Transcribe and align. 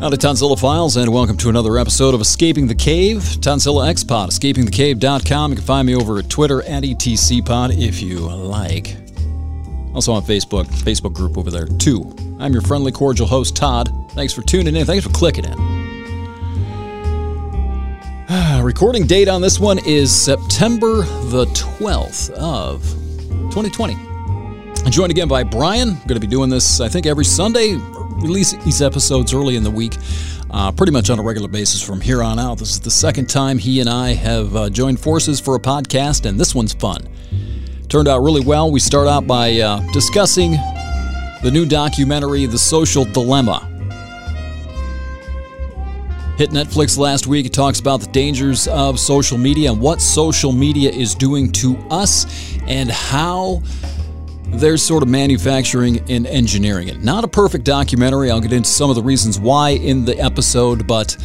Howdy, 0.00 0.16
Tonzilla 0.16 0.58
Files, 0.58 0.96
and 0.96 1.12
welcome 1.12 1.36
to 1.36 1.50
another 1.50 1.76
episode 1.76 2.14
of 2.14 2.22
Escaping 2.22 2.66
the 2.66 2.74
Cave. 2.74 3.18
Tonzilla 3.18 3.86
X 3.86 4.02
Pod, 4.02 4.30
escapingthecave.com. 4.30 5.50
You 5.50 5.56
can 5.56 5.64
find 5.66 5.86
me 5.86 5.94
over 5.94 6.18
at 6.18 6.30
Twitter 6.30 6.62
at 6.62 6.84
ETCPod 6.84 7.78
if 7.78 8.00
you 8.00 8.20
like. 8.20 8.96
Also 9.94 10.14
on 10.14 10.22
Facebook, 10.22 10.64
Facebook 10.64 11.12
group 11.12 11.36
over 11.36 11.50
there 11.50 11.66
too. 11.66 12.16
I'm 12.38 12.54
your 12.54 12.62
friendly, 12.62 12.92
cordial 12.92 13.26
host, 13.26 13.54
Todd. 13.54 13.92
Thanks 14.12 14.32
for 14.32 14.40
tuning 14.40 14.74
in. 14.74 14.86
Thanks 14.86 15.04
for 15.04 15.12
clicking 15.12 15.44
in. 15.44 15.52
Recording 18.64 19.06
date 19.06 19.28
on 19.28 19.42
this 19.42 19.60
one 19.60 19.80
is 19.84 20.10
September 20.10 21.02
the 21.28 21.44
12th 21.52 22.30
of 22.30 22.82
2020. 23.52 23.92
I'm 24.82 24.90
joined 24.90 25.10
again 25.10 25.28
by 25.28 25.42
Brian. 25.42 25.90
I'm 25.90 26.06
going 26.06 26.18
to 26.18 26.20
be 26.20 26.26
doing 26.26 26.48
this, 26.48 26.80
I 26.80 26.88
think, 26.88 27.04
every 27.04 27.26
Sunday. 27.26 27.78
Release 28.20 28.52
these 28.64 28.82
episodes 28.82 29.32
early 29.32 29.56
in 29.56 29.64
the 29.64 29.70
week, 29.70 29.96
uh, 30.50 30.70
pretty 30.72 30.92
much 30.92 31.08
on 31.08 31.18
a 31.18 31.22
regular 31.22 31.48
basis 31.48 31.82
from 31.82 32.02
here 32.02 32.22
on 32.22 32.38
out. 32.38 32.58
This 32.58 32.70
is 32.70 32.80
the 32.80 32.90
second 32.90 33.30
time 33.30 33.56
he 33.56 33.80
and 33.80 33.88
I 33.88 34.12
have 34.12 34.54
uh, 34.54 34.68
joined 34.68 35.00
forces 35.00 35.40
for 35.40 35.54
a 35.54 35.58
podcast, 35.58 36.26
and 36.26 36.38
this 36.38 36.54
one's 36.54 36.74
fun. 36.74 37.08
Turned 37.88 38.08
out 38.08 38.22
really 38.22 38.44
well. 38.44 38.70
We 38.70 38.78
start 38.78 39.08
out 39.08 39.26
by 39.26 39.58
uh, 39.58 39.80
discussing 39.92 40.52
the 41.42 41.50
new 41.50 41.64
documentary, 41.64 42.44
The 42.44 42.58
Social 42.58 43.06
Dilemma. 43.06 43.66
Hit 46.36 46.50
Netflix 46.50 46.98
last 46.98 47.26
week. 47.26 47.46
It 47.46 47.52
talks 47.52 47.80
about 47.80 48.00
the 48.00 48.06
dangers 48.08 48.68
of 48.68 49.00
social 49.00 49.38
media 49.38 49.72
and 49.72 49.80
what 49.80 50.00
social 50.00 50.52
media 50.52 50.90
is 50.90 51.14
doing 51.14 51.52
to 51.52 51.76
us 51.90 52.26
and 52.66 52.90
how 52.90 53.62
they're 54.52 54.76
sort 54.76 55.02
of 55.02 55.08
manufacturing 55.08 56.00
and 56.10 56.26
engineering 56.26 56.88
it. 56.88 57.02
Not 57.02 57.24
a 57.24 57.28
perfect 57.28 57.64
documentary. 57.64 58.30
I'll 58.30 58.40
get 58.40 58.52
into 58.52 58.68
some 58.68 58.90
of 58.90 58.96
the 58.96 59.02
reasons 59.02 59.38
why 59.38 59.70
in 59.70 60.04
the 60.04 60.18
episode, 60.18 60.86
but 60.86 61.16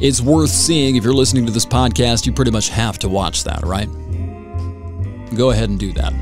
it's 0.00 0.20
worth 0.20 0.50
seeing. 0.50 0.96
If 0.96 1.04
you're 1.04 1.14
listening 1.14 1.46
to 1.46 1.52
this 1.52 1.66
podcast, 1.66 2.26
you 2.26 2.32
pretty 2.32 2.50
much 2.50 2.68
have 2.68 2.98
to 3.00 3.08
watch 3.08 3.44
that, 3.44 3.62
right? 3.62 3.88
Go 5.36 5.50
ahead 5.50 5.68
and 5.70 5.78
do 5.78 5.92
that. 5.94 6.12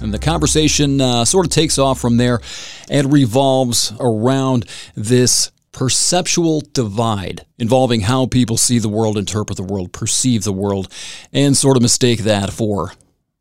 And 0.00 0.12
the 0.12 0.18
conversation 0.18 1.00
uh, 1.00 1.24
sort 1.24 1.46
of 1.46 1.52
takes 1.52 1.78
off 1.78 2.00
from 2.00 2.16
there 2.16 2.40
and 2.88 3.12
revolves 3.12 3.92
around 3.98 4.66
this 4.94 5.50
perceptual 5.72 6.62
divide 6.72 7.46
involving 7.58 8.00
how 8.00 8.26
people 8.26 8.56
see 8.56 8.78
the 8.78 8.88
world, 8.88 9.16
interpret 9.16 9.56
the 9.56 9.62
world, 9.62 9.92
perceive 9.92 10.44
the 10.44 10.52
world, 10.52 10.92
and 11.32 11.56
sort 11.56 11.76
of 11.76 11.82
mistake 11.82 12.20
that 12.20 12.52
for 12.52 12.92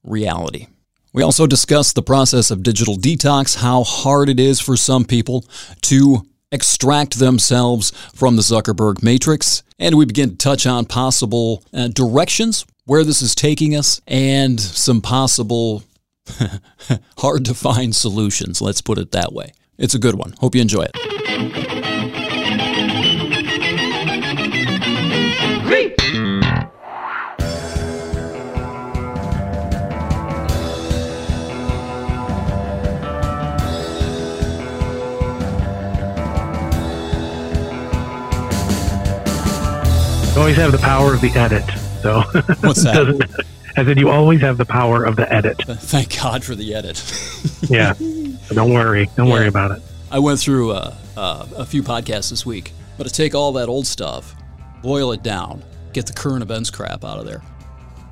reality. 0.04 0.68
We 1.18 1.24
also 1.24 1.48
discuss 1.48 1.94
the 1.94 2.04
process 2.04 2.52
of 2.52 2.62
digital 2.62 2.96
detox, 2.96 3.56
how 3.58 3.84
hard 3.84 4.30
it 4.30 4.40
is 4.40 4.60
for 4.60 4.78
some 4.78 5.04
people 5.04 5.46
to 5.82 6.28
extract 6.52 7.18
themselves 7.18 7.90
from 8.14 8.36
the 8.36 8.44
Zuckerberg 8.44 9.02
matrix, 9.02 9.64
and 9.80 9.96
we 9.96 10.06
begin 10.06 10.30
to 10.30 10.36
touch 10.36 10.68
on 10.68 10.86
possible 10.86 11.64
uh, 11.74 11.88
directions, 11.88 12.68
where 12.86 13.04
this 13.04 13.24
is 13.24 13.34
taking 13.34 13.76
us, 13.76 14.00
and 14.06 14.60
some 14.60 15.02
possible 15.02 15.82
hard 17.18 17.46
to 17.46 17.56
find 17.56 17.96
solutions. 17.96 18.62
Let's 18.62 18.82
put 18.82 19.00
it 19.00 19.12
that 19.14 19.34
way. 19.34 19.54
It's 19.80 19.96
a 19.96 20.00
good 20.00 20.14
one. 20.14 20.36
Hope 20.40 20.54
you 20.54 20.62
enjoy 20.62 20.86
it. 20.94 21.67
You 40.38 40.42
always 40.42 40.58
have 40.58 40.72
the 40.72 40.78
power 40.78 41.16
of 41.16 41.22
the 41.22 41.32
edit. 41.32 41.64
So 42.04 42.22
What's 42.62 42.84
that? 42.84 43.44
I 43.76 43.84
said 43.84 44.00
you 44.00 44.12
always 44.12 44.40
have 44.42 44.58
the 44.58 44.66
power 44.66 45.04
of 45.04 45.16
the 45.16 45.34
edit. 45.34 45.58
Thank 45.66 46.16
God 46.22 46.44
for 46.44 46.54
the 46.54 46.76
edit. 46.76 46.98
Yeah. 47.70 47.94
So 47.94 48.54
don't 48.54 48.72
worry. 48.72 49.10
Don't 49.16 49.30
worry 49.30 49.48
about 49.48 49.72
it. 49.72 49.82
I 50.12 50.20
went 50.20 50.40
through 50.40 50.74
uh, 50.74 50.94
uh, 51.18 51.48
a 51.58 51.66
few 51.66 51.82
podcasts 51.82 52.30
this 52.30 52.46
week, 52.46 52.72
but 53.00 53.08
to 53.08 53.10
take 53.12 53.34
all 53.34 53.52
that 53.54 53.68
old 53.68 53.88
stuff, 53.88 54.36
boil 54.84 55.12
it 55.12 55.24
down, 55.24 55.64
get 55.92 56.06
the 56.06 56.14
current 56.14 56.44
events 56.44 56.70
crap 56.70 57.04
out 57.04 57.18
of 57.18 57.26
there. 57.26 57.42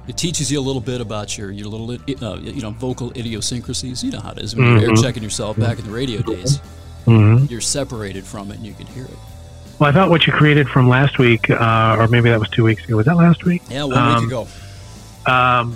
It 0.08 0.18
teaches 0.18 0.52
you 0.52 0.60
a 0.60 0.66
little 0.66 0.82
bit 0.82 1.00
about 1.02 1.38
your 1.38 1.52
your 1.52 1.68
little 1.68 1.92
uh, 1.92 2.38
you 2.40 2.62
know 2.62 2.72
vocal 2.72 3.12
idiosyncrasies. 3.12 4.04
You 4.04 4.14
know 4.14 4.20
how 4.20 4.32
it 4.32 4.40
is 4.40 4.56
when 4.56 4.66
you're 4.80 4.90
air 4.90 4.96
checking 4.96 5.22
yourself 5.22 5.60
back 5.60 5.78
in 5.78 5.86
the 5.86 5.92
radio 5.92 6.24
days. 6.24 6.58
hmm 7.06 7.46
You're 7.48 7.62
separated 7.62 8.26
from 8.26 8.50
it 8.50 8.58
and 8.58 8.66
you 8.66 8.74
can 8.74 8.88
hear 8.88 9.06
it. 9.06 9.18
Well, 9.80 9.90
I 9.90 9.94
thought 9.94 10.10
what 10.10 10.26
you 10.26 10.32
created 10.34 10.70
from 10.70 10.88
last 10.88 11.20
week, 11.20 11.50
uh, 11.50 11.98
or 12.00 12.08
maybe 12.08 12.30
that 12.30 12.40
was 12.40 12.50
two 12.50 12.64
weeks 12.64 12.86
ago. 12.86 12.96
Was 12.96 13.06
that 13.08 13.18
last 13.18 13.44
week? 13.44 13.62
Yeah, 13.70 13.84
one 13.84 13.98
Um, 13.98 14.16
week 14.24 14.28
ago. 14.28 14.42
Um, 15.26 15.76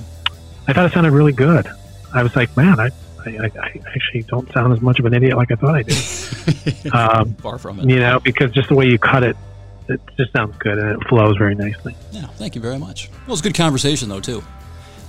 I 0.68 0.74
thought 0.74 0.86
it 0.86 0.94
sounded 0.94 1.12
really 1.12 1.34
good. 1.34 1.68
I 2.14 2.24
was 2.24 2.34
like, 2.36 2.56
man, 2.56 2.80
I, 2.80 2.90
I, 3.26 3.52
I 3.62 3.80
actually 3.94 4.24
don't 4.24 4.50
sound 4.54 4.72
as 4.72 4.80
much 4.82 5.00
of 5.00 5.06
an 5.06 5.14
idiot 5.14 5.36
like 5.36 5.52
I 5.52 5.56
thought 5.56 5.76
I 5.76 5.84
did. 5.84 6.94
um, 6.94 7.34
Far 7.36 7.58
from 7.58 7.80
it. 7.80 7.90
you 7.90 8.00
know, 8.00 8.20
because 8.22 8.52
just 8.52 8.70
the 8.70 8.76
way 8.76 8.88
you 8.88 8.98
cut 8.98 9.24
it, 9.24 9.36
it 9.90 10.00
just 10.18 10.32
sounds 10.32 10.56
good 10.60 10.78
and 10.78 11.02
it 11.02 11.08
flows 11.10 11.36
very 11.38 11.56
nicely. 11.56 11.96
Yeah, 12.12 12.28
thank 12.28 12.56
you 12.56 12.62
very 12.62 12.78
much. 12.80 13.10
Well, 13.12 13.20
it 13.28 13.32
was 13.32 13.40
a 13.42 13.44
good 13.44 13.56
conversation 13.56 14.08
though 14.08 14.22
too, 14.22 14.44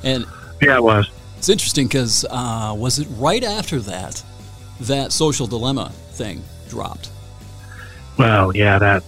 and 0.02 0.24
Yeah, 0.60 0.76
it 0.76 0.82
was. 0.82 1.08
It's 1.38 1.48
interesting 1.48 1.86
because 1.86 2.24
uh, 2.28 2.74
was 2.76 2.98
it 2.98 3.06
right 3.12 3.44
after 3.44 3.78
that 3.80 4.22
that 4.80 5.12
social 5.12 5.46
dilemma 5.46 5.90
thing 6.12 6.42
dropped? 6.68 7.10
Well, 8.20 8.54
yeah, 8.54 8.78
that. 8.78 9.02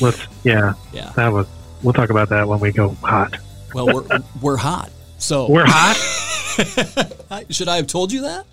Let's. 0.00 0.26
Yeah, 0.44 0.72
Yeah. 0.92 1.12
that 1.16 1.30
was. 1.32 1.46
We'll 1.82 1.92
talk 1.92 2.08
about 2.10 2.30
that 2.30 2.48
when 2.48 2.58
we 2.58 2.72
go 2.72 2.90
hot. 3.02 3.36
Well, 3.74 3.86
we're 3.86 4.04
we're 4.40 4.56
hot. 4.56 4.90
So 5.18 5.46
We're 5.50 5.66
hot. 5.66 5.96
Should 7.50 7.68
I 7.68 7.76
have 7.76 7.86
told 7.86 8.10
you 8.12 8.22
that? 8.22 8.46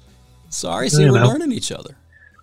Sorry. 0.50 0.90
See, 0.90 1.04
You 1.04 1.12
we're 1.14 1.20
know. 1.22 1.28
learning 1.28 1.52
each 1.54 1.72
other. 1.72 1.96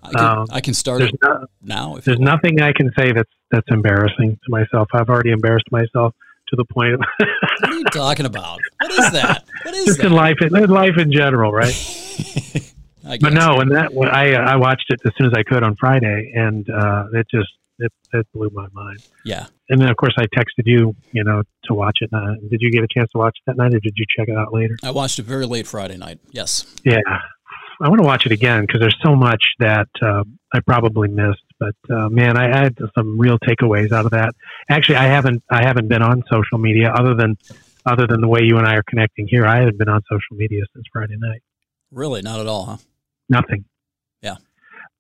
I 0.03 0.11
can, 0.11 0.21
Um, 0.21 0.47
I 0.51 0.61
can 0.61 0.75
start 0.75 1.01
There's 1.01 1.13
no, 1.23 1.47
now. 1.63 1.97
If 1.97 2.05
there's 2.05 2.19
nothing 2.19 2.61
I 2.63 2.73
can 2.73 2.91
say 2.99 3.13
that's 3.13 3.31
that's 3.51 3.67
embarrassing 3.71 4.39
to 4.45 4.51
myself. 4.51 4.89
I've 4.95 5.09
already 5.11 5.31
embarrassed 5.33 5.71
myself 5.71 6.15
to 6.49 6.57
the 6.57 6.65
point 6.65 6.95
of 6.95 7.01
What 7.61 7.71
are 7.71 7.75
you 7.79 7.85
talking 7.85 8.25
about? 8.27 8.59
What 8.81 8.91
is 8.91 9.11
that? 9.13 9.45
What 9.65 9.75
is 9.75 9.85
just 9.85 10.01
in 10.01 10.13
life, 10.13 10.37
in 10.41 10.51
life 10.71 10.97
in 10.99 11.13
general, 11.13 11.53
right? 11.53 11.75
I 13.07 13.19
But 13.19 13.33
no, 13.33 13.61
and 13.61 13.71
that 13.73 13.93
I 14.13 14.35
I 14.35 14.57
watched 14.57 14.87
it 14.89 15.01
as 15.05 15.13
soon 15.19 15.27
as 15.27 15.33
I 15.37 15.43
could 15.43 15.63
on 15.63 15.77
Friday, 15.77 16.33
and 16.35 16.69
uh, 16.71 17.07
it 17.15 17.27
just 17.31 17.51
it, 17.79 17.93
it 18.13 18.27
blew 18.33 18.51
my 18.53 18.69
mind. 18.73 19.07
Yeah. 19.25 19.47
And 19.69 19.81
then 19.81 19.89
of 19.89 19.97
course 19.97 20.15
I 20.19 20.27
texted 20.27 20.67
you, 20.67 20.95
you 21.13 21.25
know, 21.25 21.43
to 21.65 21.75
watch 21.75 21.99
it. 22.01 22.11
Uh, 22.13 22.35
did 22.51 22.61
you 22.61 22.71
get 22.71 22.85
a 22.85 22.89
chance 22.89 23.11
to 23.13 23.19
watch 23.19 23.37
it 23.39 23.51
that 23.51 23.57
night, 23.57 23.75
or 23.75 23.81
did 23.81 23.95
you 23.97 24.05
check 24.17 24.29
it 24.29 24.37
out 24.37 24.53
later? 24.53 24.77
I 24.83 24.91
watched 24.91 25.19
it 25.19 25.25
very 25.25 25.47
late 25.47 25.67
Friday 25.67 25.97
night. 25.97 26.21
Yes. 26.31 26.67
Yeah, 26.85 27.01
I 27.81 27.89
want 27.89 28.01
to 28.01 28.07
watch 28.07 28.27
it 28.27 28.33
again 28.33 28.63
because 28.63 28.81
there's 28.81 28.97
so 29.05 29.17
much 29.17 29.43
that 29.59 29.89
uh, 30.01 30.25
I 30.55 30.61
probably 30.61 31.09
missed. 31.09 31.43
But 31.59 31.75
uh, 31.91 32.09
man, 32.09 32.37
I 32.37 32.45
had 32.45 32.77
some 32.95 33.19
real 33.19 33.39
takeaways 33.39 33.93
out 33.93 34.05
of 34.05 34.13
that. 34.13 34.35
Actually, 34.69 34.97
I 34.97 35.07
haven't 35.07 35.43
I 35.51 35.65
haven't 35.65 35.89
been 35.89 36.03
on 36.03 36.23
social 36.31 36.59
media 36.59 36.93
other 36.93 37.15
than 37.15 37.37
other 37.85 38.07
than 38.07 38.21
the 38.21 38.29
way 38.29 38.41
you 38.43 38.59
and 38.59 38.67
I 38.67 38.75
are 38.75 38.85
connecting 38.85 39.27
here. 39.27 39.47
I 39.47 39.59
haven't 39.59 39.79
been 39.79 39.89
on 39.89 40.03
social 40.09 40.37
media 40.37 40.63
since 40.75 40.85
Friday 40.93 41.17
night. 41.19 41.43
Really, 41.91 42.23
not 42.23 42.41
at 42.41 42.47
all, 42.47 42.67
huh? 42.67 42.77
Nothing. 43.29 43.65
Yeah. 44.21 44.37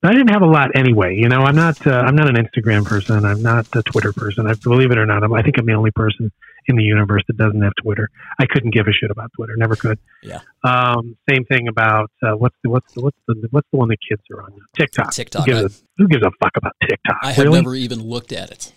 I 0.04 0.12
didn't 0.12 0.30
have 0.30 0.42
a 0.42 0.46
lot 0.46 0.70
anyway. 0.74 1.16
You 1.16 1.28
know, 1.28 1.42
I'm 1.42 1.54
not. 1.54 1.86
Uh, 1.86 1.92
I'm 1.92 2.16
not 2.16 2.28
an 2.28 2.34
Instagram 2.34 2.84
person. 2.84 3.24
I'm 3.24 3.40
not 3.40 3.68
a 3.76 3.82
Twitter 3.84 4.12
person. 4.12 4.48
I 4.48 4.54
believe 4.54 4.90
it 4.90 4.98
or 4.98 5.06
not, 5.06 5.22
I'm, 5.22 5.32
I 5.32 5.42
think 5.42 5.58
I'm 5.58 5.66
the 5.66 5.74
only 5.74 5.92
person 5.92 6.32
in 6.66 6.76
the 6.76 6.82
universe 6.82 7.22
that 7.28 7.36
doesn't 7.36 7.60
have 7.62 7.72
Twitter. 7.80 8.08
I 8.38 8.46
couldn't 8.46 8.72
give 8.72 8.88
a 8.88 8.92
shit 8.92 9.10
about 9.10 9.30
Twitter. 9.36 9.54
Never 9.56 9.76
could. 9.76 9.98
Yeah. 10.22 10.40
Um, 10.64 11.16
same 11.30 11.44
thing 11.44 11.68
about 11.68 12.10
uh, 12.22 12.32
what's 12.32 12.56
the 12.64 12.70
what's 12.70 12.92
the 12.94 13.02
what's 13.02 13.18
the 13.28 13.48
what's 13.50 13.68
the 13.72 13.78
one 13.78 13.88
the 13.88 13.96
kids 14.08 14.22
are 14.32 14.42
on 14.42 14.50
now? 14.56 14.64
TikTok. 14.76 15.12
TikTok. 15.12 15.46
Who 15.46 15.52
gives, 15.52 15.80
a, 15.80 15.84
who 15.98 16.08
gives 16.08 16.24
a 16.24 16.30
fuck 16.40 16.56
about 16.56 16.72
TikTok? 16.82 17.18
I 17.22 17.32
have 17.32 17.44
really? 17.44 17.60
never 17.60 17.74
even 17.76 18.02
looked 18.02 18.32
at 18.32 18.50
it. 18.50 18.72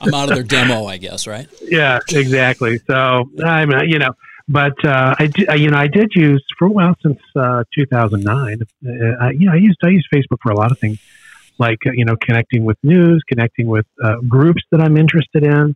I'm 0.00 0.14
out 0.14 0.30
of 0.30 0.34
their 0.34 0.42
demo, 0.42 0.86
I 0.86 0.96
guess, 0.96 1.26
right? 1.28 1.48
yeah, 1.62 2.00
exactly. 2.10 2.78
So 2.88 3.30
I'm, 3.44 3.70
you 3.88 4.00
know, 4.00 4.10
but 4.48 4.84
uh, 4.84 5.14
I, 5.18 5.30
I, 5.48 5.54
you 5.54 5.70
know, 5.70 5.78
I 5.78 5.88
did 5.88 6.12
use 6.14 6.44
for 6.58 6.66
a 6.66 6.70
while 6.70 6.94
since 7.02 7.18
uh, 7.34 7.64
2009. 7.74 8.60
Uh, 8.62 8.90
I, 9.20 9.30
you 9.30 9.46
know, 9.46 9.52
I 9.52 9.56
used 9.56 9.78
I 9.82 9.88
used 9.88 10.06
Facebook 10.14 10.38
for 10.42 10.52
a 10.52 10.56
lot 10.56 10.70
of 10.70 10.78
things, 10.78 10.98
like 11.58 11.78
uh, 11.86 11.90
you 11.92 12.04
know, 12.04 12.16
connecting 12.16 12.64
with 12.64 12.78
news, 12.82 13.22
connecting 13.28 13.66
with 13.66 13.86
uh, 14.02 14.16
groups 14.28 14.62
that 14.70 14.80
I'm 14.80 14.96
interested 14.96 15.42
in. 15.42 15.74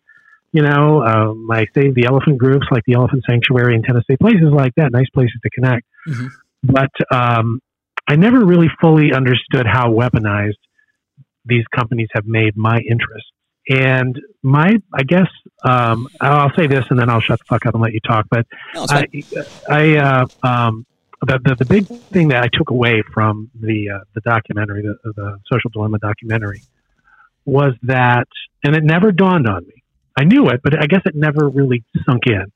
You 0.52 0.62
know, 0.62 1.04
um, 1.04 1.48
I 1.50 1.66
say 1.74 1.90
the 1.90 2.06
elephant 2.06 2.38
groups, 2.38 2.66
like 2.70 2.82
the 2.84 2.94
Elephant 2.94 3.22
Sanctuary 3.28 3.74
in 3.74 3.82
Tennessee, 3.82 4.16
places 4.20 4.50
like 4.52 4.74
that, 4.76 4.90
nice 4.90 5.08
places 5.10 5.38
to 5.42 5.50
connect. 5.50 5.86
Mhm. 6.08 6.28
But 6.62 6.90
um, 7.12 7.60
I 8.06 8.16
never 8.16 8.44
really 8.44 8.68
fully 8.80 9.12
understood 9.12 9.66
how 9.66 9.92
weaponized 9.92 10.58
these 11.44 11.64
companies 11.74 12.08
have 12.14 12.26
made 12.26 12.56
my 12.56 12.78
interest. 12.78 13.26
And 13.70 14.20
my, 14.42 14.72
I 14.92 15.02
guess, 15.04 15.28
um, 15.64 16.08
I'll 16.20 16.52
say 16.56 16.66
this 16.66 16.84
and 16.90 16.98
then 16.98 17.08
I'll 17.08 17.20
shut 17.20 17.38
the 17.38 17.44
fuck 17.44 17.66
up 17.66 17.74
and 17.74 17.82
let 17.82 17.92
you 17.92 18.00
talk. 18.00 18.26
But 18.28 18.46
No, 18.74 18.86
I. 18.90 19.06
I, 19.68 19.96
uh, 19.96 20.26
um, 20.42 20.86
the, 21.22 21.38
the 21.44 21.54
the 21.54 21.64
big 21.66 21.86
thing 21.86 22.28
that 22.28 22.42
I 22.42 22.48
took 22.52 22.70
away 22.70 23.02
from 23.12 23.50
the 23.54 23.90
uh, 23.90 24.04
the 24.14 24.22
documentary, 24.22 24.82
the, 24.82 25.12
the 25.12 25.38
social 25.52 25.70
dilemma 25.70 25.98
documentary, 25.98 26.62
was 27.44 27.74
that, 27.82 28.26
and 28.64 28.74
it 28.74 28.82
never 28.82 29.12
dawned 29.12 29.46
on 29.46 29.66
me. 29.66 29.84
I 30.16 30.24
knew 30.24 30.48
it, 30.48 30.62
but 30.64 30.80
I 30.82 30.86
guess 30.86 31.02
it 31.04 31.14
never 31.14 31.48
really 31.48 31.84
sunk 32.06 32.26
in 32.26 32.50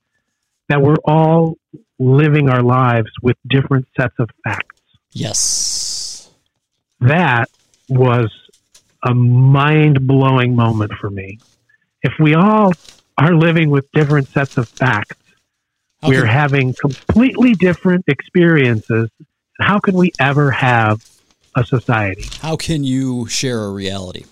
that 0.69 0.81
we're 0.82 0.96
all 1.05 1.56
living 1.99 2.49
our 2.49 2.62
lives 2.62 3.10
with 3.22 3.37
different 3.46 3.87
sets 3.99 4.14
of 4.19 4.31
facts. 4.43 4.81
Yes. 5.12 6.31
That 7.00 7.50
was 7.88 8.31
a 9.05 9.15
mind 9.15 10.06
blowing 10.06 10.56
moment 10.56 10.93
for 11.01 11.11
me. 11.11 11.39
If 12.03 12.12
we 12.19 12.35
all 12.35 12.73
are 13.19 13.35
living 13.35 13.71
with 13.71 13.91
different 13.93 14.29
sets 14.29 14.56
of 14.56 14.69
facts, 14.69 15.17
How 16.03 16.09
we're 16.09 16.27
having 16.27 16.75
completely 16.75 17.55
different 17.55 18.05
experiences. 18.09 19.11
How 19.61 19.79
can 19.79 19.95
we 19.95 20.12
ever 20.19 20.51
have 20.51 21.09
a 21.55 21.65
society? 21.65 22.25
How 22.41 22.56
can 22.56 22.83
you 22.85 23.27
share 23.29 23.61
a 23.61 23.71
reality? 23.71 24.25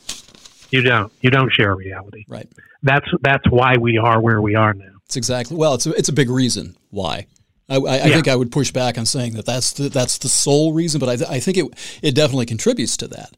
You 0.71 0.83
don't. 0.83 1.13
You 1.21 1.31
don't 1.31 1.53
share 1.53 1.75
reality. 1.75 2.25
Right. 2.27 2.49
That's 2.83 3.07
that's 3.21 3.49
why 3.51 3.77
we 3.79 3.99
are 3.99 4.21
where 4.21 4.41
we 4.41 4.55
are 4.55 4.75
now. 4.75 4.87
It's 5.07 5.17
exactly 5.17 5.57
well. 5.57 5.75
It's 5.75 5.87
a, 5.87 5.93
it's 5.93 6.09
a 6.09 6.13
big 6.13 6.31
reason 6.31 6.77
why. 6.91 7.27
I, 7.69 7.77
I, 7.77 7.95
I 7.95 8.11
think 8.11 8.29
I 8.29 8.35
would 8.37 8.51
push 8.51 8.73
back 8.73 8.99
on 8.99 9.07
saying 9.07 9.35
that 9.35 9.47
that's 9.47 9.73
the, 9.73 9.89
that's 9.89 10.19
the 10.19 10.29
sole 10.29 10.73
reason, 10.73 10.99
but 10.99 11.09
I, 11.09 11.17
th- 11.17 11.31
I 11.31 11.41
think 11.41 11.57
it 11.57 11.67
it 12.03 12.15
definitely 12.15 12.47
contributes 12.47 12.97
to 12.99 13.09
that. 13.09 13.37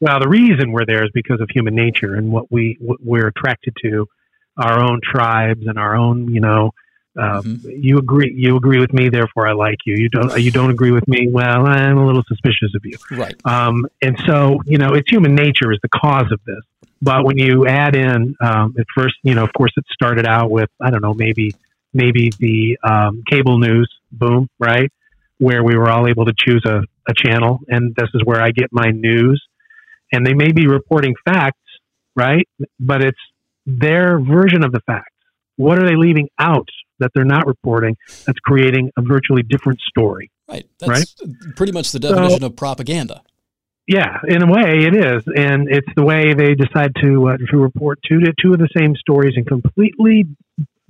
Well, 0.00 0.20
the 0.20 0.28
reason 0.28 0.72
we're 0.72 0.86
there 0.86 1.04
is 1.04 1.10
because 1.12 1.40
of 1.40 1.48
human 1.52 1.74
nature 1.74 2.14
and 2.14 2.30
what 2.30 2.50
we 2.50 2.76
what 2.80 2.98
we're 3.02 3.26
attracted 3.28 3.74
to, 3.82 4.06
our 4.56 4.80
own 4.80 5.00
tribes 5.02 5.66
and 5.66 5.78
our 5.78 5.96
own. 5.96 6.32
You 6.32 6.40
know, 6.40 6.70
uh, 7.18 7.42
Mhm. 7.42 7.60
you 7.82 7.98
agree. 7.98 8.32
You 8.36 8.56
agree 8.56 8.78
with 8.78 8.92
me, 8.92 9.08
therefore 9.08 9.48
I 9.48 9.52
like 9.52 9.78
you. 9.86 9.96
You 9.96 10.08
don't. 10.08 10.40
You 10.40 10.50
don't 10.50 10.70
agree 10.70 10.92
with 10.92 11.06
me. 11.08 11.28
Well, 11.28 11.66
I'm 11.66 11.98
a 11.98 12.06
little 12.06 12.22
suspicious 12.28 12.74
of 12.76 12.82
you. 12.84 12.96
Right. 13.10 13.34
Um, 13.44 13.86
and 14.00 14.16
so, 14.26 14.60
you 14.66 14.78
know, 14.78 14.94
it's 14.94 15.10
human 15.10 15.34
nature 15.34 15.72
is 15.72 15.78
the 15.82 15.88
cause 15.88 16.30
of 16.30 16.40
this. 16.46 16.62
But 17.00 17.24
when 17.24 17.38
you 17.38 17.66
add 17.66 17.94
in, 17.94 18.34
um, 18.40 18.74
at 18.78 18.86
first, 18.96 19.14
you 19.22 19.34
know, 19.34 19.44
of 19.44 19.52
course, 19.52 19.72
it 19.76 19.84
started 19.92 20.26
out 20.26 20.50
with, 20.50 20.68
I 20.80 20.90
don't 20.90 21.00
know, 21.00 21.14
maybe, 21.14 21.54
maybe 21.94 22.30
the 22.40 22.76
um, 22.82 23.22
cable 23.30 23.58
news 23.58 23.88
boom, 24.10 24.48
right? 24.58 24.90
Where 25.38 25.62
we 25.62 25.76
were 25.76 25.88
all 25.88 26.08
able 26.08 26.24
to 26.24 26.32
choose 26.36 26.64
a, 26.66 26.82
a 27.08 27.14
channel, 27.14 27.60
and 27.68 27.94
this 27.94 28.08
is 28.14 28.22
where 28.24 28.40
I 28.40 28.50
get 28.50 28.70
my 28.72 28.90
news. 28.90 29.40
And 30.12 30.26
they 30.26 30.34
may 30.34 30.52
be 30.52 30.66
reporting 30.66 31.14
facts, 31.24 31.60
right? 32.16 32.46
But 32.80 33.02
it's 33.02 33.18
their 33.66 34.18
version 34.20 34.64
of 34.64 34.72
the 34.72 34.80
facts. 34.86 35.12
What 35.56 35.78
are 35.78 35.86
they 35.86 35.96
leaving 35.96 36.28
out 36.38 36.68
that 37.00 37.10
they're 37.14 37.24
not 37.24 37.46
reporting 37.46 37.96
that's 38.26 38.38
creating 38.40 38.90
a 38.96 39.02
virtually 39.02 39.42
different 39.42 39.80
story? 39.80 40.30
Right. 40.48 40.66
That's 40.78 41.14
pretty 41.56 41.72
much 41.72 41.92
the 41.92 41.98
definition 41.98 42.44
of 42.44 42.56
propaganda. 42.56 43.22
Yeah, 43.86 44.18
in 44.28 44.42
a 44.42 44.46
way 44.46 44.84
it 44.84 44.94
is, 44.94 45.22
and 45.34 45.66
it's 45.70 45.88
the 45.96 46.04
way 46.04 46.34
they 46.34 46.54
decide 46.54 46.92
to 47.02 47.28
uh, 47.30 47.36
to 47.50 47.56
report 47.56 47.98
two 48.06 48.20
to 48.20 48.34
two 48.40 48.52
of 48.52 48.58
the 48.58 48.68
same 48.76 48.94
stories 48.96 49.32
and 49.36 49.46
completely, 49.46 50.26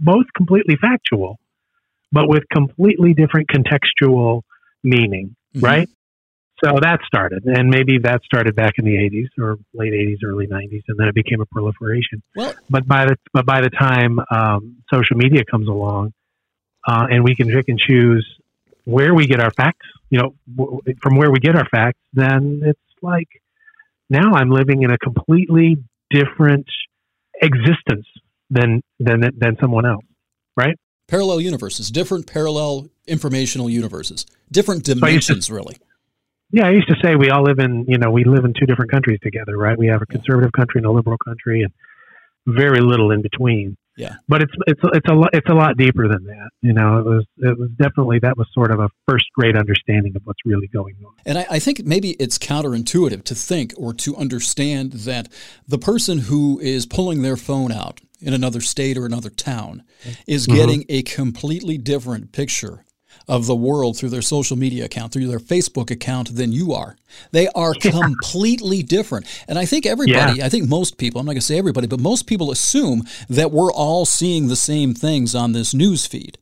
both 0.00 0.26
completely 0.36 0.76
factual, 0.80 1.38
but 2.10 2.28
with 2.28 2.42
completely 2.52 3.14
different 3.14 3.48
contextual 3.48 4.42
meaning, 4.82 5.36
Mhm. 5.54 5.62
right? 5.62 5.88
So 6.64 6.72
that 6.82 6.98
started, 7.06 7.44
and 7.44 7.70
maybe 7.70 7.98
that 7.98 8.22
started 8.24 8.56
back 8.56 8.74
in 8.78 8.84
the 8.84 8.96
'80s 8.96 9.28
or 9.38 9.58
late 9.74 9.92
'80s, 9.92 10.18
early 10.24 10.46
'90s, 10.48 10.82
and 10.88 10.98
then 10.98 11.06
it 11.06 11.14
became 11.14 11.40
a 11.40 11.46
proliferation. 11.46 12.20
Well, 12.34 12.54
But 12.68 12.86
by 12.88 13.06
the 13.06 13.16
but 13.32 13.46
by 13.46 13.60
the 13.60 13.70
time 13.70 14.18
um, 14.30 14.76
social 14.92 15.16
media 15.16 15.44
comes 15.48 15.68
along, 15.68 16.12
uh, 16.86 17.06
and 17.10 17.22
we 17.22 17.36
can 17.36 17.48
pick 17.48 17.68
and 17.68 17.78
choose 17.78 18.26
where 18.84 19.14
we 19.14 19.26
get 19.26 19.38
our 19.38 19.52
facts, 19.52 19.86
you 20.10 20.18
know, 20.18 20.34
w- 20.56 20.80
from 21.00 21.16
where 21.16 21.30
we 21.30 21.38
get 21.38 21.54
our 21.54 21.68
facts, 21.68 22.00
then 22.12 22.62
it's 22.64 22.80
like 23.02 23.28
now 24.10 24.32
I'm 24.34 24.50
living 24.50 24.82
in 24.82 24.90
a 24.90 24.98
completely 24.98 25.76
different 26.10 26.66
existence 27.40 28.06
than 28.50 28.82
than 28.98 29.20
than 29.36 29.56
someone 29.60 29.86
else. 29.86 30.04
Right? 30.56 30.76
Parallel 31.06 31.40
universes, 31.40 31.90
different 31.90 32.26
parallel 32.26 32.88
informational 33.06 33.70
universes, 33.70 34.26
different 34.50 34.88
I 34.88 34.90
used 34.90 35.28
to- 35.28 35.34
dimensions, 35.34 35.50
really. 35.50 35.76
Yeah, 36.50 36.66
I 36.66 36.70
used 36.70 36.88
to 36.88 36.96
say 37.02 37.14
we 37.14 37.30
all 37.30 37.42
live 37.42 37.58
in 37.58 37.84
you 37.88 37.98
know 37.98 38.10
we 38.10 38.24
live 38.24 38.44
in 38.44 38.54
two 38.54 38.66
different 38.66 38.90
countries 38.90 39.18
together, 39.22 39.56
right? 39.56 39.76
We 39.78 39.86
have 39.88 40.02
a 40.02 40.06
conservative 40.06 40.52
country 40.52 40.78
and 40.78 40.86
a 40.86 40.90
liberal 40.90 41.18
country, 41.18 41.62
and 41.62 41.72
very 42.46 42.80
little 42.80 43.10
in 43.10 43.22
between. 43.22 43.76
Yeah. 43.96 44.14
but 44.28 44.42
it's 44.42 44.52
it's 44.68 44.80
it's 44.94 45.08
a 45.10 45.14
lot 45.14 45.30
it's 45.32 45.48
a 45.50 45.54
lot 45.54 45.76
deeper 45.76 46.06
than 46.06 46.22
that. 46.26 46.50
You 46.62 46.72
know, 46.72 46.98
it 47.00 47.04
was 47.04 47.26
it 47.38 47.58
was 47.58 47.68
definitely 47.78 48.20
that 48.20 48.38
was 48.38 48.46
sort 48.54 48.70
of 48.70 48.78
a 48.78 48.88
first 49.08 49.24
grade 49.34 49.56
understanding 49.56 50.14
of 50.14 50.22
what's 50.24 50.38
really 50.46 50.68
going 50.68 50.94
on. 51.04 51.12
And 51.26 51.36
I, 51.38 51.46
I 51.50 51.58
think 51.58 51.84
maybe 51.84 52.10
it's 52.12 52.38
counterintuitive 52.38 53.24
to 53.24 53.34
think 53.34 53.74
or 53.76 53.92
to 53.94 54.16
understand 54.16 54.92
that 54.92 55.28
the 55.66 55.78
person 55.78 56.18
who 56.18 56.60
is 56.60 56.86
pulling 56.86 57.22
their 57.22 57.36
phone 57.36 57.72
out 57.72 58.00
in 58.20 58.32
another 58.32 58.60
state 58.60 58.96
or 58.96 59.04
another 59.04 59.30
town 59.30 59.82
is 60.28 60.46
Mhm. 60.46 60.54
getting 60.54 60.84
a 60.88 61.02
completely 61.02 61.76
different 61.76 62.30
picture 62.30 62.84
of 63.28 63.46
the 63.46 63.54
world 63.54 63.96
through 63.96 64.08
their 64.08 64.22
social 64.22 64.56
media 64.56 64.84
account, 64.84 65.12
through 65.12 65.28
their 65.28 65.38
Facebook 65.38 65.90
account 65.90 66.34
than 66.34 66.52
you 66.52 66.72
are. 66.72 66.96
They 67.30 67.48
are 67.48 67.74
completely 67.74 68.82
different. 68.82 69.26
And 69.46 69.58
I 69.58 69.66
think 69.66 69.86
everybody, 69.86 70.42
I 70.42 70.48
think 70.48 70.68
most 70.68 70.98
people, 70.98 71.20
I'm 71.20 71.26
not 71.26 71.32
going 71.32 71.40
to 71.40 71.46
say 71.46 71.58
everybody, 71.58 71.86
but 71.86 72.00
most 72.00 72.26
people 72.26 72.50
assume 72.50 73.04
that 73.28 73.50
we're 73.50 73.72
all 73.72 74.04
seeing 74.04 74.48
the 74.48 74.56
same 74.56 74.94
things 74.94 75.34
on 75.34 75.52
this 75.52 75.74
news 75.74 76.06
feed. 76.06 76.38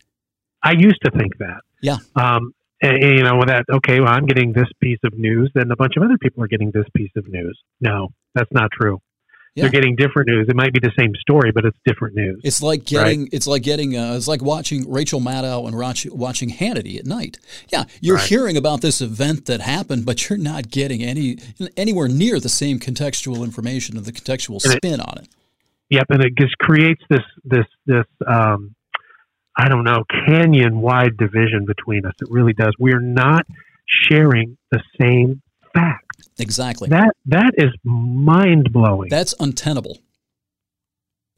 I 0.62 0.72
used 0.72 1.00
to 1.04 1.10
think 1.10 1.36
that. 1.38 1.60
Yeah. 1.82 1.98
Um, 2.14 2.52
and, 2.82 3.02
and, 3.02 3.18
you 3.18 3.24
know 3.24 3.42
that 3.46 3.64
okay, 3.72 4.00
well, 4.00 4.10
I'm 4.10 4.26
getting 4.26 4.52
this 4.52 4.68
piece 4.80 4.98
of 5.04 5.14
news, 5.18 5.50
then 5.54 5.70
a 5.70 5.76
bunch 5.76 5.94
of 5.96 6.02
other 6.02 6.18
people 6.18 6.42
are 6.42 6.48
getting 6.48 6.70
this 6.72 6.86
piece 6.94 7.12
of 7.16 7.26
news. 7.28 7.58
No, 7.80 8.08
that's 8.34 8.52
not 8.52 8.70
true. 8.70 9.00
Yeah. 9.56 9.62
They're 9.62 9.70
getting 9.72 9.96
different 9.96 10.28
news. 10.28 10.46
It 10.48 10.54
might 10.54 10.72
be 10.74 10.80
the 10.80 10.92
same 10.98 11.14
story, 11.16 11.50
but 11.50 11.64
it's 11.64 11.76
different 11.84 12.14
news. 12.14 12.40
It's 12.44 12.60
like 12.62 12.84
getting, 12.84 13.28
it's 13.32 13.46
like 13.46 13.62
getting, 13.62 13.96
uh, 13.96 14.12
it's 14.14 14.28
like 14.28 14.42
watching 14.42 14.88
Rachel 14.88 15.18
Maddow 15.18 15.66
and 15.66 15.76
watch, 15.76 16.06
watching 16.12 16.50
Hannity 16.50 16.98
at 16.98 17.06
night. 17.06 17.38
Yeah, 17.72 17.84
you're 18.02 18.16
Right. 18.16 18.26
hearing 18.28 18.56
about 18.58 18.82
this 18.82 19.00
event 19.00 19.46
that 19.46 19.62
happened, 19.62 20.04
but 20.04 20.28
you're 20.28 20.38
not 20.38 20.70
getting 20.70 21.02
any 21.02 21.38
anywhere 21.76 22.06
near 22.06 22.38
the 22.38 22.50
same 22.50 22.78
contextual 22.78 23.42
information 23.44 23.96
or 23.96 24.02
the 24.02 24.12
contextual 24.12 24.62
And 24.64 24.74
it- 24.74 24.76
spin 24.84 25.00
on 25.00 25.18
it. 25.22 25.28
Yep, 25.88 26.06
and 26.10 26.22
it 26.24 26.34
just 26.36 26.58
creates 26.58 27.02
this 27.08 27.22
this 27.44 27.66
this 27.86 28.04
um, 28.26 28.74
I 29.56 29.68
don't 29.70 29.84
know 29.84 30.04
canyon 30.26 30.82
wide 30.82 31.16
division 31.16 31.64
between 31.64 32.04
us. 32.04 32.12
It 32.20 32.28
really 32.30 32.52
does. 32.52 32.74
We're 32.78 33.00
not 33.00 33.46
sharing 33.86 34.58
the 34.70 34.82
same 35.00 35.40
facts. 35.76 36.28
Exactly. 36.38 36.88
That 36.88 37.12
that 37.26 37.54
is 37.56 37.70
mind 37.84 38.72
blowing. 38.72 39.08
That's 39.08 39.34
untenable. 39.40 39.98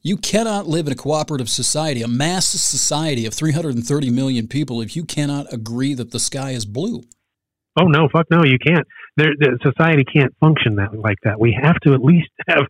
You 0.00 0.16
cannot 0.16 0.66
live 0.66 0.86
in 0.86 0.92
a 0.92 0.96
cooperative 0.96 1.48
society, 1.48 2.02
a 2.02 2.08
mass 2.08 2.48
society 2.48 3.26
of 3.26 3.34
330 3.34 4.10
million 4.10 4.46
people, 4.46 4.80
if 4.80 4.94
you 4.94 5.04
cannot 5.04 5.52
agree 5.52 5.92
that 5.94 6.12
the 6.12 6.20
sky 6.20 6.52
is 6.52 6.64
blue. 6.64 7.02
Oh 7.78 7.86
no, 7.86 8.08
fuck 8.12 8.26
no, 8.30 8.44
you 8.44 8.58
can't. 8.64 8.86
There, 9.16 9.32
the 9.38 9.58
society 9.62 10.04
can't 10.04 10.34
function 10.40 10.76
that 10.76 10.96
like 10.98 11.18
that. 11.24 11.38
We 11.38 11.56
have 11.60 11.76
to 11.80 11.94
at 11.94 12.02
least 12.02 12.30
have 12.48 12.66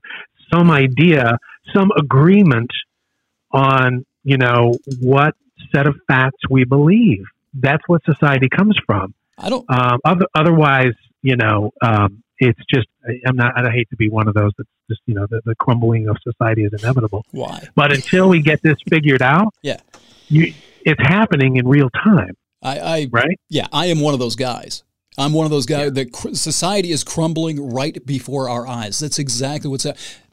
some 0.53 0.71
idea, 0.71 1.39
some 1.75 1.91
agreement 1.97 2.71
on 3.53 4.05
you 4.25 4.37
know 4.37 4.75
what 5.01 5.35
set 5.75 5.87
of 5.87 5.97
facts 6.07 6.41
we 6.51 6.65
believe. 6.65 7.25
That's 7.55 7.83
what 7.87 8.03
society 8.05 8.49
comes 8.49 8.79
from. 8.87 9.15
I 9.39 9.51
don't. 9.51 9.65
Um, 9.71 9.99
other, 10.05 10.27
otherwise, 10.35 10.95
you 11.23 11.37
know, 11.37 11.71
um, 11.83 12.23
it's 12.39 12.59
just 12.73 12.87
I'm 13.27 13.37
not. 13.37 13.53
I 13.57 13.71
hate 13.71 13.89
to 13.91 13.97
be 13.97 14.09
one 14.09 14.29
of 14.29 14.35
those 14.35 14.53
that's 14.57 14.69
just 14.89 15.01
you 15.07 15.15
know 15.15 15.27
the, 15.29 15.41
the 15.45 15.55
crumbling 15.57 16.09
of 16.09 16.17
society 16.23 16.65
is 16.65 16.73
inevitable. 16.73 17.25
Why? 17.33 17.67
But 17.75 17.93
until 17.93 18.29
we 18.29 18.41
get 18.43 18.63
this 18.63 18.77
figured 18.89 19.23
out, 19.23 19.53
Yeah. 19.63 19.81
you, 20.29 20.55
it's 20.83 21.01
happening 21.03 21.57
in 21.57 21.67
real 21.67 21.91
time, 21.91 22.35
I, 22.63 22.79
I 22.79 23.07
right? 23.11 23.39
Yeah, 23.49 23.67
I 23.73 23.87
am 23.87 24.01
one 24.01 24.15
of 24.15 24.21
those 24.21 24.37
guys. 24.37 24.85
I'm 25.17 25.33
one 25.33 25.47
of 25.47 25.51
those 25.51 25.67
guys 25.67 25.95
that 25.95 26.13
cr- 26.13 26.35
society 26.35 26.93
is 26.93 27.03
crumbling 27.03 27.73
right 27.73 28.07
before 28.07 28.49
our 28.49 28.69
eyes. 28.69 29.01
That's 29.01 29.19
exactly 29.19 29.69
what's. 29.69 29.85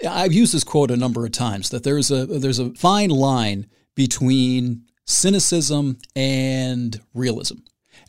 I've 0.07 0.31
used 0.31 0.53
this 0.53 0.63
quote 0.63 0.91
a 0.91 0.95
number 0.95 1.25
of 1.25 1.31
times 1.31 1.69
that 1.69 1.83
there's 1.83 2.11
a 2.11 2.27
there's 2.27 2.59
a 2.59 2.69
fine 2.75 3.09
line 3.09 3.65
between 3.95 4.83
cynicism 5.05 5.97
and 6.15 7.01
realism, 7.15 7.55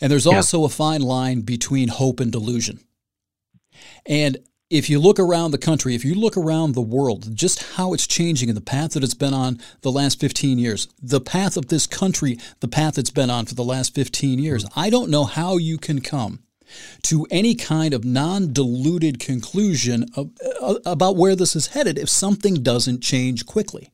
and 0.00 0.10
there's 0.10 0.26
Yeah. 0.26 0.36
also 0.36 0.64
a 0.64 0.68
fine 0.68 1.02
line 1.02 1.40
between 1.42 1.88
hope 1.88 2.20
and 2.20 2.30
delusion. 2.32 2.80
And 4.06 4.38
if 4.68 4.90
you 4.90 4.98
look 4.98 5.18
around 5.20 5.52
the 5.52 5.58
country, 5.58 5.94
if 5.94 6.04
you 6.04 6.14
look 6.14 6.36
around 6.36 6.72
the 6.72 6.80
world, 6.82 7.34
just 7.36 7.62
how 7.74 7.92
it's 7.92 8.06
changing 8.06 8.48
and 8.48 8.56
the 8.56 8.60
path 8.62 8.92
that 8.92 9.04
it's 9.04 9.14
been 9.14 9.34
on 9.34 9.60
the 9.82 9.92
last 9.92 10.18
15 10.18 10.58
years, 10.58 10.88
the 11.00 11.20
path 11.20 11.56
of 11.56 11.68
this 11.68 11.86
country, 11.86 12.38
the 12.60 12.68
path 12.68 12.98
it's 12.98 13.10
been 13.10 13.30
on 13.30 13.46
for 13.46 13.54
the 13.54 13.62
last 13.64 13.94
15 13.94 14.38
years, 14.40 14.64
I 14.74 14.90
don't 14.90 15.10
know 15.10 15.24
how 15.24 15.56
you 15.56 15.78
can 15.78 16.00
come 16.00 16.40
to 17.04 17.26
any 17.30 17.54
kind 17.54 17.94
of 17.94 18.04
non 18.04 18.52
diluted 18.52 19.20
conclusion 19.20 20.06
of, 20.16 20.30
uh, 20.60 20.74
about 20.84 21.16
where 21.16 21.36
this 21.36 21.54
is 21.54 21.68
headed 21.68 21.96
if 21.96 22.08
something 22.08 22.54
doesn't 22.62 23.02
change 23.02 23.46
quickly. 23.46 23.90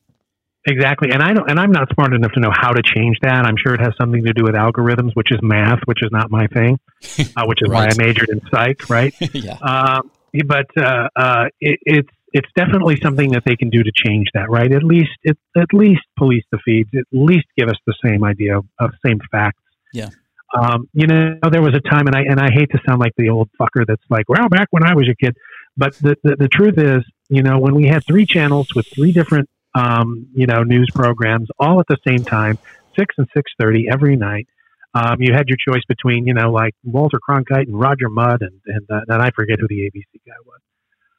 Exactly, 0.65 1.09
and 1.11 1.21
I 1.21 1.33
don't, 1.33 1.49
and 1.49 1.59
I'm 1.59 1.71
not 1.71 1.89
smart 1.93 2.13
enough 2.13 2.31
to 2.33 2.39
know 2.39 2.51
how 2.53 2.71
to 2.71 2.81
change 2.81 3.17
that. 3.21 3.45
I'm 3.45 3.57
sure 3.57 3.73
it 3.73 3.81
has 3.81 3.93
something 3.99 4.23
to 4.23 4.33
do 4.33 4.43
with 4.43 4.55
algorithms, 4.55 5.11
which 5.13 5.31
is 5.31 5.39
math, 5.41 5.79
which 5.85 6.01
is 6.01 6.09
not 6.11 6.31
my 6.31 6.47
thing, 6.47 6.79
uh, 7.35 7.43
which 7.45 7.61
is 7.61 7.69
why 7.69 7.87
I 7.87 7.93
majored 7.97 8.29
in 8.29 8.41
psych, 8.49 8.89
right? 8.89 9.13
yeah. 9.33 9.57
Um, 9.61 10.09
but 10.47 10.67
uh, 10.77 11.09
uh, 11.15 11.45
it, 11.59 11.79
it's 11.83 12.09
it's 12.33 12.49
definitely 12.55 12.97
something 13.01 13.31
that 13.31 13.43
they 13.45 13.55
can 13.55 13.69
do 13.69 13.83
to 13.83 13.91
change 13.93 14.27
that, 14.33 14.49
right? 14.49 14.71
At 14.71 14.83
least, 14.83 15.11
it, 15.21 15.37
at 15.55 15.71
least 15.71 16.01
police 16.17 16.43
the 16.51 16.57
feeds. 16.65 16.89
At 16.97 17.05
least 17.11 17.45
give 17.55 17.69
us 17.69 17.77
the 17.85 17.93
same 18.03 18.23
idea 18.23 18.57
of, 18.57 18.65
of 18.79 18.91
same 19.05 19.19
facts. 19.31 19.61
Yeah. 19.93 20.09
Um, 20.57 20.89
you 20.93 21.07
know, 21.07 21.37
there 21.51 21.61
was 21.61 21.75
a 21.75 21.89
time, 21.89 22.07
and 22.07 22.15
I 22.15 22.21
and 22.21 22.39
I 22.39 22.49
hate 22.51 22.69
to 22.71 22.79
sound 22.85 22.99
like 22.99 23.13
the 23.17 23.29
old 23.29 23.49
fucker 23.59 23.85
that's 23.87 24.03
like, 24.09 24.29
well, 24.29 24.49
back 24.49 24.67
when 24.71 24.83
I 24.83 24.93
was 24.95 25.07
a 25.09 25.15
kid, 25.15 25.35
but 25.77 25.93
the 25.95 26.15
the, 26.23 26.35
the 26.37 26.47
truth 26.47 26.77
is, 26.77 27.03
you 27.29 27.43
know, 27.43 27.59
when 27.59 27.75
we 27.75 27.87
had 27.87 28.03
three 28.05 28.25
channels 28.25 28.67
with 28.75 28.87
three 28.87 29.11
different, 29.11 29.49
um, 29.75 30.27
you 30.33 30.47
know, 30.47 30.63
news 30.63 30.89
programs 30.93 31.49
all 31.59 31.79
at 31.79 31.87
the 31.87 31.97
same 32.07 32.23
time, 32.23 32.57
six 32.97 33.15
and 33.17 33.27
six 33.35 33.51
thirty 33.59 33.87
every 33.91 34.15
night. 34.15 34.47
Um, 34.95 35.17
you 35.19 35.33
had 35.33 35.47
your 35.47 35.57
choice 35.57 35.81
between, 35.87 36.27
you 36.27 36.35
know, 36.35 36.51
like 36.51 36.75
Walter 36.83 37.19
Cronkite 37.27 37.67
and 37.67 37.79
Roger 37.79 38.09
Mudd, 38.09 38.41
and 38.41 38.61
and, 38.65 38.85
uh, 38.89 39.01
and 39.07 39.21
I 39.21 39.31
forget 39.35 39.59
who 39.59 39.67
the 39.67 39.89
ABC 39.89 40.19
guy 40.25 40.33
was. 40.45 40.59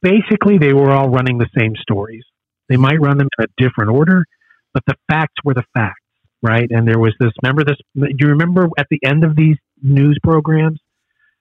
Basically, 0.03 0.59
they 0.59 0.73
were 0.73 0.91
all 0.91 1.09
running 1.09 1.39
the 1.39 1.49
same 1.59 1.75
stories. 1.81 2.25
They 2.69 2.77
might 2.77 3.01
run 3.01 3.19
them 3.19 3.29
in 3.39 3.45
a 3.45 3.63
different 3.63 3.91
order, 3.91 4.25
but 4.73 4.85
the 4.87 4.95
facts 5.09 5.37
were 5.45 5.55
the 5.55 5.65
facts 5.75 6.01
right? 6.45 6.69
And 6.71 6.87
there 6.87 6.99
was 6.99 7.15
this. 7.19 7.33
Remember 7.43 7.65
this? 7.65 7.79
Do 7.97 8.15
you 8.21 8.29
remember 8.29 8.69
at 8.79 8.87
the 8.91 9.01
end 9.05 9.25
of 9.25 9.35
these 9.35 9.57
news 9.83 10.19
programs, 10.23 10.79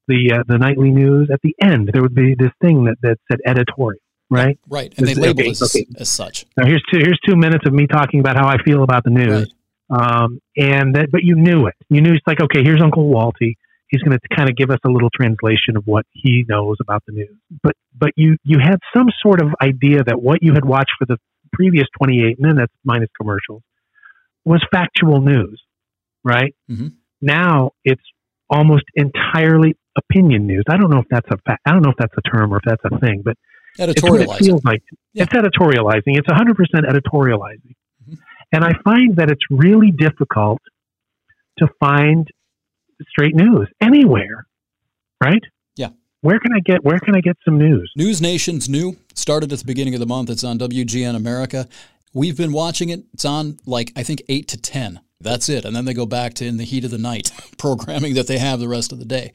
the 0.08 0.32
uh, 0.34 0.44
the 0.48 0.58
nightly 0.58 0.90
news? 0.90 1.30
At 1.32 1.42
the 1.44 1.54
end, 1.62 1.92
there 1.94 2.02
would 2.02 2.16
be 2.16 2.36
this 2.40 2.52
thing 2.62 2.86
that, 2.86 2.96
that 3.04 3.18
said 3.30 3.40
editorial, 3.46 4.00
right? 4.34 4.60
Right, 4.68 4.94
and 4.98 5.08
they 5.08 5.16
label 5.16 5.42
okay, 5.42 5.50
it 5.50 5.62
as, 5.62 5.76
okay. 5.76 5.86
as, 5.98 6.12
such. 6.12 6.46
Now 6.58 6.66
here's 6.66 6.84
two 6.92 7.00
here's 7.00 7.20
two 7.28 7.36
minutes 7.36 7.66
of 7.66 7.74
me 7.74 7.88
talking 7.88 8.20
about 8.20 8.36
how 8.36 8.48
I 8.48 8.58
feel 8.64 8.84
about 8.84 9.04
the 9.04 9.12
news. 9.12 9.30
Right. 9.30 9.54
Um, 9.90 10.40
and 10.58 10.96
that, 10.96 11.12
but 11.12 11.24
you 11.24 11.36
knew 11.36 11.68
it. 11.68 11.76
You 11.90 12.02
knew 12.02 12.14
it's 12.14 12.26
like, 12.26 12.42
okay, 12.42 12.64
here's 12.64 12.82
Uncle 12.82 13.12
Walty. 13.12 13.56
He's 13.88 14.02
going 14.02 14.18
to 14.18 14.36
kind 14.36 14.50
of 14.50 14.56
give 14.56 14.72
us 14.72 14.80
a 14.86 14.90
little 14.90 15.10
translation 15.14 15.78
of 15.78 15.84
what 15.86 16.06
he 16.12 16.46
knows 16.48 16.78
about 16.82 17.04
the 17.06 17.14
news. 17.14 17.38
But 17.62 17.76
but 17.96 18.12
you 18.16 18.38
you 18.44 18.58
had 18.60 18.78
some 18.96 19.08
sort 19.22 19.42
of 19.42 19.50
idea 19.62 20.04
that 20.04 20.22
what 20.22 20.42
you 20.42 20.54
had 20.54 20.66
watched 20.66 20.92
for 20.98 21.06
the 21.06 21.18
previous 21.52 21.86
28 21.98 22.40
minutes 22.40 22.74
minus 22.84 23.10
commercials 23.20 23.62
was 24.46 24.66
factual 24.72 25.22
news, 25.22 25.62
right? 26.24 26.56
Mm-hmm. 26.70 26.88
Now 27.22 27.72
it's 27.86 28.02
almost 28.50 28.84
entirely 28.96 29.76
opinion 29.96 30.48
news. 30.48 30.64
I 30.70 30.78
don't 30.78 30.90
know 30.90 31.00
if 31.00 31.08
that's 31.10 31.28
a 31.30 31.38
fact. 31.46 31.62
I 31.66 31.72
don't 31.72 31.84
know 31.84 31.92
if 31.92 31.98
that's 31.98 32.14
a 32.18 32.30
term 32.30 32.54
or 32.54 32.58
if 32.58 32.64
that's 32.66 32.84
a 32.92 33.00
thing, 33.00 33.22
but 33.24 33.38
it's 33.80 34.04
what 34.04 34.22
it 34.22 34.32
feels 34.38 34.64
like. 34.64 34.84
Yeah. 35.14 35.24
It's 35.24 35.34
editorializing. 35.34 36.18
It's 36.18 36.28
100% 36.28 36.56
editorializing. 36.74 37.76
Mm-hmm. 38.04 38.14
And 38.52 38.64
I 38.64 38.74
find 38.84 39.16
that 39.18 39.32
it's 39.32 39.42
really 39.50 39.92
difficult 39.92 40.62
to 41.60 41.68
find 41.80 42.28
straight 43.10 43.36
news 43.36 43.68
anywhere, 43.82 44.46
right? 45.24 45.42
Yeah. 45.76 45.90
Where 46.22 46.40
can 46.40 46.54
I 46.54 46.60
get 46.60 46.84
where 46.84 47.00
can 47.00 47.16
I 47.16 47.22
get 47.22 47.38
some 47.44 47.58
news? 47.58 47.92
News 47.96 48.22
Nation's 48.22 48.70
new. 48.70 48.98
Started 49.14 49.52
at 49.54 49.60
the 49.60 49.66
beginning 49.66 49.94
of 49.94 50.00
the 50.00 50.06
month. 50.06 50.30
It's 50.30 50.44
on 50.44 50.58
WGN 50.58 51.16
America. 51.16 51.68
We've 52.14 52.38
been 52.38 52.52
watching 52.52 52.90
it. 52.90 53.04
It's 53.14 53.26
on 53.26 53.58
like 53.66 53.92
I 53.96 54.04
think 54.04 54.22
eight 54.30 54.48
to 54.50 54.58
ten. 54.58 55.00
That's 55.20 55.48
it, 55.48 55.64
and 55.64 55.74
then 55.74 55.86
they 55.86 55.94
go 55.94 56.06
back 56.06 56.34
to 56.36 56.46
in 56.46 56.58
the 56.58 56.66
heat 56.66 56.84
of 56.84 56.92
the 56.92 56.98
night 56.98 57.32
programming 57.58 58.14
that 58.16 58.28
they 58.28 58.38
have 58.38 58.60
the 58.60 58.68
rest 58.68 58.92
of 58.92 59.00
the 59.00 59.06
day. 59.06 59.32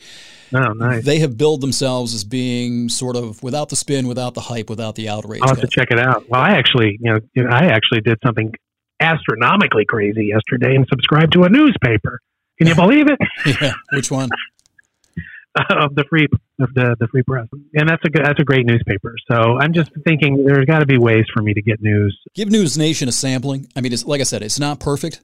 Oh, 0.55 0.73
nice. 0.75 1.05
They 1.05 1.19
have 1.21 1.39
billed 1.39 1.63
themselves 1.63 2.15
as 2.15 2.25
being 2.25 2.91
sort 2.91 3.17
of 3.17 3.43
without 3.43 3.71
the 3.71 3.77
spin, 3.77 4.07
without 4.07 4.35
the 4.35 4.43
hype, 4.43 4.69
without 4.69 4.97
the 4.97 5.09
outrage. 5.09 5.41
I'll 5.43 5.49
have 5.49 5.61
to 5.61 5.67
check 5.67 5.91
it 5.91 5.99
out. 5.99 6.29
Well, 6.29 6.41
I 6.41 6.51
actually, 6.51 6.99
you 7.01 7.21
know, 7.35 7.49
I 7.51 7.67
actually 7.67 8.03
did 8.03 8.19
something 8.25 8.53
astronomically 9.01 9.85
crazy 9.87 10.27
yesterday 10.27 10.75
and 10.75 10.87
subscribed 10.89 11.33
to 11.35 11.45
a 11.45 11.49
newspaper. 11.49 12.21
Can 12.59 12.67
you 12.67 12.75
believe 12.77 13.07
it? 13.09 13.19
yeah. 13.61 13.73
Which 13.93 14.11
one? 14.11 14.29
of 15.71 15.95
the 15.95 16.05
free 16.09 16.27
of 16.61 16.73
the 16.75 16.97
the 17.01 17.09
free 17.09 17.23
press, 17.23 17.49
and 17.75 17.89
that's 17.89 18.03
a 18.05 18.11
that's 18.11 18.41
a 18.41 18.45
great 18.45 18.67
newspaper. 18.67 19.15
So 19.31 19.59
I'm 19.59 19.73
just 19.73 19.91
thinking 20.05 20.45
there's 20.45 20.67
got 20.67 20.81
to 20.81 20.87
be 20.87 20.99
ways 20.99 21.25
for 21.35 21.43
me 21.43 21.55
to 21.55 21.63
get 21.63 21.81
news. 21.81 22.19
Give 22.35 22.51
News 22.51 22.79
Nation 22.79 23.09
a 23.09 23.13
sampling. 23.13 23.69
I 23.77 23.81
mean, 23.81 23.93
it's 23.93 24.05
like 24.05 24.21
I 24.21 24.25
said, 24.25 24.43
it's 24.43 24.59
not 24.59 24.81
perfect, 24.81 25.21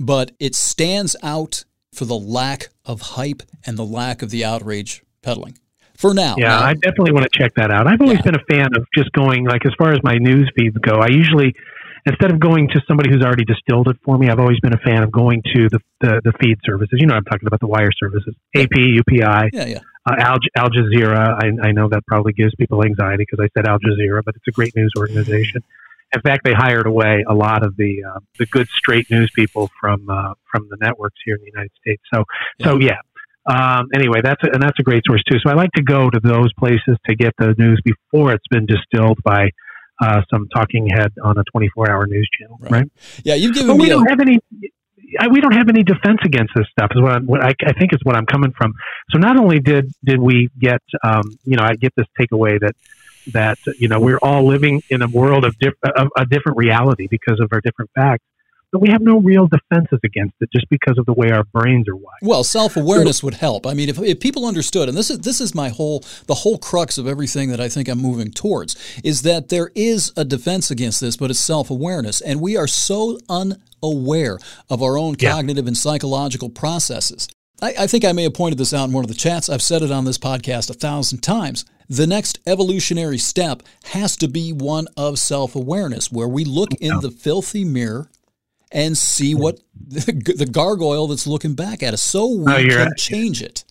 but 0.00 0.32
it 0.40 0.54
stands 0.54 1.16
out 1.22 1.64
for 1.92 2.04
the 2.04 2.16
lack 2.16 2.68
of 2.84 3.00
hype 3.00 3.42
and 3.64 3.76
the 3.76 3.84
lack 3.84 4.22
of 4.22 4.30
the 4.30 4.44
outrage 4.44 5.02
peddling. 5.22 5.58
For 5.96 6.12
now, 6.12 6.34
yeah, 6.36 6.48
now, 6.48 6.62
I 6.62 6.74
definitely 6.74 7.12
want 7.12 7.26
to 7.30 7.38
check 7.38 7.54
that 7.56 7.70
out. 7.70 7.86
I've 7.86 8.02
always 8.02 8.18
yeah. 8.18 8.30
been 8.30 8.34
a 8.34 8.44
fan 8.50 8.68
of 8.76 8.84
just 8.94 9.10
going 9.12 9.46
like 9.46 9.64
as 9.64 9.72
far 9.78 9.92
as 9.92 10.00
my 10.02 10.16
news 10.16 10.50
feeds 10.54 10.76
go. 10.76 10.96
I 10.96 11.08
usually 11.08 11.54
instead 12.06 12.30
of 12.30 12.40
going 12.40 12.68
to 12.68 12.80
somebody 12.86 13.10
who's 13.10 13.22
already 13.22 13.44
distilled 13.44 13.88
it 13.88 13.96
for 14.04 14.16
me, 14.16 14.30
I've 14.30 14.38
always 14.38 14.60
been 14.60 14.72
a 14.72 14.78
fan 14.78 15.02
of 15.02 15.10
going 15.10 15.42
to 15.54 15.68
the, 15.68 15.80
the, 16.00 16.20
the 16.24 16.32
feed 16.40 16.58
services. 16.64 16.98
You 17.00 17.06
know, 17.06 17.14
I'm 17.14 17.24
talking 17.24 17.46
about 17.46 17.60
the 17.60 17.66
wire 17.66 17.90
services, 17.98 18.34
AP, 18.54 18.70
UPI, 18.70 19.50
yeah, 19.52 19.66
yeah. 19.66 19.80
Uh, 20.08 20.14
Al, 20.20 20.38
Al 20.56 20.70
Jazeera. 20.70 21.36
I, 21.42 21.68
I 21.68 21.72
know 21.72 21.88
that 21.88 22.06
probably 22.06 22.32
gives 22.32 22.54
people 22.54 22.84
anxiety 22.84 23.26
because 23.28 23.44
I 23.44 23.48
said 23.56 23.66
Al 23.66 23.80
Jazeera, 23.80 24.22
but 24.24 24.36
it's 24.36 24.46
a 24.46 24.52
great 24.52 24.74
news 24.76 24.92
organization. 24.96 25.62
In 26.14 26.20
fact, 26.20 26.44
they 26.44 26.52
hired 26.52 26.86
away 26.86 27.24
a 27.28 27.34
lot 27.34 27.66
of 27.66 27.76
the 27.76 28.04
uh, 28.04 28.20
the 28.38 28.46
good 28.46 28.68
straight 28.68 29.10
news 29.10 29.32
people 29.34 29.68
from 29.80 30.08
uh, 30.08 30.34
from 30.50 30.68
the 30.70 30.76
networks 30.80 31.16
here 31.24 31.34
in 31.34 31.40
the 31.40 31.50
United 31.52 31.72
States. 31.80 32.00
So, 32.14 32.22
yeah. 32.58 32.66
so 32.66 32.78
yeah. 32.78 32.98
Um, 33.48 33.88
anyway, 33.94 34.20
that's 34.22 34.42
a, 34.44 34.50
and 34.52 34.62
that's 34.62 34.78
a 34.78 34.84
great 34.84 35.02
source 35.06 35.22
too. 35.28 35.38
So 35.44 35.50
I 35.50 35.54
like 35.54 35.72
to 35.72 35.82
go 35.82 36.08
to 36.08 36.20
those 36.22 36.52
places 36.54 36.96
to 37.06 37.16
get 37.16 37.32
the 37.38 37.54
news 37.58 37.80
before 37.84 38.32
it's 38.32 38.46
been 38.48 38.66
distilled 38.66 39.18
by 39.24 39.50
uh, 40.00 40.22
some 40.30 40.48
talking 40.48 40.88
head 40.88 41.12
on 41.22 41.38
a 41.38 41.44
24 41.52 41.90
hour 41.90 42.06
news 42.06 42.28
channel, 42.38 42.58
right? 42.60 42.72
right? 42.72 42.90
Yeah, 43.24 43.34
you've 43.34 43.54
given 43.54 43.68
but 43.68 43.74
me. 43.76 43.84
We 43.84 43.88
don't 43.88 44.06
have 44.08 44.20
any. 44.20 44.40
we 45.30 45.40
don't 45.40 45.54
have 45.54 45.68
any 45.68 45.82
defense 45.82 46.18
against 46.24 46.52
this 46.54 46.66
stuff. 46.70 46.90
Is 46.94 47.02
what, 47.02 47.12
I'm, 47.12 47.26
what 47.26 47.42
I, 47.42 47.54
I, 47.64 47.72
think 47.72 47.92
is 47.92 48.00
what 48.02 48.16
I'm 48.16 48.26
coming 48.26 48.52
from. 48.56 48.74
So 49.10 49.18
not 49.18 49.38
only 49.38 49.60
did 49.60 49.92
did 50.04 50.18
we 50.18 50.50
get, 50.58 50.82
um, 51.02 51.22
you 51.44 51.56
know, 51.56 51.62
I 51.62 51.74
get 51.74 51.94
this 51.96 52.06
takeaway 52.18 52.60
that 52.60 52.74
that 53.32 53.58
you 53.78 53.88
know 53.88 54.00
we're 54.00 54.18
all 54.22 54.46
living 54.46 54.82
in 54.90 55.02
a 55.02 55.08
world 55.08 55.44
of, 55.44 55.58
diff- 55.58 55.74
of 55.82 56.08
a 56.16 56.24
different 56.26 56.58
reality 56.58 57.08
because 57.10 57.40
of 57.40 57.48
our 57.52 57.60
different 57.60 57.90
facts 57.94 58.24
but 58.76 58.82
we 58.82 58.90
have 58.90 59.00
no 59.00 59.18
real 59.20 59.46
defenses 59.46 59.98
against 60.04 60.34
it 60.40 60.50
just 60.52 60.68
because 60.68 60.98
of 60.98 61.06
the 61.06 61.14
way 61.14 61.30
our 61.30 61.44
brains 61.44 61.88
are 61.88 61.96
wired. 61.96 62.18
Well, 62.20 62.44
self-awareness 62.44 63.18
so, 63.18 63.26
would 63.26 63.32
help. 63.32 63.66
I 63.66 63.72
mean, 63.72 63.88
if, 63.88 63.98
if 63.98 64.20
people 64.20 64.44
understood, 64.44 64.90
and 64.90 64.98
this 64.98 65.08
is 65.08 65.20
this 65.20 65.40
is 65.40 65.54
my 65.54 65.70
whole 65.70 66.04
the 66.26 66.34
whole 66.34 66.58
crux 66.58 66.98
of 66.98 67.06
everything 67.06 67.48
that 67.48 67.58
I 67.58 67.70
think 67.70 67.88
I'm 67.88 68.02
moving 68.02 68.30
towards 68.30 68.76
is 69.02 69.22
that 69.22 69.48
there 69.48 69.70
is 69.74 70.12
a 70.14 70.26
defense 70.26 70.70
against 70.70 71.00
this, 71.00 71.16
but 71.16 71.30
it's 71.30 71.40
self-awareness, 71.40 72.20
and 72.20 72.38
we 72.38 72.58
are 72.58 72.66
so 72.66 73.18
unaware 73.30 74.38
of 74.68 74.82
our 74.82 74.98
own 74.98 75.14
cognitive 75.14 75.66
and 75.66 75.76
psychological 75.76 76.50
processes. 76.50 77.28
I, 77.62 77.74
I 77.80 77.86
think 77.86 78.04
I 78.04 78.12
may 78.12 78.24
have 78.24 78.34
pointed 78.34 78.58
this 78.58 78.74
out 78.74 78.88
in 78.88 78.92
one 78.92 79.04
of 79.04 79.08
the 79.08 79.14
chats. 79.14 79.48
I've 79.48 79.62
said 79.62 79.80
it 79.80 79.90
on 79.90 80.04
this 80.04 80.18
podcast 80.18 80.68
a 80.68 80.74
thousand 80.74 81.20
times. 81.20 81.64
The 81.88 82.06
next 82.06 82.40
evolutionary 82.46 83.16
step 83.16 83.62
has 83.84 84.18
to 84.18 84.28
be 84.28 84.52
one 84.52 84.86
of 84.98 85.18
self 85.18 85.56
awareness, 85.56 86.12
where 86.12 86.28
we 86.28 86.44
look 86.44 86.74
in 86.78 87.00
the 87.00 87.10
filthy 87.10 87.64
mirror 87.64 88.10
and 88.72 88.96
see 88.96 89.34
what 89.34 89.60
the, 89.76 90.34
the 90.36 90.46
gargoyle 90.46 91.06
that's 91.06 91.26
looking 91.26 91.54
back 91.54 91.82
at 91.82 91.94
us 91.94 92.02
so 92.02 92.26
we 92.26 92.44
no, 92.44 92.62
can 92.62 92.92
change 92.96 93.42
it. 93.42 93.64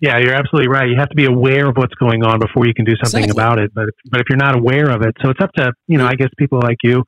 Yeah, 0.00 0.18
you're 0.18 0.34
absolutely 0.34 0.68
right. 0.68 0.88
You 0.88 0.96
have 0.98 1.10
to 1.10 1.14
be 1.14 1.26
aware 1.26 1.68
of 1.68 1.76
what's 1.76 1.94
going 1.94 2.24
on 2.24 2.40
before 2.40 2.66
you 2.66 2.72
can 2.72 2.86
do 2.86 2.94
something 3.02 3.24
exactly. 3.24 3.42
about 3.42 3.58
it. 3.58 3.74
But 3.74 3.88
if, 3.88 3.94
but 4.10 4.20
if 4.20 4.26
you're 4.30 4.38
not 4.38 4.56
aware 4.56 4.88
of 4.88 5.02
it, 5.02 5.14
so 5.22 5.28
it's 5.28 5.40
up 5.42 5.52
to 5.54 5.72
you 5.86 5.98
know, 5.98 6.06
I 6.06 6.14
guess 6.14 6.30
people 6.38 6.58
like 6.62 6.78
you 6.82 7.04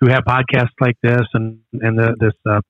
who 0.00 0.08
have 0.08 0.22
podcasts 0.24 0.76
like 0.80 0.96
this 1.02 1.26
and 1.34 1.58
and 1.72 1.98
the, 1.98 2.14
this 2.20 2.32
uh, 2.48 2.60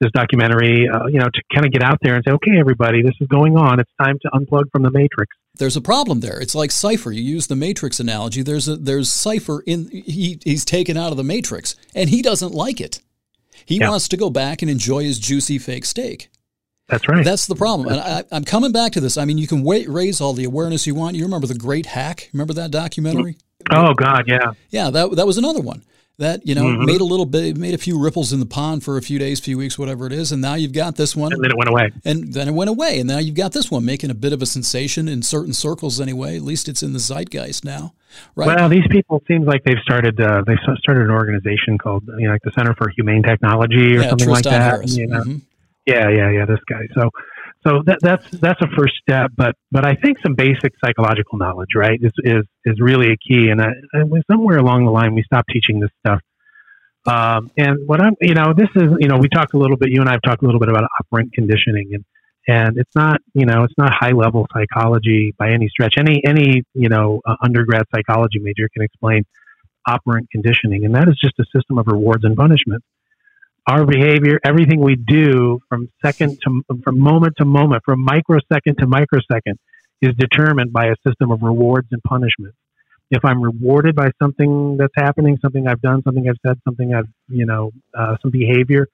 this 0.00 0.10
documentary, 0.12 0.88
uh, 0.88 1.06
you 1.06 1.18
know, 1.18 1.26
to 1.26 1.42
kind 1.54 1.66
of 1.66 1.72
get 1.72 1.82
out 1.82 1.98
there 2.02 2.14
and 2.14 2.24
say, 2.26 2.32
okay, 2.32 2.58
everybody, 2.58 3.02
this 3.02 3.12
is 3.20 3.28
going 3.28 3.56
on. 3.56 3.78
It's 3.78 3.90
time 4.02 4.18
to 4.22 4.30
unplug 4.30 4.64
from 4.72 4.82
the 4.82 4.90
matrix. 4.90 5.36
There's 5.56 5.76
a 5.76 5.80
problem 5.80 6.20
there. 6.20 6.40
It's 6.40 6.54
like 6.54 6.70
Cypher. 6.70 7.12
You 7.12 7.22
use 7.22 7.48
the 7.48 7.56
matrix 7.56 8.00
analogy. 8.00 8.42
There's 8.42 8.66
a 8.66 8.76
there's 8.76 9.12
Cypher 9.12 9.62
in 9.66 9.88
he 9.90 10.40
he's 10.42 10.64
taken 10.64 10.96
out 10.96 11.10
of 11.10 11.16
the 11.16 11.24
matrix 11.24 11.76
and 11.94 12.08
he 12.08 12.22
doesn't 12.22 12.52
like 12.52 12.80
it. 12.80 13.00
He 13.66 13.78
yeah. 13.78 13.90
wants 13.90 14.08
to 14.08 14.16
go 14.16 14.30
back 14.30 14.62
and 14.62 14.70
enjoy 14.70 15.04
his 15.04 15.18
juicy 15.18 15.58
fake 15.58 15.84
steak. 15.84 16.30
That's 16.88 17.08
right. 17.08 17.24
That's 17.24 17.46
the 17.46 17.54
problem. 17.54 17.88
And 17.88 18.00
I, 18.00 18.36
am 18.36 18.44
coming 18.44 18.72
back 18.72 18.92
to 18.92 19.00
this. 19.00 19.16
I 19.16 19.24
mean, 19.24 19.38
you 19.38 19.46
can 19.46 19.62
wait, 19.62 19.88
raise 19.88 20.20
all 20.20 20.32
the 20.32 20.44
awareness 20.44 20.86
you 20.86 20.94
want. 20.94 21.16
You 21.16 21.24
remember 21.24 21.46
the 21.46 21.54
Great 21.54 21.86
Hack? 21.86 22.28
Remember 22.32 22.52
that 22.54 22.70
documentary? 22.70 23.36
Oh 23.70 23.94
God, 23.94 24.24
yeah. 24.26 24.52
Yeah, 24.70 24.90
that 24.90 25.16
that 25.16 25.26
was 25.26 25.38
another 25.38 25.60
one 25.60 25.84
that 26.20 26.46
you 26.46 26.54
know 26.54 26.64
mm-hmm. 26.64 26.84
made 26.84 27.00
a 27.00 27.04
little 27.04 27.26
bit, 27.26 27.56
made 27.56 27.74
a 27.74 27.78
few 27.78 27.98
ripples 27.98 28.32
in 28.32 28.40
the 28.40 28.46
pond 28.46 28.84
for 28.84 28.96
a 28.96 29.02
few 29.02 29.18
days, 29.18 29.40
few 29.40 29.58
weeks, 29.58 29.78
whatever 29.78 30.06
it 30.06 30.12
is, 30.12 30.30
and 30.32 30.40
now 30.40 30.54
you've 30.54 30.72
got 30.72 30.96
this 30.96 31.16
one. 31.16 31.32
And 31.32 31.42
then 31.42 31.50
it 31.50 31.56
went 31.56 31.70
away. 31.70 31.90
And 32.04 32.32
then 32.32 32.46
it 32.46 32.54
went 32.54 32.70
away, 32.70 33.00
and 33.00 33.08
now 33.08 33.18
you've 33.18 33.34
got 33.34 33.52
this 33.52 33.70
one 33.70 33.84
making 33.84 34.10
a 34.10 34.14
bit 34.14 34.32
of 34.32 34.42
a 34.42 34.46
sensation 34.46 35.08
in 35.08 35.22
certain 35.22 35.52
circles, 35.52 36.00
anyway. 36.00 36.36
At 36.36 36.42
least 36.42 36.68
it's 36.68 36.82
in 36.82 36.92
the 36.92 36.98
zeitgeist 36.98 37.64
now. 37.64 37.94
Right. 38.34 38.46
Well, 38.46 38.68
these 38.68 38.86
people 38.90 39.22
seems 39.28 39.46
like 39.46 39.64
they've 39.64 39.82
started 39.82 40.20
uh, 40.20 40.42
they 40.46 40.56
started 40.78 41.04
an 41.04 41.10
organization 41.10 41.78
called 41.78 42.04
you 42.18 42.26
know 42.26 42.32
like 42.32 42.42
the 42.42 42.52
Center 42.52 42.74
for 42.74 42.88
Humane 42.90 43.22
Technology 43.22 43.96
or 43.96 44.02
yeah, 44.02 44.08
something 44.10 44.28
Tristan 44.28 44.32
like 44.32 44.44
that. 44.44 44.62
Harris. 44.62 44.96
You 44.96 45.06
know? 45.06 45.20
mm-hmm. 45.20 45.38
Yeah, 45.86 46.08
yeah, 46.08 46.30
yeah. 46.30 46.44
This 46.44 46.60
guy. 46.68 46.86
So, 46.94 47.10
so 47.66 47.82
that, 47.86 47.98
that's 48.00 48.30
that's 48.38 48.60
a 48.62 48.68
first 48.76 48.94
step. 49.02 49.32
But 49.36 49.56
but 49.70 49.84
I 49.84 49.94
think 49.94 50.18
some 50.22 50.34
basic 50.34 50.72
psychological 50.84 51.38
knowledge, 51.38 51.70
right, 51.74 51.98
is 52.00 52.12
is 52.18 52.44
is 52.64 52.80
really 52.80 53.12
a 53.12 53.16
key. 53.16 53.48
And 53.48 53.60
I, 53.60 53.70
I 53.94 54.02
somewhere 54.30 54.58
along 54.58 54.84
the 54.84 54.90
line 54.90 55.14
we 55.14 55.22
stopped 55.22 55.50
teaching 55.52 55.80
this 55.80 55.90
stuff. 56.04 56.20
Um, 57.06 57.50
and 57.56 57.88
what 57.88 58.00
I'm, 58.02 58.14
you 58.20 58.34
know, 58.34 58.52
this 58.54 58.68
is, 58.76 58.92
you 58.98 59.08
know, 59.08 59.16
we 59.16 59.28
talked 59.28 59.54
a 59.54 59.58
little 59.58 59.78
bit. 59.78 59.88
You 59.90 60.00
and 60.00 60.08
I 60.08 60.12
have 60.12 60.22
talked 60.22 60.42
a 60.42 60.44
little 60.44 60.60
bit 60.60 60.68
about 60.68 60.84
operant 61.00 61.32
conditioning, 61.32 61.90
and 61.94 62.04
and 62.50 62.78
it's 62.78 62.94
not 62.94 63.20
you 63.34 63.46
know 63.46 63.64
it's 63.64 63.78
not 63.78 63.92
high 63.92 64.12
level 64.12 64.46
psychology 64.52 65.34
by 65.38 65.50
any 65.50 65.68
stretch 65.68 65.94
any 65.98 66.22
any 66.24 66.62
you 66.74 66.88
know 66.88 67.20
uh, 67.26 67.36
undergrad 67.42 67.84
psychology 67.94 68.38
major 68.38 68.68
can 68.74 68.82
explain 68.82 69.24
operant 69.86 70.28
conditioning, 70.30 70.84
and 70.84 70.94
that 70.94 71.08
is 71.08 71.18
just 71.22 71.38
a 71.38 71.44
system 71.56 71.78
of 71.78 71.86
rewards 71.86 72.24
and 72.24 72.36
punishment. 72.36 72.82
Our 73.66 73.84
behavior, 73.86 74.40
everything 74.44 74.80
we 74.80 74.96
do 74.96 75.60
from 75.68 75.88
second 76.04 76.40
to 76.42 76.62
from 76.84 76.98
moment 76.98 77.34
to 77.38 77.44
moment, 77.44 77.82
from 77.84 78.00
microsecond 78.04 78.78
to 78.78 78.86
microsecond, 78.86 79.58
is 80.00 80.14
determined 80.16 80.72
by 80.72 80.86
a 80.86 80.96
system 81.06 81.30
of 81.30 81.42
rewards 81.42 81.88
and 81.92 82.02
punishment. 82.02 82.54
If 83.10 83.24
I'm 83.24 83.42
rewarded 83.42 83.96
by 83.96 84.10
something 84.22 84.76
that's 84.78 84.94
happening, 84.96 85.38
something 85.42 85.66
I've 85.66 85.80
done, 85.82 86.02
something 86.02 86.28
I've 86.28 86.38
said, 86.46 86.58
something 86.64 86.94
I've 86.94 87.08
you 87.28 87.46
know, 87.46 87.70
uh, 87.96 88.16
some 88.22 88.30
behavior, 88.30 88.86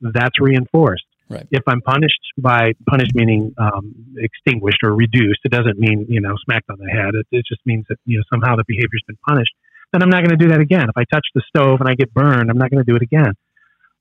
that's 0.00 0.40
reinforced. 0.40 1.04
Right. 1.28 1.46
If 1.50 1.62
I'm 1.66 1.82
punished 1.82 2.20
by 2.38 2.72
punished 2.88 3.14
meaning 3.14 3.54
um, 3.58 3.94
extinguished 4.16 4.78
or 4.82 4.94
reduced, 4.94 5.40
it 5.44 5.52
doesn't 5.52 5.78
mean 5.78 6.06
you 6.08 6.20
know 6.20 6.34
smacked 6.44 6.70
on 6.70 6.78
the 6.78 6.90
head. 6.90 7.14
It, 7.14 7.26
it 7.30 7.44
just 7.46 7.60
means 7.66 7.84
that 7.88 7.96
you 8.06 8.18
know 8.18 8.24
somehow 8.32 8.56
the 8.56 8.64
behavior's 8.66 9.02
been 9.06 9.18
punished. 9.26 9.52
Then 9.92 10.02
I'm 10.02 10.10
not 10.10 10.24
going 10.24 10.36
to 10.38 10.42
do 10.42 10.48
that 10.50 10.60
again. 10.60 10.88
If 10.88 10.96
I 10.96 11.04
touch 11.04 11.26
the 11.34 11.42
stove 11.48 11.80
and 11.80 11.88
I 11.88 11.94
get 11.94 12.12
burned, 12.12 12.50
I'm 12.50 12.58
not 12.58 12.70
going 12.70 12.84
to 12.84 12.90
do 12.90 12.96
it 12.96 13.02
again. 13.02 13.32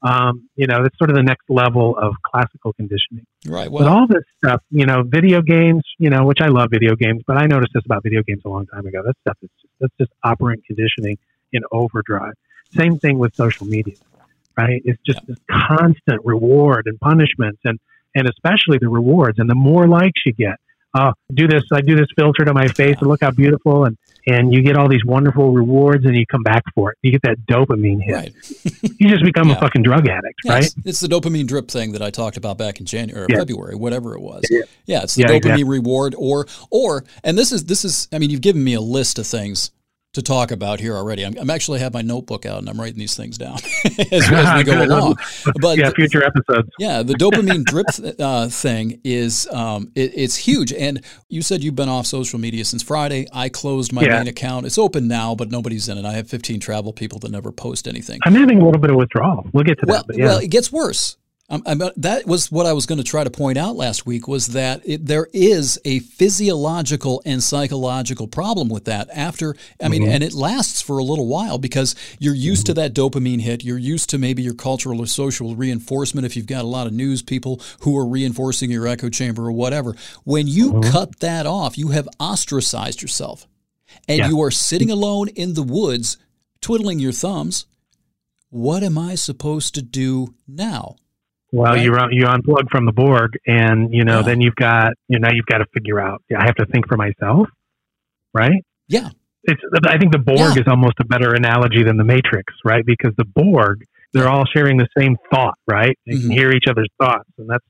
Um, 0.01 0.49
you 0.55 0.67
know, 0.67 0.83
it's 0.83 0.97
sort 0.97 1.09
of 1.09 1.15
the 1.15 1.23
next 1.23 1.49
level 1.49 1.97
of 1.97 2.13
classical 2.23 2.71
conditioning. 2.73 3.25
Right. 3.45 3.69
Well, 3.71 3.83
but 3.83 3.91
all 3.91 4.07
this 4.07 4.23
stuff, 4.37 4.61
you 4.69 4.85
know, 4.85 5.03
video 5.03 5.41
games, 5.41 5.83
you 5.97 6.09
know, 6.09 6.25
which 6.25 6.39
I 6.39 6.47
love 6.47 6.69
video 6.71 6.95
games, 6.95 7.23
but 7.25 7.37
I 7.37 7.47
noticed 7.47 7.71
this 7.73 7.83
about 7.85 8.03
video 8.03 8.21
games 8.21 8.43
a 8.45 8.49
long 8.49 8.67
time 8.67 8.85
ago. 8.85 9.01
That 9.03 9.15
stuff 9.21 9.37
is 9.41 9.49
just, 9.61 9.73
that's 9.79 9.93
just 9.99 10.11
operant 10.23 10.63
conditioning 10.65 11.17
in 11.51 11.63
overdrive. 11.71 12.33
Same 12.75 12.99
thing 12.99 13.17
with 13.17 13.33
social 13.33 13.65
media 13.65 13.95
right? 14.57 14.81
It's 14.85 15.01
just 15.05 15.19
yeah. 15.19 15.35
this 15.35 15.37
constant 15.49 16.25
reward 16.25 16.83
and 16.87 16.99
punishments 16.99 17.59
and, 17.63 17.79
and 18.15 18.27
especially 18.27 18.79
the 18.79 18.89
rewards 18.89 19.39
and 19.39 19.49
the 19.49 19.55
more 19.55 19.87
likes 19.87 20.21
you 20.25 20.33
get. 20.33 20.55
Uh, 20.93 21.11
do 21.33 21.47
this, 21.47 21.63
I 21.71 21.81
do 21.81 21.95
this 21.95 22.07
filter 22.17 22.43
to 22.45 22.53
my 22.53 22.67
face 22.69 22.95
and 22.99 23.07
look 23.07 23.21
how 23.21 23.29
beautiful 23.29 23.85
and, 23.85 23.97
and 24.25 24.51
you 24.51 24.63
get 24.63 24.77
all 24.77 24.89
these 24.89 25.05
wonderful 25.05 25.51
rewards 25.51 26.05
and 26.05 26.15
you 26.15 26.25
come 26.25 26.41
back 26.41 26.63
for 26.73 26.91
it. 26.91 26.97
You 27.03 27.11
get 27.11 27.21
that 27.23 27.37
dopamine 27.47 28.01
hit. 28.01 28.13
Right. 28.13 28.33
you 28.97 29.09
just 29.09 29.23
become 29.23 29.49
yeah. 29.49 29.57
a 29.57 29.59
fucking 29.59 29.83
drug 29.83 30.07
addict, 30.07 30.39
right? 30.47 30.63
It's, 30.63 30.75
it's, 30.85 30.99
the 31.01 31.07
dopamine 31.07 31.45
drip 31.45 31.69
thing 31.69 31.91
that 31.91 32.01
I 32.01 32.09
talked 32.09 32.37
about 32.37 32.57
back 32.57 32.79
in 32.79 32.85
January 32.85 33.27
or. 33.31 33.37
February, 33.37 33.75
whatever 33.75 34.15
it 34.15 34.21
was. 34.21 34.43
Yeah, 34.85 35.03
it's 35.03 35.15
the 35.15 35.23
dopamine 35.23 35.35
exactly. 35.35 35.63
reward 35.65 36.15
or 36.17 36.47
or 36.71 37.03
and 37.23 37.37
this 37.37 37.51
is 37.51 37.65
this 37.65 37.85
is 37.85 38.07
I 38.11 38.17
mean 38.17 38.29
you've 38.29 38.41
given 38.41 38.63
me 38.63 38.73
a 38.73 38.81
list 38.81 39.19
of 39.19 39.27
things 39.27 39.71
to 40.13 40.21
talk 40.21 40.51
about 40.51 40.79
here 40.79 40.95
already. 40.95 41.23
I'm, 41.23 41.37
I'm, 41.37 41.49
actually 41.49 41.79
have 41.79 41.93
my 41.93 42.01
notebook 42.01 42.45
out 42.45 42.59
and 42.59 42.69
I'm 42.69 42.79
writing 42.79 42.97
these 42.97 43.15
things 43.15 43.37
down 43.37 43.55
as, 44.11 44.31
as, 44.31 44.57
we 44.57 44.63
go 44.71 44.83
along. 44.83 45.17
But 45.61 45.77
yeah, 45.77 45.91
future 45.91 46.23
episodes. 46.23 46.69
Yeah, 46.79 47.03
the 47.03 47.13
dopamine 47.13 47.63
drip 47.63 47.87
uh, 48.19 48.49
thing 48.49 48.99
is 49.03 49.47
um, 49.51 49.91
it, 49.95 50.13
it's 50.15 50.35
huge. 50.35 50.73
And 50.73 51.03
you 51.29 51.41
said 51.41 51.63
you've 51.63 51.75
been 51.75 51.89
off 51.89 52.07
social 52.07 52.39
media 52.39 52.65
since 52.65 52.81
Friday. 52.81 53.27
I 53.31 53.49
closed 53.49 53.93
my 53.93 54.01
yeah. 54.01 54.17
main 54.17 54.27
account. 54.27 54.65
It's 54.65 54.77
open 54.77 55.07
now, 55.07 55.35
but 55.35 55.51
nobody's 55.51 55.87
in 55.87 55.97
it. 55.97 56.05
I 56.05 56.13
have 56.13 56.29
15 56.29 56.59
travel 56.59 56.93
people 56.93 57.19
that 57.19 57.31
never 57.31 57.51
post 57.51 57.87
anything. 57.87 58.19
I'm 58.25 58.33
having 58.33 58.59
a 58.61 58.65
little 58.65 58.81
bit 58.81 58.89
of 58.89 58.95
withdrawal. 58.95 59.47
We'll 59.53 59.65
get 59.65 59.79
to 59.79 59.85
well, 59.87 60.03
that. 60.07 60.17
Yeah. 60.17 60.25
Well, 60.25 60.37
it 60.39 60.49
gets 60.49 60.71
worse. 60.71 61.17
Um, 61.49 61.61
that 61.95 62.23
was 62.25 62.51
what 62.51 62.65
I 62.65 62.73
was 62.73 62.85
going 62.85 62.97
to 62.97 63.05
try 63.05 63.23
to 63.23 63.29
point 63.29 63.57
out 63.57 63.77
last 63.77 64.05
week 64.05 64.27
was 64.27 64.47
that 64.47 64.81
it, 64.83 65.05
there 65.05 65.29
is 65.31 65.79
a 65.85 65.99
physiological 65.99 67.21
and 67.25 67.41
psychological 67.41 68.27
problem 68.27 68.67
with 68.67 68.83
that 68.85 69.09
after 69.13 69.55
I 69.81 69.87
mean 69.87 70.01
mm-hmm. 70.01 70.11
and 70.11 70.23
it 70.25 70.33
lasts 70.33 70.81
for 70.81 70.97
a 70.97 71.05
little 71.05 71.25
while 71.25 71.57
because 71.57 71.95
you're 72.19 72.35
used 72.35 72.65
mm-hmm. 72.65 72.73
to 72.73 72.81
that 72.81 72.93
dopamine 72.93 73.39
hit 73.39 73.63
you're 73.63 73.77
used 73.77 74.09
to 74.09 74.17
maybe 74.17 74.43
your 74.43 74.55
cultural 74.55 74.99
or 74.99 75.07
social 75.07 75.55
reinforcement 75.55 76.25
if 76.25 76.35
you've 76.35 76.47
got 76.47 76.65
a 76.65 76.67
lot 76.67 76.85
of 76.85 76.91
news 76.91 77.21
people 77.21 77.61
who 77.79 77.97
are 77.97 78.05
reinforcing 78.05 78.69
your 78.69 78.85
echo 78.85 79.07
chamber 79.07 79.45
or 79.45 79.53
whatever 79.53 79.95
when 80.25 80.47
you 80.47 80.73
mm-hmm. 80.73 80.91
cut 80.91 81.17
that 81.21 81.45
off 81.45 81.77
you 81.77 81.89
have 81.89 82.09
ostracized 82.19 83.01
yourself 83.01 83.47
and 84.09 84.17
yeah. 84.17 84.27
you 84.27 84.41
are 84.41 84.51
sitting 84.51 84.91
alone 84.91 85.29
in 85.29 85.53
the 85.53 85.63
woods 85.63 86.17
twiddling 86.59 86.99
your 86.99 87.13
thumbs 87.13 87.67
what 88.49 88.83
am 88.83 88.97
I 88.97 89.15
supposed 89.15 89.75
to 89.75 89.81
do 89.81 90.35
now 90.45 90.97
well, 91.51 91.73
right? 91.73 91.81
you 91.81 91.93
you 92.11 92.25
unplug 92.25 92.69
from 92.69 92.85
the 92.85 92.91
Borg, 92.91 93.37
and 93.45 93.93
you 93.93 94.03
know, 94.03 94.19
yeah. 94.19 94.25
then 94.25 94.41
you've 94.41 94.55
got 94.55 94.93
you 95.07 95.19
know, 95.19 95.29
you've 95.31 95.45
got 95.45 95.59
to 95.59 95.65
figure 95.73 95.99
out. 95.99 96.21
I 96.37 96.45
have 96.45 96.55
to 96.55 96.65
think 96.65 96.87
for 96.87 96.97
myself, 96.97 97.47
right? 98.33 98.63
Yeah. 98.87 99.09
It's. 99.43 99.61
I 99.85 99.97
think 99.97 100.11
the 100.11 100.19
Borg 100.19 100.55
yeah. 100.55 100.61
is 100.61 100.67
almost 100.67 100.95
a 100.99 101.05
better 101.05 101.33
analogy 101.33 101.83
than 101.83 101.97
the 101.97 102.03
Matrix, 102.03 102.53
right? 102.65 102.85
Because 102.85 103.13
the 103.17 103.23
Borg, 103.23 103.85
they're 104.13 104.27
all 104.27 104.43
sharing 104.45 104.77
the 104.77 104.87
same 104.97 105.15
thought, 105.31 105.57
right? 105.67 105.97
They 106.05 106.13
mm-hmm. 106.13 106.27
can 106.27 106.31
hear 106.31 106.51
each 106.51 106.65
other's 106.69 106.89
thoughts, 106.99 107.29
and 107.37 107.49
that's 107.49 107.65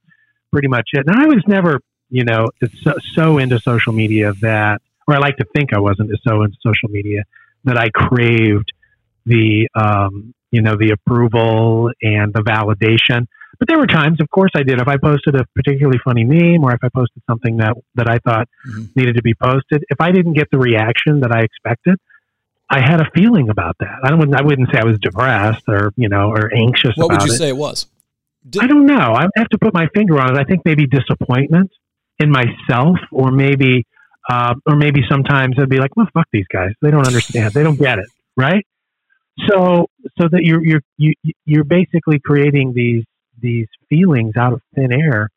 pretty 0.51 0.67
much 0.67 0.89
it. 0.93 1.05
And 1.05 1.15
I 1.15 1.27
was 1.27 1.43
never, 1.47 1.79
you 2.09 2.23
know, 2.23 2.47
so, 2.81 2.93
so 3.13 3.37
into 3.37 3.59
social 3.59 3.93
media 3.93 4.33
that, 4.41 4.81
or 5.07 5.15
I 5.15 5.19
like 5.19 5.37
to 5.37 5.45
think 5.55 5.73
I 5.73 5.79
wasn't 5.79 6.09
so 6.27 6.41
into 6.41 6.57
social 6.61 6.89
media 6.89 7.23
that 7.65 7.77
I 7.77 7.89
craved 7.89 8.71
the, 9.25 9.67
um, 9.75 10.33
you 10.51 10.61
know, 10.61 10.75
the 10.75 10.91
approval 10.91 11.91
and 12.01 12.33
the 12.33 12.41
validation. 12.41 13.27
But 13.60 13.67
there 13.67 13.80
were 13.80 13.88
times, 13.88 14.22
of 14.22 14.30
course, 14.30 14.52
I 14.56 14.63
did. 14.63 14.80
If 14.80 14.88
I 14.88 14.98
posted 14.98 15.36
a 15.36 15.46
particularly 15.56 16.00
funny 16.04 16.24
meme, 16.24 16.63
or 16.63 16.74
if 16.74 16.84
I 16.84 16.89
posted 16.89 17.24
something 17.28 17.58
that 17.58 17.76
that 17.96 18.08
I 18.10 18.20
thought 18.20 18.48
mm-hmm. 18.67 18.86
needed 18.96 19.15
to 19.15 19.24
be 19.24 19.34
posted, 19.34 19.84
if 19.89 20.00
I 20.00 20.12
didn't 20.12 20.34
get 20.34 20.50
the 20.52 20.60
reaction 20.60 21.22
that 21.22 21.32
I 21.32 21.41
expected, 21.41 21.98
I 22.70 22.82
had 22.82 23.00
a 23.02 23.10
feeling 23.15 23.50
about 23.50 23.78
that. 23.80 24.00
I 24.04 24.10
don't. 24.10 24.34
I 24.34 24.43
wouldn't 24.43 24.70
say 24.72 24.80
I 24.80 24.86
was 24.86 25.00
depressed 25.00 25.63
or 25.67 25.93
you 25.96 26.10
know 26.10 26.30
or 26.30 26.54
anxious. 26.54 26.93
What 26.96 27.12
would 27.12 27.24
you 27.24 27.34
it. 27.34 27.38
say 27.38 27.48
it 27.50 27.58
was? 27.58 27.88
Did- 28.48 28.63
I 28.63 28.67
don't 28.67 28.86
know. 28.86 29.13
I 29.13 29.28
have 29.38 29.50
to 29.50 29.58
put 29.58 29.74
my 29.74 29.88
finger 29.93 30.20
on 30.20 30.36
it. 30.36 30.39
I 30.39 30.43
think 30.43 30.62
maybe 30.65 30.86
disappointment 30.86 31.72
in 32.20 32.32
myself, 32.32 32.98
or 33.12 33.32
maybe, 33.32 33.86
uh, 34.30 34.56
or 34.65 34.76
maybe 34.76 35.02
sometimes 35.10 35.56
I'd 35.60 35.70
be 35.70 35.80
like, 35.80 35.96
"Well, 35.96 36.08
fuck 36.13 36.28
these 36.32 36.48
guys. 36.52 36.72
They 36.82 36.91
don't 36.91 37.08
understand. 37.08 37.54
they 37.54 37.63
don't 37.63 37.80
get 37.80 38.00
it." 38.00 38.08
Right? 38.36 38.65
So, 39.50 39.88
so 40.20 40.28
that 40.30 40.43
you're 40.43 40.63
you're 40.63 40.82
you, 40.98 41.13
you're 41.46 41.63
basically 41.63 42.20
creating 42.20 42.74
these 42.74 43.04
these 43.41 43.67
feelings 43.89 44.36
out 44.38 44.54
of 44.54 44.62
thin 44.76 44.91
air 44.91 45.30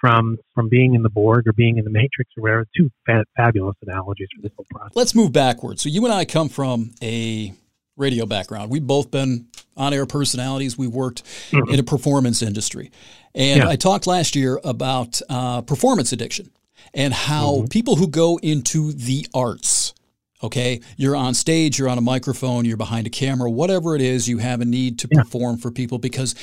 from 0.00 0.38
from 0.54 0.68
being 0.68 0.94
in 0.94 1.02
the 1.02 1.08
Borg 1.08 1.46
or 1.46 1.52
being 1.52 1.78
in 1.78 1.84
the 1.84 1.90
Matrix 1.90 2.30
or 2.36 2.42
whatever. 2.42 2.66
Two 2.76 2.90
fa- 3.06 3.24
fabulous 3.36 3.76
analogies 3.82 4.28
for 4.34 4.42
this 4.42 4.52
whole 4.56 4.66
process. 4.70 4.92
Let's 4.94 5.14
move 5.14 5.32
backwards. 5.32 5.82
So 5.82 5.88
you 5.88 6.04
and 6.04 6.12
I 6.12 6.24
come 6.24 6.48
from 6.48 6.92
a 7.02 7.52
radio 7.96 8.26
background. 8.26 8.70
We've 8.70 8.86
both 8.86 9.10
been 9.10 9.46
on 9.76 9.92
air 9.92 10.06
personalities. 10.06 10.76
We 10.76 10.86
worked 10.86 11.24
mm-hmm. 11.50 11.72
in 11.72 11.80
a 11.80 11.82
performance 11.82 12.42
industry, 12.42 12.90
and 13.34 13.62
yeah. 13.62 13.68
I 13.68 13.76
talked 13.76 14.06
last 14.06 14.36
year 14.36 14.60
about 14.64 15.20
uh, 15.28 15.62
performance 15.62 16.12
addiction 16.12 16.50
and 16.94 17.12
how 17.12 17.56
mm-hmm. 17.56 17.66
people 17.66 17.96
who 17.96 18.08
go 18.08 18.38
into 18.42 18.92
the 18.92 19.26
arts. 19.34 19.94
Okay, 20.42 20.80
you're 20.96 21.16
on 21.16 21.34
stage, 21.34 21.78
you're 21.78 21.90
on 21.90 21.98
a 21.98 22.02
microphone, 22.02 22.64
you're 22.64 22.78
behind 22.78 23.06
a 23.06 23.10
camera, 23.10 23.50
whatever 23.50 23.94
it 23.94 24.00
is, 24.00 24.26
you 24.26 24.38
have 24.38 24.62
a 24.62 24.64
need 24.64 24.98
to 25.00 25.08
yeah. 25.10 25.22
perform 25.22 25.58
for 25.58 25.70
people 25.70 25.98
because 25.98 26.34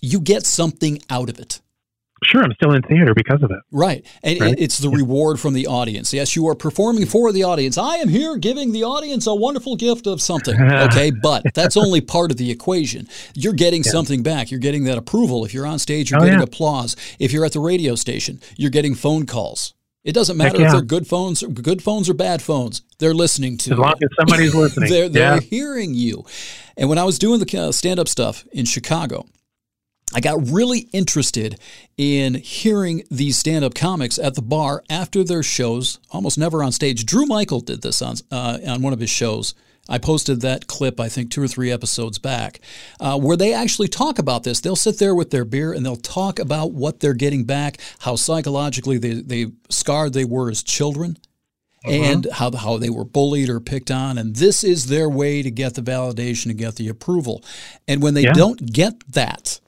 you 0.00 0.20
get 0.20 0.46
something 0.46 1.00
out 1.10 1.28
of 1.28 1.38
it. 1.38 1.60
Sure, 2.24 2.42
I'm 2.42 2.52
still 2.54 2.72
in 2.72 2.82
theater 2.82 3.14
because 3.14 3.42
of 3.42 3.52
it. 3.52 3.60
Right. 3.70 4.04
And 4.24 4.40
right? 4.40 4.54
it's 4.58 4.78
the 4.78 4.90
reward 4.90 5.38
from 5.38 5.54
the 5.54 5.68
audience. 5.68 6.12
Yes, 6.12 6.34
you 6.34 6.48
are 6.48 6.56
performing 6.56 7.06
for 7.06 7.30
the 7.30 7.44
audience. 7.44 7.78
I 7.78 7.96
am 7.96 8.08
here 8.08 8.36
giving 8.36 8.72
the 8.72 8.82
audience 8.82 9.26
a 9.28 9.34
wonderful 9.34 9.76
gift 9.76 10.06
of 10.08 10.20
something. 10.20 10.60
Okay, 10.60 11.12
but 11.22 11.44
that's 11.54 11.76
only 11.76 12.00
part 12.00 12.32
of 12.32 12.36
the 12.36 12.50
equation. 12.50 13.08
You're 13.34 13.52
getting 13.52 13.84
yeah. 13.84 13.92
something 13.92 14.24
back. 14.24 14.50
You're 14.50 14.58
getting 14.58 14.84
that 14.84 14.98
approval. 14.98 15.44
If 15.44 15.54
you're 15.54 15.66
on 15.66 15.78
stage, 15.78 16.10
you're 16.10 16.20
oh, 16.20 16.24
getting 16.24 16.40
yeah. 16.40 16.44
applause. 16.44 16.96
If 17.20 17.32
you're 17.32 17.44
at 17.44 17.52
the 17.52 17.60
radio 17.60 17.94
station, 17.94 18.40
you're 18.56 18.70
getting 18.70 18.96
phone 18.96 19.24
calls. 19.24 19.74
It 20.02 20.12
doesn't 20.12 20.36
matter 20.36 20.58
yeah. 20.58 20.66
if 20.66 20.72
they're 20.72 20.82
good 20.82 21.06
phones, 21.06 21.42
good 21.42 21.82
phones 21.82 22.08
or 22.08 22.14
bad 22.14 22.42
phones. 22.42 22.82
They're 22.98 23.14
listening 23.14 23.58
to. 23.58 23.72
As 23.72 23.78
long 23.78 23.94
as 24.02 24.08
somebody's 24.18 24.54
listening, 24.56 24.90
they're, 24.90 25.08
they're 25.08 25.40
hearing 25.40 25.94
you. 25.94 26.24
And 26.76 26.88
when 26.88 26.98
I 26.98 27.04
was 27.04 27.18
doing 27.18 27.40
the 27.40 27.58
uh, 27.58 27.72
stand-up 27.72 28.08
stuff 28.08 28.44
in 28.52 28.64
Chicago, 28.64 29.26
I 30.14 30.20
got 30.20 30.48
really 30.48 30.88
interested 30.92 31.58
in 31.96 32.34
hearing 32.34 33.04
these 33.10 33.38
stand 33.38 33.64
up 33.64 33.74
comics 33.74 34.18
at 34.18 34.34
the 34.34 34.42
bar 34.42 34.82
after 34.88 35.22
their 35.22 35.42
shows, 35.42 35.98
almost 36.10 36.38
never 36.38 36.62
on 36.62 36.72
stage. 36.72 37.04
Drew 37.04 37.26
Michael 37.26 37.60
did 37.60 37.82
this 37.82 38.00
on, 38.00 38.16
uh, 38.30 38.58
on 38.66 38.80
one 38.80 38.92
of 38.92 39.00
his 39.00 39.10
shows. 39.10 39.54
I 39.88 39.98
posted 39.98 40.42
that 40.42 40.66
clip, 40.66 41.00
I 41.00 41.08
think, 41.08 41.30
two 41.30 41.42
or 41.42 41.48
three 41.48 41.70
episodes 41.70 42.18
back, 42.18 42.60
uh, 43.00 43.18
where 43.18 43.36
they 43.36 43.54
actually 43.54 43.88
talk 43.88 44.18
about 44.18 44.44
this. 44.44 44.60
They'll 44.60 44.76
sit 44.76 44.98
there 44.98 45.14
with 45.14 45.30
their 45.30 45.46
beer 45.46 45.72
and 45.72 45.84
they'll 45.84 45.96
talk 45.96 46.38
about 46.38 46.72
what 46.72 47.00
they're 47.00 47.14
getting 47.14 47.44
back, 47.44 47.78
how 48.00 48.16
psychologically 48.16 48.98
they, 48.98 49.14
they 49.14 49.46
scarred 49.70 50.12
they 50.12 50.26
were 50.26 50.50
as 50.50 50.62
children, 50.62 51.18
uh-huh. 51.84 51.92
and 51.92 52.26
how, 52.32 52.50
how 52.54 52.76
they 52.76 52.90
were 52.90 53.04
bullied 53.04 53.48
or 53.48 53.60
picked 53.60 53.90
on. 53.90 54.18
And 54.18 54.36
this 54.36 54.62
is 54.62 54.86
their 54.86 55.08
way 55.08 55.42
to 55.42 55.50
get 55.50 55.74
the 55.74 55.82
validation, 55.82 56.44
to 56.44 56.54
get 56.54 56.76
the 56.76 56.88
approval. 56.88 57.42
And 57.86 58.02
when 58.02 58.12
they 58.12 58.24
yeah. 58.24 58.32
don't 58.32 58.70
get 58.72 59.10
that, 59.12 59.58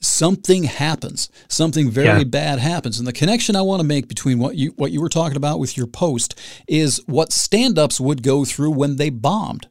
something 0.00 0.64
happens. 0.64 1.30
Something 1.48 1.90
very 1.90 2.18
yeah. 2.18 2.24
bad 2.24 2.58
happens. 2.58 2.98
And 2.98 3.06
the 3.06 3.12
connection 3.12 3.56
I 3.56 3.62
want 3.62 3.80
to 3.80 3.86
make 3.86 4.08
between 4.08 4.38
what 4.38 4.56
you 4.56 4.72
what 4.76 4.92
you 4.92 5.00
were 5.00 5.08
talking 5.08 5.36
about 5.36 5.58
with 5.58 5.76
your 5.76 5.86
post 5.86 6.38
is 6.68 7.00
what 7.06 7.32
stand-ups 7.32 8.00
would 8.00 8.22
go 8.22 8.44
through 8.44 8.72
when 8.72 8.96
they 8.96 9.10
bombed. 9.10 9.68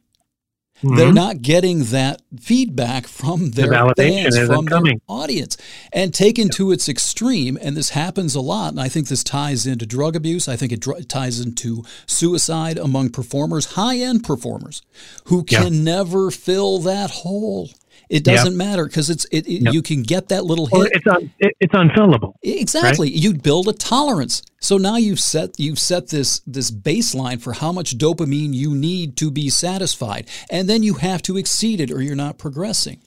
Mm-hmm. 0.82 0.96
They're 0.96 1.12
not 1.12 1.40
getting 1.40 1.84
that 1.84 2.20
feedback 2.38 3.06
from 3.06 3.52
their 3.52 3.70
the 3.70 3.94
fans, 3.96 4.38
from 4.46 4.66
coming. 4.66 5.00
their 5.08 5.16
audience. 5.16 5.56
And 5.90 6.12
taken 6.12 6.50
to 6.50 6.70
its 6.70 6.86
extreme, 6.86 7.56
and 7.62 7.74
this 7.74 7.90
happens 7.90 8.34
a 8.34 8.42
lot, 8.42 8.72
and 8.72 8.80
I 8.80 8.88
think 8.88 9.08
this 9.08 9.24
ties 9.24 9.66
into 9.66 9.86
drug 9.86 10.14
abuse. 10.14 10.48
I 10.48 10.56
think 10.56 10.72
it 10.72 10.80
dr- 10.80 11.08
ties 11.08 11.40
into 11.40 11.82
suicide 12.04 12.76
among 12.76 13.08
performers, 13.10 13.72
high 13.72 13.96
end 13.96 14.22
performers, 14.24 14.82
who 15.26 15.44
can 15.44 15.72
yeah. 15.72 15.82
never 15.82 16.30
fill 16.30 16.78
that 16.80 17.10
hole. 17.10 17.70
It 18.08 18.22
doesn't 18.24 18.52
yep. 18.52 18.58
matter 18.58 18.86
because 18.86 19.10
it's 19.10 19.24
it, 19.26 19.46
it 19.46 19.62
yep. 19.62 19.74
you 19.74 19.82
can 19.82 20.02
get 20.02 20.28
that 20.28 20.44
little 20.44 20.66
hit. 20.66 20.92
it's 20.92 21.06
un, 21.06 21.32
it, 21.38 21.56
it's 21.60 21.74
unfillable. 21.74 22.34
Exactly. 22.42 23.08
Right? 23.08 23.16
You 23.16 23.34
build 23.34 23.68
a 23.68 23.72
tolerance. 23.72 24.42
So 24.60 24.78
now 24.78 24.96
you've 24.96 25.20
set 25.20 25.58
you've 25.58 25.78
set 25.78 26.08
this 26.08 26.40
this 26.46 26.70
baseline 26.70 27.40
for 27.40 27.54
how 27.54 27.72
much 27.72 27.98
dopamine 27.98 28.54
you 28.54 28.74
need 28.74 29.16
to 29.18 29.30
be 29.30 29.50
satisfied, 29.50 30.28
and 30.50 30.68
then 30.68 30.82
you 30.82 30.94
have 30.94 31.22
to 31.22 31.36
exceed 31.36 31.80
it 31.80 31.90
or 31.90 32.00
you're 32.00 32.14
not 32.14 32.38
progressing. 32.38 33.00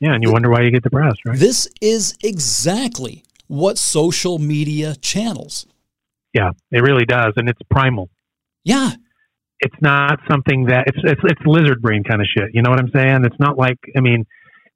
Yeah, 0.00 0.14
and 0.14 0.22
you 0.22 0.32
wonder 0.32 0.50
why 0.50 0.62
you 0.62 0.70
get 0.70 0.82
depressed, 0.82 1.20
right? 1.24 1.38
This 1.38 1.68
is 1.80 2.16
exactly 2.22 3.24
what 3.46 3.78
social 3.78 4.38
media 4.38 4.96
channels. 4.96 5.66
Yeah, 6.32 6.50
it 6.72 6.82
really 6.82 7.04
does, 7.04 7.34
and 7.36 7.48
it's 7.48 7.60
primal. 7.70 8.10
Yeah, 8.64 8.90
it's 9.60 9.76
not 9.80 10.18
something 10.30 10.66
that 10.66 10.84
it's 10.88 10.98
it's 11.02 11.20
it's 11.24 11.40
lizard 11.46 11.80
brain 11.80 12.04
kind 12.04 12.20
of 12.20 12.26
shit. 12.26 12.50
You 12.52 12.62
know 12.62 12.70
what 12.70 12.80
I'm 12.80 12.90
saying? 12.94 13.24
It's 13.24 13.38
not 13.38 13.56
like 13.56 13.78
I 13.96 14.00
mean, 14.00 14.26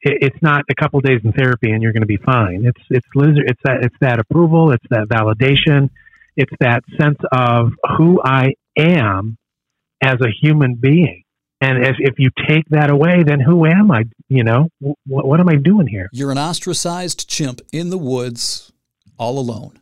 it, 0.01 0.19
it's 0.23 0.43
not 0.43 0.64
a 0.71 0.75
couple 0.75 1.01
days 1.01 1.21
in 1.25 1.33
therapy 1.33 1.71
and 1.71 1.83
you're 1.83 1.93
going 1.93 2.03
to 2.03 2.07
be 2.07 2.19
fine. 2.19 2.64
It's 2.64 2.81
it's 2.91 3.07
lizard. 3.14 3.45
It's 3.47 3.61
that 3.64 3.85
it's 3.85 3.97
that 4.01 4.19
approval. 4.19 4.73
It's 4.73 4.85
that 4.91 5.09
validation. 5.09 5.91
It's 6.37 6.53
that 6.61 6.85
sense 7.01 7.19
of 7.33 7.73
who 7.97 8.21
I 8.25 8.55
am 8.79 9.37
as 10.03 10.17
a 10.21 10.29
human 10.41 10.77
being. 10.77 11.25
And 11.61 11.85
if, 11.85 11.97
if 11.99 12.14
you 12.19 12.31
take 12.47 12.69
that 12.71 12.88
away, 12.88 13.25
then 13.27 13.41
who 13.41 13.67
am 13.67 13.91
I? 13.91 14.05
You 14.29 14.45
know, 14.45 14.69
what, 14.79 15.27
what 15.27 15.41
am 15.41 15.49
I 15.49 15.57
doing 15.57 15.88
here? 15.88 16.09
You're 16.12 16.31
an 16.31 16.38
ostracized 16.38 17.29
chimp 17.29 17.61
in 17.73 17.91
the 17.91 17.99
woods 17.99 18.73
all 19.19 19.41
alone 19.41 19.81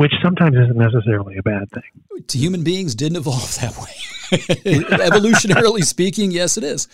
which 0.00 0.14
sometimes 0.22 0.56
isn't 0.56 0.78
necessarily 0.78 1.36
a 1.36 1.42
bad 1.42 1.70
thing. 1.70 1.82
Human 2.32 2.64
beings 2.64 2.94
didn't 2.94 3.18
evolve 3.18 3.54
that 3.60 3.76
way. 3.76 3.92
Evolutionarily 4.32 5.84
speaking, 5.84 6.30
yes, 6.30 6.56
it 6.56 6.64
is. 6.64 6.88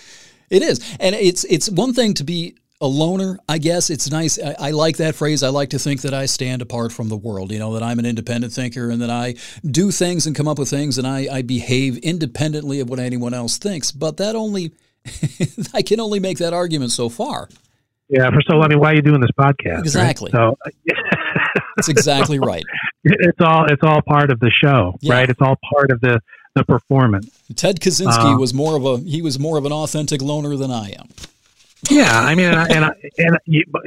It 0.51 0.63
is, 0.63 0.81
and 0.99 1.15
it's 1.15 1.45
it's 1.45 1.71
one 1.71 1.93
thing 1.93 2.15
to 2.15 2.25
be 2.25 2.57
a 2.81 2.87
loner. 2.89 3.39
I 3.49 3.59
guess 3.59 3.91
it's 3.91 4.11
nice. 4.11 4.41
I, 4.43 4.57
I, 4.59 4.71
like 4.73 4.97
that 4.97 5.15
phrase. 5.15 5.45
I 5.45 5.49
like 5.49 5.71
to 5.71 5.79
think 5.79 6.03
that 6.03 6.15
I 6.15 6.27
stand 6.27 6.63
apart 6.63 6.93
from 6.93 7.09
the 7.09 7.17
world. 7.17 7.53
You 7.53 7.61
know 7.61 7.75
that 7.75 7.83
I'm 7.85 8.01
an 8.01 8.07
independent 8.07 8.53
thinker 8.53 8.91
and 8.91 9.01
that 9.01 9.11
I 9.11 9.37
do 9.65 9.93
things 9.93 10.27
and 10.27 10.35
come 10.35 10.49
up 10.49 10.59
with 10.59 10.69
things 10.69 10.99
and 10.99 11.07
I, 11.07 11.29
I 11.31 11.43
behave 11.43 11.99
independently 11.99 12.81
of 12.81 12.91
what 12.91 12.99
anyone 12.99 13.35
else 13.35 13.57
thinks. 13.57 13.93
But 13.93 14.17
that 14.17 14.35
only 14.35 14.73
I 15.75 15.83
can 15.83 16.01
only 16.01 16.19
make 16.19 16.39
that 16.39 16.53
argument 16.53 16.91
so 16.91 17.09
far. 17.09 17.49
Yeah, 18.09 18.31
for 18.31 18.41
so 18.49 18.61
I 18.61 18.69
mean, 18.69 18.79
why 18.79 18.93
are 18.93 18.95
you 18.95 19.03
doing 19.03 19.21
this 19.21 19.31
podcast? 19.39 19.81
Exactly. 19.81 20.31
Right? 20.33 20.55
So 20.55 20.75
that's 21.77 21.89
exactly 21.89 22.39
right. 22.39 22.65
It's 23.07 23.41
all 23.41 23.67
it's 23.67 23.83
all 23.83 24.03
part 24.03 24.31
of 24.31 24.41
the 24.41 24.51
show, 24.51 24.97
yeah. 25.01 25.15
right? 25.15 25.31
It's 25.31 25.41
all 25.41 25.57
part 25.73 25.91
of 25.91 26.01
the 26.01 26.21
the 26.55 26.65
performance. 26.65 27.31
Ted 27.55 27.81
Kaczynski 27.81 28.33
um, 28.33 28.41
was 28.41 28.53
more 28.53 28.77
of 28.77 28.85
a 28.85 28.99
he 28.99 29.23
was 29.23 29.39
more 29.39 29.59
of 29.59 29.65
an 29.65 29.73
authentic 29.73 30.21
loner 30.23 30.57
than 30.57 30.71
I 30.71 30.91
am. 30.91 31.09
Yeah, 31.91 32.19
I 32.19 32.35
mean, 32.35 32.47
and 32.47 32.57
I, 32.57 32.67
and 32.69 32.85
I, 32.85 32.91
and, 33.19 33.39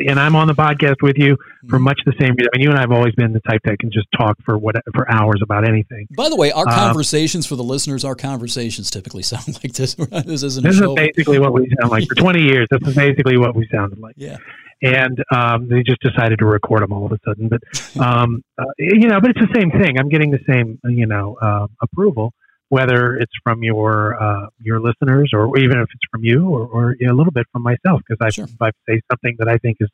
and 0.08 0.19
I'm 0.19 0.36
on 0.36 0.47
the 0.47 0.53
podcast 0.53 1.01
with 1.01 1.17
you 1.17 1.36
for 1.67 1.75
mm-hmm. 1.75 1.86
much 1.86 1.99
the 2.05 2.13
same 2.19 2.36
reason. 2.36 2.47
I 2.53 2.58
mean, 2.58 2.63
you 2.63 2.69
and 2.69 2.77
I 2.77 2.82
have 2.82 2.91
always 2.91 3.13
been 3.15 3.34
the 3.34 3.41
type 3.41 3.62
that 3.65 3.79
can 3.79 3.91
just 3.91 4.08
talk 4.17 4.38
for 4.45 4.58
what 4.58 4.75
for 4.93 5.12
hours 5.12 5.41
about 5.41 5.67
anything. 5.67 6.08
By 6.15 6.29
the 6.29 6.36
way, 6.36 6.51
our 6.51 6.67
um, 6.67 6.73
conversations 6.73 7.45
for 7.45 7.55
the 7.55 7.63
listeners, 7.63 8.05
our 8.05 8.15
conversations 8.15 8.89
typically 8.89 9.23
sound 9.23 9.47
like 9.63 9.73
this. 9.73 9.95
this 9.95 10.43
isn't. 10.43 10.63
This 10.63 10.79
is 10.79 10.93
basically 10.95 11.39
what 11.39 11.51
we 11.51 11.69
sound 11.79 11.91
like 11.91 12.08
for 12.08 12.15
20 12.15 12.41
years. 12.41 12.67
This 12.71 12.88
is 12.88 12.95
basically 12.95 13.38
what 13.38 13.55
we 13.55 13.67
sounded 13.71 13.99
like. 13.99 14.15
Yeah. 14.17 14.38
And 14.81 15.21
um, 15.31 15.67
they 15.67 15.83
just 15.83 16.01
decided 16.01 16.39
to 16.39 16.45
record 16.45 16.83
them 16.83 16.93
all 16.93 17.05
of 17.05 17.11
a 17.11 17.19
sudden, 17.25 17.49
but 17.49 17.61
um, 18.01 18.43
uh, 18.57 18.63
you 18.77 19.07
know, 19.07 19.19
but 19.19 19.31
it's 19.31 19.39
the 19.39 19.53
same 19.53 19.71
thing. 19.71 19.99
I'm 19.99 20.09
getting 20.09 20.31
the 20.31 20.39
same, 20.47 20.79
you 20.85 21.05
know, 21.05 21.37
uh, 21.41 21.67
approval 21.81 22.33
whether 22.69 23.15
it's 23.15 23.33
from 23.43 23.63
your 23.63 24.21
uh, 24.21 24.47
your 24.61 24.79
listeners 24.79 25.31
or 25.33 25.57
even 25.57 25.79
if 25.79 25.89
it's 25.93 26.05
from 26.11 26.23
you 26.23 26.47
or, 26.47 26.67
or 26.67 26.95
you 26.99 27.07
know, 27.07 27.13
a 27.13 27.17
little 27.17 27.33
bit 27.33 27.45
from 27.51 27.63
myself 27.63 28.01
because 28.07 28.23
I, 28.23 28.29
sure. 28.29 28.45
if 28.45 28.61
I 28.61 28.71
say 28.87 29.01
something 29.11 29.35
that 29.39 29.49
I 29.49 29.57
think 29.57 29.77
is 29.79 29.89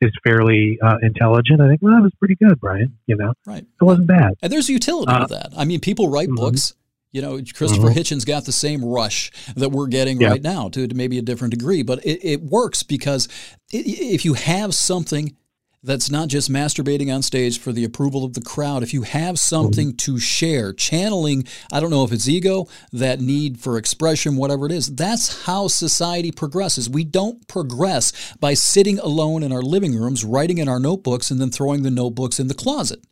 is 0.00 0.10
fairly 0.24 0.78
uh, 0.82 0.96
intelligent, 1.02 1.60
I 1.60 1.68
think 1.68 1.82
well 1.82 1.94
that 1.94 2.02
was 2.02 2.12
pretty 2.18 2.34
good, 2.34 2.60
Brian. 2.60 2.98
You 3.06 3.16
know, 3.16 3.32
right? 3.46 3.62
It 3.62 3.84
wasn't 3.84 4.08
bad. 4.08 4.34
And 4.42 4.52
there's 4.52 4.68
utility 4.68 5.12
uh, 5.12 5.26
to 5.26 5.34
that. 5.34 5.52
I 5.56 5.64
mean, 5.64 5.80
people 5.80 6.08
write 6.08 6.28
mm-hmm. 6.28 6.36
books. 6.36 6.74
You 7.12 7.22
know, 7.22 7.40
Christopher 7.54 7.88
mm-hmm. 7.88 7.98
Hitchens 7.98 8.24
got 8.24 8.44
the 8.44 8.52
same 8.52 8.84
rush 8.84 9.32
that 9.56 9.70
we're 9.70 9.88
getting 9.88 10.20
yeah. 10.20 10.28
right 10.28 10.42
now 10.42 10.68
to, 10.68 10.86
to, 10.86 10.94
maybe 10.94 11.18
a 11.18 11.22
different 11.22 11.52
degree, 11.52 11.82
but 11.82 12.04
it, 12.04 12.24
it 12.24 12.42
works 12.42 12.82
because 12.82 13.26
it, 13.72 13.84
if 13.86 14.24
you 14.24 14.34
have 14.34 14.74
something 14.74 15.36
that's 15.82 16.10
not 16.10 16.28
just 16.28 16.50
masturbating 16.50 17.14
on 17.14 17.22
stage 17.22 17.58
for 17.58 17.72
the 17.72 17.84
approval 17.84 18.24
of 18.24 18.34
the 18.34 18.40
crowd. 18.40 18.82
If 18.82 18.92
you 18.92 19.02
have 19.02 19.38
something 19.38 19.96
to 19.98 20.18
share, 20.18 20.72
channeling, 20.72 21.44
I 21.72 21.80
don't 21.80 21.90
know 21.90 22.04
if 22.04 22.12
it's 22.12 22.28
ego, 22.28 22.68
that 22.92 23.20
need 23.20 23.58
for 23.58 23.78
expression, 23.78 24.36
whatever 24.36 24.66
it 24.66 24.72
is, 24.72 24.94
that's 24.94 25.44
how 25.44 25.68
society 25.68 26.32
progresses. 26.32 26.90
We 26.90 27.04
don't 27.04 27.46
progress 27.48 28.34
by 28.38 28.54
sitting 28.54 28.98
alone 28.98 29.42
in 29.42 29.52
our 29.52 29.62
living 29.62 29.96
rooms, 29.96 30.24
writing 30.24 30.58
in 30.58 30.68
our 30.68 30.80
notebooks, 30.80 31.30
and 31.30 31.40
then 31.40 31.50
throwing 31.50 31.82
the 31.82 31.90
notebooks 31.90 32.38
in 32.38 32.48
the 32.48 32.54
closet. 32.54 33.02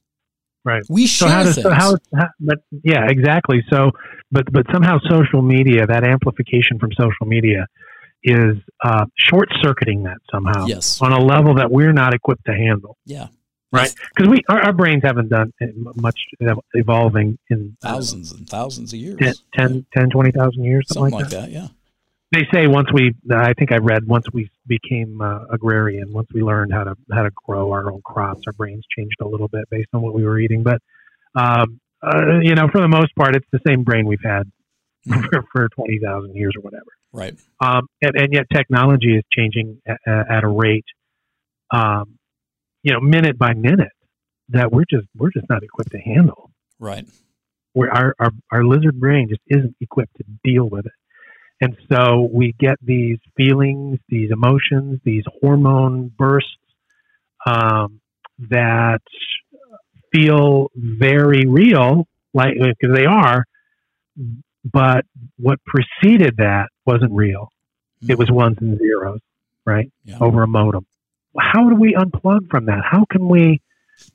Right. 0.69 0.83
We 0.91 1.07
share 1.07 1.29
so 1.29 1.35
how 1.35 1.43
does, 1.45 1.55
things. 1.55 1.65
So 1.65 1.71
how, 1.73 1.97
how, 2.15 2.29
but 2.39 2.59
yeah, 2.85 3.09
exactly. 3.09 3.65
So, 3.71 3.91
but 4.31 4.53
but 4.53 4.67
somehow 4.71 4.99
social 5.09 5.41
media, 5.41 5.87
that 5.87 6.05
amplification 6.05 6.79
from 6.79 6.91
social 6.93 7.27
media, 7.27 7.67
is 8.23 8.57
uh, 8.85 9.07
short 9.17 9.49
circuiting 9.63 10.03
that 10.03 10.19
somehow 10.31 10.67
yes. 10.67 11.01
on 11.01 11.13
a 11.13 11.21
level 11.21 11.55
that 11.55 11.71
we're 11.71 11.93
not 11.93 12.13
equipped 12.13 12.45
to 12.47 12.53
handle. 12.53 12.99
Yeah. 13.07 13.29
Right, 13.71 13.95
because 14.15 14.31
we 14.31 14.43
our, 14.49 14.63
our, 14.63 14.73
brains 14.73 15.03
haven't 15.05 15.29
done 15.29 15.53
much 15.95 16.19
evolving 16.73 17.39
in 17.51 17.77
thousands 17.83 18.33
uh, 18.33 18.37
and 18.37 18.49
thousands 18.49 18.95
of 18.95 18.99
years 18.99 19.19
10, 19.21 19.35
10, 19.53 19.87
10 19.93 20.09
20,000 20.09 20.65
years, 20.65 20.87
something, 20.89 21.11
something 21.11 21.21
like, 21.21 21.31
that. 21.31 21.41
that. 21.43 21.51
Yeah, 21.51 21.69
they 22.33 22.47
say 22.53 22.67
once 22.67 22.89
we, 22.93 23.15
I 23.31 23.55
think 23.55 23.73
I 23.73 23.79
read 23.79 24.07
once 24.07 24.27
we 24.33 24.51
became 24.67 25.21
uh, 25.21 25.45
agrarian, 25.51 26.13
once 26.13 26.29
we 26.35 26.43
learned 26.43 26.73
how 26.73 26.85
to 26.85 26.95
how 27.11 27.23
to 27.23 27.31
grow 27.47 27.73
our 27.73 27.91
own 27.91 28.03
crops, 28.03 28.43
our 28.47 28.53
brains 28.53 28.85
changed 28.97 29.17
a 29.23 29.27
little 29.27 29.49
bit 29.49 29.65
based 29.71 29.89
on 29.95 30.03
what 30.03 30.15
we 30.15 30.25
were 30.25 30.39
eating. 30.39 30.63
But 30.63 30.81
um, 31.35 31.81
uh, 32.03 32.41
you 32.43 32.55
know, 32.55 32.69
for 32.71 32.81
the 32.81 32.89
most 32.89 33.15
part, 33.17 33.35
it's 33.35 33.47
the 33.51 33.61
same 33.67 33.83
brain 33.83 34.07
we've 34.07 34.19
had 34.23 34.51
mm-hmm. 35.07 35.21
for, 35.33 35.45
for 35.53 35.69
twenty 35.71 35.99
thousand 35.99 36.37
years 36.37 36.53
or 36.57 36.63
whatever. 36.63 36.91
Right. 37.13 37.35
Um, 37.61 37.87
and, 38.03 38.13
and, 38.17 38.33
yet 38.35 38.45
technology 38.53 39.17
is 39.17 39.25
changing 39.35 39.81
at, 39.87 39.97
at 40.07 40.45
a 40.45 40.49
rate, 40.49 40.85
um, 41.73 42.19
you 42.83 42.93
know, 42.93 43.01
minute 43.01 43.39
by 43.39 43.55
minute 43.55 43.93
that 44.51 44.71
we're 44.71 44.85
just 44.89 45.07
we're 45.17 45.31
just 45.31 45.49
not 45.49 45.63
equipped 45.63 45.93
to 45.93 45.99
handle. 45.99 46.51
Right. 46.79 47.07
Where 47.73 47.91
our, 47.91 48.15
our, 48.19 48.31
our 48.51 48.65
lizard 48.65 48.99
brain 49.01 49.29
just 49.29 49.41
isn't 49.47 49.77
equipped 49.81 50.17
to 50.19 50.25
deal 50.45 50.69
with 50.69 50.87
it. 50.87 50.93
And 51.61 51.77
so 51.91 52.29
we 52.33 52.55
get 52.59 52.77
these 52.83 53.19
feelings, 53.37 53.99
these 54.09 54.31
emotions, 54.31 55.01
these 55.05 55.25
hormone 55.41 56.13
bursts 56.17 56.51
um, 57.47 58.01
that 58.51 59.01
feel 60.13 60.71
very 60.75 61.45
real, 61.47 62.07
like 62.33 62.55
because 62.55 62.95
they 62.95 63.07
are, 63.07 63.45
but 64.65 65.05
what 65.37 65.59
preceded 65.65 66.37
that 66.39 66.69
wasn't 66.87 67.13
real. 67.13 67.51
Mm-hmm. 68.03 68.13
It 68.13 68.19
was 68.19 68.31
ones 68.31 68.59
and 68.61 68.79
zeros, 68.79 69.21
right? 69.65 69.91
Yeah. 70.05 70.19
Over 70.21 70.43
a 70.43 70.47
modem. 70.47 70.87
How 71.39 71.69
do 71.69 71.75
we 71.75 71.95
unplug 71.95 72.51
from 72.51 72.67
that? 72.67 72.83
How 72.89 73.05
can 73.11 73.29
we? 73.29 73.61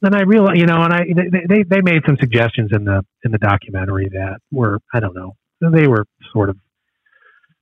Then 0.01 0.15
I 0.15 0.21
realized, 0.21 0.59
you 0.59 0.65
know, 0.65 0.81
and 0.81 0.93
I 0.93 1.05
they 1.47 1.63
they 1.63 1.81
made 1.81 2.03
some 2.05 2.17
suggestions 2.19 2.71
in 2.71 2.85
the 2.85 3.05
in 3.25 3.31
the 3.31 3.37
documentary 3.37 4.09
that 4.13 4.37
were 4.49 4.79
I 4.93 5.01
don't 5.01 5.15
know 5.15 5.35
they 5.71 5.87
were 5.87 6.05
sort 6.33 6.49
of 6.49 6.57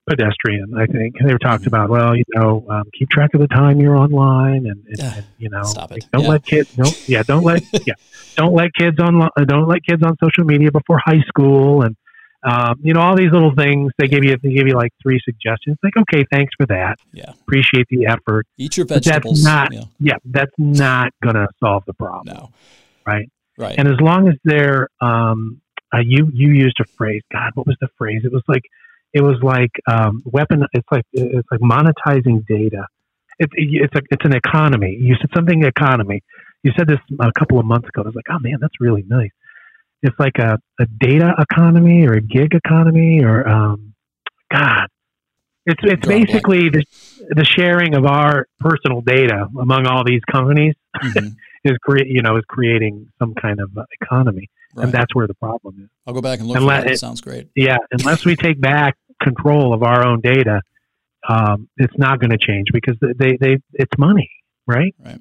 pedestrian. 0.10 0.74
I 0.78 0.86
think 0.86 1.16
they 1.24 1.32
were 1.32 1.40
talked 1.40 1.68
about. 1.68 1.90
Well, 1.90 2.16
you 2.16 2.24
know, 2.34 2.66
um, 2.70 2.84
keep 2.98 3.10
track 3.10 3.34
of 3.34 3.42
the 3.42 3.48
time 3.48 3.80
you're 3.80 3.98
online, 3.98 4.66
and, 4.66 4.86
and, 4.88 5.00
and 5.00 5.26
you 5.38 5.50
know, 5.50 5.64
don't 6.12 6.24
yeah. 6.24 6.28
let 6.28 6.46
kids. 6.46 6.74
Don't 6.74 7.10
yeah, 7.10 7.24
don't 7.24 7.44
let 7.44 7.64
yeah, 7.88 7.94
don't 8.36 8.54
let 8.54 8.74
kids 8.74 8.98
on 9.00 9.30
don't 9.48 9.68
let 9.68 9.84
kids 9.84 10.04
on 10.04 10.16
social 10.24 10.44
media 10.44 10.72
before 10.72 11.00
high 11.04 11.22
school, 11.28 11.84
and 11.84 11.96
um, 12.44 12.80
you 12.82 12.94
know, 12.94 13.02
all 13.02 13.16
these 13.16 13.32
little 13.32 13.54
things. 13.56 13.92
They 13.98 14.08
give 14.08 14.24
you 14.24 14.38
they 14.42 14.54
give 14.54 14.68
you 14.68 14.76
like 14.76 14.92
three 15.02 15.20
suggestions. 15.24 15.78
Like, 15.84 15.94
okay, 15.98 16.26
thanks 16.32 16.54
for 16.58 16.66
that. 16.68 16.98
Yeah, 17.14 17.32
appreciate 17.42 17.88
the 17.90 18.08
effort. 18.08 18.48
Eat 18.58 18.78
your 18.78 18.86
vegetables. 18.86 19.44
But 19.44 19.50
that's 19.50 19.72
not. 19.72 19.74
Yeah. 19.74 19.84
yeah, 20.00 20.18
that's 20.26 20.52
not 20.58 21.12
to 21.24 21.48
solve 21.60 21.84
the 21.86 21.94
problem. 21.94 22.36
No. 22.36 22.50
Right. 23.06 23.30
Right. 23.58 23.76
And 23.78 23.88
as 23.88 24.00
long 24.00 24.28
as 24.28 24.36
they're, 24.44 24.88
um, 25.02 25.62
uh, 25.94 26.00
you 26.00 26.32
you 26.34 26.52
used 26.54 26.80
a 26.80 26.86
phrase. 26.86 27.22
God, 27.32 27.52
what 27.54 27.68
was 27.68 27.78
the 27.80 27.90
phrase? 27.98 28.22
It 28.24 28.32
was 28.32 28.44
like, 28.48 28.64
it 29.14 29.22
was 29.22 29.38
like 29.42 29.72
um, 29.88 30.22
weapon. 30.26 30.66
It's 30.74 30.88
like 30.92 31.06
it's 31.14 31.48
like 31.52 31.60
monetizing 31.60 32.46
data. 32.48 32.88
It's 33.40 33.54
it's 33.56 33.96
a 33.96 34.02
it's 34.10 34.26
an 34.26 34.36
economy. 34.36 34.98
You 35.00 35.16
said 35.20 35.30
something 35.36 35.64
economy. 35.64 36.24
You 36.64 36.72
said 36.78 36.88
this 36.88 37.00
a 37.20 37.32
couple 37.38 37.60
of 37.60 37.66
months 37.66 37.88
ago. 37.90 38.04
I 38.04 38.06
was 38.06 38.16
like, 38.16 38.30
oh 38.30 38.40
man, 38.40 38.58
that's 38.62 38.80
really 38.80 39.04
nice 39.08 39.32
it's 40.04 40.20
like 40.20 40.38
a, 40.40 40.60
a 40.80 40.86
data 41.00 41.34
economy 41.38 42.08
or 42.08 42.14
a 42.14 42.22
gig 42.22 42.54
economy 42.54 43.24
or 43.24 43.48
um, 43.48 43.94
God, 44.52 44.88
it's 45.66 45.82
it's 45.84 46.08
basically 46.08 46.70
the 46.70 46.84
the 47.30 47.46
sharing 47.46 47.96
of 47.96 48.06
our 48.06 48.48
personal 48.60 49.02
data 49.02 49.48
among 49.60 49.86
all 49.86 50.04
these 50.04 50.22
companies 50.30 50.74
mm-hmm. 50.96 51.28
is 51.64 51.78
create 51.84 52.08
you 52.08 52.22
know 52.22 52.38
is 52.38 52.44
creating 52.48 53.08
some 53.20 53.36
kind 53.36 53.60
of 53.60 53.70
economy, 54.02 54.50
right. 54.76 54.86
and 54.86 54.94
that's 54.94 55.14
where 55.14 55.28
the 55.28 55.34
problem 55.36 55.84
is. 55.84 55.90
I'll 56.06 56.14
go 56.14 56.22
back 56.22 56.40
and 56.40 56.48
look. 56.48 56.58
Unless, 56.58 56.84
that. 56.84 56.92
It 56.92 57.00
sounds 57.00 57.22
great. 57.22 57.50
Yeah, 57.56 57.78
unless 57.92 58.26
we 58.26 58.36
take 58.36 58.60
back 58.60 58.98
control 59.22 59.74
of 59.74 59.84
our 59.84 60.06
own 60.06 60.22
data, 60.22 60.62
um, 61.28 61.70
it's 61.78 61.98
not 61.98 62.20
going 62.20 62.32
to 62.32 62.38
change 62.38 62.68
because 62.74 62.96
they, 63.02 63.38
they 63.38 63.58
it's 63.74 63.98
money, 63.98 64.30
right? 64.68 64.96
Right. 65.00 65.20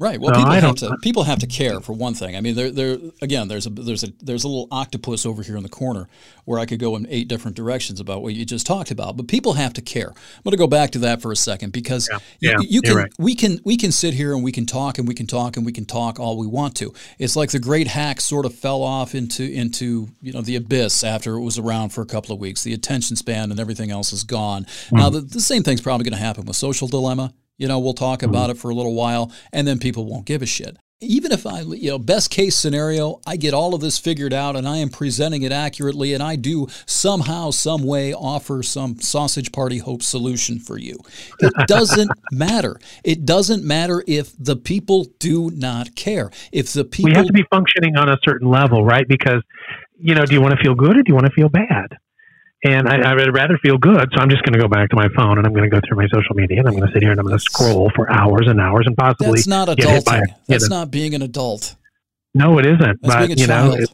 Right. 0.00 0.20
Well, 0.20 0.32
so 0.32 0.44
people 0.44 0.60
have 0.60 0.74
to 0.76 0.96
people 1.02 1.22
have 1.24 1.38
to 1.40 1.48
care 1.48 1.80
for 1.80 1.92
one 1.92 2.14
thing. 2.14 2.36
I 2.36 2.40
mean, 2.40 2.54
there 2.54 2.70
there 2.70 2.98
again, 3.20 3.48
there's 3.48 3.66
a 3.66 3.70
there's 3.70 4.04
a 4.04 4.12
there's 4.22 4.44
a 4.44 4.48
little 4.48 4.68
octopus 4.70 5.26
over 5.26 5.42
here 5.42 5.56
in 5.56 5.64
the 5.64 5.68
corner 5.68 6.08
where 6.44 6.60
I 6.60 6.66
could 6.66 6.78
go 6.78 6.94
in 6.94 7.04
eight 7.10 7.26
different 7.26 7.56
directions 7.56 7.98
about 7.98 8.22
what 8.22 8.34
you 8.34 8.44
just 8.44 8.64
talked 8.64 8.92
about. 8.92 9.16
But 9.16 9.26
people 9.26 9.54
have 9.54 9.72
to 9.72 9.82
care. 9.82 10.10
I'm 10.10 10.42
going 10.44 10.52
to 10.52 10.56
go 10.56 10.68
back 10.68 10.92
to 10.92 11.00
that 11.00 11.20
for 11.20 11.32
a 11.32 11.36
second 11.36 11.72
because 11.72 12.08
yeah. 12.10 12.18
Yeah, 12.38 12.56
you, 12.60 12.66
you 12.70 12.82
can 12.82 12.96
right. 12.96 13.12
we 13.18 13.34
can 13.34 13.58
we 13.64 13.76
can 13.76 13.90
sit 13.90 14.14
here 14.14 14.34
and 14.34 14.44
we 14.44 14.52
can 14.52 14.66
talk 14.66 14.98
and 14.98 15.08
we 15.08 15.14
can 15.14 15.26
talk 15.26 15.56
and 15.56 15.66
we 15.66 15.72
can 15.72 15.84
talk 15.84 16.20
all 16.20 16.38
we 16.38 16.46
want 16.46 16.76
to. 16.76 16.94
It's 17.18 17.34
like 17.34 17.50
the 17.50 17.58
great 17.58 17.88
hack 17.88 18.20
sort 18.20 18.46
of 18.46 18.54
fell 18.54 18.82
off 18.82 19.16
into 19.16 19.42
into 19.42 20.10
you 20.22 20.32
know 20.32 20.42
the 20.42 20.54
abyss 20.54 21.02
after 21.02 21.34
it 21.34 21.40
was 21.40 21.58
around 21.58 21.88
for 21.88 22.02
a 22.02 22.06
couple 22.06 22.32
of 22.32 22.40
weeks. 22.40 22.62
The 22.62 22.72
attention 22.72 23.16
span 23.16 23.50
and 23.50 23.58
everything 23.58 23.90
else 23.90 24.12
is 24.12 24.22
gone. 24.22 24.64
Mm-hmm. 24.64 24.96
Now 24.96 25.10
the, 25.10 25.22
the 25.22 25.40
same 25.40 25.64
thing's 25.64 25.80
probably 25.80 26.04
going 26.04 26.18
to 26.18 26.24
happen 26.24 26.44
with 26.44 26.54
social 26.54 26.86
dilemma 26.86 27.34
you 27.58 27.68
know, 27.68 27.78
we'll 27.78 27.92
talk 27.92 28.20
mm-hmm. 28.20 28.30
about 28.30 28.50
it 28.50 28.56
for 28.56 28.70
a 28.70 28.74
little 28.74 28.94
while 28.94 29.30
and 29.52 29.66
then 29.66 29.78
people 29.78 30.06
won't 30.06 30.24
give 30.24 30.40
a 30.40 30.46
shit. 30.46 30.78
Even 31.00 31.30
if 31.30 31.46
I, 31.46 31.60
you 31.60 31.90
know, 31.90 31.98
best 31.98 32.28
case 32.28 32.58
scenario, 32.58 33.20
I 33.24 33.36
get 33.36 33.54
all 33.54 33.72
of 33.72 33.80
this 33.80 34.00
figured 34.00 34.32
out 34.32 34.56
and 34.56 34.66
I 34.66 34.78
am 34.78 34.88
presenting 34.88 35.42
it 35.42 35.52
accurately 35.52 36.12
and 36.12 36.20
I 36.20 36.34
do 36.34 36.66
somehow, 36.86 37.50
some 37.50 37.84
way 37.84 38.12
offer 38.12 38.64
some 38.64 38.98
sausage 38.98 39.52
party 39.52 39.78
hope 39.78 40.02
solution 40.02 40.58
for 40.58 40.76
you. 40.76 40.98
It 41.38 41.52
doesn't 41.68 42.10
matter. 42.32 42.80
It 43.04 43.24
doesn't 43.24 43.62
matter 43.62 44.02
if 44.08 44.32
the 44.36 44.56
people 44.56 45.06
do 45.20 45.52
not 45.52 45.94
care. 45.94 46.32
If 46.50 46.72
the 46.72 46.84
people. 46.84 47.10
We 47.10 47.16
have 47.16 47.26
to 47.26 47.32
be 47.32 47.46
functioning 47.48 47.96
on 47.96 48.08
a 48.08 48.18
certain 48.24 48.48
level, 48.48 48.84
right? 48.84 49.06
Because, 49.06 49.42
you 50.00 50.16
know, 50.16 50.26
do 50.26 50.34
you 50.34 50.40
want 50.40 50.56
to 50.56 50.60
feel 50.60 50.74
good 50.74 50.96
or 50.96 51.02
do 51.04 51.10
you 51.10 51.14
want 51.14 51.26
to 51.26 51.32
feel 51.32 51.48
bad? 51.48 51.96
And 52.64 52.88
I, 52.88 53.12
I 53.12 53.14
would 53.14 53.34
rather 53.34 53.56
feel 53.58 53.78
good. 53.78 54.10
So 54.14 54.20
I'm 54.20 54.30
just 54.30 54.42
going 54.42 54.54
to 54.54 54.58
go 54.58 54.68
back 54.68 54.90
to 54.90 54.96
my 54.96 55.08
phone 55.16 55.38
and 55.38 55.46
I'm 55.46 55.52
going 55.52 55.68
to 55.68 55.74
go 55.74 55.80
through 55.86 55.96
my 55.96 56.08
social 56.08 56.34
media 56.34 56.58
and 56.58 56.68
I'm 56.68 56.74
going 56.74 56.86
to 56.86 56.92
sit 56.92 57.02
here 57.02 57.12
and 57.12 57.20
I'm 57.20 57.26
going 57.26 57.38
to 57.38 57.42
scroll 57.42 57.90
for 57.94 58.10
hours 58.10 58.46
and 58.48 58.60
hours 58.60 58.84
and 58.86 58.96
possibly. 58.96 59.38
That's 59.38 59.46
not 59.46 59.68
adulting. 59.68 60.22
A, 60.22 60.36
That's 60.48 60.68
not 60.68 60.90
being 60.90 61.14
an 61.14 61.22
adult. 61.22 61.76
No, 62.34 62.58
it 62.58 62.66
isn't. 62.66 63.00
That's 63.02 63.28
but 63.28 63.38
you 63.38 63.46
know, 63.46 63.72
it, 63.72 63.90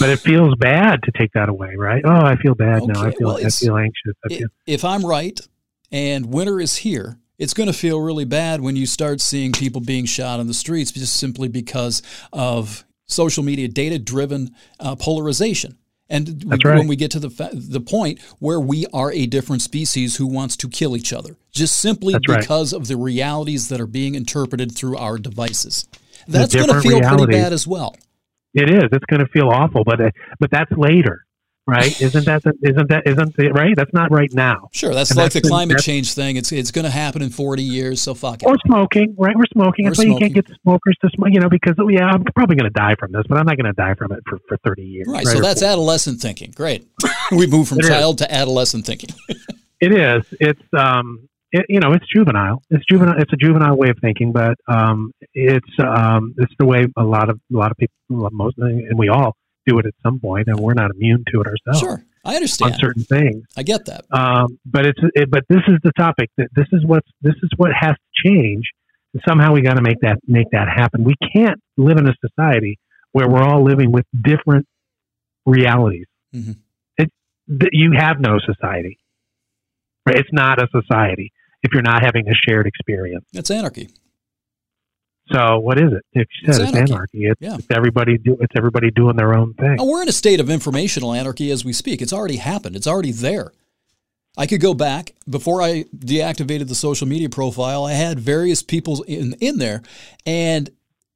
but 0.00 0.08
it 0.08 0.20
feels 0.20 0.54
bad 0.56 1.02
to 1.02 1.12
take 1.12 1.32
that 1.32 1.48
away, 1.48 1.74
right? 1.76 2.02
Oh, 2.04 2.10
I 2.10 2.36
feel 2.36 2.54
bad 2.54 2.82
okay, 2.82 2.92
now. 2.92 3.02
I 3.02 3.10
feel 3.12 3.28
well, 3.28 3.46
I 3.46 3.50
feel 3.50 3.76
anxious. 3.76 4.14
I 4.24 4.28
feel, 4.28 4.48
if 4.66 4.84
I'm 4.84 5.04
right 5.04 5.38
and 5.90 6.26
winter 6.32 6.60
is 6.60 6.76
here, 6.76 7.18
it's 7.38 7.54
going 7.54 7.66
to 7.66 7.72
feel 7.72 8.00
really 8.00 8.24
bad 8.24 8.60
when 8.60 8.76
you 8.76 8.86
start 8.86 9.20
seeing 9.20 9.52
people 9.52 9.80
being 9.80 10.06
shot 10.06 10.40
on 10.40 10.46
the 10.46 10.54
streets 10.54 10.90
just 10.90 11.16
simply 11.16 11.48
because 11.48 12.02
of 12.32 12.84
social 13.06 13.42
media 13.42 13.68
data 13.68 13.98
driven 13.98 14.54
uh, 14.80 14.96
polarization. 14.96 15.76
And 16.08 16.44
we, 16.44 16.56
right. 16.64 16.78
when 16.78 16.86
we 16.86 16.94
get 16.94 17.10
to 17.12 17.18
the 17.18 17.50
the 17.52 17.80
point 17.80 18.20
where 18.38 18.60
we 18.60 18.86
are 18.92 19.12
a 19.12 19.26
different 19.26 19.62
species 19.62 20.16
who 20.16 20.26
wants 20.26 20.56
to 20.58 20.68
kill 20.68 20.96
each 20.96 21.12
other, 21.12 21.36
just 21.50 21.76
simply 21.76 22.12
That's 22.12 22.26
because 22.26 22.72
right. 22.72 22.80
of 22.80 22.86
the 22.86 22.96
realities 22.96 23.68
that 23.68 23.80
are 23.80 23.88
being 23.88 24.14
interpreted 24.14 24.72
through 24.72 24.96
our 24.96 25.18
devices, 25.18 25.88
that's 26.28 26.54
going 26.54 26.68
to 26.68 26.80
feel 26.80 27.00
realities. 27.00 27.26
pretty 27.26 27.42
bad 27.42 27.52
as 27.52 27.66
well. 27.66 27.96
It 28.54 28.70
is. 28.70 28.84
It's 28.92 29.04
going 29.06 29.20
to 29.20 29.28
feel 29.32 29.48
awful, 29.48 29.82
but 29.84 29.98
but 30.38 30.50
that's 30.50 30.70
later 30.72 31.25
right? 31.66 32.00
Isn't 32.00 32.24
that 32.26 32.42
the, 32.42 32.54
isn't 32.62 32.88
that 32.88 33.06
isn't 33.06 33.38
it 33.38 33.52
right? 33.52 33.74
That's 33.74 33.92
not 33.92 34.10
right 34.10 34.32
now. 34.32 34.68
Sure, 34.72 34.94
that's 34.94 35.10
and 35.10 35.18
like 35.18 35.32
that's 35.32 35.42
the 35.42 35.48
climate 35.48 35.78
change 35.78 36.14
thing. 36.14 36.36
It's 36.36 36.52
it's 36.52 36.70
going 36.70 36.84
to 36.84 36.90
happen 36.90 37.22
in 37.22 37.30
forty 37.30 37.62
years, 37.62 38.00
so 38.00 38.14
fuck 38.14 38.42
it. 38.42 38.46
Or 38.46 38.56
smoking, 38.66 39.14
right? 39.18 39.36
We're 39.36 39.44
smoking. 39.52 39.84
We're 39.84 39.90
that's 39.90 40.00
smoking. 40.00 40.12
why 40.12 40.18
you 40.18 40.20
can't 40.20 40.34
get 40.34 40.46
the 40.46 40.56
smokers 40.62 40.96
to 41.02 41.10
smoke. 41.14 41.30
You 41.32 41.40
know, 41.40 41.48
because 41.48 41.74
oh, 41.78 41.88
yeah, 41.88 42.06
I'm 42.06 42.24
probably 42.34 42.56
going 42.56 42.70
to 42.70 42.78
die 42.78 42.94
from 42.98 43.12
this, 43.12 43.24
but 43.28 43.38
I'm 43.38 43.46
not 43.46 43.56
going 43.56 43.66
to 43.66 43.72
die 43.72 43.94
from 43.94 44.12
it 44.12 44.20
for, 44.28 44.38
for 44.48 44.56
thirty 44.58 44.84
years. 44.84 45.06
Right. 45.08 45.24
right 45.24 45.36
so 45.36 45.42
that's 45.42 45.62
adolescent 45.62 46.20
thinking. 46.20 46.52
Great. 46.52 46.86
we 47.32 47.46
move 47.46 47.68
from 47.68 47.80
it 47.80 47.86
child 47.86 48.20
is. 48.20 48.26
to 48.26 48.34
adolescent 48.34 48.86
thinking. 48.86 49.10
it 49.80 49.92
is. 49.92 50.24
It's 50.40 50.62
um. 50.76 51.28
It, 51.52 51.64
you 51.68 51.78
know, 51.78 51.92
it's 51.92 52.04
juvenile. 52.12 52.60
It's 52.70 52.84
juvenile. 52.90 53.14
It's 53.18 53.32
a 53.32 53.36
juvenile 53.36 53.76
way 53.76 53.88
of 53.88 53.98
thinking, 54.00 54.32
but 54.32 54.56
um, 54.66 55.12
it's 55.32 55.70
um, 55.78 56.34
it's 56.38 56.52
the 56.58 56.66
way 56.66 56.86
a 56.96 57.04
lot 57.04 57.30
of 57.30 57.38
a 57.54 57.56
lot 57.56 57.70
of 57.70 57.76
people, 57.76 57.94
most, 58.32 58.58
and 58.58 58.98
we 58.98 59.08
all 59.08 59.36
do 59.66 59.78
it 59.78 59.86
at 59.86 59.94
some 60.02 60.20
point, 60.20 60.48
and 60.48 60.58
we're 60.58 60.74
not 60.74 60.90
immune 60.94 61.24
to 61.32 61.40
it 61.40 61.46
ourselves. 61.46 61.80
Sure, 61.80 62.04
I 62.24 62.36
understand 62.36 62.74
on 62.74 62.78
certain 62.78 63.04
things. 63.04 63.44
I 63.56 63.62
get 63.62 63.86
that. 63.86 64.04
Um, 64.10 64.58
but 64.64 64.86
it's 64.86 65.00
it, 65.14 65.30
but 65.30 65.44
this 65.48 65.62
is 65.68 65.78
the 65.82 65.92
topic 65.92 66.30
that 66.36 66.48
this 66.54 66.66
is 66.72 66.84
what 66.84 67.02
this 67.20 67.34
is 67.42 67.50
what 67.56 67.72
has 67.78 67.94
to 67.94 68.30
change. 68.30 68.64
And 69.12 69.22
somehow 69.26 69.52
we 69.52 69.62
got 69.62 69.74
to 69.74 69.82
make 69.82 70.00
that 70.00 70.18
make 70.26 70.50
that 70.52 70.68
happen. 70.68 71.04
We 71.04 71.14
can't 71.34 71.60
live 71.76 71.98
in 71.98 72.08
a 72.08 72.14
society 72.20 72.78
where 73.12 73.28
we're 73.28 73.42
all 73.42 73.64
living 73.64 73.92
with 73.92 74.04
different 74.22 74.66
realities. 75.44 76.06
Mm-hmm. 76.34 76.52
It, 76.98 77.10
you 77.72 77.92
have 77.96 78.20
no 78.20 78.38
society. 78.44 78.98
Right? 80.04 80.18
It's 80.18 80.32
not 80.32 80.62
a 80.62 80.68
society 80.70 81.32
if 81.62 81.72
you're 81.72 81.82
not 81.82 82.04
having 82.04 82.28
a 82.28 82.34
shared 82.34 82.66
experience. 82.66 83.24
It's 83.32 83.50
anarchy. 83.50 83.88
So 85.32 85.58
what 85.58 85.78
is 85.78 85.92
it? 85.92 86.04
If 86.12 86.28
you 86.42 86.52
said 86.52 86.62
it's, 86.62 86.70
it's 86.70 86.76
anarchy. 86.76 86.92
anarchy. 86.92 87.24
It's, 87.26 87.40
yeah. 87.40 87.56
it's, 87.56 87.66
everybody 87.70 88.16
do 88.18 88.36
it's 88.40 88.52
everybody 88.56 88.90
doing 88.90 89.16
their 89.16 89.34
own 89.34 89.54
thing. 89.54 89.76
we're 89.80 90.02
in 90.02 90.08
a 90.08 90.12
state 90.12 90.40
of 90.40 90.48
informational 90.48 91.12
anarchy 91.12 91.50
as 91.50 91.64
we 91.64 91.72
speak. 91.72 92.00
It's 92.00 92.12
already 92.12 92.36
happened. 92.36 92.76
It's 92.76 92.86
already 92.86 93.12
there. 93.12 93.52
I 94.36 94.46
could 94.46 94.60
go 94.60 94.74
back 94.74 95.14
before 95.28 95.62
I 95.62 95.84
deactivated 95.96 96.68
the 96.68 96.74
social 96.74 97.08
media 97.08 97.28
profile. 97.28 97.84
I 97.84 97.94
had 97.94 98.20
various 98.20 98.62
people 98.62 99.02
in 99.04 99.32
in 99.40 99.58
there, 99.58 99.82
and 100.24 100.70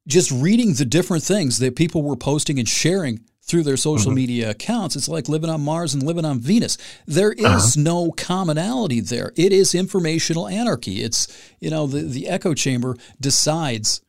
just 0.07 0.31
reading 0.31 0.75
the 0.75 0.85
different 0.85 1.23
things 1.23 1.59
that 1.59 1.77
people 1.77 2.03
were 2.03 2.17
posting 2.17 2.59
and 2.59 2.69
sharing 2.69 3.21
through 3.43 3.63
their 3.63 3.77
social 3.77 4.11
mm-hmm. 4.11 4.17
media 4.17 4.51
accounts. 4.51 4.97
It's 4.97 5.09
like 5.09 5.29
living 5.29 5.51
on 5.51 5.63
Mars 5.63 5.95
and 5.95 6.03
living 6.03 6.25
on 6.25 6.39
Venus. 6.39 6.79
There 7.07 7.33
is 7.33 7.45
uh-huh. 7.45 7.73
no 7.77 8.13
commonality 8.13 9.01
there. 9.01 9.33
It 9.37 9.53
is 9.53 9.75
informational 9.75 10.49
anarchy. 10.49 11.03
It's, 11.03 11.27
you 11.59 11.71
know, 11.71 11.87
the, 11.87 12.03
the 12.03 12.29
echo 12.29 12.55
chamber 12.55 12.97
decides 13.21 14.03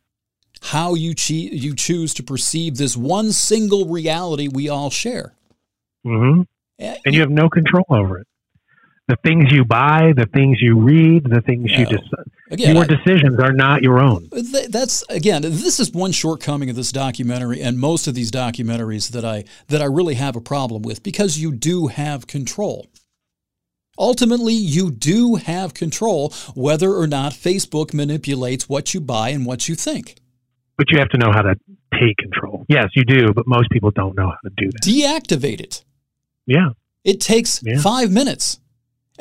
how 0.61 0.93
you, 0.93 1.15
che- 1.15 1.49
you 1.51 1.75
choose 1.75 2.13
to 2.15 2.23
perceive 2.23 2.77
this 2.77 2.95
one 2.95 3.31
single 3.31 3.87
reality 3.87 4.47
we 4.47 4.69
all 4.69 4.89
share. 4.89 5.33
Mm-hmm. 6.05 6.43
And, 6.79 6.99
and 7.05 7.15
you 7.15 7.21
have 7.21 7.31
no 7.31 7.49
control 7.49 7.85
over 7.89 8.19
it 8.19 8.27
the 9.11 9.17
things 9.29 9.51
you 9.51 9.65
buy, 9.65 10.13
the 10.15 10.25
things 10.27 10.61
you 10.61 10.79
read, 10.79 11.25
the 11.25 11.41
things 11.41 11.69
you 11.71 11.85
decide. 11.85 12.31
Again, 12.49 12.75
your 12.75 12.85
I, 12.85 12.87
decisions 12.87 13.39
are 13.39 13.51
not 13.51 13.81
your 13.81 13.99
own. 13.99 14.29
That's 14.69 15.03
again, 15.09 15.41
this 15.41 15.79
is 15.79 15.91
one 15.91 16.13
shortcoming 16.13 16.69
of 16.69 16.77
this 16.77 16.91
documentary, 16.93 17.61
and 17.61 17.77
most 17.77 18.07
of 18.07 18.13
these 18.15 18.31
documentaries 18.31 19.11
that 19.11 19.25
I 19.25 19.43
that 19.67 19.81
I 19.81 19.85
really 19.85 20.15
have 20.15 20.35
a 20.37 20.41
problem 20.41 20.81
with 20.81 21.03
because 21.03 21.37
you 21.37 21.51
do 21.51 21.87
have 21.87 22.27
control. 22.27 22.87
Ultimately, 23.99 24.53
you 24.53 24.89
do 24.91 25.35
have 25.35 25.73
control 25.73 26.33
whether 26.55 26.93
or 26.93 27.07
not 27.07 27.33
Facebook 27.33 27.93
manipulates 27.93 28.69
what 28.69 28.93
you 28.93 29.01
buy 29.01 29.29
and 29.29 29.45
what 29.45 29.67
you 29.67 29.75
think. 29.75 30.15
But 30.77 30.89
you 30.89 30.99
have 30.99 31.09
to 31.09 31.17
know 31.17 31.31
how 31.33 31.41
to 31.41 31.55
take 31.99 32.15
control. 32.17 32.65
Yes, 32.69 32.87
you 32.95 33.03
do, 33.03 33.33
but 33.33 33.45
most 33.45 33.69
people 33.69 33.91
don't 33.91 34.15
know 34.15 34.29
how 34.29 34.37
to 34.45 34.51
do 34.55 34.69
that. 34.71 34.81
Deactivate 34.81 35.59
it. 35.59 35.83
Yeah. 36.47 36.69
It 37.03 37.19
takes 37.19 37.61
yeah. 37.63 37.79
five 37.81 38.11
minutes. 38.11 38.59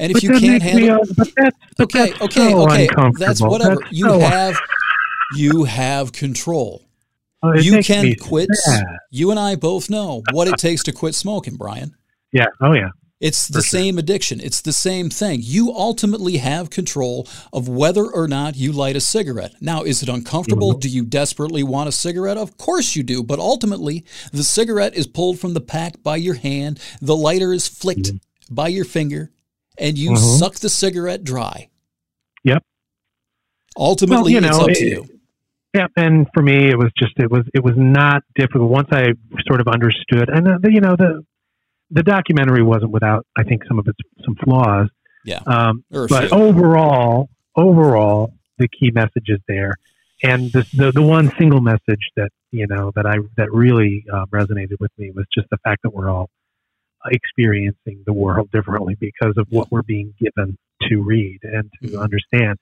And 0.00 0.10
if 0.10 0.14
but 0.14 0.22
you 0.22 0.40
can't 0.40 0.62
handle, 0.62 1.02
it, 1.02 1.16
but 1.16 1.28
that's, 1.36 1.56
but 1.76 1.84
okay, 1.84 2.10
that's 2.10 2.22
okay, 2.22 2.52
so 2.52 2.62
okay, 2.62 2.88
that's 3.18 3.42
whatever. 3.42 3.76
That's 3.76 3.92
you 3.92 4.06
so 4.06 4.18
have, 4.18 4.58
you 5.36 5.64
have 5.64 6.12
control. 6.12 6.86
Oh, 7.42 7.54
you 7.54 7.82
can 7.82 8.14
quit. 8.16 8.48
Sad. 8.50 8.84
You 9.10 9.30
and 9.30 9.38
I 9.38 9.56
both 9.56 9.90
know 9.90 10.22
what 10.32 10.48
it 10.48 10.56
takes 10.56 10.82
to 10.84 10.92
quit 10.92 11.14
smoking, 11.14 11.56
Brian. 11.56 11.94
Yeah. 12.32 12.46
Oh, 12.62 12.72
yeah. 12.72 12.90
It's 13.20 13.48
the 13.48 13.60
same 13.60 13.98
addiction. 13.98 14.40
It's 14.40 14.62
the 14.62 14.72
same 14.72 15.10
thing. 15.10 15.40
You 15.42 15.74
ultimately 15.74 16.38
have 16.38 16.70
control 16.70 17.28
of 17.52 17.68
whether 17.68 18.06
or 18.06 18.26
not 18.26 18.56
you 18.56 18.72
light 18.72 18.96
a 18.96 19.00
cigarette. 19.00 19.54
Now, 19.60 19.82
is 19.82 20.02
it 20.02 20.08
uncomfortable? 20.08 20.70
Mm-hmm. 20.70 20.80
Do 20.80 20.88
you 20.88 21.04
desperately 21.04 21.62
want 21.62 21.90
a 21.90 21.92
cigarette? 21.92 22.38
Of 22.38 22.56
course 22.56 22.96
you 22.96 23.02
do. 23.02 23.22
But 23.22 23.38
ultimately, 23.38 24.06
the 24.32 24.44
cigarette 24.44 24.94
is 24.94 25.06
pulled 25.06 25.38
from 25.38 25.52
the 25.52 25.60
pack 25.60 26.02
by 26.02 26.16
your 26.16 26.36
hand, 26.36 26.80
the 27.02 27.16
lighter 27.16 27.52
is 27.52 27.68
flicked 27.68 28.04
mm-hmm. 28.14 28.54
by 28.54 28.68
your 28.68 28.86
finger, 28.86 29.30
and 29.80 29.98
you 29.98 30.10
mm-hmm. 30.10 30.38
suck 30.38 30.56
the 30.56 30.68
cigarette 30.68 31.24
dry. 31.24 31.68
Yep. 32.44 32.62
Ultimately, 33.76 34.34
well, 34.34 34.42
you 34.42 34.48
know, 34.48 34.48
it's 34.48 34.58
up 34.58 34.70
it, 34.70 34.74
to 34.74 34.86
you. 34.86 35.20
Yeah, 35.74 35.86
and 35.96 36.26
for 36.34 36.42
me, 36.42 36.68
it 36.68 36.76
was 36.76 36.90
just 36.98 37.12
it 37.16 37.30
was 37.30 37.44
it 37.54 37.62
was 37.62 37.74
not 37.76 38.22
difficult 38.34 38.70
once 38.70 38.88
I 38.90 39.12
sort 39.46 39.60
of 39.60 39.68
understood, 39.68 40.28
and 40.28 40.46
uh, 40.46 40.58
the, 40.60 40.72
you 40.72 40.80
know 40.80 40.96
the 40.96 41.24
the 41.90 42.02
documentary 42.02 42.62
wasn't 42.62 42.90
without 42.90 43.24
I 43.38 43.44
think 43.44 43.62
some 43.68 43.78
of 43.78 43.86
its 43.86 43.98
some 44.24 44.34
flaws. 44.44 44.88
Yeah. 45.24 45.40
Um, 45.46 45.84
but 45.90 46.32
overall, 46.32 47.28
overall, 47.56 48.32
the 48.58 48.68
key 48.68 48.90
message 48.90 49.28
is 49.28 49.38
there, 49.46 49.74
and 50.24 50.50
the, 50.50 50.66
the 50.74 50.90
the 50.90 51.02
one 51.02 51.32
single 51.38 51.60
message 51.60 52.02
that 52.16 52.30
you 52.50 52.66
know 52.66 52.90
that 52.96 53.06
I 53.06 53.18
that 53.36 53.52
really 53.52 54.04
uh, 54.12 54.26
resonated 54.26 54.80
with 54.80 54.90
me 54.98 55.12
was 55.14 55.26
just 55.32 55.48
the 55.50 55.58
fact 55.58 55.82
that 55.84 55.94
we're 55.94 56.10
all 56.10 56.30
experiencing 57.06 58.02
the 58.06 58.12
world 58.12 58.50
differently 58.50 58.96
because 58.98 59.34
of 59.36 59.46
what 59.50 59.70
we're 59.70 59.82
being 59.82 60.14
given 60.18 60.56
to 60.88 61.02
read 61.02 61.38
and 61.42 61.70
to 61.82 61.88
mm-hmm. 61.88 61.98
understand. 61.98 62.58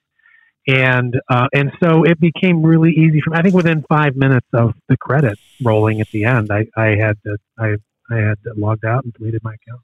And 0.66 1.18
uh, 1.30 1.46
and 1.54 1.72
so 1.82 2.04
it 2.04 2.20
became 2.20 2.62
really 2.62 2.90
easy 2.90 3.20
for 3.24 3.30
me. 3.30 3.38
I 3.38 3.42
think 3.42 3.54
within 3.54 3.84
five 3.88 4.16
minutes 4.16 4.46
of 4.52 4.74
the 4.88 4.98
credit 4.98 5.38
rolling 5.62 6.00
at 6.00 6.10
the 6.10 6.24
end, 6.24 6.50
I, 6.52 6.66
I 6.76 6.96
had 6.96 7.16
to, 7.24 7.38
I 7.58 7.76
I 8.10 8.16
had 8.16 8.38
logged 8.56 8.84
out 8.84 9.04
and 9.04 9.12
deleted 9.14 9.42
my 9.42 9.54
account. 9.54 9.82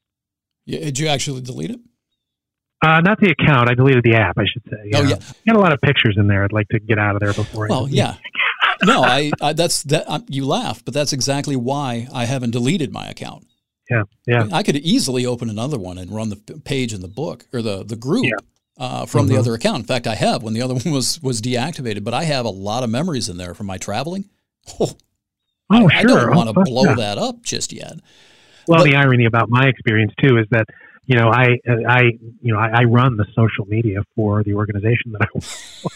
Yeah, 0.67 0.81
did 0.81 0.99
you 0.99 1.09
actually 1.09 1.41
delete 1.41 1.71
it? 1.71 1.81
Uh, 2.85 3.01
not 3.01 3.19
the 3.19 3.31
account. 3.31 3.71
I 3.71 3.75
deleted 3.75 4.03
the 4.05 4.15
app. 4.15 4.37
I 4.37 4.45
should 4.45 4.63
say. 4.71 4.91
Oh 4.95 5.03
yeah, 5.05 5.17
got 5.47 5.57
a 5.57 5.61
lot 5.61 5.73
of 5.73 5.81
pictures 5.81 6.17
in 6.19 6.27
there. 6.27 6.45
I'd 6.45 6.53
like 6.53 6.69
to 6.69 6.79
get 6.79 6.99
out 6.99 7.17
of 7.17 7.21
there 7.21 7.33
before. 7.33 7.67
Well, 7.69 7.89
yeah. 7.89 8.17
no, 8.85 9.03
I, 9.03 9.31
I, 9.41 9.53
that's 9.55 9.85
that. 9.85 10.05
Um, 10.07 10.27
you 10.29 10.45
laugh, 10.47 10.85
but 10.85 10.93
that's 10.93 11.15
exactly 11.15 11.57
why 11.57 12.09
I 12.13 12.27
haven't 12.27 12.51
deleted 12.51 12.93
my 12.93 13.07
account. 13.07 13.47
Yeah, 13.91 14.03
yeah. 14.27 14.49
I, 14.53 14.63
could 14.63 14.77
easily 14.77 15.27
open 15.27 15.51
another 15.51 15.79
one 15.79 15.99
and 15.99 16.11
run 16.11 16.31
the 16.31 16.37
page 16.37 16.95
in 16.95 17.03
the 17.03 17.09
book 17.09 17.47
or 17.53 17.61
the 17.61 17.85
the 17.85 17.97
group. 17.97 18.25
Yeah. 18.25 18.33
Uh, 18.77 19.07
from 19.07 19.27
mm-hmm. 19.27 19.35
the 19.35 19.39
other 19.39 19.55
account. 19.55 19.79
In 19.79 19.85
fact, 19.85 20.09
I 20.09 20.17
have 20.17 20.43
when 20.43 20.53
the 20.53 20.61
other 20.61 20.75
one 20.85 20.93
was 20.93 21.23
was 21.23 21.41
deactivated, 21.41 22.03
but 22.03 22.13
I 22.13 22.25
have 22.25 22.45
a 22.45 22.51
lot 22.51 22.83
of 22.83 22.91
memories 22.91 23.29
in 23.29 23.37
there 23.37 23.55
from 23.55 23.67
my 23.67 23.79
traveling. 23.79 24.25
Oh, 24.81 24.91
oh 25.71 25.89
I, 25.93 26.03
sure. 26.03 26.11
I 26.11 26.25
don't 26.25 26.35
want 26.35 26.49
to 26.49 26.61
blow 26.65 26.85
yeah. 26.85 26.95
that 26.95 27.19
up 27.19 27.43
just 27.43 27.73
yet. 27.73 27.93
Well, 28.67 28.81
but, 28.81 28.91
the 28.91 28.97
irony 28.97 29.27
about 29.27 29.49
my 29.49 29.67
experience 29.67 30.13
too 30.21 30.39
is 30.39 30.47
that 30.51 30.67
you 31.05 31.17
know 31.17 31.29
I 31.29 31.59
I 31.89 32.03
you 32.41 32.53
know 32.53 32.59
I, 32.59 32.81
I 32.81 32.85
run 32.85 33.17
the 33.17 33.27
social 33.37 33.67
media 33.67 34.03
for 34.17 34.43
the 34.43 34.55
organization 34.55 35.13
that 35.13 35.23
I 35.23 35.29
work 35.35 35.45
for. 35.45 35.91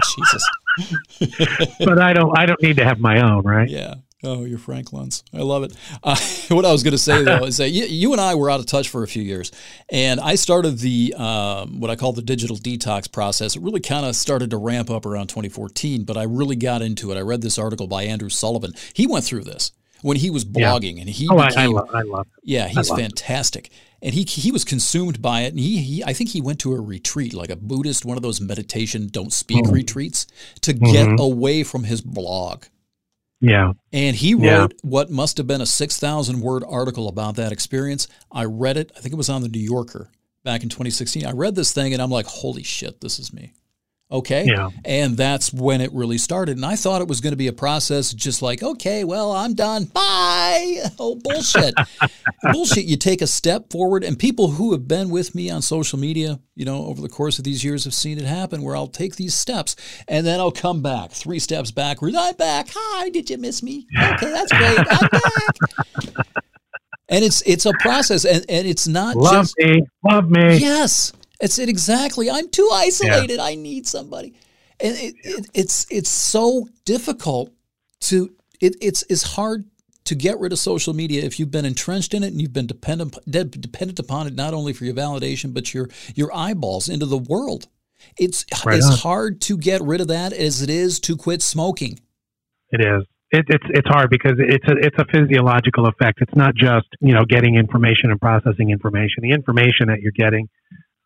Jesus. 0.16 1.78
but 1.78 1.98
I 1.98 2.12
don't 2.12 2.36
I 2.36 2.44
don't 2.44 2.60
need 2.60 2.76
to 2.76 2.84
have 2.84 2.98
my 2.98 3.22
own, 3.22 3.44
right? 3.44 3.70
Yeah. 3.70 3.94
Oh, 4.24 4.44
you're 4.44 4.58
Frank 4.58 4.92
I 4.92 5.08
love 5.32 5.62
it. 5.62 5.76
Uh, 6.02 6.16
what 6.48 6.64
I 6.64 6.72
was 6.72 6.82
going 6.82 6.92
to 6.92 6.98
say 6.98 7.22
though 7.22 7.44
is 7.44 7.58
that 7.58 7.70
you, 7.70 7.84
you, 7.84 8.12
and 8.12 8.20
I 8.20 8.34
were 8.34 8.50
out 8.50 8.58
of 8.58 8.66
touch 8.66 8.88
for 8.88 9.04
a 9.04 9.06
few 9.06 9.22
years, 9.22 9.52
and 9.90 10.18
I 10.18 10.34
started 10.34 10.78
the 10.78 11.14
um, 11.16 11.78
what 11.78 11.88
I 11.88 11.94
call 11.94 12.12
the 12.12 12.22
digital 12.22 12.56
detox 12.56 13.10
process. 13.10 13.54
It 13.54 13.62
really 13.62 13.80
kind 13.80 14.04
of 14.04 14.16
started 14.16 14.50
to 14.50 14.56
ramp 14.56 14.90
up 14.90 15.06
around 15.06 15.28
2014, 15.28 16.02
but 16.02 16.16
I 16.16 16.24
really 16.24 16.56
got 16.56 16.82
into 16.82 17.12
it. 17.12 17.16
I 17.16 17.20
read 17.20 17.42
this 17.42 17.58
article 17.58 17.86
by 17.86 18.04
Andrew 18.04 18.28
Sullivan. 18.28 18.72
He 18.92 19.06
went 19.06 19.24
through 19.24 19.44
this 19.44 19.70
when 20.02 20.16
he 20.16 20.30
was 20.30 20.44
blogging, 20.44 20.96
yeah. 20.96 21.00
and 21.02 21.10
he 21.10 21.28
oh, 21.30 21.36
became, 21.36 21.58
I, 21.58 21.62
I, 21.62 21.66
love, 21.66 21.90
I 21.94 22.02
love. 22.02 22.26
Yeah, 22.42 22.66
he's 22.66 22.90
fantastic. 22.90 23.68
It. 23.68 23.72
And 24.02 24.14
he 24.14 24.24
he 24.24 24.50
was 24.50 24.64
consumed 24.64 25.22
by 25.22 25.42
it, 25.42 25.50
and 25.50 25.60
he, 25.60 25.78
he 25.78 26.04
I 26.04 26.12
think 26.12 26.30
he 26.30 26.40
went 26.40 26.58
to 26.60 26.72
a 26.72 26.80
retreat, 26.80 27.34
like 27.34 27.50
a 27.50 27.56
Buddhist, 27.56 28.04
one 28.04 28.16
of 28.16 28.24
those 28.24 28.40
meditation 28.40 29.06
don't 29.06 29.32
speak 29.32 29.64
mm-hmm. 29.64 29.74
retreats, 29.74 30.26
to 30.62 30.72
get 30.72 31.06
mm-hmm. 31.06 31.20
away 31.20 31.62
from 31.62 31.84
his 31.84 32.00
blog. 32.00 32.64
Yeah. 33.40 33.72
And 33.92 34.16
he 34.16 34.34
wrote 34.34 34.72
yeah. 34.72 34.90
what 34.90 35.10
must 35.10 35.36
have 35.36 35.46
been 35.46 35.60
a 35.60 35.66
6,000 35.66 36.40
word 36.40 36.64
article 36.68 37.08
about 37.08 37.36
that 37.36 37.52
experience. 37.52 38.08
I 38.32 38.44
read 38.44 38.76
it, 38.76 38.92
I 38.96 39.00
think 39.00 39.12
it 39.12 39.16
was 39.16 39.30
on 39.30 39.42
the 39.42 39.48
New 39.48 39.60
Yorker 39.60 40.10
back 40.44 40.62
in 40.62 40.68
2016. 40.68 41.24
I 41.24 41.32
read 41.32 41.54
this 41.54 41.72
thing 41.72 41.92
and 41.92 42.02
I'm 42.02 42.10
like, 42.10 42.26
holy 42.26 42.62
shit, 42.62 43.00
this 43.00 43.18
is 43.18 43.32
me. 43.32 43.52
Okay. 44.10 44.46
Yeah. 44.46 44.70
And 44.86 45.18
that's 45.18 45.52
when 45.52 45.82
it 45.82 45.92
really 45.92 46.16
started. 46.16 46.56
And 46.56 46.64
I 46.64 46.76
thought 46.76 47.02
it 47.02 47.08
was 47.08 47.20
going 47.20 47.32
to 47.32 47.36
be 47.36 47.48
a 47.48 47.52
process 47.52 48.14
just 48.14 48.40
like, 48.40 48.62
okay, 48.62 49.04
well, 49.04 49.32
I'm 49.32 49.54
done. 49.54 49.84
Bye. 49.84 50.76
Oh, 51.00 51.14
bullshit. 51.14 51.74
bullshit. 52.52 52.84
You 52.84 52.96
take 52.96 53.22
a 53.22 53.26
step 53.26 53.70
forward, 53.70 54.02
and 54.02 54.18
people 54.18 54.48
who 54.48 54.72
have 54.72 54.88
been 54.88 55.10
with 55.10 55.34
me 55.34 55.48
on 55.48 55.62
social 55.62 55.98
media, 55.98 56.40
you 56.56 56.64
know, 56.64 56.86
over 56.86 57.00
the 57.00 57.08
course 57.08 57.38
of 57.38 57.44
these 57.44 57.62
years 57.62 57.84
have 57.84 57.94
seen 57.94 58.18
it 58.18 58.24
happen 58.24 58.62
where 58.62 58.74
I'll 58.74 58.88
take 58.88 59.14
these 59.16 59.34
steps 59.34 59.76
and 60.08 60.26
then 60.26 60.40
I'll 60.40 60.50
come 60.50 60.82
back 60.82 61.12
three 61.12 61.38
steps 61.38 61.70
backwards. 61.70 62.16
I'm 62.18 62.34
back. 62.34 62.68
Hi, 62.74 63.10
did 63.10 63.30
you 63.30 63.38
miss 63.38 63.62
me? 63.62 63.86
Okay, 63.96 64.30
that's 64.30 64.52
great. 64.52 64.78
I'm 64.78 65.08
back. 65.12 66.26
and 67.08 67.24
it's 67.24 67.42
it's 67.46 67.66
a 67.66 67.72
process 67.80 68.24
and, 68.24 68.44
and 68.48 68.66
it's 68.66 68.88
not 68.88 69.16
love 69.16 69.44
just 69.44 69.58
me 69.58 69.82
love 70.10 70.30
me 70.30 70.56
yes 70.58 71.12
it's 71.40 71.58
it 71.58 71.68
exactly. 71.68 72.30
I'm 72.30 72.48
too 72.48 72.68
isolated. 72.72 73.36
Yeah. 73.36 73.44
I 73.44 73.54
need 73.54 73.86
somebody, 73.86 74.34
and 74.80 74.96
it, 74.96 75.14
it, 75.22 75.50
it's 75.54 75.86
it's 75.90 76.10
so 76.10 76.68
difficult 76.84 77.52
to. 78.00 78.34
It, 78.60 78.76
it's 78.80 79.04
it's 79.08 79.22
hard 79.22 79.64
to 80.04 80.14
get 80.14 80.40
rid 80.40 80.52
of 80.52 80.58
social 80.58 80.94
media 80.94 81.22
if 81.22 81.38
you've 81.38 81.50
been 81.50 81.66
entrenched 81.66 82.14
in 82.14 82.24
it 82.24 82.28
and 82.28 82.40
you've 82.40 82.52
been 82.52 82.66
dependent 82.66 83.14
dependent 83.30 83.98
upon 83.98 84.26
it 84.26 84.34
not 84.34 84.54
only 84.54 84.72
for 84.72 84.86
your 84.86 84.94
validation 84.94 85.52
but 85.52 85.74
your 85.74 85.88
your 86.14 86.34
eyeballs 86.34 86.88
into 86.88 87.06
the 87.06 87.18
world. 87.18 87.68
It's 88.16 88.44
right 88.64 88.78
as 88.78 89.00
hard 89.00 89.40
to 89.42 89.58
get 89.58 89.80
rid 89.82 90.00
of 90.00 90.08
that 90.08 90.32
as 90.32 90.62
it 90.62 90.70
is 90.70 90.98
to 91.00 91.16
quit 91.16 91.42
smoking. 91.42 92.00
It 92.70 92.80
is. 92.80 93.04
It, 93.30 93.44
it's 93.48 93.64
it's 93.68 93.88
hard 93.88 94.08
because 94.08 94.34
it's 94.38 94.66
a 94.66 94.76
it's 94.78 94.96
a 94.98 95.04
physiological 95.12 95.86
effect. 95.86 96.20
It's 96.22 96.34
not 96.34 96.54
just 96.54 96.86
you 97.00 97.12
know 97.12 97.24
getting 97.24 97.56
information 97.56 98.10
and 98.10 98.20
processing 98.20 98.70
information. 98.70 99.22
The 99.22 99.32
information 99.32 99.88
that 99.88 100.00
you're 100.00 100.12
getting 100.12 100.48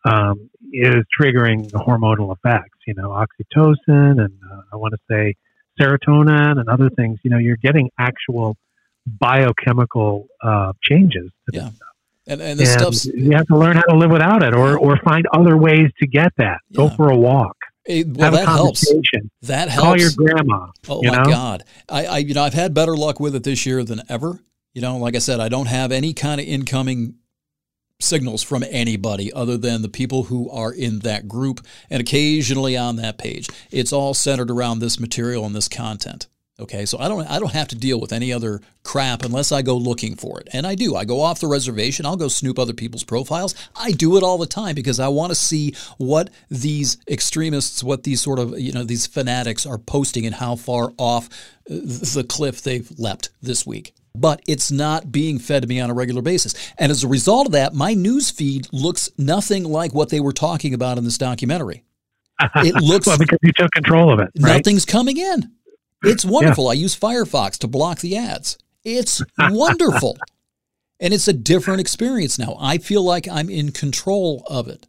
um, 0.05 0.49
is 0.71 1.03
triggering 1.19 1.69
the 1.71 1.77
hormonal 1.77 2.35
effects, 2.35 2.77
you 2.87 2.93
know, 2.95 3.09
oxytocin 3.09 4.23
and 4.23 4.33
uh, 4.51 4.61
I 4.71 4.75
want 4.75 4.93
to 4.93 4.99
say 5.09 5.35
serotonin 5.79 6.59
and 6.59 6.69
other 6.69 6.89
things. 6.89 7.19
You 7.23 7.31
know, 7.31 7.37
you're 7.37 7.57
getting 7.57 7.89
actual 7.99 8.57
biochemical 9.05 10.27
uh, 10.41 10.73
changes 10.81 11.31
to 11.49 11.55
yeah. 11.55 11.63
this 11.63 11.75
stuff. 11.75 11.87
And, 12.25 12.41
and 12.41 12.59
this 12.59 12.73
stuff 12.73 13.13
you 13.13 13.31
have 13.31 13.47
to 13.47 13.57
learn 13.57 13.75
how 13.75 13.81
to 13.83 13.97
live 13.97 14.09
without 14.09 14.43
it, 14.43 14.55
or 14.55 14.77
or 14.77 14.97
find 15.03 15.25
other 15.33 15.57
ways 15.57 15.89
to 15.99 16.07
get 16.07 16.31
that. 16.37 16.59
Yeah. 16.69 16.77
Go 16.77 16.89
for 16.89 17.09
a 17.09 17.17
walk. 17.17 17.57
It, 17.85 18.07
well, 18.15 18.31
that 18.31 18.47
helps. 18.47 18.89
That 19.41 19.67
helps. 19.67 19.85
Call 19.85 19.99
your 19.99 20.11
grandma. 20.15 20.67
Oh 20.87 21.03
my 21.03 21.17
know? 21.17 21.23
God! 21.25 21.63
I, 21.89 22.05
I, 22.05 22.17
you 22.19 22.33
know, 22.33 22.43
I've 22.43 22.53
had 22.53 22.73
better 22.73 22.95
luck 22.95 23.19
with 23.19 23.35
it 23.35 23.43
this 23.43 23.65
year 23.65 23.83
than 23.83 24.03
ever. 24.07 24.39
You 24.73 24.81
know, 24.81 24.95
like 24.97 25.17
I 25.17 25.19
said, 25.19 25.41
I 25.41 25.49
don't 25.49 25.65
have 25.65 25.91
any 25.91 26.13
kind 26.13 26.39
of 26.39 26.47
incoming 26.47 27.15
signals 28.03 28.43
from 28.43 28.63
anybody 28.69 29.31
other 29.33 29.57
than 29.57 29.81
the 29.81 29.89
people 29.89 30.23
who 30.23 30.49
are 30.49 30.71
in 30.71 30.99
that 30.99 31.27
group 31.27 31.65
and 31.89 32.01
occasionally 32.01 32.77
on 32.77 32.97
that 32.97 33.17
page. 33.17 33.49
It's 33.71 33.93
all 33.93 34.13
centered 34.13 34.51
around 34.51 34.79
this 34.79 34.99
material 34.99 35.45
and 35.45 35.55
this 35.55 35.67
content. 35.67 36.27
Okay, 36.59 36.85
so 36.85 36.99
I 36.99 37.07
don't 37.07 37.25
I 37.25 37.39
don't 37.39 37.53
have 37.53 37.69
to 37.69 37.75
deal 37.75 37.99
with 37.99 38.13
any 38.13 38.31
other 38.31 38.61
crap 38.83 39.23
unless 39.23 39.51
I 39.51 39.63
go 39.63 39.75
looking 39.75 40.15
for 40.15 40.39
it. 40.39 40.49
And 40.53 40.67
I 40.67 40.75
do. 40.75 40.95
I 40.95 41.03
go 41.03 41.19
off 41.19 41.39
the 41.39 41.47
reservation, 41.47 42.05
I'll 42.05 42.15
go 42.15 42.27
snoop 42.27 42.59
other 42.59 42.73
people's 42.73 43.03
profiles. 43.03 43.55
I 43.75 43.91
do 43.91 44.17
it 44.17 44.23
all 44.23 44.37
the 44.37 44.45
time 44.45 44.75
because 44.75 44.99
I 44.99 45.07
want 45.07 45.31
to 45.31 45.35
see 45.35 45.73
what 45.97 46.29
these 46.51 46.97
extremists, 47.07 47.83
what 47.83 48.03
these 48.03 48.21
sort 48.21 48.37
of, 48.37 48.59
you 48.59 48.71
know, 48.71 48.83
these 48.83 49.07
fanatics 49.07 49.65
are 49.65 49.79
posting 49.79 50.27
and 50.27 50.35
how 50.35 50.55
far 50.55 50.93
off 50.99 51.27
uh, 51.69 51.73
the 52.13 52.25
cliff 52.27 52.61
they've 52.61 52.89
leapt 52.99 53.31
this 53.41 53.65
week 53.65 53.95
but 54.15 54.41
it's 54.47 54.71
not 54.71 55.11
being 55.11 55.39
fed 55.39 55.63
to 55.63 55.67
me 55.67 55.79
on 55.79 55.89
a 55.89 55.93
regular 55.93 56.21
basis. 56.21 56.53
And 56.77 56.91
as 56.91 57.03
a 57.03 57.07
result 57.07 57.47
of 57.47 57.51
that, 57.53 57.73
my 57.73 57.93
news 57.93 58.29
feed 58.29 58.67
looks 58.71 59.09
nothing 59.17 59.63
like 59.63 59.93
what 59.93 60.09
they 60.09 60.19
were 60.19 60.33
talking 60.33 60.73
about 60.73 60.97
in 60.97 61.03
this 61.03 61.17
documentary. 61.17 61.83
It 62.57 62.75
looks 62.75 63.07
well 63.07 63.17
because 63.17 63.39
you 63.41 63.53
took 63.53 63.71
control 63.71 64.11
of 64.11 64.19
it. 64.19 64.29
Right? 64.39 64.57
Nothing's 64.57 64.85
coming 64.85 65.17
in. 65.17 65.51
It's 66.03 66.25
wonderful. 66.25 66.65
Yeah. 66.65 66.71
I 66.71 66.73
use 66.73 66.99
Firefox 66.99 67.57
to 67.59 67.67
block 67.67 67.99
the 67.99 68.17
ads. 68.17 68.57
It's 68.83 69.21
wonderful. 69.39 70.17
and 70.99 71.13
it's 71.13 71.27
a 71.27 71.33
different 71.33 71.79
experience 71.79 72.37
now. 72.37 72.57
I 72.59 72.79
feel 72.79 73.03
like 73.03 73.27
I'm 73.27 73.49
in 73.49 73.71
control 73.71 74.43
of 74.47 74.67
it 74.67 74.87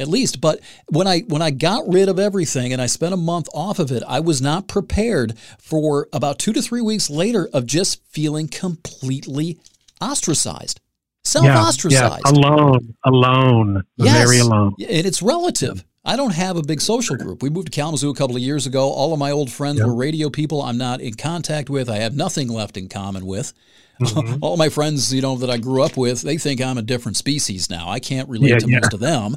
at 0.00 0.08
least. 0.08 0.40
But 0.40 0.60
when 0.88 1.06
I 1.06 1.20
when 1.20 1.42
I 1.42 1.50
got 1.50 1.88
rid 1.88 2.08
of 2.08 2.18
everything 2.18 2.72
and 2.72 2.80
I 2.80 2.86
spent 2.86 3.14
a 3.14 3.18
month 3.18 3.48
off 3.54 3.78
of 3.78 3.92
it, 3.92 4.02
I 4.06 4.20
was 4.20 4.40
not 4.40 4.68
prepared 4.68 5.38
for 5.58 6.08
about 6.12 6.38
two 6.38 6.52
to 6.52 6.62
three 6.62 6.80
weeks 6.80 7.10
later 7.10 7.48
of 7.52 7.66
just 7.66 8.04
feeling 8.08 8.48
completely 8.48 9.58
ostracized, 10.00 10.80
self 11.24 11.46
ostracized, 11.46 12.22
yeah, 12.24 12.30
alone, 12.30 12.94
alone, 13.04 13.84
yes. 13.96 14.24
very 14.24 14.40
alone. 14.40 14.74
And 14.78 15.06
it's 15.06 15.22
relative. 15.22 15.84
I 16.04 16.16
don't 16.16 16.34
have 16.34 16.56
a 16.56 16.62
big 16.62 16.80
social 16.80 17.16
group. 17.16 17.42
We 17.42 17.50
moved 17.50 17.70
to 17.70 17.72
Kalamazoo 17.72 18.10
a 18.10 18.14
couple 18.14 18.36
of 18.36 18.42
years 18.42 18.66
ago. 18.66 18.88
All 18.90 19.12
of 19.12 19.18
my 19.18 19.30
old 19.30 19.50
friends 19.50 19.82
were 19.82 19.94
radio 19.94 20.30
people 20.30 20.62
I'm 20.62 20.78
not 20.78 21.00
in 21.00 21.14
contact 21.14 21.68
with. 21.68 21.90
I 21.90 21.98
have 21.98 22.16
nothing 22.16 22.48
left 22.48 22.76
in 22.78 22.88
common 22.88 23.26
with. 23.26 23.52
Mm-hmm. 24.00 24.38
All 24.42 24.56
my 24.56 24.70
friends, 24.70 25.12
you 25.12 25.20
know, 25.20 25.36
that 25.36 25.50
I 25.50 25.58
grew 25.58 25.82
up 25.82 25.98
with, 25.98 26.22
they 26.22 26.38
think 26.38 26.62
I'm 26.62 26.78
a 26.78 26.82
different 26.82 27.18
species 27.18 27.68
now. 27.68 27.90
I 27.90 28.00
can't 28.00 28.28
relate 28.30 28.50
yeah, 28.50 28.58
to 28.60 28.68
yeah. 28.68 28.78
most 28.80 28.94
of 28.94 29.00
them. 29.00 29.36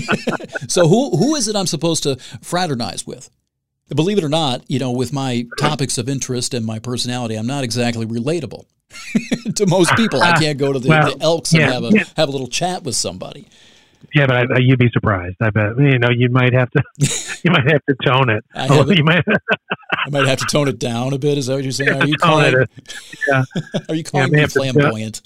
so 0.68 0.86
who 0.86 1.16
who 1.16 1.34
is 1.36 1.48
it 1.48 1.56
I'm 1.56 1.66
supposed 1.66 2.02
to 2.02 2.16
fraternize 2.42 3.06
with? 3.06 3.30
Believe 3.88 4.18
it 4.18 4.24
or 4.24 4.28
not, 4.28 4.70
you 4.70 4.78
know, 4.78 4.90
with 4.90 5.14
my 5.14 5.46
topics 5.58 5.96
of 5.96 6.10
interest 6.10 6.52
and 6.52 6.66
my 6.66 6.78
personality, 6.78 7.36
I'm 7.36 7.46
not 7.46 7.64
exactly 7.64 8.04
relatable 8.04 8.66
to 9.54 9.66
most 9.66 9.96
people. 9.96 10.20
I 10.20 10.38
can't 10.38 10.58
go 10.58 10.74
to 10.74 10.78
the, 10.78 10.90
well, 10.90 11.16
the 11.16 11.24
Elks 11.24 11.52
and 11.52 11.60
yeah, 11.60 11.72
have 11.72 11.84
a 11.84 11.98
have 12.16 12.28
a 12.28 12.32
little 12.32 12.48
chat 12.48 12.82
with 12.82 12.94
somebody. 12.94 13.46
Yeah, 14.14 14.26
but 14.26 14.36
I, 14.36 14.54
I, 14.54 14.58
you'd 14.58 14.78
be 14.78 14.90
surprised. 14.90 15.36
I 15.40 15.50
bet 15.50 15.78
you 15.78 15.98
know 15.98 16.10
you 16.10 16.28
might 16.30 16.52
have 16.52 16.70
to 16.70 16.82
you 17.44 17.50
might 17.50 17.70
have 17.70 17.84
to 17.86 17.94
tone 18.04 18.30
it. 18.30 18.44
I, 18.54 18.66
oh, 18.70 18.90
you 18.90 19.04
might 19.04 19.24
I 19.28 20.10
might 20.10 20.26
have 20.26 20.38
to 20.38 20.46
tone 20.46 20.68
it 20.68 20.78
down 20.78 21.12
a 21.12 21.18
bit. 21.18 21.38
Is 21.38 21.46
that 21.46 21.54
what 21.54 21.62
you're 21.62 21.72
saying? 21.72 22.00
Are 22.00 22.06
you 22.06 22.16
calling? 22.18 22.54
It, 22.54 22.70
yeah. 23.28 23.44
Are 23.88 23.94
you 23.94 24.04
calling 24.04 24.32
yeah, 24.32 24.42
me 24.42 24.46
flamboyant? 24.46 25.22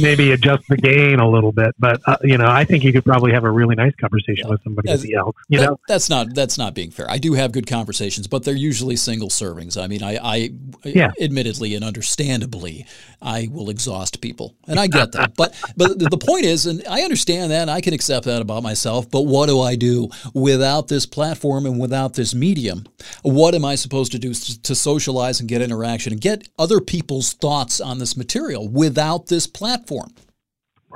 maybe 0.00 0.32
adjust 0.32 0.64
the 0.68 0.76
gain 0.76 1.20
a 1.20 1.28
little 1.28 1.52
bit, 1.52 1.74
but 1.78 2.00
uh, 2.06 2.16
you 2.22 2.38
know, 2.38 2.46
I 2.46 2.64
think 2.64 2.84
you 2.84 2.92
could 2.92 3.04
probably 3.04 3.32
have 3.32 3.44
a 3.44 3.50
really 3.50 3.74
nice 3.74 3.94
conversation 3.96 4.46
yeah. 4.46 4.50
with 4.50 4.62
somebody 4.64 4.90
at 4.90 5.00
the 5.00 5.14
Elks. 5.14 5.42
You 5.48 5.60
that, 5.60 5.66
know, 5.66 5.80
that's 5.86 6.08
not 6.08 6.34
that's 6.34 6.58
not 6.58 6.74
being 6.74 6.90
fair. 6.90 7.08
I 7.10 7.18
do 7.18 7.34
have 7.34 7.52
good 7.52 7.66
conversations, 7.66 8.26
but 8.26 8.44
they're 8.44 8.54
usually 8.54 8.96
single 8.96 9.28
servings. 9.28 9.80
I 9.80 9.86
mean, 9.86 10.02
I, 10.02 10.18
I 10.22 10.50
yeah. 10.84 11.10
admittedly 11.20 11.74
and 11.74 11.84
understandably, 11.84 12.86
I 13.22 13.48
will 13.50 13.70
exhaust 13.70 14.20
people, 14.20 14.54
and 14.66 14.80
I 14.80 14.86
get 14.86 15.12
that. 15.12 15.34
but 15.36 15.54
but 15.76 15.98
the 15.98 16.18
point 16.18 16.44
is, 16.46 16.66
and 16.66 16.82
I 16.88 17.02
understand 17.02 17.50
that, 17.52 17.62
and 17.62 17.70
I 17.70 17.80
can 17.80 17.94
accept 17.94 18.13
that 18.22 18.40
about 18.40 18.62
myself. 18.62 19.10
But 19.10 19.22
what 19.22 19.48
do 19.48 19.60
I 19.60 19.74
do 19.74 20.08
without 20.32 20.86
this 20.88 21.04
platform 21.04 21.66
and 21.66 21.80
without 21.80 22.14
this 22.14 22.34
medium? 22.34 22.84
What 23.22 23.54
am 23.54 23.64
I 23.64 23.74
supposed 23.74 24.12
to 24.12 24.18
do 24.18 24.32
to 24.32 24.74
socialize 24.74 25.40
and 25.40 25.48
get 25.48 25.60
interaction 25.60 26.12
and 26.12 26.20
get 26.20 26.48
other 26.58 26.80
people's 26.80 27.32
thoughts 27.32 27.80
on 27.80 27.98
this 27.98 28.16
material 28.16 28.68
without 28.68 29.26
this 29.26 29.48
platform? 29.48 30.14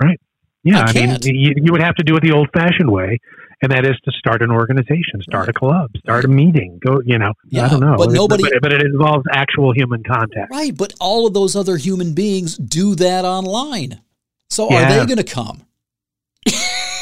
Right. 0.00 0.20
Yeah, 0.64 0.84
I, 0.86 0.90
I 0.90 0.92
mean, 0.92 1.18
you, 1.22 1.54
you 1.56 1.72
would 1.72 1.82
have 1.82 1.94
to 1.96 2.02
do 2.02 2.16
it 2.16 2.22
the 2.22 2.32
old-fashioned 2.32 2.90
way, 2.90 3.18
and 3.62 3.72
that 3.72 3.84
is 3.84 3.96
to 4.04 4.12
start 4.12 4.42
an 4.42 4.50
organization, 4.50 5.22
start 5.22 5.48
a 5.48 5.52
club, 5.52 5.90
start 5.98 6.24
a 6.24 6.28
meeting. 6.28 6.78
Go, 6.84 7.00
you 7.04 7.18
know, 7.18 7.32
yeah, 7.46 7.66
I 7.66 7.68
don't 7.68 7.80
know, 7.80 7.96
but 7.96 8.10
nobody, 8.10 8.42
but, 8.42 8.52
but, 8.62 8.72
it 8.72 8.82
involves 8.82 9.24
actual 9.32 9.72
human 9.72 10.02
contact, 10.02 10.50
right? 10.50 10.76
But 10.76 10.94
all 11.00 11.26
of 11.26 11.34
those 11.34 11.56
other 11.56 11.76
human 11.76 12.12
beings 12.12 12.56
do 12.56 12.94
that 12.96 13.24
online. 13.24 14.00
So 14.50 14.68
yeah. 14.70 14.84
are 14.84 14.88
they 14.88 15.06
going 15.06 15.24
to 15.24 15.32
come? 15.32 15.62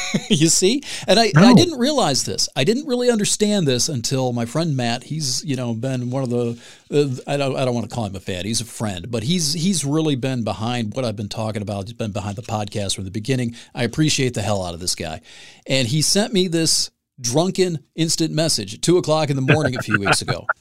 you 0.29 0.47
see, 0.47 0.83
and 1.07 1.19
I, 1.19 1.31
no. 1.35 1.41
I 1.41 1.53
didn't 1.53 1.79
realize 1.79 2.23
this. 2.23 2.49
I 2.55 2.63
didn't 2.63 2.87
really 2.87 3.09
understand 3.09 3.67
this 3.67 3.89
until 3.89 4.33
my 4.33 4.45
friend 4.45 4.75
Matt. 4.75 5.03
He's 5.03 5.43
you 5.43 5.55
know 5.55 5.73
been 5.73 6.09
one 6.09 6.23
of 6.23 6.29
the 6.29 6.59
uh, 6.91 7.31
I 7.31 7.37
don't 7.37 7.55
I 7.55 7.65
don't 7.65 7.73
want 7.73 7.89
to 7.89 7.93
call 7.93 8.05
him 8.05 8.15
a 8.15 8.19
fan. 8.19 8.45
He's 8.45 8.61
a 8.61 8.65
friend, 8.65 9.09
but 9.09 9.23
he's 9.23 9.53
he's 9.53 9.83
really 9.85 10.15
been 10.15 10.43
behind 10.43 10.93
what 10.93 11.05
I've 11.05 11.15
been 11.15 11.29
talking 11.29 11.61
about. 11.61 11.85
He's 11.85 11.93
been 11.93 12.11
behind 12.11 12.35
the 12.35 12.43
podcast 12.43 12.95
from 12.95 13.05
the 13.05 13.11
beginning. 13.11 13.55
I 13.73 13.83
appreciate 13.83 14.33
the 14.33 14.41
hell 14.41 14.63
out 14.63 14.73
of 14.73 14.79
this 14.79 14.95
guy, 14.95 15.21
and 15.67 15.87
he 15.87 16.01
sent 16.01 16.33
me 16.33 16.47
this 16.47 16.91
drunken 17.19 17.79
instant 17.95 18.31
message 18.31 18.75
at 18.75 18.81
two 18.81 18.97
o'clock 18.97 19.29
in 19.29 19.35
the 19.35 19.53
morning 19.53 19.75
a 19.75 19.81
few 19.81 19.99
weeks 19.99 20.21
ago. 20.21 20.45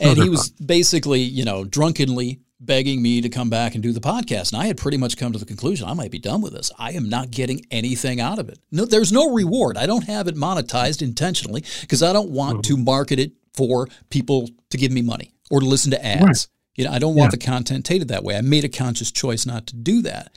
And 0.00 0.16
he 0.16 0.28
was 0.28 0.50
basically, 0.50 1.20
you 1.20 1.44
know, 1.44 1.64
drunkenly 1.64 2.40
begging 2.64 3.02
me 3.02 3.20
to 3.20 3.28
come 3.28 3.50
back 3.50 3.74
and 3.74 3.82
do 3.82 3.92
the 3.92 4.00
podcast. 4.00 4.52
And 4.52 4.62
I 4.62 4.66
had 4.66 4.76
pretty 4.76 4.96
much 4.96 5.16
come 5.16 5.32
to 5.32 5.38
the 5.38 5.44
conclusion 5.44 5.88
I 5.88 5.94
might 5.94 6.10
be 6.10 6.18
done 6.18 6.40
with 6.40 6.52
this. 6.52 6.70
I 6.78 6.92
am 6.92 7.08
not 7.08 7.30
getting 7.30 7.66
anything 7.70 8.20
out 8.20 8.38
of 8.38 8.48
it. 8.48 8.58
No, 8.70 8.84
there's 8.84 9.12
no 9.12 9.32
reward. 9.32 9.76
I 9.76 9.86
don't 9.86 10.04
have 10.04 10.28
it 10.28 10.36
monetized 10.36 11.02
intentionally 11.02 11.64
because 11.80 12.02
I 12.02 12.12
don't 12.12 12.30
want 12.30 12.62
mm-hmm. 12.62 12.76
to 12.76 12.82
market 12.82 13.18
it 13.18 13.32
for 13.54 13.88
people 14.10 14.48
to 14.70 14.76
give 14.76 14.92
me 14.92 15.02
money 15.02 15.34
or 15.50 15.60
to 15.60 15.66
listen 15.66 15.90
to 15.90 16.04
ads. 16.04 16.22
Right. 16.22 16.46
You 16.76 16.84
know, 16.84 16.92
I 16.92 16.98
don't 16.98 17.14
want 17.14 17.32
yeah. 17.32 17.38
the 17.38 17.44
content 17.44 17.84
tainted 17.84 18.08
that 18.08 18.24
way. 18.24 18.36
I 18.36 18.40
made 18.40 18.64
a 18.64 18.68
conscious 18.68 19.10
choice 19.10 19.44
not 19.44 19.66
to 19.68 19.76
do 19.76 20.02
that. 20.02 20.32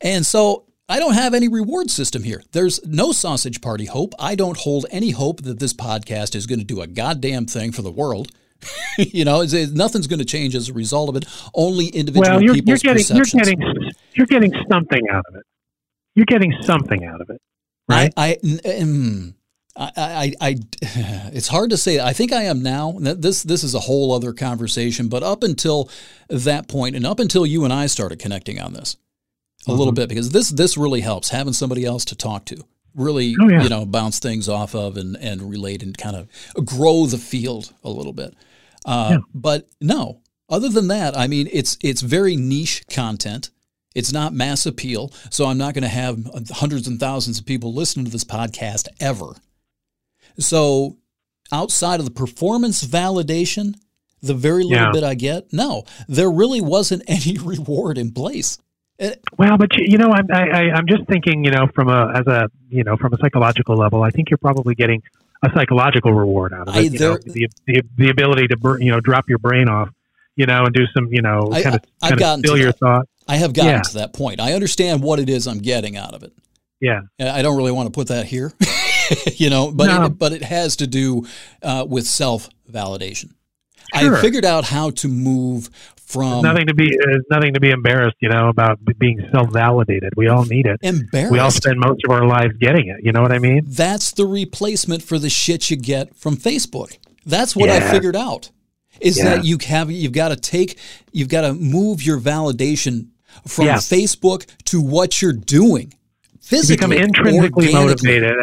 And 0.00 0.24
so 0.24 0.64
I 0.88 0.98
don't 0.98 1.14
have 1.14 1.34
any 1.34 1.48
reward 1.48 1.90
system 1.90 2.22
here. 2.22 2.42
There's 2.52 2.84
no 2.86 3.12
sausage 3.12 3.60
party 3.60 3.86
hope. 3.86 4.14
I 4.18 4.36
don't 4.36 4.56
hold 4.56 4.86
any 4.90 5.10
hope 5.10 5.42
that 5.42 5.58
this 5.58 5.72
podcast 5.72 6.34
is 6.34 6.46
going 6.46 6.60
to 6.60 6.64
do 6.64 6.80
a 6.80 6.86
goddamn 6.86 7.46
thing 7.46 7.72
for 7.72 7.82
the 7.82 7.90
world. 7.90 8.30
you 8.98 9.24
know, 9.24 9.40
it's, 9.40 9.52
it's, 9.52 9.72
nothing's 9.72 10.06
going 10.06 10.18
to 10.18 10.24
change 10.24 10.54
as 10.54 10.68
a 10.68 10.72
result 10.72 11.08
of 11.08 11.16
it. 11.16 11.24
Only 11.54 11.86
individual 11.88 12.36
well, 12.36 12.42
you're, 12.42 12.54
people's 12.54 12.82
you're 12.82 12.94
getting, 12.94 13.16
perceptions. 13.16 13.34
You're 13.34 13.56
getting, 13.56 13.92
you're 14.14 14.26
getting 14.26 14.52
something 14.70 15.02
out 15.10 15.24
of 15.28 15.36
it. 15.36 15.42
You're 16.14 16.26
getting 16.26 16.54
something 16.62 17.04
out 17.04 17.20
of 17.20 17.30
it, 17.30 17.40
right? 17.88 18.12
I, 18.16 18.38
um, 18.80 19.34
I, 19.76 19.92
I, 19.96 20.32
I, 20.40 20.56
it's 21.32 21.48
hard 21.48 21.70
to 21.70 21.76
say. 21.76 22.00
I 22.00 22.12
think 22.12 22.32
I 22.32 22.44
am 22.44 22.62
now. 22.62 22.96
This, 22.98 23.42
this 23.42 23.62
is 23.62 23.74
a 23.74 23.80
whole 23.80 24.12
other 24.12 24.32
conversation. 24.32 25.08
But 25.08 25.22
up 25.22 25.42
until 25.42 25.90
that 26.28 26.68
point, 26.68 26.96
and 26.96 27.06
up 27.06 27.20
until 27.20 27.44
you 27.44 27.64
and 27.64 27.72
I 27.72 27.86
started 27.86 28.18
connecting 28.18 28.60
on 28.60 28.72
this 28.72 28.96
a 29.66 29.70
mm-hmm. 29.70 29.78
little 29.78 29.92
bit, 29.92 30.08
because 30.08 30.30
this, 30.30 30.48
this 30.50 30.78
really 30.78 31.02
helps 31.02 31.30
having 31.30 31.52
somebody 31.52 31.84
else 31.84 32.04
to 32.06 32.16
talk 32.16 32.46
to 32.46 32.64
really 32.96 33.36
oh, 33.40 33.48
yeah. 33.48 33.62
you 33.62 33.68
know 33.68 33.86
bounce 33.86 34.18
things 34.18 34.48
off 34.48 34.74
of 34.74 34.96
and 34.96 35.16
and 35.18 35.48
relate 35.48 35.82
and 35.82 35.96
kind 35.96 36.16
of 36.16 36.28
grow 36.64 37.06
the 37.06 37.18
field 37.18 37.72
a 37.84 37.90
little 37.90 38.12
bit 38.12 38.34
uh, 38.86 39.08
yeah. 39.12 39.18
But 39.34 39.68
no, 39.80 40.22
other 40.48 40.68
than 40.68 40.88
that, 40.88 41.18
I 41.18 41.26
mean, 41.26 41.48
it's 41.52 41.76
it's 41.82 42.00
very 42.00 42.36
niche 42.36 42.84
content. 42.88 43.50
It's 43.94 44.12
not 44.12 44.32
mass 44.32 44.64
appeal, 44.64 45.12
so 45.30 45.46
I'm 45.46 45.58
not 45.58 45.74
going 45.74 45.82
to 45.82 45.88
have 45.88 46.18
hundreds 46.50 46.86
and 46.86 47.00
thousands 47.00 47.38
of 47.38 47.46
people 47.46 47.74
listening 47.74 48.04
to 48.06 48.12
this 48.12 48.24
podcast 48.24 48.88
ever. 49.00 49.34
So, 50.38 50.98
outside 51.50 51.98
of 51.98 52.06
the 52.06 52.12
performance 52.12 52.84
validation, 52.84 53.74
the 54.22 54.34
very 54.34 54.64
little 54.64 54.86
yeah. 54.86 54.92
bit 54.92 55.02
I 55.02 55.14
get, 55.14 55.52
no, 55.52 55.84
there 56.08 56.30
really 56.30 56.60
wasn't 56.60 57.02
any 57.08 57.38
reward 57.38 57.98
in 57.98 58.12
place. 58.12 58.58
Well, 59.36 59.58
but 59.58 59.76
you, 59.76 59.98
know, 59.98 60.10
I'm 60.10 60.26
I, 60.32 60.70
I'm 60.70 60.86
just 60.86 61.06
thinking, 61.06 61.44
you 61.44 61.50
know, 61.50 61.66
from 61.74 61.88
a 61.88 62.12
as 62.14 62.26
a 62.26 62.48
you 62.70 62.84
know 62.84 62.96
from 62.96 63.12
a 63.12 63.18
psychological 63.18 63.76
level, 63.76 64.02
I 64.02 64.10
think 64.10 64.30
you're 64.30 64.38
probably 64.38 64.74
getting 64.74 65.02
a 65.42 65.50
psychological 65.54 66.12
reward 66.12 66.54
out 66.54 66.68
of 66.68 66.76
it. 66.76 66.78
I, 66.78 66.88
there, 66.88 67.10
know, 67.10 67.18
the, 67.18 67.48
the, 67.66 67.82
the 67.96 68.10
ability 68.10 68.48
to 68.48 68.76
you 68.80 68.90
know 68.90 69.00
drop 69.00 69.28
your 69.28 69.38
brain 69.38 69.68
off, 69.68 69.90
you 70.34 70.46
know, 70.46 70.64
and 70.64 70.74
do 70.74 70.86
some 70.94 71.12
you 71.12 71.20
know 71.20 71.50
kind 71.50 71.76
of 71.76 71.82
kind 72.00 72.20
of 72.20 72.38
still 72.40 72.56
your 72.56 72.72
thought. 72.72 73.06
I 73.28 73.36
have 73.36 73.52
gotten 73.52 73.72
yeah. 73.72 73.82
to 73.82 73.94
that 73.94 74.12
point. 74.12 74.40
I 74.40 74.52
understand 74.54 75.02
what 75.02 75.18
it 75.18 75.28
is 75.28 75.46
I'm 75.46 75.58
getting 75.58 75.96
out 75.96 76.14
of 76.14 76.22
it. 76.22 76.32
Yeah, 76.80 77.02
I 77.18 77.42
don't 77.42 77.56
really 77.56 77.72
want 77.72 77.86
to 77.86 77.90
put 77.90 78.08
that 78.08 78.26
here, 78.26 78.52
you 79.36 79.50
know, 79.50 79.72
but 79.72 79.86
no. 79.86 80.04
it, 80.04 80.18
but 80.18 80.32
it 80.32 80.42
has 80.42 80.76
to 80.76 80.86
do 80.86 81.26
uh, 81.62 81.86
with 81.88 82.06
self 82.06 82.48
validation. 82.70 83.32
Sure. 84.00 84.16
I 84.16 84.20
figured 84.20 84.44
out 84.44 84.64
how 84.64 84.90
to 84.90 85.08
move 85.08 85.70
from 85.96 86.42
nothing 86.42 86.66
to 86.68 86.74
be 86.74 86.96
there's 86.96 87.24
nothing 87.30 87.54
to 87.54 87.60
be 87.60 87.70
embarrassed, 87.70 88.16
you 88.20 88.28
know, 88.28 88.48
about 88.48 88.78
being 88.98 89.26
self-validated. 89.32 90.12
We 90.16 90.28
all 90.28 90.44
need 90.44 90.66
it. 90.66 90.78
Embarrassed. 90.82 91.32
We 91.32 91.38
all 91.40 91.50
spend 91.50 91.80
most 91.80 92.00
of 92.04 92.12
our 92.12 92.26
lives 92.26 92.56
getting 92.58 92.88
it. 92.88 93.04
You 93.04 93.12
know 93.12 93.22
what 93.22 93.32
I 93.32 93.38
mean? 93.38 93.64
That's 93.66 94.12
the 94.12 94.24
replacement 94.24 95.02
for 95.02 95.18
the 95.18 95.28
shit 95.28 95.68
you 95.70 95.76
get 95.76 96.14
from 96.14 96.36
Facebook. 96.36 96.96
That's 97.24 97.56
what 97.56 97.68
yeah. 97.68 97.76
I 97.76 97.80
figured 97.80 98.16
out. 98.16 98.50
Is 99.00 99.18
yeah. 99.18 99.24
that 99.24 99.44
you 99.44 99.58
have 99.66 99.90
you've 99.90 100.12
got 100.12 100.28
to 100.28 100.36
take 100.36 100.78
you've 101.12 101.28
got 101.28 101.42
to 101.42 101.52
move 101.52 102.02
your 102.02 102.18
validation 102.18 103.08
from 103.46 103.66
yeah. 103.66 103.76
Facebook 103.76 104.46
to 104.66 104.80
what 104.80 105.20
you're 105.20 105.32
doing. 105.32 105.92
Physically, 106.40 106.96
you 106.96 107.02
become 107.02 107.08
intrinsically 107.08 107.72
motivated 107.72 108.36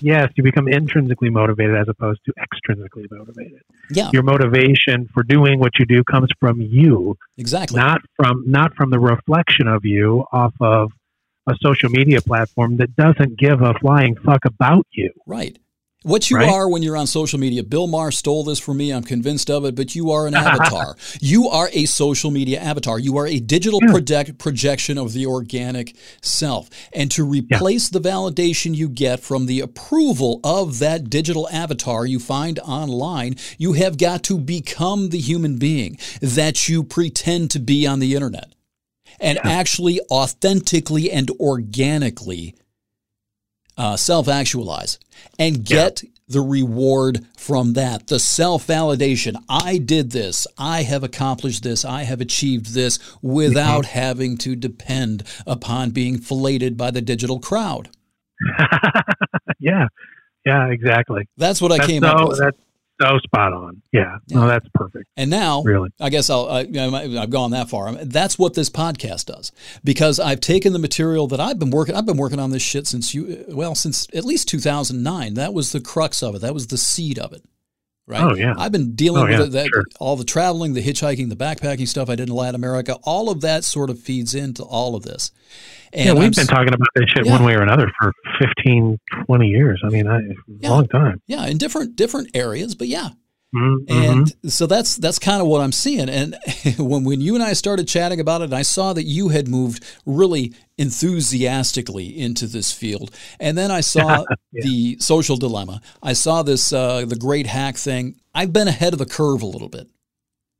yes, 0.00 0.30
you 0.36 0.42
become 0.42 0.68
intrinsically 0.68 1.30
motivated 1.30 1.76
as 1.76 1.88
opposed 1.88 2.20
to 2.26 2.32
extrinsically 2.38 3.06
motivated. 3.10 3.60
Yeah. 3.90 4.10
Your 4.12 4.22
motivation 4.22 5.08
for 5.12 5.22
doing 5.22 5.58
what 5.58 5.72
you 5.78 5.86
do 5.86 6.02
comes 6.04 6.28
from 6.40 6.60
you. 6.60 7.16
Exactly. 7.36 7.78
Not 7.78 8.00
from 8.16 8.44
not 8.46 8.74
from 8.74 8.90
the 8.90 8.98
reflection 8.98 9.68
of 9.68 9.84
you 9.84 10.24
off 10.32 10.54
of 10.60 10.90
a 11.46 11.54
social 11.62 11.90
media 11.90 12.20
platform 12.20 12.78
that 12.78 12.96
doesn't 12.96 13.38
give 13.38 13.60
a 13.60 13.74
flying 13.80 14.16
fuck 14.16 14.44
about 14.44 14.86
you. 14.92 15.10
Right. 15.26 15.58
What 16.04 16.30
you 16.30 16.36
right? 16.36 16.50
are 16.50 16.68
when 16.68 16.82
you're 16.82 16.98
on 16.98 17.06
social 17.06 17.38
media, 17.38 17.62
Bill 17.62 17.86
Maher 17.86 18.10
stole 18.10 18.44
this 18.44 18.58
from 18.58 18.76
me. 18.76 18.90
I'm 18.90 19.04
convinced 19.04 19.48
of 19.48 19.64
it, 19.64 19.74
but 19.74 19.94
you 19.94 20.10
are 20.10 20.26
an 20.26 20.34
avatar. 20.34 20.96
you 21.18 21.48
are 21.48 21.70
a 21.72 21.86
social 21.86 22.30
media 22.30 22.60
avatar. 22.60 22.98
You 22.98 23.16
are 23.16 23.26
a 23.26 23.40
digital 23.40 23.80
yeah. 23.82 23.90
project, 23.90 24.36
projection 24.36 24.98
of 24.98 25.14
the 25.14 25.24
organic 25.24 25.96
self. 26.20 26.68
And 26.92 27.10
to 27.12 27.24
replace 27.24 27.90
yeah. 27.90 27.98
the 27.98 28.06
validation 28.06 28.74
you 28.74 28.90
get 28.90 29.20
from 29.20 29.46
the 29.46 29.60
approval 29.60 30.40
of 30.44 30.78
that 30.80 31.08
digital 31.08 31.48
avatar 31.48 32.04
you 32.04 32.18
find 32.18 32.58
online, 32.58 33.36
you 33.56 33.72
have 33.72 33.96
got 33.96 34.22
to 34.24 34.36
become 34.36 35.08
the 35.08 35.20
human 35.20 35.56
being 35.56 35.96
that 36.20 36.68
you 36.68 36.84
pretend 36.84 37.50
to 37.52 37.58
be 37.58 37.86
on 37.86 38.00
the 38.00 38.14
internet 38.14 38.52
and 39.20 39.38
yeah. 39.42 39.50
actually 39.50 40.00
authentically 40.10 41.10
and 41.10 41.30
organically 41.40 42.54
uh, 43.76 43.96
self 43.96 44.28
actualize 44.28 44.98
and 45.38 45.64
get 45.64 46.02
yeah. 46.02 46.10
the 46.28 46.40
reward 46.40 47.26
from 47.36 47.74
that. 47.74 48.06
The 48.06 48.18
self 48.18 48.66
validation. 48.66 49.36
I 49.48 49.78
did 49.78 50.10
this. 50.10 50.46
I 50.58 50.82
have 50.82 51.02
accomplished 51.02 51.62
this. 51.62 51.84
I 51.84 52.02
have 52.04 52.20
achieved 52.20 52.74
this 52.74 52.98
without 53.22 53.84
mm-hmm. 53.84 53.98
having 53.98 54.38
to 54.38 54.56
depend 54.56 55.24
upon 55.46 55.90
being 55.90 56.18
filleted 56.18 56.76
by 56.76 56.90
the 56.90 57.02
digital 57.02 57.40
crowd. 57.40 57.90
yeah. 59.58 59.88
Yeah, 60.44 60.68
exactly. 60.68 61.26
That's 61.36 61.62
what 61.62 61.72
I 61.72 61.78
that's 61.78 61.88
came 61.88 62.02
so, 62.02 62.08
up 62.08 62.28
with. 62.28 62.38
That's 62.38 62.58
so 63.04 63.18
spot 63.18 63.52
on. 63.52 63.82
Yeah. 63.92 64.18
yeah. 64.26 64.38
No, 64.38 64.46
that's 64.46 64.66
perfect. 64.74 65.06
And 65.16 65.30
now, 65.30 65.62
really, 65.62 65.90
I 66.00 66.10
guess 66.10 66.30
I'll, 66.30 66.48
I, 66.48 66.64
have 67.20 67.30
gone 67.30 67.52
that 67.52 67.68
far. 67.68 67.92
That's 68.04 68.38
what 68.38 68.54
this 68.54 68.70
podcast 68.70 69.26
does 69.26 69.52
because 69.82 70.20
I've 70.20 70.40
taken 70.40 70.72
the 70.72 70.78
material 70.78 71.26
that 71.28 71.40
I've 71.40 71.58
been 71.58 71.70
working. 71.70 71.94
I've 71.94 72.06
been 72.06 72.16
working 72.16 72.38
on 72.38 72.50
this 72.50 72.62
shit 72.62 72.86
since 72.86 73.14
you, 73.14 73.44
well, 73.48 73.74
since 73.74 74.06
at 74.14 74.24
least 74.24 74.48
2009. 74.48 75.34
That 75.34 75.54
was 75.54 75.72
the 75.72 75.80
crux 75.80 76.22
of 76.22 76.34
it. 76.34 76.40
That 76.40 76.54
was 76.54 76.68
the 76.68 76.78
seed 76.78 77.18
of 77.18 77.32
it. 77.32 77.44
Right? 78.06 78.22
Oh 78.22 78.34
yeah. 78.34 78.54
I've 78.56 78.72
been 78.72 78.94
dealing 78.94 79.22
Oh, 79.22 79.26
with 79.26 79.38
yeah, 79.38 79.44
it, 79.46 79.50
that 79.52 79.66
sure. 79.72 79.84
all 80.00 80.16
the 80.16 80.24
traveling, 80.24 80.74
the 80.74 80.82
hitchhiking, 80.82 81.28
the 81.28 81.36
backpacking 81.36 81.88
stuff 81.88 82.08
I 82.10 82.16
did 82.16 82.28
in 82.28 82.34
Latin 82.34 82.54
America. 82.56 82.96
All 83.04 83.30
of 83.30 83.40
that 83.42 83.64
sort 83.64 83.90
of 83.90 83.98
feeds 83.98 84.34
into 84.34 84.62
all 84.62 84.94
of 84.94 85.02
this. 85.04 85.30
And 85.92 86.06
yeah, 86.06 86.12
we've 86.12 86.24
I'm 86.24 86.30
been 86.32 86.46
talking 86.46 86.68
about 86.74 86.88
this 86.96 87.04
shit 87.14 87.24
Yeah. 87.26 87.32
one 87.32 87.44
way 87.44 87.54
or 87.54 87.62
another 87.62 87.90
for 88.00 88.12
15, 88.40 88.98
20 89.26 89.46
years. 89.48 89.80
I 89.84 89.88
mean, 89.90 90.06
I, 90.08 90.18
Yeah. 90.60 90.70
long 90.70 90.88
time. 90.88 91.20
yeah, 91.26 91.46
in 91.46 91.56
different 91.58 91.96
different 91.96 92.30
areas, 92.34 92.74
but 92.74 92.88
yeah. 92.88 93.10
Mhm, 93.54 93.84
And 93.88 94.52
so 94.52 94.66
that's 94.66 94.96
that's 94.96 95.18
kind 95.20 95.40
of 95.40 95.46
what 95.46 95.60
I'm 95.60 95.70
seeing. 95.72 96.08
And 96.08 96.36
when 96.78 97.04
when 97.04 97.20
you 97.20 97.34
and 97.34 97.44
I 97.44 97.52
started 97.52 97.86
chatting 97.86 98.18
about 98.20 98.42
it, 98.42 98.52
I 98.52 98.62
saw 98.62 98.92
that 98.94 99.04
you 99.04 99.28
had 99.28 99.46
moved 99.48 99.84
really 100.04 100.52
enthusiastically 100.76 102.18
into 102.18 102.46
this 102.46 102.72
field, 102.72 103.10
and 103.40 103.56
then 103.56 103.70
I 103.70 103.80
saw 103.94 104.24
the 104.52 104.96
social 105.00 105.36
dilemma. 105.36 105.80
I 106.02 106.12
saw 106.14 106.42
this 106.42 106.72
uh, 106.72 107.04
the 107.06 107.16
great 107.16 107.46
hack 107.46 107.76
thing. 107.76 108.16
I've 108.34 108.52
been 108.52 108.68
ahead 108.68 108.92
of 108.92 108.98
the 108.98 109.06
curve 109.06 109.42
a 109.42 109.46
little 109.46 109.68
bit. 109.68 109.88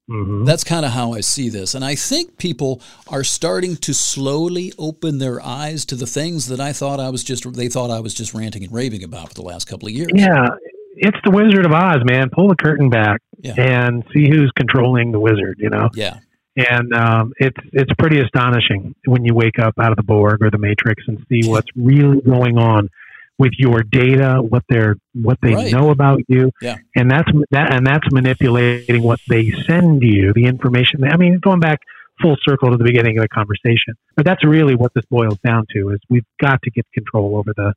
mhm. 0.09 0.47
That's 0.47 0.65
kind 0.65 0.85
of 0.87 0.93
how 0.93 1.13
I 1.15 1.21
see 1.23 1.49
this. 1.49 1.75
And 1.75 1.85
I 1.85 1.95
think 1.97 2.37
people 2.39 2.81
are 3.09 3.25
starting 3.25 3.77
to 3.79 3.93
slowly 3.95 4.73
open 4.79 5.19
their 5.19 5.41
eyes 5.43 5.85
to 5.87 5.97
the 5.97 6.07
things 6.07 6.47
that 6.49 6.61
I 6.61 6.73
thought 6.73 7.01
I 7.01 7.11
was 7.11 7.25
just 7.25 7.51
they 7.55 7.69
thought 7.69 7.91
I 7.91 8.01
was 8.01 8.15
just 8.15 8.35
ranting 8.35 8.63
and 8.65 8.73
raving 8.73 9.03
about 9.03 9.29
for 9.29 9.35
the 9.35 9.43
last 9.43 9.67
couple 9.67 9.89
of 9.89 9.95
years. 9.95 10.13
Yeah, 10.15 10.49
it's 10.97 11.19
the 11.25 11.31
Wizard 11.31 11.67
of 11.67 11.73
Oz, 11.73 11.99
man. 12.05 12.31
Pull 12.31 12.49
the 12.49 12.57
curtain 12.57 12.89
back 12.91 13.21
Yeah. 13.43 13.55
and 13.59 14.05
see 14.15 14.29
who's 14.29 14.51
controlling 14.57 15.13
the 15.13 15.21
wizard. 15.21 15.57
You 15.59 15.71
know, 15.71 15.89
Yeah. 15.95 16.19
and 16.57 16.93
um, 16.95 17.33
it's 17.39 17.57
it's 17.73 17.93
pretty 17.99 18.21
astonishing 18.21 18.95
when 19.07 19.25
you 19.25 19.35
wake 19.35 19.59
up 19.59 19.75
out 19.81 19.91
of 19.91 19.97
the 19.97 20.03
Borg 20.05 20.43
or 20.43 20.51
the 20.51 20.59
Matrix 20.59 21.03
and 21.09 21.19
see 21.29 21.49
what's 21.49 21.69
really 21.77 22.21
going 22.21 22.59
on 22.59 22.89
with 23.37 23.51
your 23.59 23.83
data, 23.83 24.37
what 24.41 24.63
they're 24.69 24.95
what 25.15 25.39
they 25.43 25.55
Right. 25.55 25.73
know 25.73 25.91
about 25.91 26.21
you, 26.29 26.53
Yeah. 26.63 26.77
and 26.95 27.11
that's 27.11 27.31
that 27.51 27.73
and 27.75 27.85
that's 27.87 28.07
manipulating 28.13 29.03
what 29.03 29.19
they 29.29 29.51
send 29.67 30.03
you, 30.03 30.33
the 30.33 30.45
information. 30.47 31.03
I 31.05 31.17
mean, 31.17 31.39
going 31.41 31.59
back 31.61 31.81
full 32.23 32.37
circle 32.49 32.71
to 32.71 32.77
the 32.77 32.85
beginning 32.85 33.19
of 33.19 33.23
the 33.23 33.29
conversation, 33.29 33.95
but 34.15 34.25
that's 34.25 34.45
really 34.45 34.77
what 34.77 34.93
this 34.95 35.05
boils 35.11 35.37
down 35.45 35.67
to: 35.75 35.91
is 35.91 35.99
we've 36.09 36.25
got 36.41 36.63
to 36.63 36.71
get 36.71 36.87
control 36.95 37.37
over 37.37 37.53
the 37.57 37.75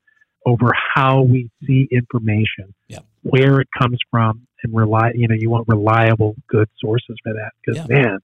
over 0.48 0.72
how 0.96 1.22
we 1.22 1.50
see 1.66 1.88
information, 1.92 2.74
Yeah. 2.88 3.00
where 3.24 3.60
it 3.60 3.68
comes 3.78 4.00
from, 4.10 4.48
and 4.64 4.74
rely. 4.74 5.12
You 5.14 5.28
know, 5.28 5.36
you 5.36 5.50
want 5.50 5.68
reliable, 5.68 6.36
good 6.48 6.70
sources 6.80 7.16
for 7.24 7.34
that 7.34 7.52
because 7.60 7.78
Yeah. 7.90 7.96
man, 8.04 8.18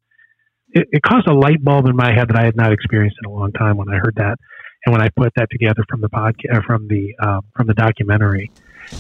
it, 0.72 0.88
it 0.92 1.02
caused 1.04 1.28
a 1.28 1.34
light 1.34 1.62
bulb 1.64 1.86
in 1.88 1.96
my 1.96 2.12
head 2.14 2.30
that 2.30 2.38
I 2.40 2.46
had 2.46 2.56
not 2.56 2.72
experienced 2.72 3.18
in 3.24 3.30
a 3.30 3.34
long 3.34 3.52
time 3.52 3.76
when 3.78 3.90
I 3.90 3.98
heard 3.98 4.16
that, 4.16 4.38
and 4.86 4.94
when 4.94 5.02
I 5.02 5.10
put 5.16 5.34
that 5.36 5.50
together 5.52 5.84
from 5.90 6.02
the 6.02 6.10
podcast, 6.10 6.64
from 6.66 6.88
the 6.88 7.14
uh, 7.20 7.42
from 7.56 7.68
the 7.68 7.74
documentary, 7.74 8.52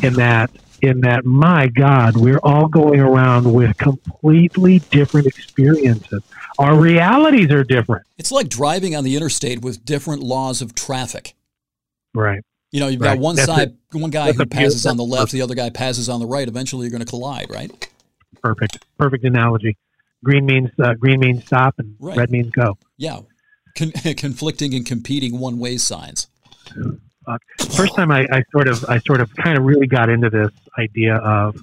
in 0.03 0.13
that 0.15 0.51
in 0.81 0.99
that 1.01 1.23
my 1.25 1.67
God, 1.67 2.17
we're 2.17 2.41
all 2.43 2.67
going 2.67 2.99
around 2.99 3.51
with 3.53 3.77
completely 3.77 4.79
different 4.91 5.27
experiences. 5.27 6.21
Our 6.59 6.77
realities 6.77 7.49
are 7.51 7.63
different, 7.63 8.05
It's 8.17 8.31
like 8.33 8.49
driving 8.49 8.93
on 8.95 9.03
the 9.05 9.15
interstate 9.15 9.61
with 9.61 9.85
different 9.85 10.21
laws 10.23 10.61
of 10.61 10.75
traffic. 10.75 11.33
right? 12.13 12.43
You 12.73 12.79
know, 12.79 12.87
you've 12.87 12.99
Right. 13.01 13.13
got 13.13 13.19
one 13.19 13.35
That's 13.35 13.45
side, 13.45 13.77
one 13.91 14.09
guy 14.09 14.25
That's 14.31 14.39
who 14.39 14.45
passes 14.47 14.85
on 14.87 14.97
the 14.97 15.03
left, 15.03 15.31
the 15.31 15.43
other 15.43 15.53
guy 15.53 15.69
passes 15.69 16.09
on 16.09 16.19
the 16.19 16.25
right. 16.25 16.47
Eventually, 16.47 16.85
you're 16.85 16.91
going 16.91 17.05
to 17.05 17.09
collide, 17.09 17.45
right? 17.51 17.69
Perfect, 18.41 18.83
perfect 18.97 19.23
analogy. 19.23 19.77
Green 20.23 20.45
means 20.47 20.71
uh, 20.83 20.95
green 20.95 21.19
means 21.19 21.45
stop, 21.45 21.75
and 21.77 21.95
Right. 21.99 22.17
red 22.17 22.31
means 22.31 22.49
go. 22.49 22.77
Yeah, 22.97 23.19
Con- 23.77 23.91
conflicting 24.17 24.73
and 24.73 24.85
competing 24.85 25.37
one-way 25.39 25.77
signs. 25.77 26.27
First 27.75 27.95
time 27.95 28.09
I, 28.11 28.25
I 28.31 28.43
sort 28.51 28.67
of 28.67 28.83
I 28.89 28.97
sort 28.99 29.21
of 29.21 29.33
kind 29.35 29.55
of 29.57 29.63
really 29.63 29.85
got 29.87 30.09
into 30.09 30.29
this 30.31 30.49
idea 30.79 31.15
of 31.17 31.55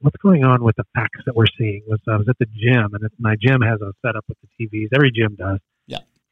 what's 0.00 0.16
going 0.16 0.42
on 0.44 0.64
with 0.64 0.74
the 0.76 0.84
facts 0.94 1.20
that 1.24 1.36
we're 1.36 1.46
seeing. 1.56 1.82
Was 1.86 2.00
I 2.08 2.16
was 2.16 2.28
at 2.28 2.36
the 2.38 2.46
gym, 2.46 2.92
and 2.94 3.08
my 3.20 3.36
gym 3.40 3.60
has 3.62 3.80
a 3.80 3.92
setup 4.04 4.24
with 4.28 4.38
the 4.40 4.48
TVs. 4.66 4.88
Every 4.92 5.12
gym 5.12 5.36
does. 5.36 5.60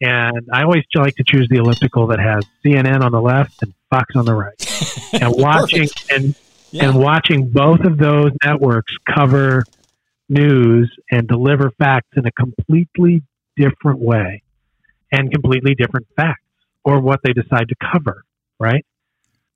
And 0.00 0.48
I 0.52 0.62
always 0.62 0.84
like 0.94 1.14
to 1.16 1.24
choose 1.26 1.46
the 1.50 1.56
elliptical 1.58 2.06
that 2.08 2.18
has 2.20 2.44
CNN 2.64 3.02
on 3.02 3.12
the 3.12 3.20
left 3.20 3.62
and 3.62 3.74
Fox 3.90 4.14
on 4.16 4.24
the 4.24 4.34
right. 4.34 4.54
And 5.20 5.34
watching 5.36 5.88
and 6.10 6.34
Yeah. 6.70 6.88
and 6.88 6.98
watching 6.98 7.48
both 7.50 7.80
of 7.80 7.98
those 7.98 8.30
networks 8.44 8.92
cover 9.12 9.64
news 10.28 10.90
and 11.10 11.26
deliver 11.26 11.70
facts 11.78 12.08
in 12.16 12.24
a 12.26 12.30
completely 12.32 13.22
different 13.56 13.98
way 13.98 14.42
and 15.12 15.30
completely 15.32 15.74
different 15.74 16.06
facts 16.16 16.40
or 16.84 17.00
what 17.00 17.20
they 17.24 17.32
decide 17.32 17.68
to 17.68 17.74
cover, 17.92 18.22
right? 18.60 18.86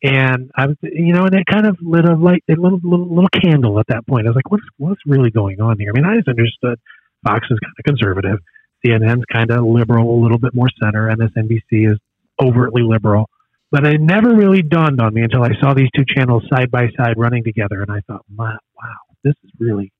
And 0.02 0.50
I 0.56 0.66
was, 0.66 0.76
you 0.82 1.14
know, 1.14 1.24
and 1.24 1.34
it 1.34 1.46
kind 1.46 1.66
of 1.66 1.78
lit 1.80 2.04
a 2.04 2.14
light, 2.14 2.42
a 2.50 2.54
little, 2.54 2.80
little, 2.82 3.08
little 3.08 3.30
candle 3.30 3.78
at 3.78 3.86
that 3.86 4.06
point. 4.06 4.26
I 4.26 4.30
was 4.30 4.36
like, 4.36 4.50
what's, 4.50 4.64
what's 4.76 5.00
really 5.06 5.30
going 5.30 5.60
on 5.60 5.78
here? 5.78 5.92
I 5.94 5.98
mean, 5.98 6.04
I 6.04 6.16
just 6.16 6.28
understood 6.28 6.78
Fox 7.24 7.46
is 7.50 7.58
kind 7.60 7.72
of 7.78 7.84
conservative, 7.84 8.38
CNN's 8.84 9.24
kind 9.32 9.50
of 9.50 9.64
liberal, 9.64 10.18
a 10.18 10.20
little 10.22 10.38
bit 10.38 10.54
more 10.54 10.68
center, 10.82 11.08
MSNBC 11.08 11.92
is 11.92 11.98
overtly 12.42 12.82
liberal. 12.82 13.28
But 13.70 13.86
it 13.86 14.00
never 14.00 14.34
really 14.34 14.62
dawned 14.62 15.00
on 15.00 15.14
me 15.14 15.22
until 15.22 15.42
I 15.42 15.50
saw 15.60 15.74
these 15.74 15.88
two 15.96 16.04
channels 16.06 16.44
side 16.52 16.70
by 16.70 16.88
side 16.96 17.14
running 17.16 17.42
together, 17.42 17.82
and 17.82 17.90
I 17.90 18.00
thought, 18.06 18.24
wow, 18.36 18.58
wow, 18.76 19.16
this 19.24 19.34
is 19.42 19.50
really, 19.58 19.92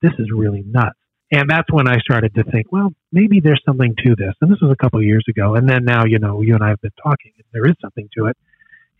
this 0.00 0.12
is 0.18 0.28
really 0.34 0.64
nuts. 0.66 0.98
And 1.30 1.48
that's 1.48 1.70
when 1.72 1.88
I 1.88 1.98
started 1.98 2.34
to 2.34 2.44
think, 2.44 2.70
well, 2.70 2.92
maybe 3.10 3.40
there's 3.40 3.62
something 3.64 3.94
to 4.04 4.14
this. 4.16 4.34
And 4.40 4.50
this 4.50 4.58
was 4.60 4.70
a 4.70 4.76
couple 4.76 4.98
of 4.98 5.04
years 5.04 5.24
ago. 5.28 5.54
And 5.54 5.68
then 5.68 5.84
now, 5.84 6.04
you 6.04 6.18
know, 6.18 6.42
you 6.42 6.54
and 6.54 6.62
I 6.62 6.68
have 6.68 6.80
been 6.80 6.92
talking, 7.02 7.32
and 7.36 7.46
there 7.52 7.66
is 7.66 7.74
something 7.80 8.08
to 8.18 8.26
it. 8.26 8.36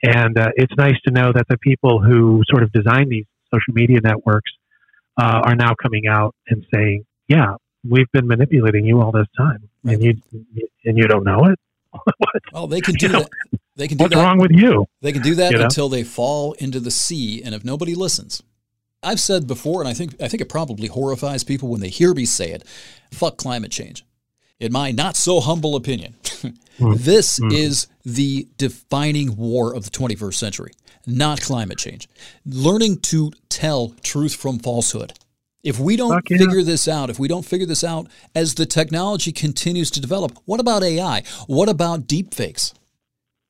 And 0.02 0.38
uh, 0.38 0.48
it's 0.56 0.72
nice 0.78 0.96
to 1.06 1.12
know 1.12 1.32
that 1.32 1.46
the 1.48 1.58
people 1.58 2.00
who 2.00 2.42
sort 2.50 2.62
of 2.62 2.72
design 2.72 3.08
these 3.08 3.26
social 3.52 3.74
media 3.74 4.00
networks 4.02 4.50
uh, 5.20 5.42
are 5.44 5.54
now 5.54 5.74
coming 5.80 6.06
out 6.08 6.34
and 6.48 6.64
saying, 6.72 7.04
yeah, 7.28 7.56
we've 7.88 8.10
been 8.12 8.26
manipulating 8.26 8.84
you 8.84 9.00
all 9.00 9.12
this 9.12 9.26
time, 9.36 9.68
and 9.84 10.02
you 10.02 10.20
and 10.84 10.98
you 10.98 11.06
don't 11.06 11.24
know 11.24 11.44
it. 11.46 11.58
what? 11.92 12.42
Well, 12.52 12.66
they 12.66 12.80
can 12.80 12.94
do 12.94 13.06
You 13.06 13.12
know, 13.12 13.20
that. 13.20 13.60
They 13.76 13.88
can 13.88 13.96
do 13.96 14.04
What's 14.04 14.14
that. 14.14 14.22
wrong 14.22 14.38
with 14.38 14.50
you? 14.52 14.86
They 15.00 15.12
can 15.12 15.22
do 15.22 15.34
that 15.36 15.52
You 15.52 15.58
know? 15.58 15.64
until 15.64 15.88
they 15.88 16.04
fall 16.04 16.52
into 16.54 16.80
the 16.80 16.90
sea, 16.90 17.42
and 17.42 17.54
if 17.54 17.64
nobody 17.64 17.94
listens, 17.94 18.42
I've 19.02 19.20
said 19.20 19.46
before, 19.46 19.80
and 19.80 19.88
I 19.88 19.94
think 19.94 20.20
I 20.20 20.28
think 20.28 20.40
it 20.40 20.48
probably 20.48 20.88
horrifies 20.88 21.44
people 21.44 21.68
when 21.68 21.80
they 21.80 21.88
hear 21.88 22.14
me 22.14 22.24
say 22.24 22.50
it. 22.52 22.64
Fuck 23.10 23.36
climate 23.36 23.72
change. 23.72 24.04
In 24.60 24.72
my 24.72 24.92
not 24.92 25.16
so 25.16 25.40
humble 25.40 25.74
opinion, 25.74 26.14
mm. 26.22 26.96
this 26.96 27.40
mm. 27.40 27.52
is 27.52 27.88
the 28.04 28.46
defining 28.58 29.36
war 29.36 29.74
of 29.74 29.84
the 29.84 29.90
21st 29.90 30.34
century, 30.34 30.72
not 31.04 31.40
climate 31.40 31.78
change. 31.78 32.08
Learning 32.46 32.98
to 33.00 33.32
tell 33.48 33.88
truth 34.02 34.36
from 34.36 34.60
falsehood. 34.60 35.14
If 35.62 35.78
we 35.78 35.96
don't 35.96 36.10
Fuck 36.10 36.30
yeah. 36.30 36.38
figure 36.38 36.62
this 36.62 36.88
out, 36.88 37.08
if 37.08 37.18
we 37.18 37.28
don't 37.28 37.44
figure 37.44 37.66
this 37.66 37.84
out 37.84 38.08
as 38.34 38.54
the 38.54 38.66
technology 38.66 39.30
continues 39.30 39.90
to 39.92 40.00
develop, 40.00 40.36
what 40.44 40.58
about 40.58 40.82
AI? 40.82 41.22
What 41.46 41.68
about 41.68 42.06
deepfakes? 42.08 42.72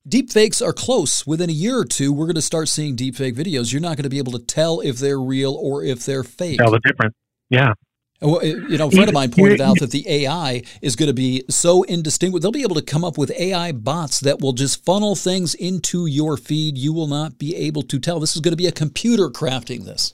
Deepfakes 0.06 0.66
are 0.66 0.72
close. 0.72 1.26
Within 1.26 1.48
a 1.48 1.52
year 1.54 1.78
or 1.78 1.84
two, 1.84 2.12
we're 2.12 2.26
going 2.26 2.34
to 2.34 2.42
start 2.42 2.68
seeing 2.68 2.96
deepfake 2.96 3.34
videos. 3.34 3.72
You're 3.72 3.80
not 3.80 3.96
going 3.96 4.02
to 4.02 4.10
be 4.10 4.18
able 4.18 4.32
to 4.32 4.40
tell 4.40 4.80
if 4.80 4.98
they're 4.98 5.20
real 5.20 5.54
or 5.54 5.84
if 5.84 6.04
they're 6.04 6.24
fake. 6.24 6.58
Tell 6.58 6.72
the 6.72 6.80
difference. 6.80 7.14
Yeah. 7.48 7.74
Well, 8.20 8.36
uh, 8.36 8.42
You 8.42 8.78
know, 8.78 8.88
a 8.88 8.90
friend 8.90 9.08
of 9.08 9.14
mine 9.14 9.30
pointed 9.30 9.60
out 9.60 9.78
that 9.80 9.90
the 9.90 10.04
AI 10.08 10.62
is 10.80 10.96
going 10.96 11.08
to 11.08 11.14
be 11.14 11.44
so 11.48 11.82
indistinguishable. 11.84 12.40
They'll 12.40 12.52
be 12.52 12.62
able 12.62 12.76
to 12.76 12.82
come 12.82 13.04
up 13.04 13.16
with 13.16 13.30
AI 13.32 13.72
bots 13.72 14.20
that 14.20 14.40
will 14.40 14.52
just 14.52 14.84
funnel 14.84 15.14
things 15.16 15.54
into 15.54 16.06
your 16.06 16.36
feed. 16.36 16.76
You 16.76 16.92
will 16.92 17.08
not 17.08 17.38
be 17.38 17.56
able 17.56 17.82
to 17.82 17.98
tell. 17.98 18.20
This 18.20 18.34
is 18.34 18.40
going 18.40 18.52
to 18.52 18.56
be 18.56 18.66
a 18.66 18.72
computer 18.72 19.28
crafting 19.28 19.84
this. 19.84 20.12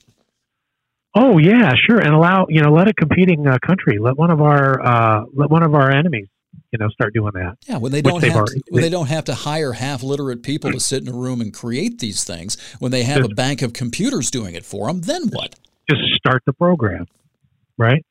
Oh 1.21 1.39
yeah, 1.39 1.73
sure. 1.87 1.99
And 1.99 2.14
allow 2.14 2.47
you 2.49 2.62
know, 2.62 2.71
let 2.73 2.87
a 2.87 2.95
competing 2.95 3.47
uh, 3.47 3.59
country, 3.66 3.99
let 3.99 4.16
one 4.16 4.31
of 4.31 4.41
our 4.41 4.81
uh, 4.81 5.25
let 5.35 5.51
one 5.51 5.62
of 5.64 5.75
our 5.75 5.91
enemies, 5.91 6.29
you 6.73 6.79
know, 6.79 6.89
start 6.91 7.12
doing 7.12 7.33
that. 7.35 7.57
Yeah, 7.66 7.79
when 7.79 7.91
they 7.93 8.03
don't 8.03 8.21
they've 8.21 8.35
already- 8.35 8.61
to, 8.61 8.64
when 8.71 8.83
they 8.83 8.89
they- 8.89 8.93
don't 8.93 9.09
have 9.09 9.25
to 9.25 9.35
hire 9.35 9.73
half 9.73 10.03
literate 10.03 10.43
people 10.43 10.71
to 10.71 10.79
sit 10.81 11.03
in 11.03 11.09
a 11.09 11.16
room 11.16 11.41
and 11.41 11.53
create 11.53 11.99
these 11.99 12.23
things, 12.25 12.57
when 12.79 12.93
they 12.93 13.03
have 13.03 13.25
a 13.25 13.29
bank 13.29 13.62
of 13.62 13.73
computers 13.73 14.31
doing 14.31 14.55
it 14.55 14.64
for 14.64 14.87
them, 14.87 15.01
then 15.03 15.29
what? 15.29 15.57
Just 15.91 16.03
start 16.16 16.43
the 16.47 16.53
program, 16.53 17.07
right? 17.79 18.05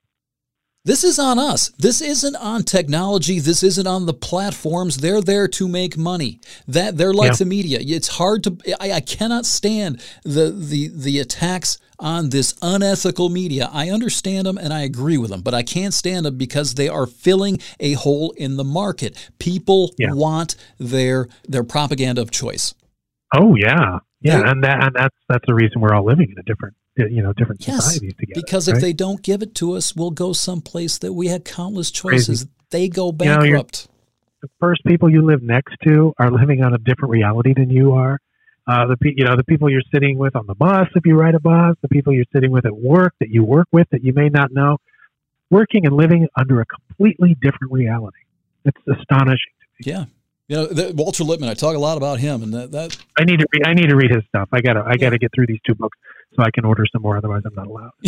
This 0.84 1.04
is 1.04 1.20
on 1.20 1.38
us. 1.38 1.70
This 1.78 2.02
isn't 2.02 2.36
on 2.38 2.64
technology. 2.64 3.40
This 3.40 3.62
isn't 3.62 3.88
on 3.88 4.06
the 4.06 4.14
platforms. 4.14 4.98
They're 4.98 5.22
there 5.22 5.48
to 5.50 5.68
make 5.68 5.98
money. 5.98 6.40
That 6.68 6.96
they're 6.98 7.14
like 7.14 7.32
Yeah. 7.32 7.38
the 7.38 7.46
media. 7.46 7.80
It's 7.82 8.08
hard 8.08 8.44
to. 8.46 8.58
I, 8.80 8.94
I 8.94 9.02
cannot 9.02 9.46
stand 9.46 10.02
the 10.24 10.50
the 10.52 10.88
the 10.94 11.20
attacks 11.20 11.78
on 12.00 12.30
this 12.30 12.54
unethical 12.62 13.30
media. 13.30 13.70
I 13.72 13.90
understand 13.90 14.46
them 14.48 14.58
and 14.58 14.74
I 14.74 14.82
agree 14.82 15.18
with 15.18 15.30
them, 15.32 15.42
but 15.42 15.54
I 15.54 15.64
can't 15.64 15.94
stand 15.94 16.26
them 16.26 16.38
because 16.38 16.76
they 16.76 16.88
are 16.88 17.06
filling 17.08 17.60
a 17.80 17.94
hole 17.94 18.32
in 18.38 18.58
the 18.58 18.64
market. 18.64 19.16
People 19.40 19.92
Yeah. 19.98 20.14
want 20.14 20.56
their 20.78 21.28
their 21.48 21.64
propaganda 21.64 22.22
of 22.22 22.32
choice. 22.32 22.74
Oh 23.36 23.56
yeah, 23.56 24.00
yeah, 24.22 24.42
They- 24.42 24.50
and 24.50 24.64
that 24.64 24.84
and 24.84 24.96
that's 24.96 25.16
that's 25.28 25.46
the 25.48 25.56
reason 25.56 25.82
we're 25.82 25.94
all 25.94 26.06
living 26.06 26.30
in 26.32 26.38
a 26.38 26.44
different 26.44 26.76
you 26.96 27.22
know 27.22 27.34
different 27.34 27.68
Yes, 27.68 27.84
societies 27.86 28.14
together. 28.20 28.42
Because 28.44 28.68
if 28.68 28.74
right? 28.76 28.82
they 28.82 28.94
don't 28.94 29.22
give 29.22 29.42
it 29.42 29.54
to 29.56 29.74
us, 29.74 29.96
we'll 29.96 30.12
go 30.12 30.34
someplace 30.34 30.98
that 31.00 31.14
we 31.14 31.28
had 31.28 31.46
countless 31.46 31.92
Crazy. 31.92 32.26
choices. 32.26 32.48
They 32.72 32.90
go 32.90 33.12
know, 33.12 33.26
you're- 33.26 33.38
bankrupt. 33.52 33.88
the 34.42 34.50
first 34.60 34.84
people 34.86 35.10
you 35.10 35.24
live 35.26 35.42
next 35.42 35.76
to 35.84 36.14
are 36.20 36.30
living 36.32 36.64
on 36.64 36.74
a 36.74 36.78
different 36.78 37.12
reality 37.12 37.54
than 37.56 37.70
you 37.70 37.94
are. 37.94 38.20
Uh, 38.68 38.86
the 38.86 38.98
you 39.16 39.24
know 39.24 39.36
the 39.36 39.44
people 39.44 39.70
you're 39.70 39.82
sitting 39.94 40.18
with 40.18 40.36
on 40.36 40.46
the 40.46 40.56
bus 40.56 40.88
if 40.96 41.06
you 41.06 41.16
ride 41.16 41.36
a 41.36 41.40
bus, 41.40 41.76
the 41.82 41.88
people 41.88 42.14
you're 42.14 42.26
sitting 42.34 42.52
with 42.52 42.66
at 42.66 42.76
work 42.76 43.14
that 43.20 43.30
you 43.30 43.44
work 43.44 43.68
with 43.72 43.88
that 43.92 44.04
you 44.04 44.14
may 44.14 44.30
not 44.30 44.52
know, 44.52 44.78
working 45.50 45.86
and 45.86 45.96
living 45.96 46.28
under 46.38 46.62
a 46.62 46.66
completely 46.66 47.36
different 47.42 47.72
reality. 47.72 48.18
It's 48.66 48.78
astonishing. 48.88 49.54
To 49.84 49.90
me. 49.90 49.94
Yeah, 49.94 50.06
you 50.48 50.56
know, 50.56 50.66
the, 50.68 50.94
Walter 50.96 51.24
Lippmann. 51.24 51.50
I 51.50 51.54
talk 51.54 51.76
a 51.76 51.80
lot 51.80 51.98
about 51.98 52.20
him, 52.20 52.42
and 52.42 52.54
that, 52.54 52.72
that 52.72 52.98
I 53.18 53.26
need 53.26 53.40
to. 53.40 53.48
Read, 53.52 53.68
I 53.68 53.74
need 53.74 53.90
to 53.90 53.96
read 53.96 54.12
his 54.12 54.24
stuff. 54.30 54.48
I 54.54 54.62
gotta. 54.62 54.80
I 54.80 54.92
yeah. 54.92 54.98
gotta 54.98 55.18
get 55.18 55.32
through 55.36 55.48
these 55.48 55.60
two 55.66 55.76
books 55.76 55.98
so 56.36 56.44
I 56.44 56.52
can 56.52 56.64
order 56.64 56.86
some 56.90 57.02
more. 57.02 57.18
Otherwise, 57.18 57.42
I'm 57.46 57.54
not 57.54 57.68
allowed. 57.68 57.92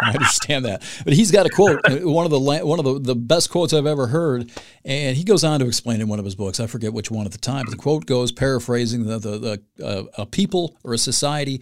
I 0.00 0.12
understand 0.12 0.64
that, 0.66 0.82
but 1.04 1.14
he's 1.14 1.32
got 1.32 1.46
a 1.46 1.48
quote. 1.48 1.80
Uh, 1.84 2.08
one 2.08 2.24
of 2.24 2.30
the 2.30 2.38
one 2.38 2.78
of 2.78 2.84
the, 2.84 3.00
the 3.00 3.16
best 3.16 3.50
quotes 3.50 3.72
I've 3.72 3.86
ever 3.86 4.06
heard, 4.06 4.52
and 4.84 5.16
he 5.16 5.24
goes 5.24 5.42
on 5.42 5.58
to 5.58 5.66
explain 5.66 6.00
in 6.00 6.06
one 6.06 6.20
of 6.20 6.24
his 6.24 6.36
books. 6.36 6.60
I 6.60 6.68
forget 6.68 6.92
which 6.92 7.10
one 7.10 7.26
at 7.26 7.32
the 7.32 7.38
time, 7.38 7.64
but 7.64 7.72
the 7.72 7.76
quote 7.76 8.06
goes, 8.06 8.30
paraphrasing 8.30 9.06
the 9.06 9.18
the, 9.18 9.38
the 9.76 9.84
uh, 9.84 10.04
a 10.16 10.26
people 10.26 10.76
or 10.84 10.94
a 10.94 10.98
society 10.98 11.60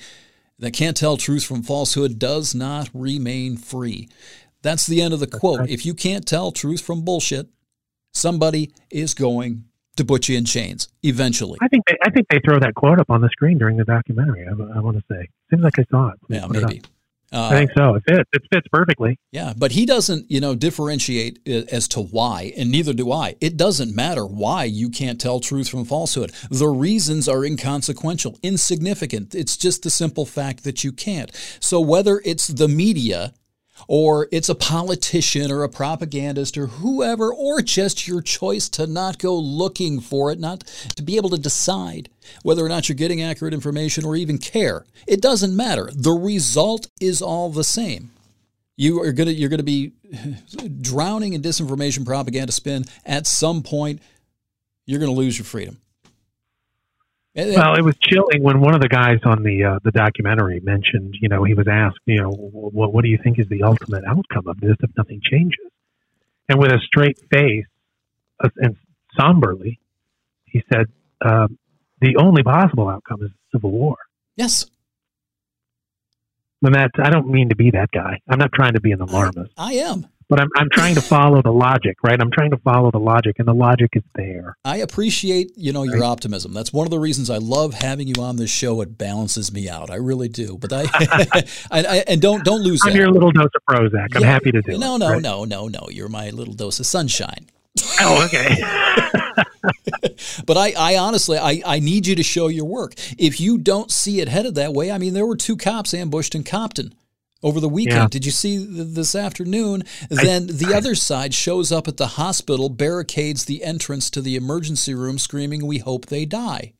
that 0.59 0.73
can't 0.73 0.97
tell 0.97 1.17
truth 1.17 1.45
from 1.45 1.63
falsehood 1.63 2.19
does 2.19 2.55
not 2.55 2.91
remain 2.93 3.57
free. 3.57 4.11
That's 4.61 4.87
the 4.87 5.01
end 5.01 5.15
of 5.15 5.21
the 5.21 5.27
quote. 5.27 5.71
If 5.71 5.87
you 5.87 5.95
can't 5.95 6.27
tell 6.27 6.53
truth 6.53 6.83
from 6.83 7.03
bullshit, 7.03 7.49
somebody 8.13 8.73
is 8.91 9.15
going 9.15 9.65
to 9.97 10.05
put 10.05 10.29
you 10.29 10.37
in 10.37 10.45
chains 10.45 10.89
eventually. 11.03 11.59
I 11.63 11.69
think 11.69 11.85
they, 11.87 11.97
I 12.05 12.11
think 12.11 12.27
they 12.31 12.41
throw 12.45 12.59
that 12.61 12.75
quote 12.75 13.01
up 13.01 13.11
on 13.11 13.21
the 13.21 13.29
screen 13.31 13.59
during 13.59 13.77
the 13.77 13.85
documentary. 13.85 14.47
I, 14.47 14.51
I 14.51 14.81
want 14.81 14.97
to 14.97 15.05
say 15.11 15.29
seems 15.51 15.63
like 15.63 15.79
I 15.79 15.85
saw 15.91 16.09
it. 16.11 16.19
Yeah, 16.29 16.47
maybe. 16.47 16.83
Uh, 17.33 17.49
I 17.49 17.51
think 17.51 17.73
so. 17.77 17.97
It 17.97 18.05
fits. 18.07 18.31
It 18.33 18.43
fits 18.53 18.69
perfectly. 18.73 19.19
Yeah, 19.33 19.53
but 19.57 19.73
he 19.73 19.85
doesn't, 19.85 20.31
you 20.31 20.41
know, 20.41 20.55
differentiate 20.55 21.41
as 21.47 21.89
to 21.89 22.01
why, 22.01 22.53
and 22.57 22.71
neither 22.71 22.93
do 22.93 23.11
I. 23.11 23.35
It 23.41 23.57
doesn't 23.57 23.97
matter 23.97 24.25
why 24.25 24.65
you 24.65 24.89
can't 24.91 25.21
tell 25.21 25.41
truth 25.41 25.69
from 25.69 25.85
falsehood. 25.85 26.33
The 26.51 26.69
reasons 26.69 27.29
are 27.29 27.45
inconsequential, 27.45 28.39
insignificant. 28.45 29.35
It's 29.35 29.57
just 29.57 29.83
the 29.83 29.91
simple 29.91 30.25
fact 30.25 30.63
that 30.63 30.85
you 30.85 30.93
can't. 30.93 31.33
So 31.59 31.81
whether 31.81 32.23
it's 32.25 32.47
the 32.47 32.69
media 32.69 33.35
or 33.89 34.29
it's 34.33 34.49
a 34.49 34.55
politician 34.55 35.51
or 35.51 35.63
a 35.63 35.69
propagandist 35.69 36.57
or 36.57 36.67
whoever, 36.67 37.33
or 37.33 37.63
just 37.63 38.09
your 38.09 38.21
choice 38.23 38.69
to 38.71 38.87
not 38.87 39.19
go 39.19 39.37
looking 39.37 40.01
for 40.01 40.31
it, 40.31 40.39
not 40.39 40.65
to 40.97 41.03
be 41.03 41.17
able 41.17 41.31
to 41.31 41.39
decide 41.39 42.09
whether 42.43 42.65
or 42.65 42.69
not 42.69 42.89
you're 42.89 42.97
getting 42.97 43.23
accurate 43.23 43.55
information 43.55 44.05
or 44.05 44.17
even 44.17 44.39
care. 44.39 44.85
It 45.07 45.21
doesn't 45.21 45.55
matter. 45.55 45.91
The 45.93 46.13
result 46.13 46.89
is 47.01 47.23
all 47.23 47.51
the 47.51 47.65
same. 47.65 48.11
You 48.77 49.01
are 49.03 49.13
gonna 49.13 49.31
you're 49.31 49.49
gonna 49.49 49.63
be 49.63 49.93
drowning 50.81 51.33
in 51.33 51.43
disinformation 51.43 52.05
propaganda 52.05 52.53
spin. 52.53 52.85
At 53.07 53.27
some 53.27 53.63
point, 53.63 54.03
you're 54.85 55.01
gonna 55.01 55.13
lose 55.13 55.39
your 55.39 55.47
freedom. 55.47 55.79
Well, 57.37 57.75
it 57.75 57.83
was 57.83 57.97
chilling 58.01 58.43
when 58.43 58.61
one 58.61 58.75
of 58.75 58.81
the 58.81 58.89
guys 58.89 59.19
on 59.25 59.43
the 59.43 59.65
uh, 59.65 59.79
the 59.85 59.91
documentary 59.91 60.61
mentioned, 60.61 61.17
you 61.21 61.29
know, 61.29 61.45
he 61.45 61.53
was 61.53 61.67
asked, 61.69 61.99
you 62.07 62.23
know, 62.23 62.31
what, 62.31 62.95
what 62.95 63.05
do 63.05 63.11
you 63.11 63.19
think 63.23 63.39
is 63.39 63.47
the 63.49 63.63
ultimate 63.63 64.05
outcome 64.07 64.47
of 64.47 64.59
this 64.59 64.77
if 64.81 64.91
nothing 64.97 65.21
changes? 65.23 65.71
And 66.49 66.59
with 66.59 66.73
a 66.73 66.79
straight 66.79 67.19
face 67.31 67.67
uh, 68.43 68.49
and 68.57 68.77
somberly, 69.19 69.79
he 70.47 70.63
said, 70.73 70.87
uh, 71.21 71.49
the 72.01 72.17
only 72.19 72.43
possible 72.43 72.89
outcome 72.89 73.23
is 73.23 73.31
civil 73.53 73.71
war. 73.71 73.97
Yes. 74.37 74.67
And 76.63 76.75
that 76.75 76.93
I 76.99 77.11
don't 77.11 77.29
mean 77.29 77.51
to 77.51 77.57
be 77.57 77.71
that 77.73 77.91
guy. 77.91 78.21
I'm 78.29 78.39
not 78.39 78.53
trying 78.53 78.73
to 78.75 78.81
be 78.81 78.93
an 78.93 79.01
alarmist. 79.03 79.53
I, 79.59 79.71
I 79.71 79.73
am 79.75 80.07
but 80.29 80.41
I'm, 80.41 80.49
I'm 80.57 80.69
trying 80.71 80.95
to 80.97 81.01
follow 81.01 81.41
the 81.41 81.53
logic, 81.53 81.97
right? 82.03 82.21
I'm 82.21 82.31
trying 82.31 82.51
to 82.51 82.57
follow 82.59 82.91
the 82.91 82.99
logic, 82.99 83.37
and 83.39 83.47
the 83.47 83.55
logic 83.55 83.91
is 83.93 84.03
there. 84.15 84.57
I 84.65 84.79
appreciate, 84.79 85.53
you 85.57 85.73
know, 85.73 85.85
your 85.85 86.01
right. 86.01 86.07
optimism. 86.07 86.53
That's 86.53 86.73
one 86.73 86.87
of 86.87 86.91
the 86.91 86.99
reasons 86.99 87.31
I 87.31 87.39
love 87.39 87.75
having 87.75 88.09
you 88.09 88.21
on 88.21 88.37
this 88.37 88.51
show. 88.51 88.81
It 88.81 88.99
balances 88.99 89.53
me 89.53 89.69
out. 89.69 89.91
I 89.91 89.97
really 89.97 90.29
do. 90.29 90.59
But 90.59 90.73
I, 90.73 90.83
I, 90.93 91.45
I, 91.71 92.05
and 92.09 92.21
don't 92.21 92.45
don't 92.45 92.63
lose. 92.63 92.81
I'm 92.85 92.93
that. 92.93 92.99
your 92.99 93.11
little 93.11 93.31
dose 93.31 93.51
of 93.55 93.63
Prozac. 93.69 94.17
I'm 94.17 94.23
happy 94.23 94.51
to 94.51 94.63
do. 94.63 94.79
No, 94.79 94.97
it, 94.97 94.99
no, 94.99 95.11
right? 95.11 95.23
no, 95.23 95.45
no, 95.45 95.69
no. 95.69 95.87
You're 95.91 96.09
my 96.09 96.31
little 96.31 96.55
dose 96.55 96.81
of 96.81 96.87
sunshine. 96.87 97.47
Oh, 98.01 98.25
okay. 98.25 98.57
but 100.47 100.57
I, 100.57 100.73
I 100.77 100.97
honestly, 100.97 101.39
I, 101.39 101.63
I 101.65 101.79
need 101.79 102.07
you 102.07 102.15
to 102.15 102.23
show 102.23 102.49
your 102.49 102.65
work. 102.65 102.95
If 103.19 103.41
you 103.41 103.59
don't 103.59 103.91
see 103.91 104.21
it 104.21 104.29
headed 104.29 104.55
that 104.55 104.73
way, 104.73 104.91
I 104.91 104.99
mean, 104.99 105.15
there 105.15 105.27
were 105.27 105.37
two 105.37 105.57
cops 105.57 105.93
ambushed 105.93 106.35
in 106.35 106.43
Compton 106.43 106.95
over 107.43 107.61
the 107.61 107.69
weekend. 107.69 107.97
Yeah. 107.97 108.09
Did 108.09 108.25
you 108.25 108.33
see 108.33 108.65
this 108.67 109.15
afternoon? 109.15 109.85
Then 110.09 110.45
I, 110.45 110.53
the 110.53 110.75
I, 110.75 110.77
other 110.79 110.95
side 110.95 111.35
shows 111.35 111.73
up 111.73 111.89
at 111.89 111.97
the 111.97 112.07
hospital, 112.07 112.69
barricades 112.69 113.45
the 113.45 113.63
entrance 113.63 114.11
to 114.11 114.21
the 114.21 114.37
emergency 114.37 114.95
room, 114.95 115.19
screaming, 115.19 115.67
"We 115.67 115.79
hope 115.79 116.07
they 116.07 116.25
die." 116.25 116.75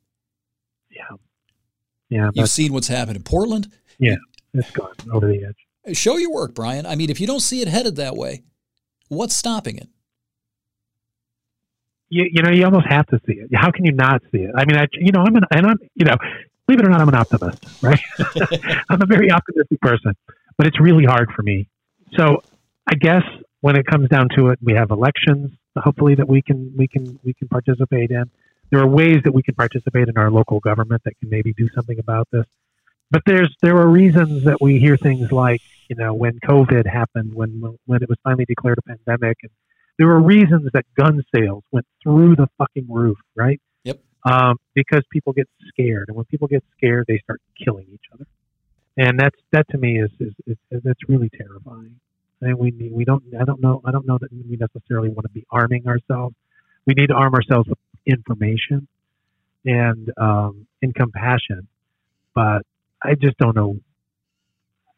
Yeah, 0.91 1.17
yeah. 2.09 2.31
You've 2.35 2.49
seen 2.49 2.73
what's 2.73 2.89
happened 2.89 3.17
in 3.17 3.23
Portland. 3.23 3.73
Yeah, 3.99 4.17
it's 4.55 4.71
gone 4.71 4.95
over 5.13 5.27
the 5.27 5.45
edge. 5.45 5.97
Show 5.97 6.17
your 6.17 6.33
work, 6.33 6.55
Brian. 6.55 6.85
I 6.85 6.97
mean, 6.97 7.11
if 7.11 7.21
you 7.21 7.27
don't 7.27 7.41
see 7.41 7.63
it 7.63 7.69
headed 7.69 7.97
that 7.97 8.17
way, 8.17 8.43
what's 9.09 9.37
stopping 9.37 9.77
it? 9.77 9.89
You, 12.09 12.29
you 12.31 12.43
know, 12.43 12.51
you 12.51 12.65
almost 12.65 12.87
have 12.87 13.07
to 13.09 13.21
see 13.27 13.35
it. 13.35 13.51
How 13.55 13.71
can 13.71 13.85
you 13.85 13.93
not 13.93 14.23
see 14.33 14.39
it? 14.39 14.51
I 14.57 14.65
mean, 14.65 14.77
I, 14.77 14.87
you 14.93 15.13
know, 15.13 15.21
I'm 15.21 15.35
an, 15.37 15.45
and 15.51 15.67
I'm, 15.67 15.79
you 15.95 16.05
know, 16.05 16.17
believe 16.67 16.81
it 16.81 16.87
or 16.87 16.91
not, 16.91 17.01
I'm 17.01 17.09
an 17.09 17.15
optimist, 17.15 17.65
right? 17.83 18.01
I'm 18.89 19.03
a 19.03 19.07
very 19.07 19.31
optimistic 19.31 19.81
person 19.81 20.15
but 20.59 20.67
it's 20.67 20.81
really 20.81 21.05
hard 21.05 21.31
for 21.35 21.43
me. 21.43 21.69
So 22.17 22.43
I 22.87 22.95
guess 22.95 23.23
when 23.61 23.77
it 23.77 23.87
comes 23.87 24.09
down 24.09 24.29
to 24.37 24.49
it, 24.49 24.59
we 24.63 24.75
have 24.75 24.91
elections, 24.91 25.51
hopefully 25.77 26.15
that 26.15 26.29
we 26.29 26.43
can 26.43 26.73
we 26.77 26.89
can 26.89 27.19
we 27.25 27.35
can 27.35 27.49
participate 27.49 28.11
in. 28.11 28.31
There 28.71 28.81
are 28.81 28.87
ways 28.87 29.19
that 29.25 29.33
we 29.33 29.43
can 29.43 29.55
participate 29.55 30.09
in 30.09 30.17
our 30.17 30.31
local 30.31 30.61
government 30.61 31.03
that 31.05 31.19
can 31.21 31.31
maybe 31.31 31.53
do 31.53 31.69
something 31.75 31.99
about 31.99 32.29
this. 32.33 32.47
But 33.11 33.23
there's 33.27 33.55
there 33.63 33.77
are 33.77 33.89
reasons 33.89 34.45
that 34.45 34.61
we 34.61 34.79
hear 34.79 34.97
things 34.97 35.31
like 35.33 35.63
you 35.89 35.97
know 35.97 36.15
when 36.15 36.39
COVID 36.41 36.87
happened, 36.87 37.35
when 37.35 37.79
when 37.87 38.03
it 38.03 38.09
was 38.09 38.19
finally 38.25 38.45
declared 38.45 38.79
a 38.79 38.83
pandemic, 38.83 39.39
and 39.43 39.51
there 39.99 40.07
were 40.07 40.21
reasons 40.21 40.71
that 40.73 40.85
gun 40.97 41.25
sales 41.35 41.65
went 41.73 41.87
through 42.03 42.37
the 42.37 42.49
fucking 42.59 42.87
roof, 42.89 43.19
right? 43.35 43.61
Yep. 43.85 44.01
Um, 44.25 44.57
because 44.75 45.03
people 45.11 45.33
get 45.33 45.49
scared, 45.69 46.07
and 46.09 46.17
when 46.17 46.25
people 46.27 46.49
get 46.49 46.65
scared, 46.77 47.07
they 47.07 47.19
start 47.19 47.41
killing 47.65 47.87
each 47.93 48.07
other 48.13 48.27
and 48.97 49.19
that's 49.19 49.37
that 49.53 49.69
to 49.71 49.79
me 49.79 50.01
is 50.01 50.11
is, 50.21 50.33
is, 50.47 50.57
is 50.71 50.83
that's 50.83 51.09
really 51.09 51.31
terrifying. 51.31 51.97
I 52.43 52.47
think 52.47 52.59
we 52.59 52.71
need, 52.71 52.93
we 52.93 53.05
don't 53.05 53.23
I 53.39 53.45
don't 53.45 53.61
know 53.61 53.81
I 53.85 53.91
don't 53.91 54.07
know 54.07 54.19
that 54.21 54.31
we 54.33 54.57
necessarily 54.57 55.09
want 55.09 55.25
to 55.25 55.31
be 55.31 55.45
arming 55.51 55.87
ourselves. 55.87 56.35
We 56.87 56.95
need 56.95 57.09
to 57.09 57.15
arm 57.15 57.35
ourselves 57.35 57.69
with 57.69 57.79
information 58.07 58.89
and 59.65 60.13
um, 60.17 60.67
in 60.81 60.93
compassion, 60.93 61.67
but 62.35 62.63
I 63.03 63.15
just 63.15 63.37
don't 63.39 63.57
know 63.57 63.79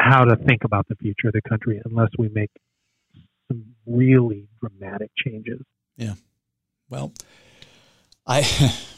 how 0.00 0.24
to 0.24 0.36
think 0.36 0.64
about 0.64 0.86
the 0.88 0.94
future 0.96 1.28
of 1.28 1.32
the 1.32 1.42
country 1.42 1.80
unless 1.84 2.10
we 2.18 2.28
make 2.28 2.50
some 3.48 3.74
really 3.86 4.46
dramatic 4.60 5.10
changes. 5.16 5.60
Yeah. 5.96 6.14
Well, 6.88 7.12
I 8.26 8.42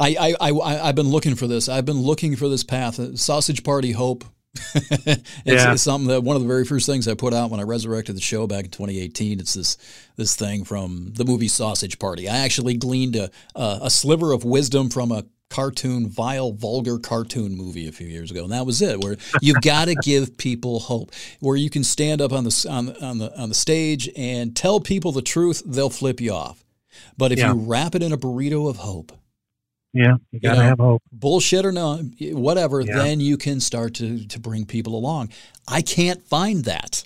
I, 0.00 0.34
I, 0.40 0.50
I, 0.50 0.88
I've 0.88 0.94
been 0.94 1.08
looking 1.08 1.34
for 1.34 1.46
this. 1.46 1.68
I've 1.68 1.84
been 1.84 2.00
looking 2.00 2.34
for 2.34 2.48
this 2.48 2.64
path. 2.64 2.98
Uh, 2.98 3.16
Sausage 3.16 3.62
Party 3.62 3.92
Hope. 3.92 4.24
it's, 4.74 5.22
yeah. 5.44 5.72
it's, 5.72 5.82
something 5.82 6.08
that 6.08 6.24
one 6.24 6.34
of 6.34 6.42
the 6.42 6.48
very 6.48 6.64
first 6.64 6.86
things 6.86 7.06
I 7.06 7.14
put 7.14 7.32
out 7.32 7.50
when 7.50 7.60
I 7.60 7.64
resurrected 7.64 8.16
the 8.16 8.20
show 8.20 8.48
back 8.48 8.64
in 8.64 8.70
2018. 8.70 9.38
It's 9.38 9.54
this 9.54 9.76
this 10.16 10.34
thing 10.34 10.64
from 10.64 11.12
the 11.14 11.24
movie 11.24 11.46
Sausage 11.46 12.00
Party. 12.00 12.28
I 12.28 12.38
actually 12.38 12.74
gleaned 12.74 13.14
a, 13.14 13.30
a, 13.54 13.80
a 13.82 13.90
sliver 13.90 14.32
of 14.32 14.42
wisdom 14.42 14.90
from 14.90 15.12
a 15.12 15.24
cartoon, 15.50 16.08
vile, 16.08 16.52
vulgar 16.52 16.98
cartoon 16.98 17.56
movie 17.56 17.86
a 17.86 17.92
few 17.92 18.06
years 18.06 18.30
ago, 18.30 18.42
and 18.42 18.52
that 18.52 18.66
was 18.66 18.82
it. 18.82 19.04
Where 19.04 19.18
you've 19.40 19.60
got 19.62 19.84
to 19.84 19.94
give 19.94 20.36
people 20.36 20.80
hope, 20.80 21.12
where 21.38 21.56
you 21.56 21.70
can 21.70 21.84
stand 21.84 22.20
up 22.20 22.32
on 22.32 22.42
the 22.42 22.66
on, 22.68 22.96
on 23.02 23.18
the 23.18 23.38
on 23.38 23.50
the 23.50 23.54
stage 23.54 24.08
and 24.16 24.56
tell 24.56 24.80
people 24.80 25.12
the 25.12 25.22
truth, 25.22 25.62
they'll 25.64 25.90
flip 25.90 26.20
you 26.20 26.32
off. 26.32 26.64
But 27.16 27.30
if 27.30 27.38
yeah. 27.38 27.52
you 27.52 27.60
wrap 27.60 27.94
it 27.94 28.02
in 28.02 28.12
a 28.12 28.18
burrito 28.18 28.68
of 28.68 28.78
hope, 28.78 29.12
yeah, 29.92 30.14
you 30.30 30.40
got 30.40 30.50
to 30.50 30.56
you 30.56 30.62
know, 30.62 30.68
have 30.68 30.78
hope. 30.78 31.02
Bullshit 31.12 31.64
or 31.66 31.72
not, 31.72 32.00
whatever, 32.20 32.80
yeah. 32.80 32.96
then 32.96 33.20
you 33.20 33.36
can 33.36 33.60
start 33.60 33.94
to, 33.94 34.26
to 34.28 34.38
bring 34.38 34.64
people 34.64 34.94
along. 34.94 35.30
I 35.66 35.82
can't 35.82 36.22
find 36.22 36.64
that. 36.64 37.04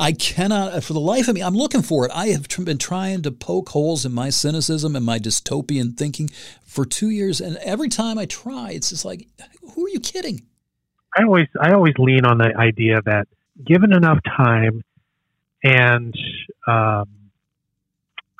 I 0.00 0.12
cannot, 0.12 0.84
for 0.84 0.92
the 0.92 1.00
life 1.00 1.26
of 1.26 1.34
me, 1.34 1.42
I'm 1.42 1.56
looking 1.56 1.82
for 1.82 2.04
it. 2.04 2.12
I 2.14 2.28
have 2.28 2.46
been 2.64 2.78
trying 2.78 3.22
to 3.22 3.32
poke 3.32 3.70
holes 3.70 4.06
in 4.06 4.12
my 4.12 4.30
cynicism 4.30 4.94
and 4.94 5.04
my 5.04 5.18
dystopian 5.18 5.96
thinking 5.96 6.30
for 6.64 6.84
two 6.84 7.10
years, 7.10 7.40
and 7.40 7.56
every 7.56 7.88
time 7.88 8.16
I 8.16 8.26
try, 8.26 8.70
it's 8.70 8.90
just 8.90 9.04
like, 9.04 9.26
who 9.74 9.86
are 9.86 9.88
you 9.88 9.98
kidding? 9.98 10.42
I 11.16 11.24
always, 11.24 11.48
I 11.60 11.72
always 11.72 11.94
lean 11.98 12.24
on 12.24 12.38
the 12.38 12.56
idea 12.56 13.02
that 13.06 13.26
given 13.66 13.92
enough 13.92 14.20
time, 14.24 14.84
and 15.64 16.14
um, 16.68 17.08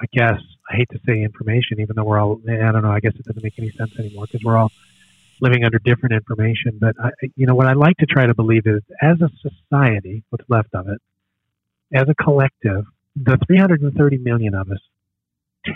I 0.01 0.07
guess 0.13 0.41
I 0.71 0.77
hate 0.77 0.89
to 0.91 1.01
say 1.07 1.23
information, 1.23 1.81
even 1.81 1.97
though 1.97 2.05
we're 2.05 2.19
all, 2.19 2.41
eh, 2.49 2.63
I 2.63 2.73
don't 2.73 2.83
know, 2.83 2.91
I 2.91 3.01
guess 3.01 3.15
it 3.15 3.25
doesn't 3.25 3.43
make 3.43 3.59
any 3.59 3.71
sense 3.71 3.93
anymore 3.99 4.27
because 4.27 4.45
we're 4.45 4.57
all 4.57 4.71
living 5.41 5.65
under 5.65 5.79
different 5.79 6.15
information. 6.15 6.79
But, 6.79 6.95
I, 7.03 7.11
you 7.37 7.47
know, 7.47 7.55
what 7.55 7.67
I 7.67 7.73
like 7.73 7.97
to 7.99 8.07
try 8.07 8.27
to 8.27 8.35
believe 8.35 8.67
is 8.67 8.83
as 9.01 9.17
a 9.21 9.31
society, 9.41 10.25
what's 10.31 10.45
left 10.49 10.75
of 10.75 10.89
it, 10.89 11.01
as 11.93 12.09
a 12.09 12.15
collective, 12.15 12.85
the 13.17 13.39
330 13.47 14.19
million 14.19 14.55
of 14.55 14.71
us 14.71 14.79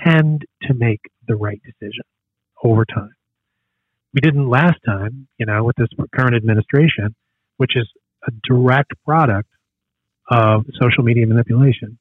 tend 0.05 0.45
to 0.63 0.75
make 0.75 1.01
the 1.27 1.37
right 1.37 1.61
decision 1.65 2.05
over 2.63 2.85
time. 2.85 3.15
We 4.15 4.21
didn't 4.21 4.49
last 4.49 4.79
time, 4.85 5.27
you 5.39 5.47
know, 5.47 5.65
with 5.65 5.77
this 5.77 5.89
current 6.15 6.35
administration, 6.35 7.15
which 7.57 7.77
is 7.77 7.89
a 8.27 8.31
direct 8.47 8.93
product 9.07 9.49
of 10.31 10.67
social 10.81 11.03
media 11.03 11.27
manipulation. 11.27 11.99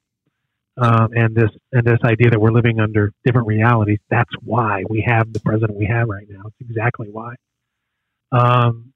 Um, 0.77 1.09
and 1.13 1.35
this 1.35 1.49
and 1.73 1.85
this 1.85 1.99
idea 2.05 2.29
that 2.29 2.39
we're 2.39 2.51
living 2.51 2.79
under 2.79 3.11
different 3.25 3.47
realities. 3.47 3.99
That's 4.09 4.31
why 4.41 4.83
we 4.89 5.03
have 5.05 5.31
the 5.33 5.41
president 5.41 5.77
we 5.77 5.85
have 5.85 6.07
right 6.07 6.25
now. 6.29 6.43
It's 6.47 6.69
exactly 6.69 7.09
why. 7.11 7.35
Um, 8.31 8.93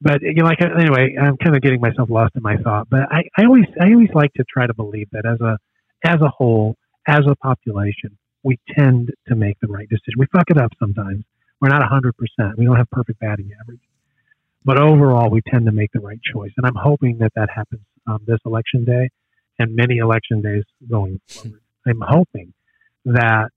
but 0.00 0.22
you 0.22 0.34
know, 0.34 0.44
like 0.44 0.62
anyway, 0.62 1.16
I'm 1.20 1.36
kind 1.36 1.56
of 1.56 1.62
getting 1.62 1.80
myself 1.80 2.08
lost 2.10 2.36
in 2.36 2.42
my 2.42 2.56
thought. 2.58 2.88
But 2.88 3.02
I, 3.10 3.24
I 3.36 3.44
always 3.44 3.64
I 3.80 3.92
always 3.92 4.08
like 4.14 4.32
to 4.34 4.44
try 4.48 4.66
to 4.66 4.74
believe 4.74 5.08
that 5.12 5.26
as 5.26 5.40
a 5.40 5.58
as 6.04 6.20
a 6.22 6.28
whole, 6.28 6.76
as 7.06 7.20
a 7.28 7.34
population, 7.36 8.16
we 8.42 8.58
tend 8.76 9.10
to 9.28 9.34
make 9.34 9.58
the 9.60 9.68
right 9.68 9.88
decision. 9.88 10.14
We 10.16 10.26
fuck 10.32 10.44
it 10.48 10.58
up 10.58 10.70
sometimes. 10.78 11.24
We're 11.60 11.68
not 11.68 11.82
100%. 11.82 12.12
We 12.56 12.64
don't 12.64 12.76
have 12.76 12.88
perfect 12.90 13.20
batting 13.20 13.50
average. 13.60 13.80
But 14.64 14.78
overall, 14.80 15.30
we 15.30 15.42
tend 15.50 15.66
to 15.66 15.72
make 15.72 15.92
the 15.92 16.00
right 16.00 16.20
choice. 16.22 16.52
And 16.56 16.66
I'm 16.66 16.74
hoping 16.74 17.18
that 17.18 17.32
that 17.36 17.50
happens 17.54 17.82
um, 18.06 18.20
this 18.26 18.38
election 18.46 18.84
day 18.84 19.10
and 19.60 19.76
many 19.76 19.98
election 19.98 20.40
days 20.40 20.64
going 20.88 21.20
forward. 21.28 21.60
I'm 21.86 22.00
hoping 22.00 22.52
that 23.04 23.50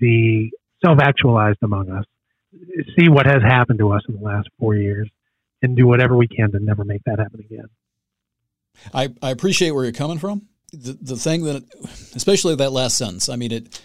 the 0.00 0.50
self 0.84 0.98
actualized 1.00 1.58
among 1.62 1.90
us 1.90 2.04
see 2.98 3.08
what 3.08 3.26
has 3.26 3.42
happened 3.42 3.78
to 3.78 3.92
us 3.92 4.02
in 4.08 4.16
the 4.16 4.22
last 4.22 4.48
four 4.58 4.74
years 4.74 5.08
and 5.62 5.76
do 5.76 5.86
whatever 5.86 6.16
we 6.16 6.26
can 6.26 6.50
to 6.52 6.58
never 6.58 6.84
make 6.84 7.04
that 7.04 7.18
happen 7.18 7.40
again. 7.40 7.68
I, 8.94 9.10
I 9.22 9.30
appreciate 9.30 9.72
where 9.72 9.84
you're 9.84 9.92
coming 9.92 10.18
from. 10.18 10.48
The, 10.72 10.96
the 11.00 11.16
thing 11.16 11.44
that, 11.44 11.62
especially 12.14 12.54
that 12.56 12.72
last 12.72 12.96
sentence, 12.96 13.28
I 13.28 13.36
mean, 13.36 13.52
it. 13.52 13.80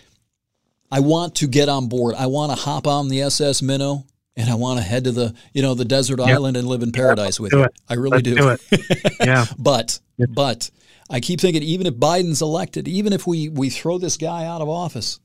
I 0.91 0.99
want 0.99 1.35
to 1.35 1.47
get 1.47 1.67
on 1.67 1.89
board. 1.89 2.15
I 2.15 2.27
want 2.27 2.51
to 2.51 2.55
hop 2.55 2.87
on 2.87 3.09
the 3.09 3.23
SS 3.23 3.61
Minnow 3.61 4.05
and 4.37 4.49
I 4.49 4.55
want 4.55 4.79
to 4.79 4.83
head 4.85 5.05
to 5.05 5.11
the 5.11 5.33
you 5.53 5.61
know 5.61 5.73
the 5.73 5.85
desert 5.85 6.19
yep. 6.19 6.29
island 6.29 6.57
and 6.57 6.67
live 6.67 6.83
in 6.83 6.91
paradise 6.91 7.39
yep, 7.39 7.43
with 7.43 7.53
you. 7.53 7.63
It. 7.63 7.73
I 7.89 7.93
really 7.95 8.21
Let's 8.21 8.69
do. 8.69 8.79
do 8.79 9.07
yeah. 9.19 9.45
but 9.57 9.99
yep. 10.17 10.29
but 10.31 10.69
I 11.09 11.19
keep 11.19 11.39
thinking 11.39 11.63
even 11.63 11.87
if 11.87 11.95
Biden's 11.95 12.41
elected, 12.41 12.87
even 12.87 13.13
if 13.13 13.27
we 13.27 13.49
we 13.49 13.69
throw 13.69 13.97
this 13.97 14.17
guy 14.17 14.45
out 14.45 14.61
of 14.61 14.69
office, 14.69 15.19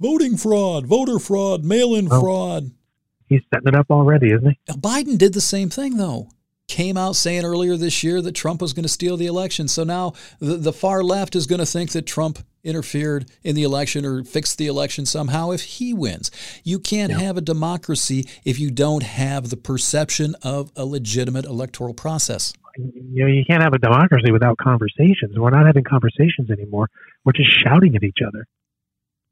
voting 0.00 0.36
fraud, 0.36 0.86
voter 0.86 1.18
fraud, 1.18 1.64
mail-in 1.64 2.08
oh, 2.10 2.20
fraud. 2.20 2.70
He's 3.26 3.42
setting 3.52 3.68
it 3.68 3.74
up 3.74 3.90
already, 3.90 4.28
isn't 4.32 4.56
he? 4.66 4.72
Biden 4.74 5.18
did 5.18 5.34
the 5.34 5.40
same 5.40 5.70
thing 5.70 5.96
though. 5.96 6.30
Came 6.66 6.98
out 6.98 7.16
saying 7.16 7.46
earlier 7.46 7.78
this 7.78 8.04
year 8.04 8.20
that 8.20 8.32
Trump 8.32 8.60
was 8.60 8.74
going 8.74 8.82
to 8.82 8.90
steal 8.90 9.16
the 9.16 9.26
election. 9.26 9.68
So 9.68 9.84
now 9.84 10.12
the, 10.38 10.56
the 10.56 10.72
far 10.72 11.02
left 11.02 11.34
is 11.34 11.46
going 11.46 11.60
to 11.60 11.66
think 11.66 11.92
that 11.92 12.06
Trump 12.06 12.40
interfered 12.62 13.30
in 13.42 13.56
the 13.56 13.62
election 13.62 14.04
or 14.04 14.22
fixed 14.22 14.58
the 14.58 14.66
election 14.66 15.06
somehow 15.06 15.50
if 15.50 15.62
he 15.62 15.94
wins. 15.94 16.30
You 16.64 16.78
can't 16.78 17.12
yeah. 17.12 17.20
have 17.20 17.38
a 17.38 17.42
democracy 17.42 18.28
if 18.44 18.60
you 18.60 18.70
don't 18.70 19.02
have 19.02 19.48
the 19.48 19.56
perception 19.56 20.34
of 20.42 20.70
a 20.76 20.84
legitimate 20.84 21.46
electoral 21.46 21.94
process 21.94 22.52
you 22.78 23.24
know, 23.24 23.26
you 23.26 23.44
can't 23.44 23.62
have 23.62 23.72
a 23.72 23.78
democracy 23.78 24.30
without 24.30 24.56
conversations. 24.58 25.36
We're 25.36 25.50
not 25.50 25.66
having 25.66 25.84
conversations 25.84 26.50
anymore. 26.50 26.88
We're 27.24 27.32
just 27.32 27.50
shouting 27.50 27.96
at 27.96 28.02
each 28.02 28.18
other. 28.26 28.46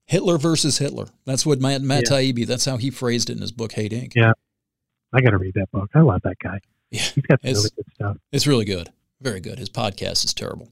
Hitler 0.07 0.39
versus 0.39 0.79
Hitler. 0.79 1.09
That's 1.25 1.47
what 1.47 1.61
Matt, 1.61 1.83
Matt 1.83 2.05
yeah. 2.11 2.17
Taibbi, 2.17 2.47
that's 2.47 2.65
how 2.65 2.77
he 2.77 2.91
phrased 2.91 3.31
it 3.31 3.35
in 3.35 3.41
his 3.41 3.53
book, 3.53 3.73
Hate 3.73 3.93
Inc. 3.93 4.13
Yeah. 4.15 4.33
I 5.13 5.21
got 5.21 5.31
to 5.31 5.39
read 5.39 5.55
that 5.55 5.71
book. 5.71 5.91
I 5.95 6.01
love 6.01 6.23
that 6.25 6.39
guy. 6.43 6.61
Yeah. 6.91 7.01
He's 7.01 7.25
got 7.25 7.41
some 7.43 7.53
really 7.53 7.71
good 7.77 7.95
stuff. 7.95 8.17
It's 8.33 8.47
really 8.47 8.65
good. 8.65 8.91
Very 9.21 9.41
good. 9.41 9.59
His 9.59 9.71
podcast 9.71 10.25
is 10.25 10.35
terrible. 10.35 10.71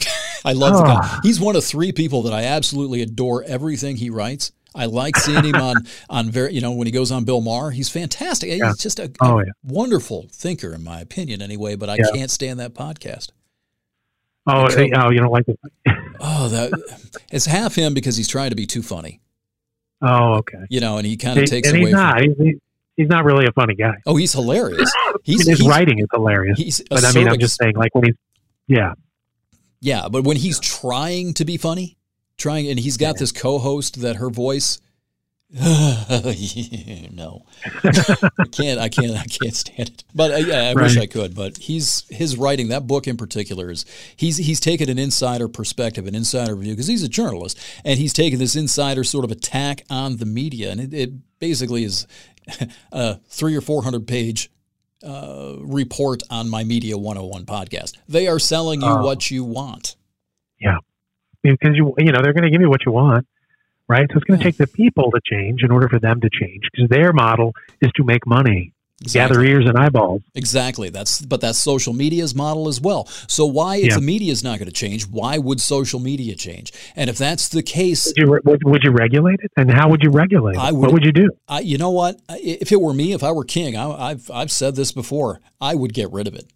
I 0.44 0.52
love 0.52 0.74
oh. 0.74 0.78
the 0.78 0.84
guy. 0.84 1.00
Ah. 1.02 1.20
He's 1.22 1.40
one 1.40 1.56
of 1.56 1.64
three 1.64 1.92
people 1.92 2.22
that 2.22 2.32
I 2.32 2.44
absolutely 2.44 3.02
adore 3.02 3.42
everything 3.44 3.96
he 3.96 4.10
writes. 4.10 4.52
I 4.74 4.86
like 4.86 5.16
seeing 5.16 5.44
him 5.44 5.54
on 5.54 5.76
on 6.10 6.30
very 6.30 6.52
you 6.54 6.60
know 6.60 6.72
when 6.72 6.86
he 6.86 6.90
goes 6.90 7.12
on 7.12 7.24
Bill 7.24 7.40
Maher. 7.40 7.70
He's 7.70 7.88
fantastic. 7.88 8.50
Yeah. 8.50 8.68
He's 8.68 8.78
just 8.78 8.98
a, 8.98 9.10
oh, 9.20 9.38
a 9.38 9.46
yeah. 9.46 9.52
wonderful 9.62 10.26
thinker 10.32 10.74
in 10.74 10.82
my 10.82 11.00
opinion. 11.00 11.42
Anyway, 11.42 11.76
but 11.76 11.88
I 11.88 11.96
yeah. 11.96 12.10
can't 12.12 12.30
stand 12.30 12.60
that 12.60 12.74
podcast. 12.74 13.30
Oh, 14.46 14.68
so, 14.68 14.86
oh, 14.96 15.10
you 15.10 15.20
don't 15.20 15.30
like 15.32 15.48
it? 15.48 15.58
oh, 16.20 16.48
that 16.48 16.72
it's 17.32 17.46
half 17.46 17.74
him 17.74 17.94
because 17.94 18.16
he's 18.16 18.28
trying 18.28 18.50
to 18.50 18.56
be 18.56 18.66
too 18.66 18.82
funny. 18.82 19.20
Oh, 20.02 20.34
okay. 20.34 20.64
You 20.68 20.80
know, 20.80 20.98
and 20.98 21.06
he 21.06 21.16
kind 21.16 21.38
of 21.38 21.46
takes 21.46 21.68
and 21.68 21.78
away. 21.78 21.86
He's 21.86 21.94
not. 21.94 22.18
From, 22.18 22.34
he's, 22.38 22.56
he's 22.96 23.08
not 23.08 23.24
really 23.24 23.46
a 23.46 23.52
funny 23.52 23.74
guy. 23.74 23.94
Oh, 24.04 24.16
he's 24.16 24.32
hilarious. 24.32 24.92
He's 25.22 25.48
his 25.48 25.60
he's, 25.60 25.66
writing 25.66 26.00
is 26.00 26.06
hilarious. 26.12 26.58
He's 26.58 26.82
but 26.90 27.02
I 27.02 27.12
mean, 27.12 27.26
I'm 27.26 27.38
just 27.38 27.56
saying, 27.56 27.76
like 27.76 27.94
when 27.94 28.04
he's 28.04 28.14
yeah, 28.66 28.92
yeah, 29.80 30.08
but 30.10 30.22
when 30.24 30.36
he's 30.36 30.60
trying 30.60 31.32
to 31.34 31.46
be 31.46 31.56
funny, 31.56 31.96
trying, 32.44 32.68
and 32.68 32.78
he's 32.78 32.98
got 32.98 33.16
this 33.16 33.32
co-host 33.32 34.02
that 34.02 34.16
her 34.16 34.28
voice. 34.28 34.78
no, 35.50 37.42
I 37.84 38.46
can't. 38.50 38.78
I 38.80 38.88
can't. 38.88 39.12
I 39.12 39.24
can't 39.24 39.54
stand 39.54 39.88
it. 39.88 40.04
But 40.14 40.32
uh, 40.32 40.36
yeah, 40.36 40.62
I 40.62 40.72
right. 40.74 40.82
wish 40.82 40.98
I 40.98 41.06
could. 41.06 41.34
But 41.34 41.56
he's 41.56 42.04
his 42.10 42.36
writing 42.36 42.68
that 42.68 42.86
book 42.86 43.06
in 43.06 43.16
particular 43.16 43.70
is 43.70 43.86
he's 44.16 44.36
he's 44.36 44.60
taken 44.60 44.90
an 44.90 44.98
insider 44.98 45.48
perspective, 45.48 46.06
an 46.06 46.14
insider 46.14 46.54
view 46.56 46.72
because 46.72 46.88
he's 46.88 47.02
a 47.02 47.08
journalist, 47.08 47.58
and 47.84 47.98
he's 47.98 48.12
taken 48.12 48.38
this 48.38 48.56
insider 48.56 49.04
sort 49.04 49.24
of 49.24 49.30
attack 49.30 49.82
on 49.88 50.16
the 50.16 50.26
media, 50.26 50.70
and 50.70 50.80
it, 50.80 50.92
it 50.92 51.38
basically 51.38 51.84
is 51.84 52.06
a 52.92 53.20
three 53.28 53.56
or 53.56 53.62
four 53.62 53.84
hundred 53.84 54.06
page 54.06 54.50
uh, 55.02 55.54
report 55.60 56.22
on 56.30 56.48
my 56.48 56.64
Media 56.64 56.96
101 56.96 57.44
podcast. 57.44 57.92
They 58.08 58.26
are 58.26 58.38
selling 58.38 58.80
you 58.80 58.88
uh, 58.88 59.02
what 59.02 59.30
you 59.30 59.44
want. 59.44 59.96
Yeah 60.58 60.78
because 61.52 61.76
you 61.76 61.94
you 61.98 62.12
know 62.12 62.20
they're 62.22 62.32
going 62.32 62.44
to 62.44 62.50
give 62.50 62.60
you 62.60 62.70
what 62.70 62.84
you 62.84 62.92
want, 62.92 63.26
right? 63.88 64.06
So 64.10 64.16
it's 64.16 64.24
going 64.24 64.38
to 64.38 64.44
take 64.44 64.56
the 64.56 64.66
people 64.66 65.10
to 65.10 65.20
change 65.24 65.62
in 65.62 65.70
order 65.70 65.88
for 65.88 65.98
them 65.98 66.20
to 66.20 66.30
change 66.30 66.62
because 66.72 66.88
their 66.88 67.12
model 67.12 67.52
is 67.80 67.90
to 67.96 68.04
make 68.04 68.26
money. 68.26 68.72
Exactly. 69.02 69.36
Gather 69.36 69.44
ears 69.44 69.66
and 69.66 69.76
eyeballs. 69.76 70.22
Exactly. 70.34 70.88
That's 70.88 71.20
but 71.20 71.40
that's 71.40 71.58
social 71.58 71.92
media's 71.92 72.34
model 72.34 72.68
as 72.68 72.80
well. 72.80 73.06
So 73.26 73.44
why, 73.44 73.76
if 73.76 73.88
yeah. 73.88 73.96
the 73.96 74.00
media 74.00 74.32
is 74.32 74.44
not 74.44 74.58
going 74.58 74.68
to 74.68 74.72
change, 74.72 75.06
why 75.08 75.36
would 75.36 75.60
social 75.60 75.98
media 76.00 76.36
change? 76.36 76.72
And 76.94 77.10
if 77.10 77.18
that's 77.18 77.48
the 77.48 77.62
case, 77.62 78.06
would 78.06 78.16
you, 78.16 78.40
would, 78.44 78.64
would 78.64 78.84
you 78.84 78.92
regulate 78.92 79.40
it? 79.42 79.50
And 79.56 79.70
how 79.70 79.90
would 79.90 80.02
you 80.02 80.10
regulate 80.10 80.54
it? 80.54 80.60
I 80.60 80.70
would, 80.70 80.80
what 80.80 80.92
would 80.92 81.04
you 81.04 81.12
do? 81.12 81.28
I, 81.48 81.60
you 81.60 81.76
know 81.76 81.90
what? 81.90 82.20
If 82.30 82.70
it 82.70 82.80
were 82.80 82.94
me, 82.94 83.12
if 83.12 83.24
I 83.24 83.32
were 83.32 83.44
king, 83.44 83.76
I, 83.76 84.10
have 84.10 84.30
I've 84.30 84.52
said 84.52 84.76
this 84.76 84.92
before. 84.92 85.40
I 85.60 85.74
would 85.74 85.92
get 85.92 86.10
rid 86.12 86.28
of 86.28 86.34
it. 86.34 86.50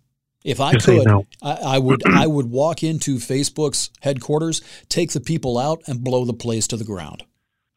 If 0.48 0.60
I 0.60 0.72
Just 0.72 0.86
could, 0.86 1.06
no. 1.06 1.26
I, 1.42 1.52
I, 1.52 1.78
would 1.78 2.02
I 2.06 2.26
would 2.26 2.50
walk 2.50 2.82
into 2.82 3.16
Facebook's 3.16 3.90
headquarters, 4.00 4.62
take 4.88 5.12
the 5.12 5.20
people 5.20 5.58
out, 5.58 5.82
and 5.86 6.02
blow 6.02 6.24
the 6.24 6.32
place 6.32 6.66
to 6.68 6.78
the 6.78 6.84
ground. 6.84 7.22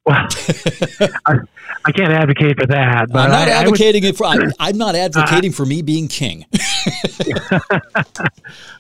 Well, 0.06 0.16
I, 1.28 1.40
I, 1.86 1.92
can't 1.92 2.14
advocate 2.14 2.58
for 2.58 2.68
that. 2.68 3.08
But 3.12 3.20
I'm 3.20 3.32
not 3.32 3.50
I, 3.50 3.52
advocating 3.52 4.04
would, 4.04 4.12
it 4.12 4.18
for. 4.18 4.26
I'm, 4.26 4.54
I'm 4.58 4.78
not 4.78 4.96
advocating 4.96 5.52
uh, 5.52 5.54
for 5.54 5.66
me 5.66 5.82
being 5.82 6.08
king. 6.08 6.46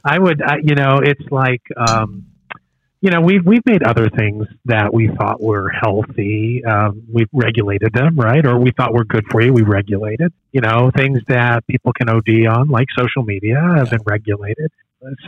I 0.05 0.17
would, 0.17 0.41
you 0.63 0.75
know, 0.75 0.99
it's 1.03 1.29
like 1.29 1.61
um, 1.75 2.27
you 3.02 3.10
know, 3.10 3.20
we've 3.20 3.43
we've 3.43 3.66
made 3.66 3.82
other 3.82 4.10
things 4.10 4.45
that 4.66 4.93
we 4.93 5.08
thought 5.08 5.41
were 5.41 5.70
healthy. 5.70 6.64
Um, 6.64 7.02
we've 7.12 7.30
regulated 7.34 7.93
them, 7.93 8.16
right? 8.16 8.45
Or 8.45 8.60
we 8.60 8.72
thought 8.72 8.93
were 8.93 9.06
good 9.06 9.26
for 9.32 9.41
you. 9.41 9.52
We 9.52 9.64
regulated. 9.64 10.32
You 10.52 10.62
know, 10.62 10.91
things 10.95 11.20
that 11.28 11.66
people 11.66 11.93
can 11.93 12.10
OD 12.10 12.45
on, 12.45 12.70
like 12.70 12.88
social 12.95 13.24
media, 13.24 13.60
have 13.60 13.89
been 13.89 14.04
regulated. 14.06 14.72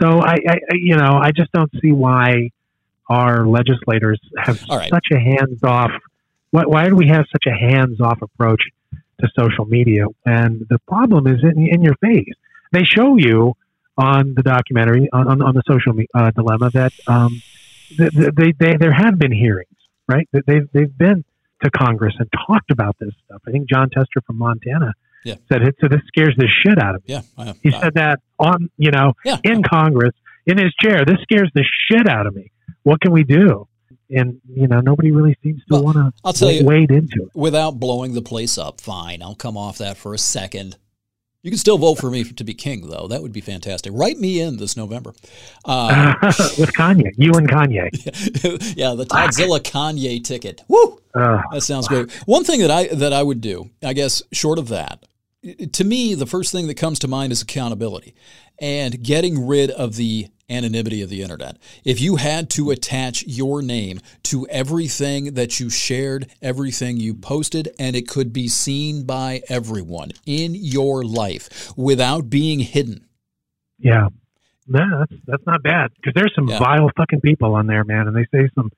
So 0.00 0.20
I, 0.20 0.36
I 0.48 0.58
you 0.74 0.96
know, 0.96 1.18
I 1.20 1.32
just 1.32 1.50
don't 1.50 1.70
see 1.82 1.90
why 1.90 2.50
our 3.08 3.44
legislators 3.44 4.20
have 4.38 4.62
right. 4.70 4.88
such 4.88 5.06
a 5.12 5.18
hands 5.18 5.58
off. 5.64 5.90
Why, 6.52 6.62
why 6.66 6.88
do 6.88 6.94
we 6.94 7.08
have 7.08 7.24
such 7.32 7.46
a 7.48 7.52
hands 7.52 8.00
off 8.00 8.22
approach 8.22 8.62
to 9.20 9.28
social 9.36 9.64
media? 9.64 10.06
And 10.24 10.64
the 10.70 10.78
problem 10.86 11.26
is 11.26 11.42
in, 11.42 11.66
in 11.66 11.82
your 11.82 11.96
face. 11.96 12.34
They 12.70 12.84
show 12.84 13.16
you 13.16 13.54
on 13.98 14.34
the 14.34 14.42
documentary 14.44 15.08
on, 15.12 15.26
on, 15.26 15.42
on 15.42 15.54
the 15.54 15.62
social 15.66 15.92
uh, 16.14 16.30
dilemma 16.30 16.70
that. 16.70 16.92
Um, 17.08 17.42
they, 17.98 18.52
they, 18.58 18.76
there 18.76 18.92
have 18.92 19.18
been 19.18 19.32
hearings, 19.32 19.68
right? 20.08 20.28
They've, 20.32 20.68
they've 20.72 20.96
been 20.96 21.24
to 21.62 21.70
Congress 21.70 22.14
and 22.18 22.28
talked 22.46 22.70
about 22.70 22.96
this 22.98 23.12
stuff. 23.24 23.42
I 23.46 23.50
think 23.50 23.68
Jon 23.68 23.90
Tester 23.90 24.20
from 24.26 24.38
Montana 24.38 24.92
yeah. 25.24 25.36
said 25.50 25.62
it. 25.62 25.76
So 25.80 25.88
this 25.88 26.00
scares 26.08 26.34
the 26.36 26.48
shit 26.48 26.78
out 26.78 26.94
of 26.94 27.02
me. 27.06 27.14
Yeah, 27.14 27.22
I, 27.36 27.54
he 27.62 27.70
said 27.70 27.94
that 27.94 28.20
on, 28.38 28.70
you 28.76 28.90
know, 28.90 29.14
yeah. 29.24 29.38
in 29.42 29.62
Congress 29.62 30.14
in 30.46 30.58
his 30.58 30.74
chair. 30.80 31.04
This 31.04 31.18
scares 31.22 31.50
the 31.54 31.64
shit 31.88 32.08
out 32.08 32.26
of 32.26 32.34
me. 32.34 32.52
What 32.82 33.00
can 33.00 33.12
we 33.12 33.24
do? 33.24 33.66
And 34.10 34.40
you 34.48 34.68
know, 34.68 34.80
nobody 34.80 35.10
really 35.10 35.36
seems 35.42 35.60
to 35.64 35.74
well, 35.74 35.84
want 35.84 35.96
to. 35.96 36.12
I'll 36.24 36.34
tell 36.34 36.50
you, 36.50 36.64
wade 36.64 36.90
into 36.90 37.22
it 37.22 37.30
without 37.34 37.80
blowing 37.80 38.12
the 38.12 38.22
place 38.22 38.58
up. 38.58 38.80
Fine, 38.80 39.22
I'll 39.22 39.34
come 39.34 39.56
off 39.56 39.78
that 39.78 39.96
for 39.96 40.12
a 40.12 40.18
second. 40.18 40.76
You 41.44 41.50
can 41.50 41.58
still 41.58 41.76
vote 41.76 41.96
for 41.96 42.10
me 42.10 42.24
to 42.24 42.42
be 42.42 42.54
king, 42.54 42.88
though. 42.88 43.06
That 43.06 43.20
would 43.20 43.34
be 43.34 43.42
fantastic. 43.42 43.92
Write 43.94 44.16
me 44.16 44.40
in 44.40 44.56
this 44.56 44.78
November. 44.78 45.12
Uh, 45.66 46.14
With 46.58 46.72
Kanye. 46.72 47.12
You 47.18 47.32
and 47.34 47.46
Kanye. 47.46 47.90
yeah, 48.78 48.94
the 48.94 49.04
Todzilla 49.04 49.60
Kanye 49.60 50.24
ticket. 50.24 50.62
Woo! 50.68 50.98
Uh, 51.14 51.42
that 51.52 51.60
sounds 51.60 51.86
great. 51.86 52.10
One 52.24 52.44
thing 52.44 52.60
that 52.60 52.70
I 52.70 52.86
that 52.86 53.12
I 53.12 53.22
would 53.22 53.42
do, 53.42 53.68
I 53.84 53.92
guess, 53.92 54.22
short 54.32 54.58
of 54.58 54.68
that, 54.68 55.04
to 55.72 55.84
me, 55.84 56.14
the 56.14 56.24
first 56.24 56.50
thing 56.50 56.66
that 56.68 56.78
comes 56.78 56.98
to 57.00 57.08
mind 57.08 57.30
is 57.30 57.42
accountability 57.42 58.14
and 58.58 59.02
getting 59.02 59.46
rid 59.46 59.70
of 59.70 59.96
the 59.96 60.28
anonymity 60.48 61.02
of 61.02 61.08
the 61.08 61.22
internet. 61.22 61.58
If 61.84 62.00
you 62.00 62.16
had 62.16 62.50
to 62.50 62.70
attach 62.70 63.24
your 63.26 63.62
name 63.62 64.00
to 64.24 64.46
everything 64.48 65.34
that 65.34 65.58
you 65.60 65.70
shared, 65.70 66.26
everything 66.42 66.98
you 66.98 67.14
posted, 67.14 67.68
and 67.78 67.96
it 67.96 68.08
could 68.08 68.32
be 68.32 68.48
seen 68.48 69.04
by 69.04 69.42
everyone 69.48 70.10
in 70.26 70.54
your 70.54 71.04
life 71.04 71.72
without 71.76 72.28
being 72.30 72.60
hidden. 72.60 73.06
Yeah. 73.78 74.08
No, 74.66 75.00
that's 75.00 75.20
that's 75.26 75.46
not 75.46 75.62
bad 75.62 75.90
because 75.96 76.14
there's 76.14 76.34
some 76.34 76.48
Yeah. 76.48 76.58
vile 76.58 76.90
fucking 76.96 77.20
people 77.20 77.54
on 77.54 77.66
there, 77.66 77.84
man, 77.84 78.08
and 78.08 78.16
they 78.16 78.26
say 78.32 78.48
some 78.54 78.70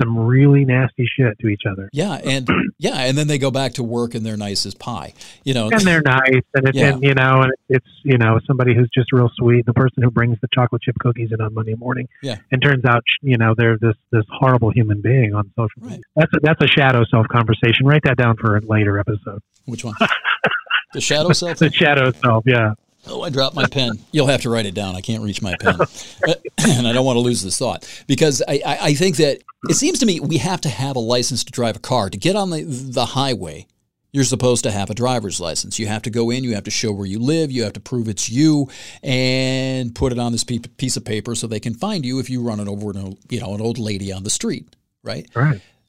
some 0.00 0.18
really 0.18 0.64
nasty 0.64 1.06
shit 1.06 1.38
to 1.40 1.48
each 1.48 1.62
other. 1.70 1.88
Yeah, 1.92 2.14
and 2.24 2.48
yeah, 2.78 2.96
and 3.00 3.16
then 3.16 3.26
they 3.28 3.38
go 3.38 3.50
back 3.50 3.74
to 3.74 3.82
work 3.82 4.14
and 4.14 4.24
they're 4.24 4.36
nice 4.36 4.66
as 4.66 4.74
pie. 4.74 5.14
You 5.44 5.54
know, 5.54 5.68
and 5.70 5.80
they're 5.80 6.02
nice, 6.02 6.42
and 6.54 6.68
it's 6.68 6.76
Yeah. 6.76 6.94
and, 6.94 7.02
you 7.02 7.14
know, 7.14 7.42
and 7.42 7.52
it's 7.68 7.86
you 8.02 8.18
know 8.18 8.40
somebody 8.46 8.74
who's 8.74 8.90
just 8.94 9.12
real 9.12 9.30
sweet. 9.36 9.66
The 9.66 9.72
person 9.74 10.02
who 10.02 10.10
brings 10.10 10.38
the 10.40 10.48
chocolate 10.54 10.82
chip 10.82 10.96
cookies 11.00 11.30
in 11.32 11.40
on 11.40 11.54
Monday 11.54 11.74
morning, 11.74 12.08
Yeah. 12.22 12.36
and 12.50 12.60
turns 12.62 12.84
out 12.84 13.02
you 13.22 13.36
know 13.38 13.54
they're 13.56 13.78
this 13.78 13.94
this 14.10 14.24
horrible 14.30 14.70
human 14.70 15.00
being 15.00 15.34
on 15.34 15.50
social 15.56 15.82
media. 15.82 15.98
Right. 15.98 16.00
That's 16.16 16.32
a, 16.34 16.40
that's 16.42 16.62
a 16.62 16.68
shadow 16.68 17.04
self 17.10 17.26
conversation. 17.28 17.86
Write 17.86 18.02
that 18.04 18.16
down 18.16 18.36
for 18.36 18.56
a 18.56 18.60
later 18.60 18.98
episode. 18.98 19.40
which 19.66 19.84
one? 19.84 19.94
the 20.94 21.00
shadow 21.00 21.32
self. 21.32 21.58
The 21.58 21.70
shadow 21.72 22.12
self, 22.12 22.44
yeah. 22.46 22.74
Oh, 23.06 23.22
I 23.22 23.30
dropped 23.30 23.54
my 23.54 23.66
pen. 23.66 23.98
You'll 24.12 24.26
have 24.26 24.42
to 24.42 24.50
write 24.50 24.66
it 24.66 24.74
down. 24.74 24.96
I 24.96 25.00
can't 25.00 25.22
reach 25.22 25.42
my 25.42 25.56
pen. 25.60 25.78
Uh, 26.26 26.34
and 26.66 26.86
I 26.86 26.92
don't 26.92 27.04
want 27.04 27.16
to 27.16 27.20
lose 27.20 27.42
this 27.42 27.58
thought 27.58 27.86
because 28.06 28.42
I, 28.48 28.60
I, 28.64 28.78
I 28.80 28.94
think 28.94 29.16
that 29.16 29.42
it 29.68 29.74
seems 29.74 29.98
to 29.98 30.06
me 30.06 30.20
we 30.20 30.38
have 30.38 30.60
to 30.62 30.68
have 30.68 30.96
a 30.96 31.00
license 31.00 31.44
to 31.44 31.52
drive 31.52 31.76
a 31.76 31.80
car. 31.80 32.08
To 32.08 32.16
get 32.16 32.34
on 32.34 32.50
the, 32.50 32.62
the 32.62 33.04
highway, 33.04 33.66
you're 34.12 34.24
supposed 34.24 34.62
to 34.64 34.70
have 34.70 34.90
a 34.90 34.94
driver's 34.94 35.40
license. 35.40 35.78
You 35.78 35.86
have 35.88 36.02
to 36.02 36.10
go 36.10 36.30
in, 36.30 36.44
you 36.44 36.54
have 36.54 36.64
to 36.64 36.70
show 36.70 36.92
where 36.92 37.06
you 37.06 37.18
live, 37.18 37.50
you 37.50 37.64
have 37.64 37.74
to 37.74 37.80
prove 37.80 38.08
it's 38.08 38.30
you, 38.30 38.68
and 39.02 39.94
put 39.94 40.12
it 40.12 40.18
on 40.18 40.32
this 40.32 40.44
piece 40.44 40.96
of 40.96 41.04
paper 41.04 41.34
so 41.34 41.46
they 41.46 41.60
can 41.60 41.74
find 41.74 42.06
you 42.06 42.20
if 42.20 42.30
you 42.30 42.40
run 42.40 42.60
it 42.60 42.68
over 42.68 42.90
an, 42.92 43.18
you 43.28 43.40
know, 43.40 43.54
an 43.54 43.60
old 43.60 43.78
lady 43.78 44.12
on 44.12 44.22
the 44.22 44.30
street, 44.30 44.76
right? 45.02 45.28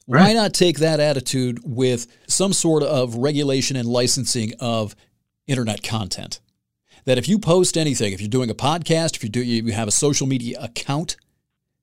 Right. 0.06 0.24
Why 0.26 0.32
not 0.34 0.54
take 0.54 0.78
that 0.80 1.00
attitude 1.00 1.60
with 1.64 2.06
some 2.28 2.52
sort 2.52 2.82
of 2.82 3.14
regulation 3.16 3.76
and 3.76 3.88
licensing 3.88 4.52
of 4.60 4.94
internet 5.46 5.82
content? 5.82 6.40
That 7.06 7.18
if 7.18 7.28
you 7.28 7.38
post 7.38 7.78
anything, 7.78 8.12
if 8.12 8.20
you're 8.20 8.28
doing 8.28 8.50
a 8.50 8.54
podcast, 8.54 9.16
if 9.16 9.22
you 9.24 9.30
do 9.30 9.42
you 9.42 9.72
have 9.72 9.88
a 9.88 9.92
social 9.92 10.26
media 10.26 10.58
account, 10.60 11.16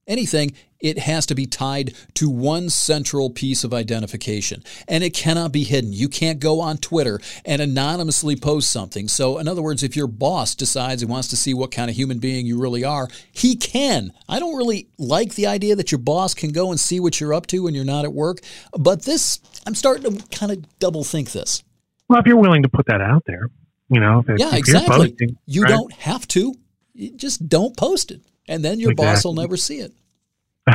anything, 0.07 0.53
it 0.79 0.99
has 0.99 1.25
to 1.27 1.35
be 1.35 1.45
tied 1.45 1.93
to 2.15 2.29
one 2.29 2.69
central 2.69 3.29
piece 3.29 3.63
of 3.63 3.73
identification. 3.73 4.63
And 4.87 5.03
it 5.03 5.13
cannot 5.13 5.53
be 5.53 5.63
hidden. 5.63 5.93
You 5.93 6.09
can't 6.09 6.39
go 6.39 6.59
on 6.59 6.77
Twitter 6.77 7.19
and 7.45 7.61
anonymously 7.61 8.35
post 8.35 8.69
something. 8.69 9.07
So, 9.07 9.37
in 9.37 9.47
other 9.47 9.61
words, 9.61 9.81
if 9.81 9.95
your 9.95 10.07
boss 10.07 10.55
decides 10.55 11.01
he 11.01 11.05
wants 11.05 11.29
to 11.29 11.37
see 11.37 11.53
what 11.53 11.71
kind 11.71 11.89
of 11.89 11.95
human 11.95 12.19
being 12.19 12.45
you 12.45 12.59
really 12.59 12.83
are, 12.83 13.07
he 13.31 13.55
can. 13.55 14.11
I 14.27 14.39
don't 14.39 14.57
really 14.57 14.89
like 14.97 15.35
the 15.35 15.47
idea 15.47 15.75
that 15.77 15.91
your 15.91 15.99
boss 15.99 16.33
can 16.33 16.51
go 16.51 16.69
and 16.69 16.79
see 16.79 16.99
what 16.99 17.19
you're 17.21 17.33
up 17.33 17.47
to 17.47 17.63
when 17.63 17.73
you're 17.73 17.85
not 17.85 18.05
at 18.05 18.13
work. 18.13 18.39
But 18.77 19.03
this, 19.03 19.39
I'm 19.65 19.75
starting 19.75 20.17
to 20.17 20.37
kind 20.37 20.51
of 20.51 20.79
double 20.79 21.05
think 21.05 21.31
this. 21.31 21.63
Well, 22.09 22.19
if 22.19 22.27
you're 22.27 22.37
willing 22.37 22.63
to 22.63 22.69
put 22.69 22.85
that 22.87 22.99
out 22.99 23.23
there, 23.25 23.49
you 23.89 23.99
know, 23.99 24.23
Yeah, 24.37 24.55
exactly. 24.55 25.09
Posting, 25.11 25.37
You 25.45 25.63
right? 25.63 25.69
don't 25.69 25.91
have 25.93 26.27
to. 26.29 26.53
You 26.93 27.11
just 27.11 27.47
don't 27.49 27.75
post 27.77 28.11
it. 28.11 28.21
And 28.47 28.63
then 28.63 28.79
your 28.79 28.93
boss 28.95 29.23
will 29.25 29.33
never 29.33 29.57
see 29.57 29.79
it. 29.79 29.93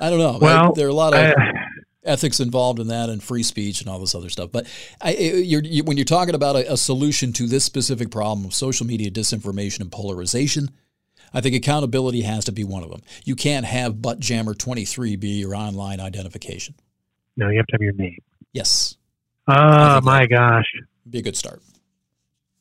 I 0.00 0.10
don't 0.10 0.18
know. 0.18 0.38
Well, 0.40 0.72
there 0.72 0.86
are 0.86 0.90
a 0.90 0.94
lot 0.94 1.14
of 1.14 1.20
Uh, 1.20 1.34
ethics 2.04 2.40
involved 2.40 2.80
in 2.80 2.88
that 2.88 3.08
and 3.08 3.22
free 3.22 3.44
speech 3.44 3.80
and 3.80 3.88
all 3.88 4.00
this 4.00 4.14
other 4.14 4.28
stuff. 4.28 4.50
But 4.50 4.66
I, 5.00 5.12
you're, 5.14 5.62
you, 5.62 5.84
when 5.84 5.96
you're 5.96 6.04
talking 6.04 6.34
about 6.34 6.56
a, 6.56 6.72
a 6.72 6.76
solution 6.76 7.32
to 7.34 7.46
this 7.46 7.64
specific 7.64 8.10
problem 8.10 8.44
of 8.44 8.54
social 8.54 8.84
media 8.86 9.10
disinformation 9.10 9.80
and 9.82 9.92
polarization, 9.92 10.70
I 11.32 11.40
think 11.40 11.54
accountability 11.54 12.22
has 12.22 12.44
to 12.46 12.52
be 12.52 12.64
one 12.64 12.82
of 12.82 12.90
them. 12.90 13.02
You 13.24 13.36
can't 13.36 13.64
have 13.66 13.94
buttjammer23 13.96 15.20
be 15.20 15.28
your 15.40 15.54
online 15.54 16.00
identification. 16.00 16.74
no, 17.36 17.48
you 17.48 17.58
have 17.58 17.66
to 17.68 17.74
have 17.74 17.80
your 17.82 17.92
name. 17.94 18.18
Yes, 18.52 18.96
Oh 19.48 20.00
my 20.02 20.26
gosh. 20.26 20.66
Be 21.08 21.18
a 21.18 21.22
good 21.22 21.36
start. 21.36 21.62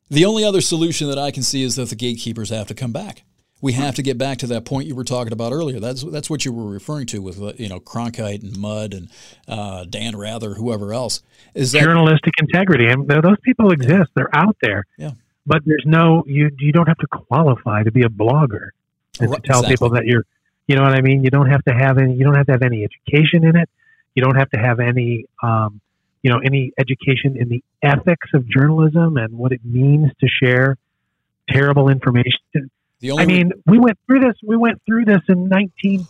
The 0.10 0.26
only 0.26 0.44
other 0.44 0.62
solution 0.62 1.08
that 1.08 1.18
I 1.18 1.32
can 1.32 1.44
see 1.44 1.64
is 1.64 1.76
that 1.78 1.90
the 1.90 1.96
gatekeepers 1.96 2.50
have 2.50 2.68
to 2.68 2.74
come 2.74 2.92
back. 2.92 3.24
We 3.62 3.74
have 3.74 3.94
to 3.96 4.02
get 4.02 4.18
back 4.18 4.40
to 4.40 4.48
that 4.48 4.66
point 4.66 4.88
you 4.88 4.96
were 4.96 5.04
talking 5.04 5.32
about 5.32 5.54
earlier. 5.54 5.80
That's 5.80 6.04
that's 6.04 6.30
what 6.32 6.46
you 6.46 6.52
were 6.52 6.70
referring 6.70 7.06
to 7.08 7.22
with 7.22 7.60
you 7.60 7.70
know 7.70 7.80
Cronkite 7.80 8.42
and 8.42 8.58
Mudd 8.58 8.94
and 8.94 9.08
uh, 9.48 9.86
Dan 9.88 10.18
Rather, 10.18 10.56
whoever 10.56 10.94
else. 10.94 11.22
Is 11.54 11.72
that 11.74 11.84
journalistic 11.84 12.34
integrity, 12.40 12.88
and 12.88 13.08
those 13.08 13.40
people 13.44 13.72
exist. 13.72 14.10
They're 14.16 14.36
out 14.36 14.58
there. 14.64 14.86
Yeah. 14.98 15.12
But 15.46 15.62
there's 15.66 15.84
no 15.86 16.24
you. 16.26 16.50
You 16.58 16.72
don't 16.72 16.88
have 16.88 16.98
to 16.98 17.08
qualify 17.08 17.84
to 17.84 17.92
be 17.92 18.02
a 18.02 18.10
blogger 18.10 18.70
and 19.20 19.30
Right, 19.30 19.44
to 19.44 19.48
tell 19.48 19.60
exactly. 19.60 19.74
people 19.74 19.90
that 19.92 20.06
you're. 20.06 20.26
You 20.68 20.76
know 20.76 20.84
what 20.84 20.94
I 20.94 21.02
mean? 21.02 21.24
You 21.24 21.30
don't 21.30 21.50
have 21.50 21.64
to 21.66 21.74
have 21.74 22.00
any. 22.00 22.16
You 22.16 22.26
don't 22.26 22.36
have 22.36 22.48
to 22.48 22.54
have 22.54 22.64
any 22.64 22.84
education 22.84 23.44
in 23.44 23.56
it. 23.56 23.70
You 24.16 24.24
don't 24.24 24.36
have 24.36 24.50
to 24.52 24.58
have 24.60 24.80
any. 24.80 25.26
Um, 25.44 25.82
you 26.24 26.32
know, 26.32 26.40
any 26.44 26.72
education 26.78 27.36
in 27.38 27.50
the 27.50 27.64
ethics 27.82 28.28
of 28.34 28.48
journalism 28.48 29.18
and 29.18 29.38
what 29.38 29.52
it 29.52 29.62
means 29.64 30.12
to 30.20 30.28
share 30.28 30.78
terrible 31.50 31.90
information. 31.90 32.70
I 33.18 33.26
mean, 33.26 33.52
we 33.66 33.80
went 33.80 33.98
through 34.06 34.20
this. 34.20 34.36
We 34.46 34.58
went 34.58 34.82
through 34.86 35.06
this 35.06 35.22
in 35.28 35.50
19 35.50 36.08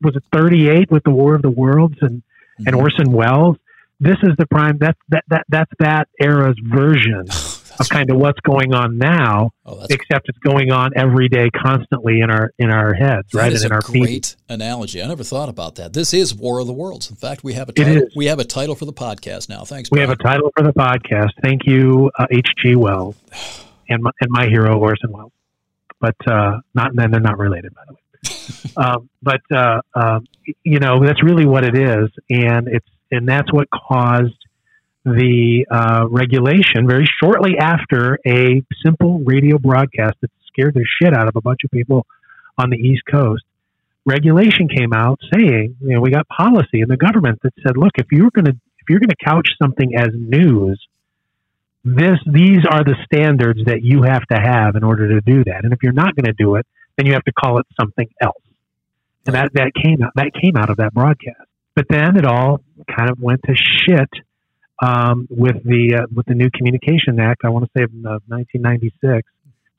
was 0.00 0.14
it 0.14 0.22
38 0.32 0.90
with 0.90 1.02
the 1.02 1.10
War 1.10 1.34
of 1.34 1.42
the 1.42 1.50
Worlds 1.50 1.96
and 2.00 2.22
and 2.58 2.74
Mhm. 2.74 2.80
Orson 2.80 3.12
Welles. 3.12 3.56
This 4.00 4.16
is 4.22 4.36
the 4.36 4.46
prime. 4.46 4.78
That's 4.78 4.98
that 5.08 5.24
that 5.28 5.44
that's 5.48 5.72
that 5.80 6.08
era's 6.20 6.56
version 6.62 7.26
of 7.80 7.88
kind 7.88 8.10
of 8.10 8.16
what's 8.16 8.40
going 8.40 8.74
on 8.74 8.98
now. 8.98 9.50
oh, 9.66 9.86
Except 9.90 10.28
it's 10.28 10.38
going 10.38 10.70
on 10.72 10.90
every 10.96 11.28
day, 11.28 11.50
constantly 11.50 12.20
in 12.20 12.30
our 12.30 12.52
in 12.58 12.70
our 12.70 12.94
heads, 12.94 13.28
that 13.32 13.38
right, 13.38 13.52
is 13.52 13.62
and 13.62 13.70
in 13.70 13.72
a 13.72 13.76
our 13.76 13.82
feet. 13.82 14.02
great 14.02 14.36
analogy. 14.48 15.02
I 15.02 15.06
never 15.06 15.24
thought 15.24 15.48
about 15.48 15.76
that. 15.76 15.92
This 15.92 16.12
is 16.14 16.34
War 16.34 16.60
of 16.60 16.66
the 16.66 16.72
Worlds. 16.72 17.10
In 17.10 17.16
fact, 17.16 17.44
we 17.44 17.54
have 17.54 17.68
a 17.68 17.72
title. 17.72 18.08
We 18.16 18.26
have 18.26 18.38
a 18.38 18.44
title 18.44 18.74
for 18.74 18.84
the 18.84 18.92
podcast 18.92 19.48
now. 19.48 19.64
Thanks. 19.64 19.90
We 19.90 20.00
have 20.00 20.10
a 20.10 20.16
title 20.16 20.52
for 20.56 20.62
the 20.64 20.72
podcast. 20.72 21.30
Thank 21.42 21.66
you, 21.66 22.10
uh, 22.18 22.26
H.G. 22.30 22.76
Wells, 22.76 23.16
and 23.88 24.02
my, 24.02 24.10
and 24.20 24.30
my 24.30 24.46
hero 24.48 24.78
Orson 24.78 25.12
Welles. 25.12 25.32
But 26.00 26.16
uh, 26.26 26.60
not 26.74 26.94
then 26.94 27.10
they're 27.10 27.20
not 27.20 27.38
related, 27.38 27.74
by 27.74 27.82
the 27.86 27.94
way. 27.94 28.00
um, 28.76 29.08
but 29.22 29.40
uh, 29.52 29.80
um, 29.94 30.26
you 30.62 30.78
know 30.78 31.04
that's 31.04 31.22
really 31.22 31.44
what 31.46 31.64
it 31.64 31.76
is, 31.76 32.08
and 32.30 32.68
it's 32.68 32.86
and 33.10 33.28
that's 33.28 33.52
what 33.52 33.68
caused 33.70 34.34
the 35.04 35.66
uh, 35.70 36.06
regulation 36.08 36.86
very 36.86 37.06
shortly 37.22 37.56
after 37.58 38.18
a 38.26 38.62
simple 38.84 39.20
radio 39.20 39.58
broadcast 39.58 40.16
that 40.20 40.30
scared 40.48 40.74
the 40.74 40.84
shit 41.00 41.14
out 41.14 41.28
of 41.28 41.36
a 41.36 41.40
bunch 41.40 41.60
of 41.64 41.70
people 41.70 42.06
on 42.56 42.70
the 42.70 42.76
East 42.76 43.02
Coast. 43.10 43.44
Regulation 44.04 44.68
came 44.68 44.92
out 44.92 45.20
saying, 45.32 45.76
you 45.80 45.94
know, 45.94 46.00
we 46.00 46.10
got 46.10 46.26
policy 46.28 46.80
in 46.80 46.88
the 46.88 46.96
government 46.96 47.38
that 47.42 47.52
said, 47.62 47.76
look, 47.76 47.92
if 47.96 48.06
you're 48.10 48.30
going 48.30 48.46
to 48.46 48.52
if 48.52 48.88
you're 48.88 49.00
going 49.00 49.10
to 49.10 49.24
couch 49.24 49.48
something 49.60 49.94
as 49.96 50.08
news, 50.14 50.82
this 51.84 52.18
these 52.26 52.64
are 52.70 52.82
the 52.84 52.96
standards 53.04 53.60
that 53.66 53.82
you 53.82 54.02
have 54.02 54.24
to 54.26 54.36
have 54.36 54.76
in 54.76 54.84
order 54.84 55.08
to 55.08 55.20
do 55.20 55.44
that. 55.44 55.64
And 55.64 55.72
if 55.72 55.80
you're 55.82 55.92
not 55.92 56.16
going 56.16 56.24
to 56.24 56.32
do 56.32 56.56
it, 56.56 56.66
then 56.96 57.06
you 57.06 57.12
have 57.12 57.24
to 57.24 57.32
call 57.32 57.58
it 57.58 57.66
something 57.78 58.08
else. 58.20 58.42
And 59.26 59.34
that 59.34 59.52
that 59.54 59.72
came 59.74 60.02
out 60.02 60.12
that 60.14 60.32
came 60.32 60.56
out 60.56 60.70
of 60.70 60.78
that 60.78 60.94
broadcast. 60.94 61.46
But 61.74 61.86
then 61.90 62.16
it 62.16 62.24
all 62.24 62.60
kind 62.90 63.10
of 63.10 63.20
went 63.20 63.42
to 63.44 63.54
shit 63.54 64.08
um, 64.80 65.26
with 65.30 65.62
the 65.64 66.00
uh, 66.02 66.06
with 66.14 66.26
the 66.26 66.34
new 66.34 66.50
Communication 66.50 67.20
Act. 67.20 67.42
I 67.44 67.48
want 67.50 67.64
to 67.64 67.70
say 67.76 67.84
of 67.84 67.90
uh, 67.90 68.20
1996 68.28 69.28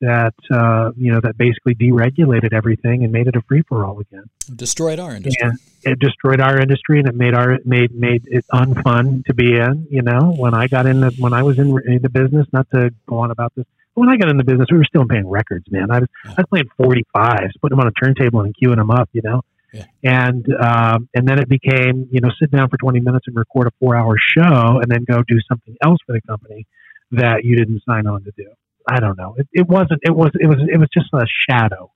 that 0.01 0.33
uh, 0.51 0.91
you 0.95 1.11
know 1.11 1.19
that 1.21 1.37
basically 1.37 1.75
deregulated 1.75 2.53
everything 2.53 3.03
and 3.03 3.11
made 3.11 3.27
it 3.27 3.35
a 3.35 3.41
free 3.41 3.63
for 3.67 3.85
all 3.85 3.99
again 3.99 4.29
destroyed 4.55 4.99
our 4.99 5.15
industry. 5.15 5.47
and 5.47 5.59
it 5.83 5.99
destroyed 5.99 6.39
our 6.39 6.59
industry 6.59 6.99
and 6.99 7.07
it 7.07 7.15
made 7.15 7.33
our 7.33 7.59
made 7.65 7.93
made 7.93 8.23
it 8.27 8.45
unfun 8.53 9.25
to 9.25 9.33
be 9.33 9.55
in. 9.55 9.87
You 9.89 10.01
know, 10.01 10.33
when 10.37 10.53
I 10.53 10.67
got 10.67 10.85
in 10.85 11.01
the 11.01 11.11
when 11.19 11.33
I 11.33 11.43
was 11.43 11.59
in, 11.59 11.75
in 11.85 12.01
the 12.01 12.09
business, 12.09 12.47
not 12.53 12.67
to 12.73 12.91
go 13.07 13.17
on 13.19 13.31
about 13.31 13.53
this, 13.55 13.65
but 13.95 14.01
when 14.01 14.09
I 14.09 14.17
got 14.17 14.29
in 14.29 14.37
the 14.37 14.43
business, 14.43 14.67
we 14.71 14.77
were 14.77 14.85
still 14.85 15.05
playing 15.05 15.27
records, 15.27 15.65
man. 15.69 15.91
I 15.91 15.99
was 15.99 16.09
I 16.25 16.33
was 16.37 16.45
playing 16.49 16.69
forty 16.77 17.05
fives, 17.13 17.53
putting 17.61 17.77
them 17.77 17.85
on 17.85 17.87
a 17.87 17.91
turntable 17.91 18.41
and 18.41 18.55
cueing 18.55 18.77
them 18.77 18.91
up, 18.91 19.09
you 19.11 19.21
know. 19.23 19.41
Yeah. 19.73 19.85
And 20.03 20.45
um, 20.59 21.09
and 21.13 21.27
then 21.27 21.39
it 21.39 21.47
became 21.47 22.07
you 22.11 22.21
know 22.21 22.29
sit 22.39 22.51
down 22.51 22.69
for 22.69 22.77
twenty 22.77 22.99
minutes 22.99 23.27
and 23.27 23.35
record 23.35 23.67
a 23.67 23.71
four 23.79 23.95
hour 23.95 24.15
show 24.17 24.79
and 24.81 24.89
then 24.89 25.05
go 25.09 25.23
do 25.27 25.39
something 25.47 25.75
else 25.83 25.99
for 26.05 26.13
the 26.13 26.21
company 26.27 26.65
that 27.11 27.43
you 27.43 27.55
didn't 27.55 27.81
sign 27.87 28.07
on 28.07 28.23
to 28.23 28.31
do. 28.35 28.47
I 28.87 28.99
don't 28.99 29.17
know. 29.17 29.35
It, 29.37 29.47
it 29.53 29.67
wasn't. 29.67 29.99
It 30.03 30.15
was. 30.15 30.31
It 30.39 30.47
was. 30.47 30.57
It 30.71 30.79
was 30.79 30.89
just 30.93 31.13
a 31.13 31.25
shadow 31.49 31.91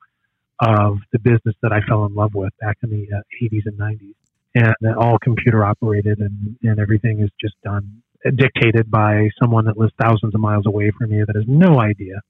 of 0.59 0.99
the 1.11 1.19
business 1.19 1.55
that 1.61 1.71
I 1.71 1.81
fell 1.87 2.05
in 2.05 2.13
love 2.13 2.33
with 2.33 2.53
back 2.59 2.77
in 2.83 2.89
the 2.89 3.07
uh, 3.17 3.21
80s 3.41 3.63
and 3.65 3.77
90s. 3.77 4.13
And 4.55 4.75
uh, 4.85 4.99
all 4.99 5.17
computer 5.17 5.65
operated 5.65 6.19
and, 6.19 6.57
and 6.61 6.79
everything 6.79 7.19
is 7.21 7.29
just 7.41 7.55
done, 7.63 8.03
dictated 8.35 8.89
by 8.89 9.29
someone 9.41 9.65
that 9.65 9.77
lives 9.77 9.93
thousands 9.99 10.35
of 10.35 10.41
miles 10.41 10.65
away 10.65 10.91
from 10.97 11.11
you 11.11 11.25
that 11.25 11.35
has 11.35 11.45
no 11.47 11.81
idea 11.81 12.21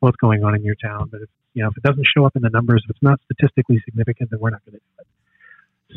what's 0.00 0.16
going 0.16 0.42
on 0.42 0.54
in 0.54 0.64
your 0.64 0.74
town. 0.74 1.08
But 1.12 1.22
if, 1.22 1.28
you 1.56 1.62
know, 1.62 1.70
if 1.70 1.76
it 1.78 1.82
doesn't 1.82 2.06
show 2.14 2.26
up 2.26 2.36
in 2.36 2.42
the 2.42 2.50
numbers, 2.50 2.82
if 2.84 2.90
it's 2.90 3.02
not 3.02 3.18
statistically 3.24 3.80
significant, 3.86 4.30
then 4.30 4.38
we're 4.38 4.50
not 4.50 4.62
going 4.66 4.74
to 4.74 4.78
do 4.78 4.84
it. 5.00 5.06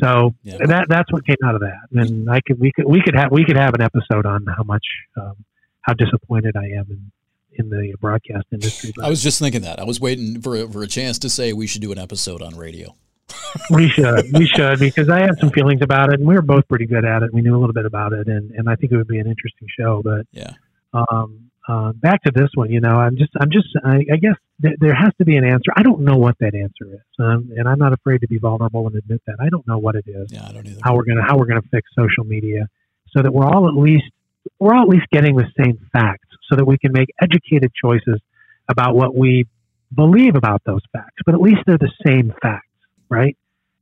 So 0.02 0.34
Yeah. 0.42 0.66
that 0.66 0.86
that's 0.88 1.12
what 1.12 1.26
came 1.26 1.36
out 1.44 1.54
of 1.54 1.60
that. 1.60 1.88
And 1.92 2.30
I 2.30 2.40
could 2.40 2.58
we 2.58 2.72
could 2.72 2.86
we 2.86 3.02
could 3.04 3.14
have 3.14 3.30
we 3.30 3.44
could 3.44 3.56
have 3.58 3.74
an 3.74 3.82
episode 3.82 4.24
on 4.24 4.46
how 4.46 4.62
much 4.62 4.86
um, 5.20 5.36
how 5.82 5.92
disappointed 5.92 6.56
I 6.56 6.64
am 6.80 6.86
in 6.90 7.12
in 7.58 7.68
the 7.68 7.94
broadcast 8.00 8.46
industry. 8.52 8.92
But 8.96 9.04
I 9.04 9.10
was 9.10 9.22
just 9.22 9.38
thinking 9.38 9.60
that. 9.62 9.78
I 9.78 9.84
was 9.84 10.00
waiting 10.00 10.40
for 10.40 10.66
for 10.68 10.82
a 10.82 10.86
chance 10.86 11.18
to 11.20 11.28
say 11.28 11.52
we 11.52 11.66
should 11.66 11.82
do 11.82 11.92
an 11.92 11.98
episode 11.98 12.40
on 12.40 12.56
radio. 12.56 12.94
we 13.70 13.88
should, 13.88 14.32
we 14.32 14.44
should, 14.46 14.80
because 14.80 15.08
I 15.08 15.20
had 15.20 15.38
some 15.38 15.50
feelings 15.50 15.82
about 15.82 16.12
it, 16.12 16.18
and 16.18 16.26
we 16.28 16.34
were 16.34 16.42
both 16.42 16.66
pretty 16.66 16.86
good 16.86 17.04
at 17.04 17.22
it. 17.22 17.32
We 17.32 17.42
knew 17.42 17.56
a 17.56 17.60
little 17.60 17.74
bit 17.74 17.86
about 17.86 18.12
it, 18.12 18.26
and 18.26 18.50
and 18.52 18.68
I 18.68 18.74
think 18.76 18.92
it 18.92 18.96
would 18.96 19.06
be 19.08 19.18
an 19.18 19.26
interesting 19.26 19.68
show. 19.78 20.02
But 20.02 20.26
yeah, 20.32 20.54
um, 20.94 21.49
uh, 21.68 21.92
back 21.92 22.22
to 22.24 22.32
this 22.34 22.48
one, 22.54 22.70
you 22.70 22.80
know, 22.80 22.96
I'm 22.96 23.16
just, 23.16 23.30
I'm 23.38 23.50
just, 23.50 23.68
I, 23.84 23.96
I 24.12 24.16
guess 24.16 24.36
th- 24.62 24.76
there 24.80 24.94
has 24.94 25.12
to 25.18 25.24
be 25.24 25.36
an 25.36 25.44
answer. 25.44 25.70
I 25.76 25.82
don't 25.82 26.00
know 26.00 26.16
what 26.16 26.36
that 26.40 26.54
answer 26.54 26.94
is, 26.94 27.00
um, 27.18 27.50
and 27.56 27.68
I'm 27.68 27.78
not 27.78 27.92
afraid 27.92 28.22
to 28.22 28.28
be 28.28 28.38
vulnerable 28.38 28.86
and 28.86 28.96
admit 28.96 29.22
that 29.26 29.36
I 29.40 29.48
don't 29.50 29.66
know 29.66 29.78
what 29.78 29.94
it 29.94 30.04
is. 30.06 30.32
Yeah, 30.32 30.46
I 30.48 30.52
don't 30.52 30.66
either. 30.66 30.80
How 30.82 30.96
we're 30.96 31.04
gonna, 31.04 31.22
how 31.22 31.36
we're 31.36 31.46
gonna 31.46 31.62
fix 31.70 31.90
social 31.96 32.24
media 32.24 32.68
so 33.10 33.22
that 33.22 33.32
we're 33.32 33.46
all 33.46 33.68
at 33.68 33.74
least, 33.74 34.10
we're 34.58 34.74
all 34.74 34.82
at 34.82 34.88
least 34.88 35.06
getting 35.12 35.36
the 35.36 35.46
same 35.62 35.78
facts, 35.92 36.28
so 36.48 36.56
that 36.56 36.64
we 36.64 36.78
can 36.78 36.92
make 36.92 37.08
educated 37.20 37.72
choices 37.74 38.20
about 38.68 38.94
what 38.94 39.14
we 39.14 39.46
believe 39.94 40.36
about 40.36 40.62
those 40.64 40.82
facts. 40.92 41.16
But 41.26 41.34
at 41.34 41.40
least 41.40 41.60
they're 41.66 41.78
the 41.78 41.92
same 42.06 42.32
facts, 42.40 42.66
right? 43.08 43.36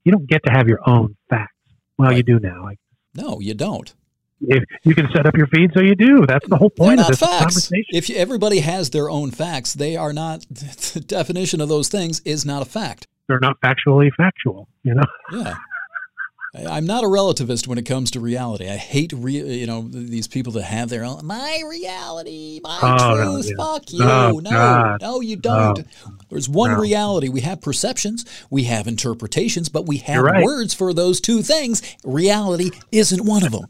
You 0.05 0.13
don't 0.13 0.29
get 0.29 0.43
to 0.45 0.51
have 0.51 0.69
your 0.69 0.81
own 0.89 1.17
facts. 1.31 1.55
Well, 1.97 2.09
right. 2.09 2.17
you 2.17 2.23
do 2.23 2.39
now. 2.39 2.71
no, 3.15 3.41
you 3.41 3.55
don't 3.55 3.95
if 4.41 4.65
you 4.85 4.95
can 4.95 5.09
set 5.13 5.27
up 5.27 5.37
your 5.37 5.47
feed 5.49 5.71
so 5.75 5.81
you 5.81 5.95
do 5.95 6.25
that's 6.27 6.47
the 6.49 6.57
whole 6.57 6.71
point 6.71 7.01
of 7.01 7.07
this 7.09 7.19
facts. 7.19 7.39
conversation 7.39 7.85
if 7.93 8.09
everybody 8.11 8.61
has 8.61 8.91
their 8.91 9.11
own 9.11 9.31
facts 9.31 9.75
they 9.75 9.97
are 9.97 10.13
not 10.13 10.41
the 10.51 11.03
definition 11.07 11.61
of 11.61 11.69
those 11.69 11.89
things 11.89 12.21
is 12.21 12.45
not 12.47 12.63
a 12.63 12.65
fact 12.65 13.07
they're 13.29 13.41
not 13.41 13.61
factually 13.61 14.11
factual 14.17 14.69
you 14.85 14.95
know 14.95 15.05
yeah 15.33 15.57
I'm 16.55 16.87
not 16.87 17.05
a 17.05 17.07
relativist 17.07 17.67
when 17.67 17.79
it 17.79 17.85
comes 17.85 18.11
to 18.13 18.21
reality. 18.21 18.69
I 18.69 18.77
hate 18.77 19.13
re- 19.13 19.33
you 19.33 19.67
know 19.67 19.83
these 19.83 20.27
people 20.27 20.53
that 20.55 20.63
have 20.63 20.89
their 20.89 21.05
own 21.05 21.25
my 21.27 21.63
reality, 21.69 22.61
my 22.63 22.79
oh, 22.83 23.17
truth. 23.17 23.47
No, 23.57 23.65
yeah. 23.65 23.73
Fuck 23.73 23.93
you. 23.93 24.03
Oh, 24.03 24.41
no, 24.43 24.51
God. 24.51 25.03
no, 25.03 25.21
you 25.21 25.37
don't. 25.37 25.81
Oh, 26.07 26.13
There's 26.31 26.49
one 26.49 26.73
no. 26.73 26.79
reality. 26.79 27.29
We 27.29 27.43
have 27.43 27.61
perceptions, 27.61 28.25
we 28.49 28.65
have 28.65 28.87
interpretations, 28.87 29.69
but 29.69 29.87
we 29.87 29.99
have 29.99 30.23
right. 30.23 30.43
words 30.43 30.73
for 30.73 30.95
those 30.95 31.21
two 31.21 31.43
things. 31.43 31.83
Reality 32.03 32.71
isn't 32.93 33.25
one 33.25 33.45
of 33.45 33.53
them. 33.53 33.67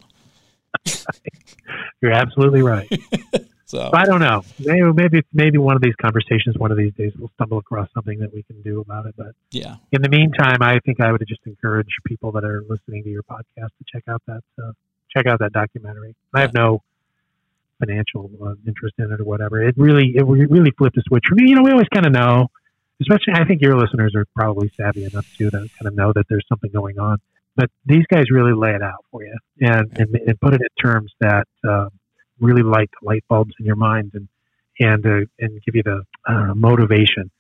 You're 2.03 2.13
absolutely 2.13 2.63
right. 2.63 2.89
so 3.67 3.91
I 3.93 4.05
don't 4.05 4.21
know. 4.21 4.43
Maybe, 4.59 4.93
maybe 4.93 5.23
maybe 5.33 5.59
one 5.59 5.77
of 5.77 5.83
these 5.83 5.97
conversations, 6.01 6.57
one 6.57 6.71
of 6.71 6.79
these 6.79 6.95
days, 6.95 7.13
we'll 7.19 7.31
stumble 7.35 7.59
across 7.59 7.89
something 7.95 8.19
that 8.21 8.33
we 8.33 8.43
can 8.43 8.61
do 8.63 8.81
about 8.81 9.07
it. 9.07 9.15
But 9.17 9.35
yeah. 9.51 9.77
In 9.93 10.03
the 10.03 10.09
meantime, 10.09 10.59
I 10.61 10.79
think 10.81 11.01
I 11.01 11.13
would 11.13 11.23
just 11.27 11.43
encourage 11.47 11.89
people 12.07 12.33
that 12.33 12.45
are 12.45 12.65
listening 12.69 13.05
to 13.05 13.11
your 13.11 13.23
podcast 13.23 13.71
to 13.79 13.85
check 13.93 14.05
out 14.09 14.23
that 14.27 14.43
uh, 14.63 14.73
check 15.11 15.27
out 15.27 15.41
that 15.41 15.53
documentary. 15.53 16.15
I 16.35 16.41
have 16.41 16.55
no 16.55 16.83
financial 17.79 18.31
uh, 18.45 18.55
interest 18.67 18.95
in 18.99 19.13
it 19.13 19.21
or 19.21 19.25
whatever. 19.25 19.63
It 19.63 19.75
really 19.77 20.13
it 20.15 20.25
really 20.25 20.73
flipped 20.77 20.97
a 20.97 21.03
switch 21.07 21.25
for 21.29 21.35
me. 21.35 21.51
You 21.51 21.57
know, 21.57 21.63
we 21.63 21.71
always 21.71 21.89
kind 21.93 22.07
of 22.07 22.13
know. 22.13 22.49
Especially, 23.01 23.35
I 23.35 23.45
think 23.45 23.63
your 23.63 23.79
listeners 23.79 24.13
are 24.17 24.25
probably 24.35 24.73
savvy 24.77 25.05
enough 25.05 25.25
too 25.37 25.51
to 25.51 25.59
kind 25.59 25.87
of 25.87 25.95
know 25.95 26.13
that 26.15 26.25
there's 26.29 26.45
something 26.49 26.71
going 26.73 26.99
on 26.99 27.19
but 27.59 27.71
these 27.85 28.05
guys 28.09 28.31
really 28.31 28.55
lay 28.55 28.71
it 28.71 28.83
out 28.83 29.05
for 29.11 29.25
you 29.25 29.37
and, 29.61 29.91
and, 29.99 30.15
and 30.15 30.41
put 30.41 30.55
it 30.55 30.61
in 30.61 30.83
terms 30.83 31.13
that 31.21 31.45
uh, 31.69 31.89
really 32.39 32.63
light 32.63 32.89
the 33.01 33.07
light 33.07 33.25
bulbs 33.29 33.53
in 33.59 33.67
your 33.67 33.77
mind 33.77 34.13
and 34.15 34.29
and 34.81 35.05
uh, 35.05 35.27
and 35.41 35.61
give 35.65 35.75
you 35.75 35.83
the 35.83 36.03
uh, 36.27 36.55
motivation 36.55 37.31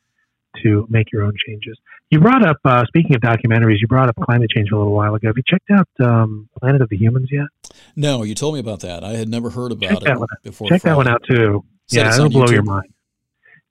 to 0.64 0.87
make 0.91 1.12
your 1.12 1.23
own 1.23 1.35
changes. 1.47 1.79
You 2.11 2.19
brought 2.19 2.45
up 2.45 2.57
uh, 2.64 2.85
speaking 2.87 3.14
of 3.14 3.23
documentaries, 3.23 3.77
you 3.81 3.87
brought 3.87 4.09
up 4.09 4.16
climate 4.16 4.51
change 4.51 4.73
a 4.73 4.77
little 4.77 4.93
while 4.93 5.14
ago. 5.14 5.29
Have 5.29 5.37
you 5.37 5.45
checked 5.47 5.71
out 5.71 5.89
um, 6.05 6.49
Planet 6.59 6.83
of 6.83 6.89
the 6.89 6.97
Humans 6.97 7.29
yet? 7.31 7.47
No, 7.95 8.25
you 8.25 8.35
told 8.35 8.55
me 8.55 8.61
about 8.61 8.81
that. 8.81 9.05
I 9.05 9.12
had 9.12 9.29
never 9.29 9.51
heard 9.51 9.71
about 9.71 10.03
check 10.03 10.19
it 10.19 10.43
before. 10.43 10.69
Check 10.69 10.83
that 10.83 10.97
one 10.97 11.07
out 11.07 11.23
too. 11.31 11.64
yeah, 11.91 12.12
it'll 12.12 12.29
blow 12.29 12.47
YouTube. 12.47 12.53
your 12.53 12.62
mind. 12.64 12.93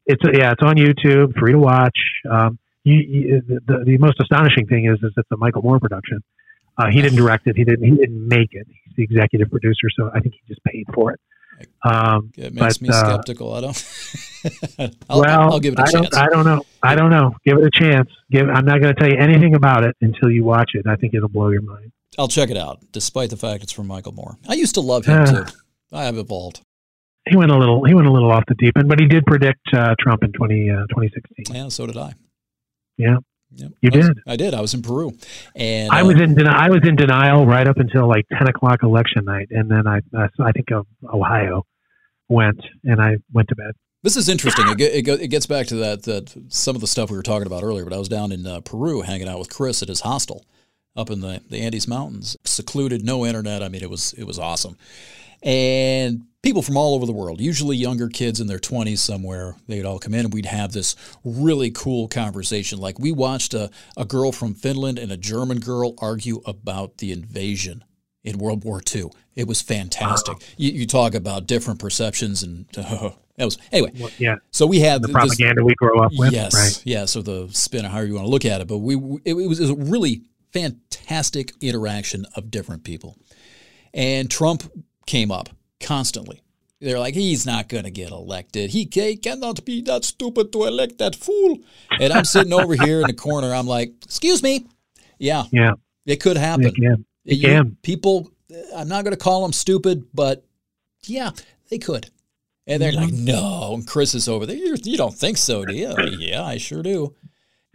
It's 0.05 0.23
yeah, 0.23 0.53
it's 0.53 0.63
on 0.63 0.77
YouTube, 0.77 1.37
free 1.37 1.51
to 1.51 1.59
watch. 1.59 1.97
Um, 2.31 2.57
you, 2.85 2.95
you, 2.95 3.41
the, 3.45 3.83
the 3.83 3.97
most 3.97 4.17
astonishing 4.21 4.65
thing 4.67 4.85
is 4.85 4.97
is 5.03 5.11
it's 5.17 5.27
a 5.29 5.35
Michael 5.35 5.61
Moore 5.61 5.79
production. 5.79 6.23
Uh, 6.77 6.87
he 6.91 7.01
didn't 7.01 7.17
direct 7.17 7.47
it. 7.47 7.55
He 7.55 7.63
didn't. 7.63 7.83
He 7.83 7.91
didn't 7.91 8.27
make 8.27 8.49
it. 8.51 8.67
He's 8.67 8.95
the 8.95 9.03
executive 9.03 9.49
producer, 9.49 9.87
so 9.97 10.11
I 10.13 10.19
think 10.19 10.35
he 10.35 10.41
just 10.47 10.63
paid 10.63 10.85
for 10.93 11.11
it. 11.11 11.19
Um, 11.83 12.31
it 12.37 12.53
makes 12.53 12.77
but, 12.77 12.81
me 12.81 12.89
uh, 12.89 13.05
skeptical. 13.05 13.53
I 13.53 13.61
don't. 13.61 14.93
I'll, 15.09 15.21
well, 15.21 15.53
I'll 15.53 15.59
give 15.59 15.73
it 15.73 15.79
a 15.79 15.83
I 15.83 15.91
chance. 15.91 16.09
Don't, 16.09 16.23
I 16.23 16.27
don't 16.27 16.45
know. 16.45 16.63
I 16.83 16.95
don't 16.95 17.09
know. 17.09 17.35
Give 17.45 17.57
it 17.57 17.63
a 17.63 17.71
chance. 17.71 18.09
Give. 18.29 18.47
I'm 18.47 18.65
not 18.65 18.79
going 18.81 18.93
to 18.93 18.99
tell 18.99 19.09
you 19.09 19.17
anything 19.17 19.55
about 19.55 19.83
it 19.83 19.95
until 20.01 20.29
you 20.29 20.43
watch 20.43 20.71
it. 20.73 20.85
I 20.87 20.95
think 20.95 21.13
it'll 21.13 21.29
blow 21.29 21.49
your 21.49 21.61
mind. 21.61 21.91
I'll 22.19 22.27
check 22.27 22.49
it 22.49 22.57
out, 22.57 22.79
despite 22.91 23.29
the 23.29 23.37
fact 23.37 23.63
it's 23.63 23.71
from 23.71 23.87
Michael 23.87 24.11
Moore. 24.11 24.37
I 24.47 24.53
used 24.53 24.75
to 24.75 24.81
love 24.81 25.05
him 25.05 25.21
uh, 25.21 25.25
too. 25.25 25.57
I 25.91 26.05
have 26.05 26.17
evolved. 26.17 26.61
He 27.27 27.35
went 27.35 27.51
a 27.51 27.57
little. 27.57 27.83
He 27.83 27.93
went 27.93 28.07
a 28.07 28.11
little 28.11 28.31
off 28.31 28.43
the 28.47 28.55
deep 28.55 28.77
end, 28.77 28.87
but 28.87 28.99
he 28.99 29.07
did 29.07 29.25
predict 29.25 29.61
uh, 29.73 29.95
Trump 29.99 30.23
in 30.23 30.31
20, 30.31 30.69
uh, 30.69 30.75
2016. 30.89 31.55
Yeah, 31.55 31.67
so 31.69 31.87
did 31.87 31.97
I. 31.97 32.13
Yeah. 32.97 33.17
Yep. 33.51 33.71
You 33.81 33.89
I 33.93 33.97
was, 33.97 34.07
did. 34.07 34.17
I 34.27 34.35
did. 34.35 34.53
I 34.53 34.61
was 34.61 34.73
in 34.73 34.81
Peru, 34.81 35.13
and 35.55 35.91
I 35.91 36.01
uh, 36.01 36.05
was 36.05 36.19
in 36.19 36.47
I 36.47 36.69
was 36.69 36.81
in 36.83 36.95
denial 36.95 37.45
right 37.45 37.67
up 37.67 37.77
until 37.77 38.07
like 38.07 38.25
ten 38.37 38.47
o'clock 38.47 38.83
election 38.83 39.25
night, 39.25 39.47
and 39.51 39.69
then 39.71 39.87
I 39.87 39.99
uh, 40.17 40.27
I 40.41 40.51
think 40.51 40.71
of 40.71 40.85
Ohio 41.11 41.65
went 42.29 42.59
and 42.83 43.01
I 43.01 43.17
went 43.31 43.47
to 43.49 43.55
bed. 43.55 43.71
This 44.03 44.15
is 44.15 44.29
interesting. 44.29 44.65
it, 44.69 44.81
it, 44.81 45.07
it 45.07 45.27
gets 45.29 45.45
back 45.45 45.67
to 45.67 45.75
that 45.75 46.03
that 46.03 46.33
some 46.49 46.75
of 46.75 46.81
the 46.81 46.87
stuff 46.87 47.09
we 47.09 47.17
were 47.17 47.23
talking 47.23 47.47
about 47.47 47.63
earlier. 47.63 47.83
But 47.83 47.93
I 47.93 47.97
was 47.97 48.09
down 48.09 48.31
in 48.31 48.45
uh, 48.45 48.61
Peru 48.61 49.01
hanging 49.01 49.27
out 49.27 49.39
with 49.39 49.49
Chris 49.49 49.81
at 49.81 49.87
his 49.87 50.01
hostel 50.01 50.45
up 50.95 51.09
in 51.09 51.21
the, 51.21 51.41
the 51.49 51.61
Andes 51.61 51.87
Mountains, 51.87 52.36
secluded, 52.57 53.05
no 53.05 53.25
internet. 53.25 53.63
I 53.63 53.69
mean, 53.69 53.81
it 53.81 53.89
was 53.89 54.13
it 54.13 54.25
was 54.25 54.37
awesome, 54.37 54.77
and 55.41 56.27
people 56.47 56.61
from 56.61 56.77
all 56.77 56.95
over 56.95 57.05
the 57.05 57.11
world, 57.11 57.41
usually 57.41 57.75
younger 57.75 58.07
kids 58.07 58.39
in 58.39 58.47
their 58.47 58.59
20s 58.59 58.99
somewhere, 58.99 59.55
they'd 59.67 59.85
all 59.85 59.99
come 59.99 60.13
in 60.13 60.25
and 60.25 60.33
we'd 60.33 60.45
have 60.45 60.71
this 60.71 60.95
really 61.23 61.71
cool 61.71 62.07
conversation. 62.07 62.79
Like 62.79 62.99
we 62.99 63.11
watched 63.11 63.53
a, 63.53 63.69
a 63.97 64.05
girl 64.05 64.31
from 64.31 64.53
Finland 64.53 64.97
and 64.97 65.11
a 65.11 65.17
German 65.17 65.59
girl 65.59 65.93
argue 65.99 66.41
about 66.45 66.99
the 66.99 67.11
invasion 67.11 67.83
in 68.23 68.37
World 68.37 68.63
War 68.63 68.81
II. 68.93 69.09
It 69.35 69.47
was 69.47 69.61
fantastic. 69.61 70.37
You, 70.57 70.71
you, 70.71 70.87
talk 70.87 71.13
about 71.13 71.47
different 71.47 71.79
perceptions 71.79 72.43
and 72.43 72.65
uh, 72.77 73.11
that 73.35 73.45
was 73.45 73.57
anyway. 73.71 73.91
Well, 73.97 74.11
yeah. 74.17 74.35
So 74.51 74.65
we 74.65 74.79
had 74.79 75.01
the 75.01 75.09
propaganda 75.09 75.61
this, 75.61 75.65
we 75.65 75.75
grow 75.75 75.99
up 75.99 76.11
with. 76.17 76.31
Yes. 76.31 76.55
Right. 76.55 76.81
Yeah. 76.85 77.05
So 77.05 77.21
the 77.21 77.49
spin 77.51 77.85
of 77.85 77.91
however 77.91 78.07
you 78.07 78.15
want 78.15 78.25
to 78.25 78.31
look 78.31 78.45
at 78.45 78.61
it, 78.61 78.67
but 78.67 78.77
we 78.77 78.95
it, 79.25 79.33
it 79.33 79.47
was 79.47 79.59
a 79.59 79.75
really 79.75 80.23
fantastic 80.51 81.53
interaction 81.61 82.25
of 82.35 82.51
different 82.51 82.83
people. 82.83 83.17
And 83.93 84.29
Trump 84.29 84.63
came 85.05 85.31
up 85.31 85.49
constantly. 85.79 86.41
They're 86.79 86.99
like, 86.99 87.15
he's 87.15 87.45
not 87.45 87.69
going 87.69 87.85
to 87.85 87.91
get 87.91 88.11
elected. 88.11 88.69
He, 88.69 88.85
cannot 88.85 89.65
be 89.65 89.81
that 89.83 90.05
stupid 90.05 90.51
to 90.53 90.65
elect 90.65 90.99
that 90.99 91.15
fool. 91.15 91.57
And 91.99 92.13
I'm 92.13 92.25
sitting 92.25 92.53
over 92.53 92.75
here 92.75 93.01
in 93.01 93.07
the 93.07 93.13
corner. 93.13 93.51
I'm 93.51 93.65
like, 93.65 93.93
excuse 94.03 94.43
me. 94.43 94.67
Yeah. 95.17 95.45
Yeah. 95.51 95.73
It 96.05 96.17
could 96.17 96.37
happen. 96.37 96.67
It 96.67 96.75
can. 96.75 97.05
It 97.25 97.37
you, 97.37 97.47
can. 97.47 97.77
People, 97.81 98.29
I'm 98.75 98.87
not 98.87 99.03
going 99.03 99.15
to 99.15 99.23
call 99.23 99.41
them 99.41 99.53
stupid, 99.53 100.05
but 100.13 100.45
yeah, 101.05 101.31
they 101.69 101.79
could. 101.79 102.11
And 102.67 102.81
they're 102.81 102.91
like, 102.91 103.09
mm-hmm. 103.09 103.25
no. 103.25 103.73
And 103.73 103.87
Chris 103.87 104.13
is 104.13 104.27
over 104.27 104.45
there. 104.45 104.55
You, 104.55 104.75
you 104.83 104.97
don't 104.97 105.15
think 105.15 105.37
so, 105.37 105.65
do 105.65 105.73
you? 105.73 105.95
Yeah, 106.19 106.43
I 106.43 106.57
sure 106.57 106.83
do. 106.83 107.15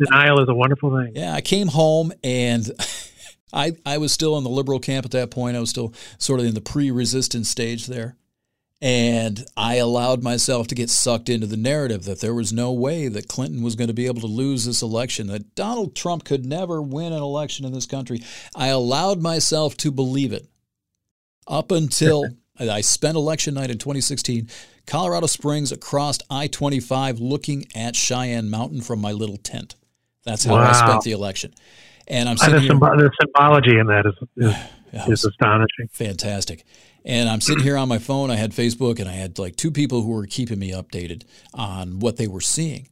Denial 0.05 0.41
is 0.41 0.49
a 0.49 0.55
wonderful 0.55 0.97
thing. 0.97 1.13
Yeah, 1.15 1.35
I 1.35 1.41
came 1.41 1.69
home 1.69 2.13
and 2.23 2.71
I, 3.53 3.77
I 3.85 3.99
was 3.99 4.13
still 4.13 4.39
in 4.39 4.45
the 4.45 4.51
liberal 4.51 4.81
camp 4.81 5.05
at 5.05 5.13
that 5.13 5.31
point. 5.31 5.57
I 5.57 5.61
was 5.61 5.71
still 5.71 5.93
sort 6.19 6.41
of 6.41 6.47
in 6.47 6.55
the 6.55 6.61
pre 6.61 6.91
resistance 6.91 7.49
stage 7.49 7.87
there. 7.87 8.17
And 8.81 9.47
I 9.57 9.77
allowed 9.77 10.25
myself 10.25 10.67
to 10.67 10.75
get 10.75 10.91
sucked 10.91 11.29
into 11.29 11.47
the 11.47 11.57
narrative 11.57 12.05
that 12.05 12.21
there 12.21 12.35
was 12.35 12.53
no 12.53 12.73
way 12.73 13.07
that 13.07 13.29
Clinton 13.29 13.63
was 13.63 13.77
going 13.77 13.87
to 13.87 13.95
be 13.95 14.07
able 14.07 14.23
to 14.23 14.27
lose 14.27 14.65
this 14.65 14.83
election, 14.83 15.29
that 15.29 15.55
Donald 15.55 15.95
Trump 15.95 16.25
could 16.25 16.45
never 16.45 16.83
win 16.83 17.13
an 17.13 17.23
election 17.23 17.65
in 17.65 17.73
this 17.73 17.87
country. 17.87 18.23
I 18.57 18.69
allowed 18.69 19.23
myself 19.23 19.77
to 19.79 19.93
believe 19.93 20.33
it 20.33 20.49
up 21.47 21.71
until 21.71 22.25
I 22.59 22.81
spent 22.81 23.17
election 23.17 23.55
night 23.55 23.71
in 23.71 23.79
2016, 23.79 24.49
Colorado 24.87 25.27
Springs 25.27 25.71
across 25.71 26.19
I 26.29 26.49
25 26.49 27.21
looking 27.21 27.67
at 27.77 27.95
Cheyenne 27.95 28.51
Mountain 28.51 28.83
from 28.83 29.01
my 29.01 29.13
little 29.13 29.37
tent. 29.37 29.77
That's 30.25 30.45
how 30.45 30.55
wow. 30.55 30.71
I 30.71 30.73
spent 30.73 31.03
the 31.03 31.13
election. 31.13 31.53
And 32.09 32.29
I'm 32.29 32.37
sitting 32.37 32.55
the, 32.57 32.61
here, 32.61 32.75
the 32.75 33.11
symbology 33.21 33.79
in 33.79 33.87
that 33.87 34.07
is, 34.07 34.55
is, 34.93 35.09
is 35.09 35.25
astonishing. 35.25 35.89
Fantastic. 35.91 36.65
And 37.05 37.29
I'm 37.29 37.41
sitting 37.41 37.65
here 37.65 37.77
on 37.77 37.89
my 37.89 37.99
phone. 37.99 38.31
I 38.31 38.37
had 38.37 38.53
Facebook 38.53 39.01
and 39.01 39.09
I 39.09 39.13
had 39.13 39.39
like 39.39 39.57
two 39.57 39.71
people 39.71 40.03
who 40.03 40.11
were 40.11 40.27
keeping 40.27 40.59
me 40.59 40.73
updated 40.73 41.25
on 41.53 41.99
what 41.99 42.17
they 42.17 42.29
were 42.29 42.41
seeing. 42.41 42.89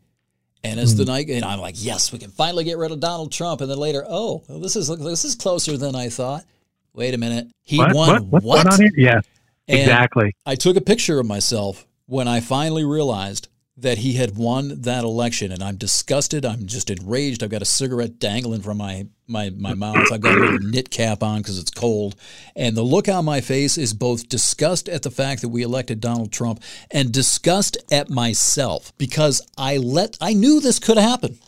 And 0.63 0.79
as 0.79 0.95
mm. 0.95 0.99
the 0.99 1.05
night, 1.07 1.29
and 1.31 1.45
I'm 1.45 1.61
like, 1.61 1.77
yes, 1.79 2.13
we 2.13 2.19
can 2.19 2.31
finally 2.31 2.65
get 2.65 2.77
rid 2.77 2.91
of 2.91 3.01
Donald 3.01 3.33
Trump. 3.33 3.61
And 3.61 3.71
then 3.71 3.79
later, 3.79 4.05
oh, 4.07 4.43
well, 4.49 4.59
this 4.61 4.77
is 4.77 4.89
this 4.89 5.25
is 5.25 5.35
closer 5.35 5.77
than 5.77 5.95
I 5.95 6.09
thought. 6.09 6.45
Wait 6.93 7.15
a 7.15 7.19
minute, 7.19 7.47
he 7.63 7.79
what? 7.79 7.95
won 7.95 8.31
what? 8.31 8.43
what? 8.43 8.67
what? 8.67 8.81
Yeah, 8.97 9.21
and 9.69 9.81
exactly. 9.81 10.35
I 10.45 10.57
took 10.57 10.77
a 10.77 10.81
picture 10.81 11.21
of 11.21 11.27
myself 11.27 11.87
when 12.07 12.27
I 12.27 12.41
finally 12.41 12.85
realized 12.85 13.49
that 13.83 13.99
he 13.99 14.15
had 14.15 14.37
won 14.37 14.83
that 14.83 15.05
election, 15.05 15.53
and 15.53 15.63
I'm 15.63 15.77
disgusted. 15.77 16.45
I'm 16.45 16.67
just 16.67 16.91
enraged. 16.91 17.43
I've 17.43 17.51
got 17.51 17.63
a 17.63 17.67
cigarette 17.67 18.19
dangling 18.19 18.63
from 18.63 18.79
my 18.79 19.07
my, 19.27 19.51
my 19.51 19.75
mouth. 19.75 20.11
I've 20.13 20.21
got 20.21 20.37
a 20.37 20.41
little 20.41 20.59
knit 20.59 20.91
cap 20.91 21.23
on 21.23 21.39
because 21.39 21.59
it's 21.59 21.71
cold, 21.71 22.17
and 22.57 22.77
the 22.77 22.83
look 22.83 23.09
on 23.09 23.25
my 23.25 23.41
face 23.41 23.79
is 23.79 23.95
both 23.95 24.29
disgust 24.29 24.89
at 24.89 25.03
the 25.03 25.11
fact 25.11 25.41
that 25.43 25.49
we 25.51 25.63
elected 25.63 26.01
Donald 26.01 26.33
Trump 26.33 26.63
and 26.91 27.13
disgust 27.13 27.77
at 27.93 28.11
myself 28.11 28.93
because 28.99 29.41
I 29.57 29.77
let 29.77 30.17
I 30.21 30.35
knew 30.35 30.61
this 30.61 30.79
could 30.79 30.99
happen. 30.99 31.39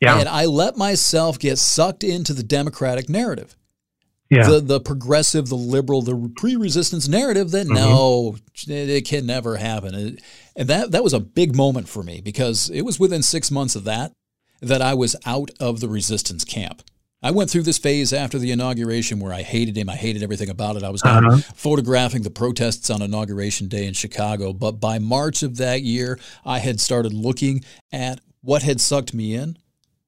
Yeah. 0.00 0.18
And 0.18 0.28
I 0.28 0.46
let 0.46 0.76
myself 0.76 1.38
get 1.38 1.58
sucked 1.58 2.02
into 2.02 2.32
the 2.34 2.42
Democratic 2.42 3.08
narrative. 3.08 3.56
Yeah. 4.30 4.48
The 4.48 4.60
the 4.60 4.80
progressive, 4.80 5.48
the 5.48 5.56
liberal, 5.56 6.02
the 6.02 6.32
pre-resistance 6.36 7.06
narrative 7.06 7.50
that 7.50 7.66
Mm-hmm. 7.66 7.74
no, 7.74 8.36
it, 8.66 8.88
it 8.88 9.04
can 9.06 9.26
never 9.26 9.56
happen. 9.56 9.94
It- 9.94 10.22
and 10.56 10.68
that 10.68 10.90
that 10.92 11.02
was 11.04 11.12
a 11.12 11.20
big 11.20 11.54
moment 11.56 11.88
for 11.88 12.02
me 12.02 12.20
because 12.20 12.70
it 12.70 12.82
was 12.82 12.98
within 13.00 13.22
six 13.22 13.50
months 13.50 13.74
of 13.76 13.84
that 13.84 14.12
that 14.60 14.82
I 14.82 14.94
was 14.94 15.16
out 15.26 15.50
of 15.60 15.80
the 15.80 15.88
resistance 15.88 16.44
camp. 16.44 16.82
I 17.24 17.30
went 17.30 17.50
through 17.50 17.62
this 17.62 17.78
phase 17.78 18.12
after 18.12 18.36
the 18.38 18.50
inauguration 18.50 19.20
where 19.20 19.32
I 19.32 19.42
hated 19.42 19.76
him. 19.76 19.88
I 19.88 19.94
hated 19.94 20.22
everything 20.24 20.48
about 20.50 20.76
it. 20.76 20.82
I 20.82 20.90
was 20.90 21.02
Uh-huh. 21.04 21.38
photographing 21.54 22.22
the 22.22 22.30
protests 22.30 22.90
on 22.90 23.00
inauguration 23.00 23.68
day 23.68 23.86
in 23.86 23.94
Chicago. 23.94 24.52
But 24.52 24.72
by 24.80 24.98
March 24.98 25.42
of 25.44 25.56
that 25.58 25.82
year, 25.82 26.18
I 26.44 26.58
had 26.58 26.80
started 26.80 27.12
looking 27.12 27.64
at 27.92 28.20
what 28.40 28.62
had 28.64 28.80
sucked 28.80 29.14
me 29.14 29.34
in, 29.34 29.56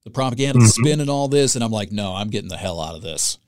the 0.04 0.10
propaganda, 0.10 0.58
the 0.58 0.64
Mhm. 0.66 0.72
spin, 0.72 1.00
and 1.00 1.08
all 1.08 1.28
this. 1.28 1.54
And 1.54 1.62
I'm 1.62 1.70
like, 1.70 1.92
no, 1.92 2.14
I'm 2.14 2.30
getting 2.30 2.48
the 2.50 2.56
hell 2.56 2.80
out 2.80 2.96
of 2.96 3.02
this. 3.02 3.38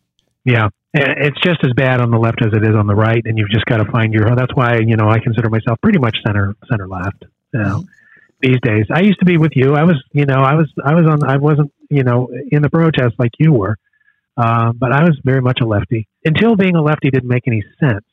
Yeah, 0.44 0.68
And 0.96 1.24
it's 1.26 1.40
just 1.42 1.58
as 1.64 1.72
bad 1.74 2.00
on 2.00 2.10
the 2.10 2.18
left 2.18 2.38
as 2.42 2.52
it 2.52 2.64
is 2.64 2.74
on 2.74 2.86
the 2.86 2.94
right, 2.94 3.20
and 3.24 3.36
you've 3.38 3.50
just 3.50 3.66
got 3.66 3.78
to 3.78 3.90
find 3.90 4.12
your. 4.14 4.34
That's 4.34 4.54
why 4.54 4.78
you 4.78 4.96
know 4.96 5.08
I 5.08 5.18
consider 5.18 5.48
myself 5.50 5.78
pretty 5.82 5.98
much 5.98 6.16
center 6.26 6.54
center 6.70 6.88
left. 6.88 7.24
You 7.52 7.60
know, 7.60 7.84
these 8.40 8.56
days 8.62 8.86
I 8.92 9.00
used 9.00 9.18
to 9.20 9.24
be 9.26 9.36
with 9.36 9.52
you. 9.54 9.74
I 9.74 9.84
was 9.84 10.02
you 10.12 10.26
know 10.26 10.40
I 10.42 10.54
was 10.54 10.72
I 10.84 10.94
was 10.94 11.06
on 11.06 11.22
I 11.28 11.36
wasn't 11.36 11.72
you 11.90 12.02
know 12.02 12.28
in 12.50 12.62
the 12.62 12.70
protest 12.70 13.14
like 13.18 13.32
you 13.38 13.52
were, 13.52 13.76
um, 14.36 14.76
but 14.78 14.92
I 14.92 15.04
was 15.04 15.18
very 15.24 15.40
much 15.40 15.58
a 15.62 15.66
lefty 15.66 16.08
until 16.24 16.56
being 16.56 16.76
a 16.76 16.82
lefty 16.82 17.10
didn't 17.10 17.28
make 17.28 17.46
any 17.46 17.62
sense. 17.80 18.04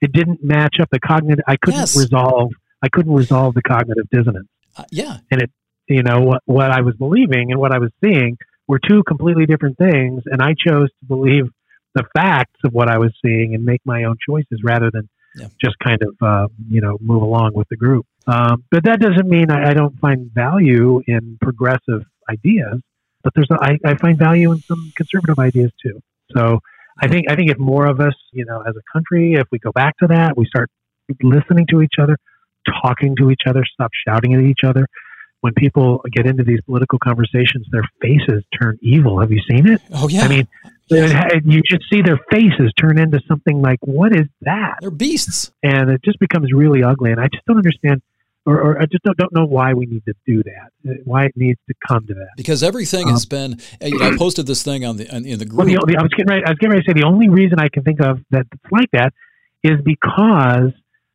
It 0.00 0.12
didn't 0.12 0.42
match 0.44 0.76
up 0.80 0.88
the 0.90 1.00
cognitive. 1.00 1.44
I 1.48 1.56
couldn't 1.56 1.80
Yes. 1.80 1.96
resolve. 1.96 2.50
I 2.82 2.88
couldn't 2.88 3.14
resolve 3.14 3.54
the 3.54 3.62
cognitive 3.62 4.08
dissonance. 4.10 4.48
Uh, 4.76 4.84
yeah. 4.90 5.18
And 5.30 5.40
it 5.42 5.50
you 5.88 6.02
know 6.02 6.20
what 6.20 6.42
what 6.46 6.70
I 6.70 6.80
was 6.80 6.94
believing 6.96 7.52
and 7.52 7.60
what 7.60 7.72
I 7.72 7.78
was 7.78 7.90
seeing 8.02 8.36
were 8.66 8.78
two 8.78 9.02
completely 9.02 9.46
different 9.46 9.76
things, 9.78 10.22
and 10.26 10.40
I 10.42 10.54
chose 10.58 10.88
to 10.88 11.06
believe 11.06 11.44
the 11.94 12.04
facts 12.16 12.60
of 12.64 12.72
what 12.72 12.88
I 12.88 12.98
was 12.98 13.12
seeing 13.24 13.54
and 13.54 13.64
make 13.64 13.80
my 13.84 14.04
own 14.04 14.16
choices 14.28 14.60
rather 14.62 14.90
than 14.90 15.08
Yeah. 15.36 15.48
just 15.64 15.76
kind 15.78 16.00
of 16.02 16.14
uh, 16.22 16.48
you 16.70 16.80
know 16.80 16.96
move 17.00 17.22
along 17.22 17.52
with 17.54 17.68
the 17.68 17.76
group. 17.76 18.06
Um, 18.26 18.64
but 18.70 18.84
that 18.84 19.00
doesn't 19.00 19.28
mean 19.28 19.50
I, 19.50 19.70
I 19.70 19.74
don't 19.74 19.98
find 20.00 20.30
value 20.32 21.02
in 21.06 21.38
progressive 21.40 22.02
ideas, 22.30 22.80
but 23.22 23.32
there's 23.34 23.50
a, 23.50 23.58
I, 23.60 23.78
I 23.84 23.94
find 23.96 24.16
value 24.18 24.52
in 24.52 24.60
some 24.60 24.92
conservative 24.96 25.38
ideas 25.38 25.72
too. 25.82 26.00
So 26.34 26.60
I 27.02 27.08
think 27.08 27.28
I 27.30 27.34
think 27.36 27.50
if 27.50 27.58
more 27.58 27.86
of 27.86 28.00
us, 28.00 28.14
you 28.32 28.44
know, 28.44 28.60
as 28.62 28.74
a 28.76 28.82
country, 28.92 29.34
if 29.34 29.46
we 29.52 29.58
go 29.58 29.72
back 29.72 29.96
to 29.98 30.06
that, 30.08 30.36
we 30.36 30.46
start 30.46 30.70
listening 31.22 31.66
to 31.70 31.82
each 31.82 31.94
other, 32.00 32.16
talking 32.82 33.14
to 33.16 33.30
each 33.30 33.42
other, 33.46 33.62
stop 33.74 33.90
shouting 34.06 34.34
at 34.34 34.40
each 34.40 34.60
other. 34.64 34.86
When 35.44 35.52
people 35.52 36.02
get 36.10 36.24
into 36.24 36.42
these 36.42 36.62
political 36.62 36.98
conversations, 36.98 37.66
their 37.70 37.84
faces 38.00 38.42
turn 38.58 38.78
evil. 38.80 39.20
Have 39.20 39.30
you 39.30 39.42
seen 39.46 39.68
it? 39.68 39.78
Oh, 39.92 40.08
yeah. 40.08 40.22
I 40.22 40.28
mean, 40.28 40.48
you 41.44 41.60
just 41.68 41.84
see 41.92 42.00
their 42.00 42.18
faces 42.30 42.72
turn 42.80 42.96
into 42.98 43.20
something 43.28 43.60
like, 43.60 43.78
"What 43.82 44.16
is 44.16 44.26
that?" 44.40 44.76
they're 44.80 44.90
beasts. 44.90 45.52
And 45.62 45.90
it 45.90 46.00
just 46.02 46.18
becomes 46.18 46.50
really 46.50 46.82
ugly. 46.82 47.12
And 47.12 47.20
I 47.20 47.28
just 47.30 47.44
don't 47.46 47.58
understand, 47.58 48.00
or, 48.46 48.58
or 48.58 48.80
I 48.80 48.86
just 48.86 49.02
don't, 49.04 49.18
don't 49.18 49.34
know 49.34 49.44
why 49.44 49.74
we 49.74 49.84
need 49.84 50.02
to 50.06 50.14
do 50.26 50.42
that. 50.44 50.68
uh, 50.88 50.94
Why 51.04 51.26
it 51.26 51.32
needs 51.36 51.60
to 51.68 51.74
come 51.86 52.06
to 52.06 52.14
that. 52.14 52.28
Because 52.38 52.62
everything 52.62 53.08
has 53.08 53.26
been. 53.26 53.58
You 53.82 53.98
know, 53.98 54.06
I 54.12 54.16
posted 54.16 54.46
this 54.46 54.62
thing 54.62 54.86
on 54.86 54.96
the 54.96 55.14
on- 55.14 55.26
in 55.26 55.38
the 55.38 55.46
Well, 55.52 55.66
group. 55.66 55.80
the, 55.80 55.92
the, 55.92 55.98
I 55.98 56.02
was 56.02 56.10
getting 56.16 56.30
ready. 56.32 56.44
I 56.46 56.50
was 56.52 56.58
getting 56.58 56.70
ready 56.72 56.84
to 56.84 56.90
say 56.90 56.98
the 56.98 57.06
only 57.06 57.28
reason 57.28 57.58
I 57.60 57.68
can 57.68 57.82
think 57.82 58.00
of 58.00 58.20
that 58.30 58.46
it's 58.50 58.72
like 58.72 58.90
that 58.92 59.12
is 59.62 59.78
because 59.84 60.72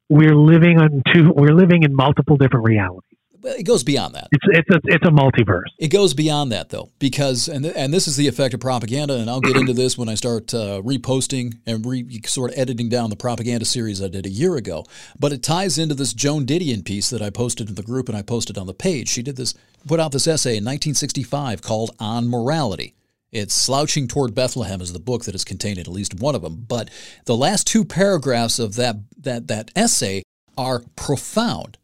we're 0.08 0.36
living 0.36 0.78
on 0.80 1.02
two. 1.12 1.32
We're 1.36 1.56
living 1.56 1.82
in 1.82 1.96
multiple 1.96 2.38
different 2.38 2.66
realities. 2.66 3.06
It 3.44 3.64
goes 3.64 3.84
beyond 3.84 4.16
that. 4.16 4.28
It's 4.32 4.46
it's 4.50 4.70
a 4.70 4.80
it's 4.86 5.06
a 5.06 5.12
multiverse. 5.12 5.70
It 5.78 5.90
goes 5.90 6.14
beyond 6.14 6.52
that, 6.52 6.70
though, 6.70 6.90
because 7.00 7.48
and 7.48 7.64
th- 7.64 7.76
and 7.78 7.94
this 7.94 8.08
is 8.08 8.18
the 8.18 8.28
effect 8.28 8.54
of 8.54 8.60
propaganda, 8.60 9.16
and 9.16 9.30
I'll 9.30 9.40
get 9.40 9.56
into 9.56 9.74
this 9.74 9.98
when 9.98 10.10
I 10.10 10.16
start 10.16 10.54
uh, 10.54 10.82
reposting 10.82 11.58
and 11.66 11.86
re- 11.86 12.22
sort 12.26 12.52
of 12.52 12.58
editing 12.58 12.90
down 12.90 13.10
the 13.10 13.16
propaganda 13.16 13.66
series 13.66 14.02
I 14.04 14.10
did 14.10 14.26
a 14.26 14.30
year 14.30 14.56
ago. 14.56 14.86
But 15.18 15.32
it 15.32 15.42
ties 15.42 15.78
into 15.78 15.96
this 15.96 16.14
Joan 16.14 16.46
Didion 16.46 16.84
piece 16.84 17.10
that 17.10 17.22
I 17.22 17.30
posted 17.30 17.70
in 17.70 17.76
the 17.76 17.84
group 17.84 18.10
and 18.10 18.18
I 18.18 18.22
posted 18.22 18.58
on 18.58 18.68
the 18.68 18.74
page. 18.74 19.10
She 19.10 19.22
did 19.22 19.38
this, 19.38 19.54
put 19.88 20.00
out 20.00 20.12
this 20.12 20.28
essay 20.28 20.52
in 20.52 20.66
1965 20.66 21.62
called 21.62 21.92
"On 22.00 22.28
Morality." 22.28 22.96
It's 23.32 23.54
Slouching 23.54 24.08
Toward 24.08 24.34
Bethlehem 24.34 24.82
is 24.82 24.92
the 24.92 25.00
book 25.00 25.26
that 25.26 25.36
is 25.36 25.46
contained 25.46 25.78
in 25.78 25.82
at 25.82 25.88
least 25.88 26.20
one 26.20 26.36
of 26.36 26.42
them. 26.42 26.66
But 26.68 26.90
the 27.26 27.38
last 27.38 27.68
two 27.68 27.86
paragraphs 27.86 28.60
of 28.60 28.76
that 28.76 28.98
that 29.18 29.48
that 29.48 29.72
essay 29.76 30.24
are 30.58 30.84
profound 30.96 31.78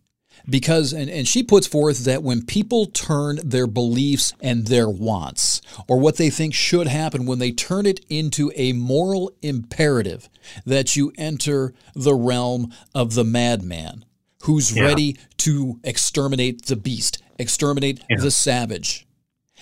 because 0.50 0.94
and, 0.94 1.10
and 1.10 1.28
she 1.28 1.44
puts 1.44 1.68
forth 1.68 2.06
that 2.06 2.24
when 2.24 2.46
people 2.46 2.86
turn 2.86 3.40
their 3.44 3.68
beliefs 3.68 4.34
and 4.42 4.68
their 4.68 4.90
wants 4.90 5.62
or 5.88 6.00
what 6.00 6.18
they 6.18 6.30
think 6.30 6.54
should 6.54 6.88
happen 6.88 7.26
when 7.26 7.40
they 7.40 7.52
turn 7.52 7.86
it 7.86 8.00
into 8.10 8.52
a 8.56 8.74
moral 8.74 9.32
imperative 9.42 10.30
that 10.66 10.96
you 10.96 11.12
enter 11.18 11.74
the 11.96 12.14
realm 12.14 12.72
of 12.94 13.14
the 13.16 13.24
madman 13.24 14.06
who's 14.44 14.76
Yeah. 14.76 14.84
ready 14.84 15.18
to 15.38 15.80
exterminate 15.84 16.66
the 16.66 16.76
beast 16.76 17.22
exterminate 17.40 18.02
Yeah. 18.10 18.18
the 18.20 18.32
savage 18.32 19.08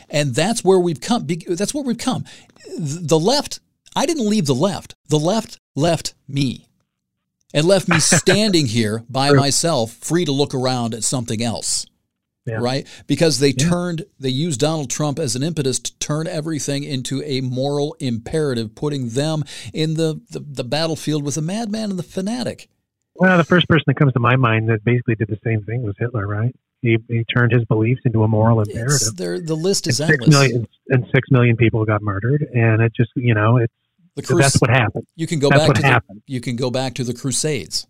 and 0.10 0.36
that's 0.36 0.64
where 0.64 0.80
we've 0.80 1.02
come 1.02 1.26
that's 1.48 1.74
where 1.74 1.84
we've 1.84 1.98
come 1.98 2.26
the 2.78 3.20
left 3.20 3.60
i 3.96 4.06
didn't 4.06 4.30
leave 4.30 4.46
the 4.48 4.56
left 4.56 4.96
the 5.08 5.20
left 5.20 5.58
left 5.76 6.14
me 6.28 6.68
and 7.54 7.66
left 7.66 7.88
me 7.88 8.00
standing 8.00 8.66
here 8.68 9.04
by 9.10 9.30
True. 9.30 9.40
myself, 9.40 9.92
free 9.94 10.26
to 10.26 10.32
look 10.32 10.54
around 10.54 10.94
at 10.94 11.04
something 11.04 11.42
else. 11.44 11.86
Yeah. 12.46 12.56
Right? 12.60 12.86
Because 13.08 13.40
they 13.40 13.50
Yeah. 13.58 13.70
turned, 13.70 14.06
they 14.20 14.28
used 14.30 14.60
Donald 14.60 14.90
Trump 14.90 15.18
as 15.18 15.36
an 15.38 15.44
impetus 15.44 15.80
to 15.80 15.98
turn 16.00 16.28
everything 16.28 16.84
into 16.84 17.24
a 17.24 17.40
moral 17.40 17.96
imperative, 18.02 18.76
putting 18.76 19.10
them 19.10 19.44
in 19.74 19.94
the, 19.94 20.20
the, 20.30 20.40
the 20.42 20.64
battlefield 20.66 21.24
with 21.24 21.36
the 21.36 21.42
madman 21.42 21.90
and 21.92 21.98
the 22.00 22.04
fanatic. 22.04 22.68
Well, 23.16 23.38
the 23.38 23.46
first 23.46 23.70
person 23.70 23.84
that 23.88 23.96
comes 23.96 24.12
to 24.14 24.20
my 24.20 24.36
mind 24.36 24.68
that 24.70 24.84
basically 24.84 25.16
did 25.16 25.30
the 25.30 25.40
same 25.44 25.64
thing 25.64 25.84
was 25.84 25.96
Hitler, 25.98 26.28
right? 26.28 26.54
He, 26.82 26.98
he 27.08 27.24
turned 27.34 27.54
his 27.54 27.64
beliefs 27.64 28.02
into 28.04 28.24
a 28.24 28.28
moral 28.28 28.60
imperative. 28.60 29.16
there, 29.16 29.40
the 29.40 29.56
list 29.56 29.88
is 29.88 30.02
And 30.02 30.10
six 30.10 30.26
endless. 30.26 30.30
million 30.42 30.68
and 30.90 31.06
six 31.16 31.32
million 31.32 31.56
people 31.56 31.86
got 31.86 32.02
murdered, 32.02 32.42
and 32.54 32.82
it 32.82 32.92
just 32.94 33.12
you 33.16 33.34
know 33.34 33.56
it's 33.56 33.72
The 34.16 34.24
so 34.24 34.38
that's 34.38 34.60
what 34.62 34.70
happened. 34.70 35.06
you 35.16 35.26
can 35.28 35.40
go 35.40 35.50
That's 35.50 35.62
back 35.62 35.68
what 35.70 35.76
to 35.78 35.82
the, 35.82 36.22
you 36.28 36.40
can 36.42 36.56
go 36.56 36.70
back 36.70 36.94
to 36.96 37.04
the 37.04 37.14
Crusades. 37.14 37.88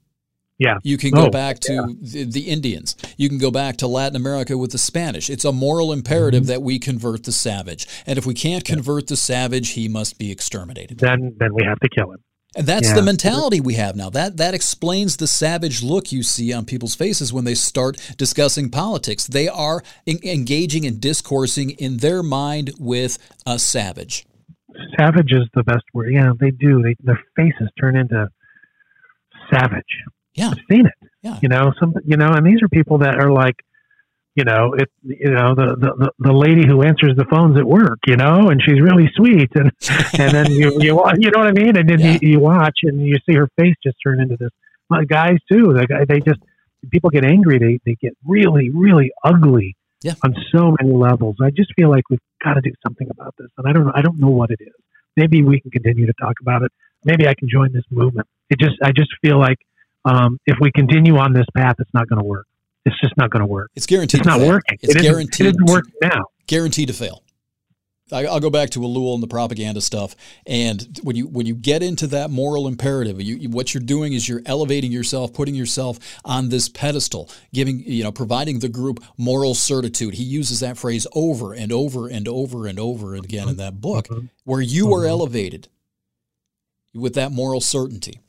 Yeah. 0.57 0.77
You 0.83 0.97
can 0.97 1.11
go 1.11 1.25
Oh, 1.25 1.29
back 1.29 1.59
to 1.61 1.95
the, 1.99 2.23
the 2.25 2.41
Indians. 2.49 2.95
You 3.17 3.27
can 3.27 3.39
go 3.39 3.51
back 3.51 3.75
to 3.77 3.87
Latin 3.87 4.15
America 4.15 4.57
with 4.57 4.71
the 4.71 4.77
Spanish. 4.77 5.29
It's 5.29 5.43
a 5.43 5.51
moral 5.51 5.91
imperative 5.91 6.43
Mm-hmm. 6.43 6.47
that 6.49 6.61
we 6.61 6.79
convert 6.79 7.23
the 7.23 7.31
savage. 7.33 7.87
And 8.05 8.17
if 8.17 8.25
we 8.25 8.33
can't 8.33 8.63
convert 8.63 9.07
the 9.07 9.17
savage, 9.17 9.71
he 9.71 9.87
must 9.89 10.17
be 10.17 10.31
exterminated. 10.31 10.99
Then 10.99 11.35
then 11.37 11.53
we 11.53 11.63
have 11.65 11.79
to 11.79 11.89
kill 11.89 12.11
him. 12.13 12.19
And 12.55 12.67
that's 12.67 12.89
Yeah. 12.89 12.95
the 12.95 13.01
mentality 13.01 13.59
we 13.59 13.73
have 13.73 13.95
now. 13.95 14.09
That 14.11 14.37
that 14.37 14.53
explains 14.53 15.17
the 15.17 15.27
savage 15.27 15.81
look 15.83 16.11
you 16.11 16.21
see 16.23 16.53
on 16.53 16.65
people's 16.65 16.95
faces 16.95 17.33
when 17.33 17.45
they 17.45 17.55
start 17.55 17.97
discussing 18.17 18.69
politics. 18.69 19.25
They 19.25 19.47
are 19.49 19.81
en- 20.05 20.19
engaging 20.23 20.85
and 20.85 21.01
discoursing 21.01 21.71
in 21.71 21.97
their 21.97 22.21
mind 22.23 22.71
with 22.79 23.17
a 23.45 23.57
savage. 23.57 24.25
Savage 24.97 25.31
is 25.31 25.47
the 25.53 25.63
best 25.63 25.83
word. 25.93 26.13
Yeah, 26.13 26.31
they 26.39 26.51
do. 26.51 26.81
They 26.81 26.95
their 27.03 27.21
faces 27.35 27.69
turn 27.79 27.95
into 27.95 28.29
savage. 29.51 29.83
Yeah. 30.35 30.49
I've 30.49 30.57
seen 30.69 30.85
it. 30.85 31.09
Yeah. 31.21 31.39
You 31.41 31.49
know, 31.49 31.73
some 31.79 31.93
you 32.05 32.17
know, 32.17 32.29
and 32.29 32.45
these 32.45 32.61
are 32.61 32.69
people 32.69 32.99
that 32.99 33.19
are 33.19 33.31
like, 33.31 33.55
you 34.35 34.43
know, 34.43 34.73
it 34.73 34.89
you 35.03 35.31
know, 35.31 35.53
the 35.55 35.75
the, 35.77 36.11
the, 36.19 36.33
lady 36.33 36.65
who 36.67 36.81
answers 36.81 37.15
the 37.15 37.25
phones 37.29 37.57
at 37.57 37.65
work, 37.65 37.99
you 38.07 38.15
know, 38.15 38.49
and 38.49 38.61
she's 38.61 38.81
really 38.81 39.09
sweet 39.15 39.49
and 39.55 39.71
and 40.19 40.33
then 40.33 40.51
you 40.51 40.71
you 40.81 41.03
you 41.17 41.31
know 41.31 41.39
what 41.39 41.47
I 41.47 41.51
mean? 41.51 41.77
And 41.77 41.87
then 41.87 41.99
Yeah. 41.99 42.17
you, 42.21 42.31
you 42.31 42.39
watch 42.39 42.79
and 42.83 43.05
you 43.05 43.15
see 43.27 43.35
her 43.35 43.47
face 43.59 43.75
just 43.83 43.97
turn 44.03 44.19
into 44.19 44.37
this 44.37 44.51
well, 44.89 45.03
guys 45.05 45.37
too. 45.51 45.73
The 45.73 45.85
guy 45.87 46.05
they 46.05 46.19
just 46.19 46.39
people 46.89 47.09
get 47.09 47.25
angry, 47.25 47.59
they 47.59 47.79
they 47.85 47.95
get 48.01 48.17
really, 48.25 48.69
really 48.69 49.11
ugly 49.23 49.75
Yeah. 50.03 50.13
on 50.23 50.35
so 50.53 50.75
many 50.81 50.93
levels. 50.95 51.37
I 51.41 51.49
just 51.49 51.71
feel 51.75 51.89
like 51.89 52.03
we've 52.09 52.19
got 52.43 52.53
to 52.55 52.61
do 52.61 52.71
something 52.85 53.07
about 53.09 53.33
this. 53.37 53.47
And 53.57 53.67
I 53.67 53.73
don't 53.73 53.85
know 53.85 53.91
I 53.95 54.01
don't 54.01 54.19
know 54.19 54.29
what 54.29 54.51
it 54.51 54.59
is. 54.61 54.73
Maybe 55.15 55.41
we 55.43 55.59
can 55.59 55.71
continue 55.71 56.05
to 56.05 56.13
talk 56.19 56.35
about 56.41 56.61
it. 56.63 56.71
Maybe 57.05 57.27
I 57.27 57.33
can 57.33 57.47
join 57.49 57.71
this 57.73 57.83
movement. 57.89 58.27
It 58.49 58.59
just 58.59 58.75
I 58.83 58.91
just 58.91 59.09
feel 59.21 59.39
like 59.39 59.57
um, 60.05 60.39
if 60.45 60.57
we 60.59 60.71
continue 60.71 61.17
on 61.17 61.33
this 61.33 61.45
path, 61.55 61.75
it's 61.79 61.93
not 61.93 62.07
going 62.09 62.19
to 62.19 62.25
work. 62.25 62.45
It's 62.85 62.99
just 62.99 63.15
not 63.15 63.29
going 63.29 63.39
to 63.41 63.45
work. 63.47 63.71
It's 63.75 63.85
guaranteed 63.85 64.19
It's 64.21 64.27
not 64.27 64.39
fail. 64.39 64.49
working. 64.49 64.77
It's 64.81 64.95
it 64.95 65.01
guaranteed 65.01 65.45
It 65.47 65.49
isn't 65.51 65.69
working 65.69 65.93
now. 66.01 66.25
guaranteed 66.47 66.89
to 66.89 66.93
fail. 66.93 67.23
I'll 68.13 68.39
go 68.39 68.49
back 68.49 68.69
to 68.71 68.79
Ellul 68.79 69.13
and 69.15 69.23
the 69.23 69.27
propaganda 69.27 69.81
stuff. 69.81 70.15
And 70.45 70.99
when 71.03 71.15
you 71.15 71.27
when 71.27 71.45
you 71.45 71.55
get 71.55 71.83
into 71.83 72.07
that 72.07 72.29
moral 72.29 72.67
imperative, 72.67 73.21
you, 73.21 73.49
what 73.49 73.73
you're 73.73 73.83
doing 73.83 74.13
is 74.13 74.27
you're 74.27 74.41
elevating 74.45 74.91
yourself, 74.91 75.33
putting 75.33 75.55
yourself 75.55 75.99
on 76.23 76.49
this 76.49 76.69
pedestal, 76.69 77.29
giving 77.53 77.79
you 77.79 78.03
know, 78.03 78.11
providing 78.11 78.59
the 78.59 78.69
group 78.69 79.03
moral 79.17 79.55
certitude. 79.55 80.13
He 80.13 80.23
uses 80.23 80.59
that 80.61 80.77
phrase 80.77 81.07
over 81.13 81.53
and 81.53 81.71
over 81.71 82.07
and 82.07 82.27
over 82.27 82.67
and 82.67 82.79
over 82.79 83.15
again 83.15 83.49
in 83.49 83.57
that 83.57 83.81
book, 83.81 84.07
mm-hmm. 84.07 84.27
where 84.43 84.61
you 84.61 84.85
mm-hmm. 84.85 84.93
are 84.93 85.05
elevated 85.05 85.67
with 86.93 87.15
that 87.15 87.31
moral 87.31 87.61
certainty. 87.61 88.19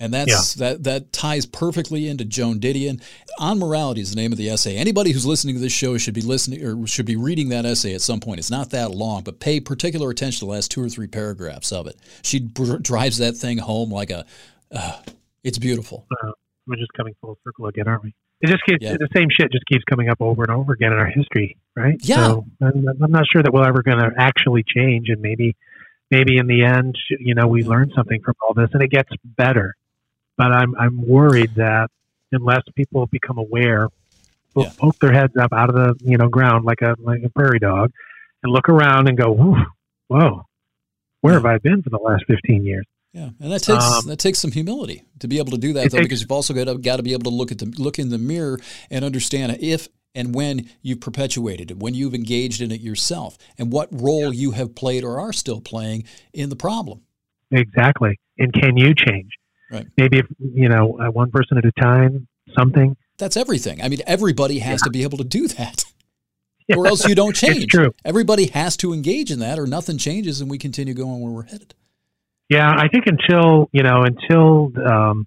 And 0.00 0.14
that's 0.14 0.56
yeah. 0.56 0.68
that 0.68 0.84
that 0.84 1.12
ties 1.12 1.44
perfectly 1.44 2.08
into 2.08 2.24
Joan 2.24 2.58
Didion. 2.58 3.02
On 3.38 3.58
Morality 3.58 4.00
is 4.00 4.10
the 4.10 4.16
name 4.16 4.32
of 4.32 4.38
the 4.38 4.48
essay. 4.48 4.76
Anybody 4.76 5.12
who's 5.12 5.26
listening 5.26 5.56
to 5.56 5.60
this 5.60 5.74
show 5.74 5.98
should 5.98 6.14
be 6.14 6.22
listening 6.22 6.64
or 6.64 6.86
should 6.86 7.04
be 7.04 7.16
reading 7.16 7.50
that 7.50 7.66
essay 7.66 7.94
at 7.94 8.00
some 8.00 8.18
point. 8.18 8.38
It's 8.38 8.50
not 8.50 8.70
that 8.70 8.92
long, 8.92 9.22
but 9.22 9.40
pay 9.40 9.60
particular 9.60 10.08
attention 10.08 10.40
to 10.40 10.46
the 10.46 10.50
last 10.50 10.70
two 10.70 10.82
or 10.82 10.88
three 10.88 11.06
paragraphs 11.06 11.70
of 11.70 11.86
it. 11.86 11.96
She 12.22 12.40
br- 12.40 12.78
drives 12.78 13.18
that 13.18 13.36
thing 13.36 13.58
home 13.58 13.90
like 13.90 14.10
a. 14.10 14.24
Uh, 14.72 15.02
it's 15.44 15.58
beautiful. 15.58 16.06
Uh, 16.10 16.32
we're 16.66 16.76
just 16.76 16.92
coming 16.94 17.14
full 17.20 17.38
circle 17.44 17.66
again, 17.66 17.86
aren't 17.86 18.04
we? 18.04 18.14
It 18.40 18.48
just 18.48 18.64
keeps 18.64 18.82
yeah. 18.82 18.92
the 18.92 19.08
same 19.14 19.28
shit 19.30 19.52
just 19.52 19.66
keeps 19.66 19.84
coming 19.84 20.08
up 20.08 20.22
over 20.22 20.42
and 20.42 20.50
over 20.50 20.72
again 20.72 20.92
in 20.92 20.98
our 20.98 21.10
history, 21.10 21.58
right? 21.76 21.98
Yeah. 22.00 22.26
So 22.26 22.46
I'm, 22.62 22.86
I'm 23.02 23.12
not 23.12 23.24
sure 23.30 23.42
that 23.42 23.52
we're 23.52 23.68
ever 23.68 23.82
going 23.82 23.98
to 23.98 24.12
actually 24.16 24.64
change, 24.66 25.10
and 25.10 25.20
maybe 25.20 25.56
maybe 26.10 26.38
in 26.38 26.46
the 26.46 26.64
end, 26.64 26.96
you 27.18 27.34
know, 27.34 27.46
we 27.46 27.62
learn 27.64 27.92
something 27.94 28.22
from 28.22 28.34
all 28.40 28.54
this, 28.54 28.70
and 28.72 28.82
it 28.82 28.90
gets 28.90 29.10
better 29.24 29.76
but 30.40 30.52
I'm 30.52 30.74
I'm 30.76 31.06
worried 31.06 31.56
that 31.56 31.90
unless 32.32 32.62
people 32.74 33.06
become 33.06 33.36
aware, 33.36 33.88
will 34.54 34.64
yeah. 34.64 34.72
poke 34.78 34.98
their 34.98 35.12
heads 35.12 35.36
up 35.36 35.52
out 35.52 35.68
of 35.68 35.74
the 35.74 35.94
you 36.02 36.16
know 36.16 36.28
ground 36.28 36.64
like 36.64 36.80
a 36.80 36.96
like 36.98 37.22
a 37.22 37.28
prairie 37.28 37.58
dog, 37.58 37.92
and 38.42 38.50
look 38.50 38.70
around 38.70 39.06
and 39.06 39.18
go, 39.18 39.34
whoa, 40.08 40.46
where 41.20 41.34
yeah. 41.34 41.38
have 41.38 41.44
I 41.44 41.58
been 41.58 41.82
for 41.82 41.90
the 41.90 41.98
last 41.98 42.24
15 42.26 42.64
years? 42.64 42.86
Yeah, 43.12 43.28
and 43.38 43.52
that 43.52 43.60
takes 43.60 43.84
um, 43.84 44.06
that 44.06 44.18
takes 44.18 44.38
some 44.38 44.50
humility 44.50 45.04
to 45.18 45.28
be 45.28 45.36
able 45.36 45.50
to 45.50 45.58
do 45.58 45.74
that, 45.74 45.90
though, 45.90 45.98
takes, 45.98 46.06
because 46.06 46.20
you've 46.22 46.32
also 46.32 46.54
got 46.54 46.64
to, 46.64 46.78
got 46.78 46.96
to 46.96 47.02
be 47.02 47.12
able 47.12 47.24
to 47.24 47.36
look 47.36 47.52
at 47.52 47.58
the 47.58 47.66
look 47.76 47.98
in 47.98 48.08
the 48.08 48.16
mirror 48.16 48.58
and 48.90 49.04
understand 49.04 49.58
if 49.60 49.88
and 50.14 50.34
when 50.34 50.70
you've 50.80 51.02
perpetuated 51.02 51.70
it, 51.70 51.76
when 51.76 51.92
you've 51.92 52.14
engaged 52.14 52.62
in 52.62 52.72
it 52.72 52.80
yourself, 52.80 53.36
and 53.58 53.70
what 53.70 53.88
role 53.92 54.32
you 54.32 54.52
have 54.52 54.74
played 54.74 55.04
or 55.04 55.20
are 55.20 55.34
still 55.34 55.60
playing 55.60 56.04
in 56.32 56.48
the 56.48 56.56
problem. 56.56 57.02
Exactly, 57.50 58.18
and 58.38 58.54
can 58.54 58.78
you 58.78 58.94
change? 58.94 59.32
Right. 59.70 59.86
Maybe 59.96 60.18
if, 60.18 60.26
you 60.38 60.68
know, 60.68 60.98
uh, 60.98 61.10
one 61.10 61.30
person 61.30 61.58
at 61.58 61.64
a 61.64 61.72
time, 61.80 62.26
something. 62.56 62.96
That's 63.18 63.36
everything. 63.36 63.80
I 63.82 63.88
mean, 63.88 64.00
everybody 64.06 64.58
has 64.58 64.80
yeah. 64.80 64.84
to 64.84 64.90
be 64.90 65.02
able 65.02 65.18
to 65.18 65.24
do 65.24 65.48
that. 65.48 65.84
Yeah. 65.84 65.90
Or 66.76 66.86
else 66.86 67.04
you 67.08 67.16
don't 67.16 67.34
change. 67.34 67.64
It's 67.64 67.66
true. 67.66 67.92
Everybody 68.04 68.46
has 68.46 68.76
to 68.76 68.92
engage 68.92 69.32
in 69.32 69.40
that, 69.40 69.58
or 69.58 69.66
nothing 69.66 69.98
changes, 69.98 70.40
and 70.40 70.48
we 70.48 70.56
continue 70.56 70.94
going 70.94 71.20
where 71.20 71.32
we're 71.32 71.42
headed. 71.42 71.74
Yeah, 72.48 72.70
I 72.70 72.86
think 72.86 73.06
until 73.06 73.68
you 73.72 73.82
know, 73.82 74.02
until 74.04 74.70
um, 74.88 75.26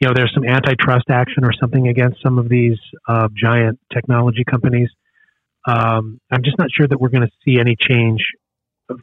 you 0.00 0.08
know, 0.08 0.14
there's 0.14 0.32
some 0.34 0.44
antitrust 0.44 1.08
action 1.10 1.44
or 1.44 1.52
something 1.58 1.88
against 1.88 2.22
some 2.22 2.38
of 2.38 2.48
these 2.48 2.78
uh, 3.06 3.28
giant 3.34 3.78
technology 3.92 4.44
companies. 4.44 4.88
Um, 5.66 6.20
I'm 6.30 6.42
just 6.42 6.58
not 6.58 6.68
sure 6.70 6.86
that 6.88 6.98
we're 6.98 7.10
going 7.10 7.26
to 7.26 7.32
see 7.44 7.60
any 7.60 7.76
change 7.78 8.20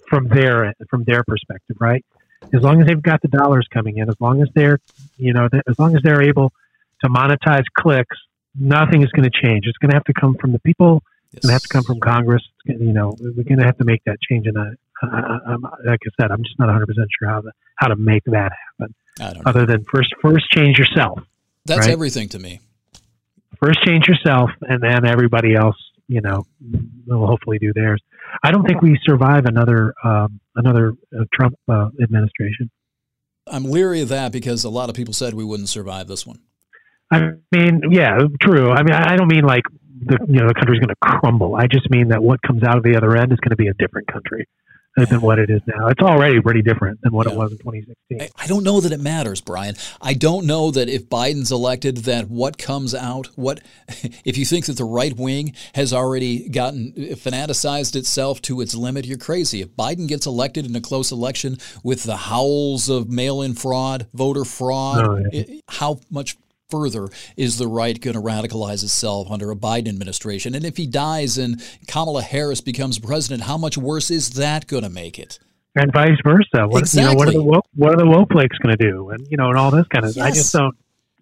from 0.09 0.27
their 0.27 0.73
from 0.89 1.03
their 1.05 1.23
perspective, 1.23 1.77
right? 1.79 2.03
As 2.53 2.61
long 2.61 2.81
as 2.81 2.87
they've 2.87 3.01
got 3.01 3.21
the 3.21 3.27
dollars 3.27 3.67
coming 3.71 3.97
in, 3.97 4.09
as 4.09 4.15
long 4.19 4.41
as 4.41 4.49
they're, 4.53 4.79
you 5.17 5.33
know, 5.33 5.49
as 5.67 5.79
long 5.79 5.95
as 5.95 6.01
they're 6.03 6.21
able 6.21 6.51
to 7.03 7.09
monetize 7.09 7.63
clicks, 7.77 8.17
nothing 8.59 9.03
is 9.03 9.11
going 9.11 9.29
to 9.29 9.41
change. 9.41 9.65
It's 9.67 9.77
going 9.77 9.89
to 9.89 9.95
have 9.95 10.05
to 10.05 10.13
come 10.13 10.35
from 10.35 10.51
the 10.51 10.59
people. 10.59 11.03
It's 11.33 11.45
going 11.45 11.49
to 11.49 11.53
have 11.53 11.61
to 11.63 11.67
come 11.67 11.83
from 11.83 11.99
Congress. 11.99 12.43
You 12.65 12.93
know, 12.93 13.15
we're 13.19 13.43
going 13.43 13.59
to 13.59 13.65
have 13.65 13.77
to 13.77 13.85
make 13.85 14.03
that 14.05 14.17
change. 14.21 14.47
And 14.47 14.57
I, 14.57 14.69
I, 15.03 15.55
like 15.85 15.99
I 16.05 16.21
said, 16.21 16.31
I'm 16.31 16.43
just 16.43 16.57
not 16.57 16.67
100 16.67 16.85
percent 16.87 17.07
sure 17.19 17.29
how 17.29 17.41
to 17.41 17.51
how 17.75 17.87
to 17.87 17.95
make 17.95 18.23
that 18.25 18.51
happen. 18.79 18.95
Other 19.45 19.65
than 19.65 19.83
first, 19.91 20.13
first 20.21 20.49
change 20.51 20.77
yourself. 20.77 21.19
That's 21.65 21.81
right? 21.81 21.89
everything 21.89 22.29
to 22.29 22.39
me. 22.39 22.61
First, 23.59 23.83
change 23.83 24.07
yourself, 24.07 24.51
and 24.61 24.81
then 24.81 25.05
everybody 25.05 25.55
else, 25.55 25.75
you 26.07 26.21
know, 26.21 26.45
will 27.05 27.27
hopefully 27.27 27.59
do 27.59 27.73
theirs. 27.73 28.01
I 28.43 28.51
don't 28.51 28.65
think 28.65 28.81
we 28.81 28.97
survive 29.03 29.45
another 29.45 29.93
um, 30.03 30.39
another 30.55 30.93
uh, 31.17 31.23
Trump 31.33 31.55
uh, 31.67 31.89
administration. 32.01 32.69
I'm 33.49 33.63
leery 33.63 34.01
of 34.01 34.09
that 34.09 34.31
because 34.31 34.63
a 34.63 34.69
lot 34.69 34.89
of 34.89 34.95
people 34.95 35.13
said 35.13 35.33
we 35.33 35.45
wouldn't 35.45 35.69
survive 35.69 36.07
this 36.07 36.25
one. 36.25 36.39
I 37.11 37.31
mean, 37.53 37.81
yeah, 37.91 38.17
true. 38.41 38.71
I 38.71 38.83
mean, 38.83 38.93
I 38.93 39.15
don't 39.15 39.29
mean 39.29 39.45
like 39.45 39.63
the 40.05 40.17
you 40.27 40.39
know 40.39 40.47
the 40.47 40.53
country's 40.53 40.79
going 40.79 40.89
to 40.89 41.19
crumble. 41.19 41.55
I 41.55 41.67
just 41.67 41.89
mean 41.89 42.09
that 42.09 42.21
what 42.21 42.41
comes 42.41 42.63
out 42.63 42.77
of 42.77 42.83
the 42.83 42.95
other 42.97 43.15
end 43.15 43.31
is 43.31 43.39
going 43.39 43.51
to 43.51 43.55
be 43.55 43.67
a 43.67 43.73
different 43.73 44.11
country 44.11 44.47
than 45.05 45.21
what 45.21 45.39
it 45.39 45.49
is 45.49 45.61
now. 45.67 45.87
It's 45.87 46.01
already 46.01 46.41
pretty 46.41 46.61
different 46.61 46.99
than 47.01 47.13
what 47.13 47.27
yeah. 47.27 47.33
it 47.33 47.37
was 47.37 47.51
in 47.51 47.57
2016. 47.59 48.21
I, 48.21 48.29
I, 48.43 48.47
don't 48.47 48.63
know 48.63 48.81
that 48.81 48.91
it 48.91 48.99
matters, 48.99 49.41
Brian. 49.41 49.75
I 50.01 50.13
don't 50.13 50.45
know 50.45 50.71
that 50.71 50.89
if 50.89 51.07
Biden's 51.07 51.51
elected, 51.51 51.97
that 51.97 52.29
what 52.29 52.57
comes 52.57 52.95
out, 52.95 53.27
what 53.35 53.61
if 54.25 54.37
you 54.37 54.45
think 54.45 54.65
that 54.65 54.77
the 54.77 54.85
right 54.85 55.15
wing 55.15 55.53
has 55.75 55.93
already 55.93 56.49
gotten 56.49 57.15
fanaticized 57.15 57.95
itself 57.95 58.41
to 58.43 58.61
its 58.61 58.73
limit, 58.73 59.05
you're 59.05 59.17
crazy. 59.17 59.61
If 59.61 59.69
Biden 59.69 60.07
gets 60.07 60.25
elected 60.25 60.65
in 60.65 60.75
a 60.75 60.81
close 60.81 61.11
election 61.11 61.57
with 61.83 62.03
the 62.03 62.17
howls 62.17 62.89
of 62.89 63.09
mail-in 63.09 63.53
fraud, 63.53 64.07
voter 64.13 64.45
fraud, 64.45 65.05
oh, 65.05 65.17
yeah. 65.31 65.41
it, 65.41 65.61
how 65.69 65.99
much 66.09 66.37
further 66.69 67.07
is 67.35 67.57
the 67.57 67.67
right 67.67 67.99
going 67.99 68.15
to 68.15 68.21
radicalize 68.21 68.83
itself 68.83 69.29
under 69.29 69.51
a 69.51 69.55
Biden 69.55 69.87
administration? 69.87 70.55
And 70.55 70.65
if 70.65 70.77
he 70.77 70.87
dies 70.87 71.37
and 71.37 71.61
Kamala 71.87 72.21
Harris 72.21 72.61
becomes 72.61 72.99
president, 72.99 73.43
how 73.43 73.57
much 73.57 73.77
worse 73.77 74.11
is 74.11 74.31
that 74.31 74.67
going 74.67 74.83
to 74.83 74.89
make 74.89 75.17
it? 75.19 75.39
And 75.75 75.91
vice 75.93 76.17
versa. 76.23 76.67
What, 76.67 76.79
exactly. 76.79 77.01
You 77.03 77.09
know, 77.09 77.17
what 77.17 77.27
are 77.27 77.31
the 77.31 77.43
woke, 77.43 77.65
what 77.75 77.93
are 77.93 77.97
the 77.97 78.07
woke 78.07 78.31
flakes 78.31 78.57
going 78.57 78.75
to 78.75 78.83
do? 78.83 79.09
And 79.09 79.27
you 79.29 79.37
know, 79.37 79.49
and 79.49 79.57
all 79.57 79.69
this 79.69 79.87
kind 79.87 80.05
of. 80.05 80.15
Yes. 80.15 80.25
I 80.25 80.31
just 80.31 80.53
don't. 80.53 80.75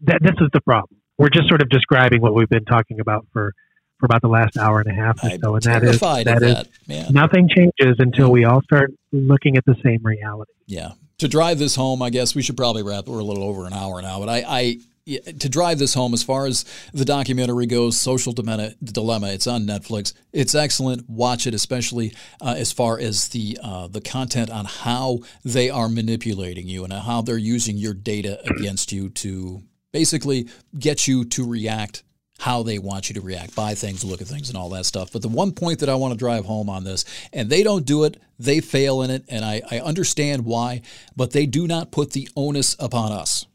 That, 0.04 0.20
this 0.22 0.36
is 0.40 0.50
the 0.54 0.62
problem. 0.62 1.00
We're 1.18 1.30
just 1.30 1.48
sort 1.48 1.62
of 1.62 1.70
describing 1.70 2.22
what 2.22 2.34
we've 2.36 2.50
been 2.50 2.66
talking 2.66 3.00
about 3.00 3.26
for 3.34 3.54
for 4.00 4.06
about 4.06 4.22
the 4.22 4.28
last 4.28 4.58
hour 4.58 4.80
and 4.80 4.90
a 4.90 4.94
half 4.94 5.24
or 5.24 5.30
so, 5.30 5.56
and 5.56 5.64
that 5.64 5.84
is 5.84 6.00
that, 6.00 6.26
that 6.26 6.44
is 6.90 7.12
nothing 7.12 7.50
changes 7.50 7.96
until 8.00 8.32
we 8.32 8.46
all 8.46 8.62
start 8.62 8.92
looking 9.12 9.58
at 9.58 9.66
the 9.66 9.76
same 9.84 10.00
reality. 10.04 10.52
Yeah. 10.68 10.92
To 11.20 11.28
drive 11.30 11.60
this 11.60 11.76
home, 11.76 12.02
I 12.02 12.10
guess 12.10 12.36
we 12.36 12.42
should 12.42 12.58
probably 12.58 12.84
wrap. 12.84 13.08
We're 13.08 13.20
a 13.20 13.24
little 13.24 13.44
over 13.44 13.66
an 13.66 13.74
hour 13.74 14.02
now, 14.02 14.20
but 14.20 14.28
I, 14.28 14.44
I 14.48 14.80
to 15.06 15.50
drive 15.50 15.78
this 15.78 15.94
home, 15.94 16.14
as 16.14 16.24
far 16.24 16.48
as 16.48 16.66
the 16.94 17.06
documentary 17.06 17.68
goes, 17.68 18.00
Social 18.00 18.34
Dilemma, 18.34 19.28
it's 19.28 19.48
on 19.48 19.66
Netflix. 19.66 20.14
It's 20.34 20.56
excellent. 20.56 21.08
Watch 21.10 21.46
it, 21.46 21.54
especially 21.54 22.14
uh, 22.42 22.56
as 22.58 22.72
far 22.72 23.00
as 23.00 23.30
the 23.30 23.58
uh, 23.62 23.88
the 23.88 24.02
content 24.02 24.50
on 24.50 24.66
how 24.66 25.20
they 25.44 25.70
are 25.70 25.90
manipulating 25.90 26.68
you 26.68 26.84
and 26.84 26.94
how 26.94 27.22
they're 27.22 27.38
using 27.38 27.78
your 27.78 27.94
data 27.94 28.40
against 28.50 28.92
you 28.92 29.10
to 29.10 29.62
basically 29.94 30.50
get 30.78 31.08
you 31.08 31.24
to 31.26 31.48
react 31.48 32.04
how 32.40 32.64
they 32.64 32.80
want 32.80 33.08
you 33.08 33.14
to 33.16 33.22
react, 33.22 33.56
buy 33.56 33.76
things, 33.76 34.04
look 34.04 34.22
at 34.22 34.28
things, 34.28 34.50
and 34.50 34.58
all 34.58 34.70
that 34.70 34.86
stuff. 34.86 35.12
But 35.14 35.22
the 35.22 35.30
one 35.30 35.54
point 35.54 35.80
that 35.80 35.88
I 35.88 35.96
want 35.96 36.14
to 36.14 36.18
drive 36.18 36.46
home 36.46 36.70
on 36.70 36.84
this, 36.84 37.06
and 37.32 37.50
they 37.50 37.64
don't 37.64 37.86
do 37.86 38.04
it, 38.04 38.18
they 38.38 38.60
fail 38.60 39.04
in 39.04 39.10
it, 39.10 39.24
and 39.30 39.46
I, 39.46 39.62
I 39.72 39.80
understand 39.80 40.44
why, 40.44 40.82
but 41.16 41.32
they 41.32 41.46
do 41.46 41.66
not 41.66 41.92
put 41.92 42.12
the 42.12 42.28
onus 42.36 42.76
upon 42.78 43.14
us. 43.14 43.46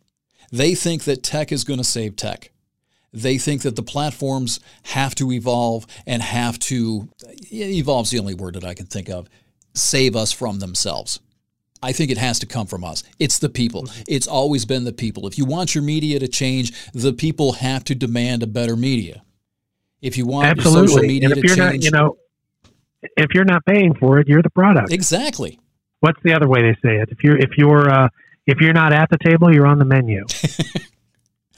They 0.53 0.75
think 0.75 1.05
that 1.05 1.23
tech 1.23 1.53
is 1.53 1.65
going 1.65 1.79
to 1.79 1.85
save 1.85 2.17
tech. 2.17 2.51
They 3.13 3.39
think 3.39 3.63
that 3.63 3.77
the 3.77 3.83
platforms 3.83 4.61
have 4.85 5.15
to 5.17 5.33
evolve 5.33 5.87
and 6.07 6.23
have 6.23 6.59
to, 6.61 7.09
evolve's 7.51 8.11
the 8.11 8.19
only 8.21 8.35
word 8.35 8.55
that 8.55 8.65
I 8.65 8.75
can 8.75 8.87
think 8.87 9.09
of, 9.09 9.29
save 9.75 10.15
us 10.15 10.33
from 10.33 10.61
themselves. 10.61 11.21
I 11.83 11.93
think 11.93 12.11
it 12.11 12.19
has 12.19 12.39
to 12.41 12.47
come 12.47 12.67
from 12.67 12.85
us. 12.85 13.03
It's 13.19 13.39
the 13.39 13.49
people. 13.49 13.89
It's 14.07 14.27
always 14.27 14.65
been 14.65 14.85
the 14.85 14.93
people. 14.93 15.27
If 15.27 15.39
you 15.39 15.45
want 15.45 15.75
your 15.75 15.83
media 15.83 16.19
to 16.19 16.29
change, 16.29 16.73
the 16.93 17.13
people 17.13 17.55
have 17.55 17.85
to 17.85 17.95
demand 17.95 18.43
a 18.43 18.47
better 18.47 18.77
media. 18.77 19.23
If 20.03 20.17
you 20.17 20.27
want 20.27 20.47
Absolutely. 20.47 20.89
social 20.89 21.03
media 21.03 21.31
and 21.31 21.39
if 21.39 21.43
to 21.43 21.49
you're 21.49 21.57
change, 21.57 21.85
not, 21.85 21.85
you 21.85 21.91
know, 21.91 22.17
if 23.17 23.35
you're 23.35 23.45
not 23.45 23.65
paying 23.65 23.95
for 23.95 24.19
it, 24.19 24.29
you're 24.29 24.43
the 24.43 24.51
product. 24.51 24.93
Exactly. 24.93 25.59
What's 26.01 26.19
the 26.23 26.35
other 26.35 26.49
way 26.49 26.63
they 26.63 26.75
say 26.83 26.97
it? 26.97 27.09
If 27.11 27.25
you're 27.25 27.37
if 27.37 27.51
you're 27.57 27.91
uh, 27.91 28.09
if 28.51 28.61
you're 28.61 28.73
not 28.73 28.93
at 28.93 29.09
the 29.11 29.19
table, 29.19 29.53
you're 29.53 29.67
on 29.67 29.79
the 29.79 29.85
menu. 29.85 30.25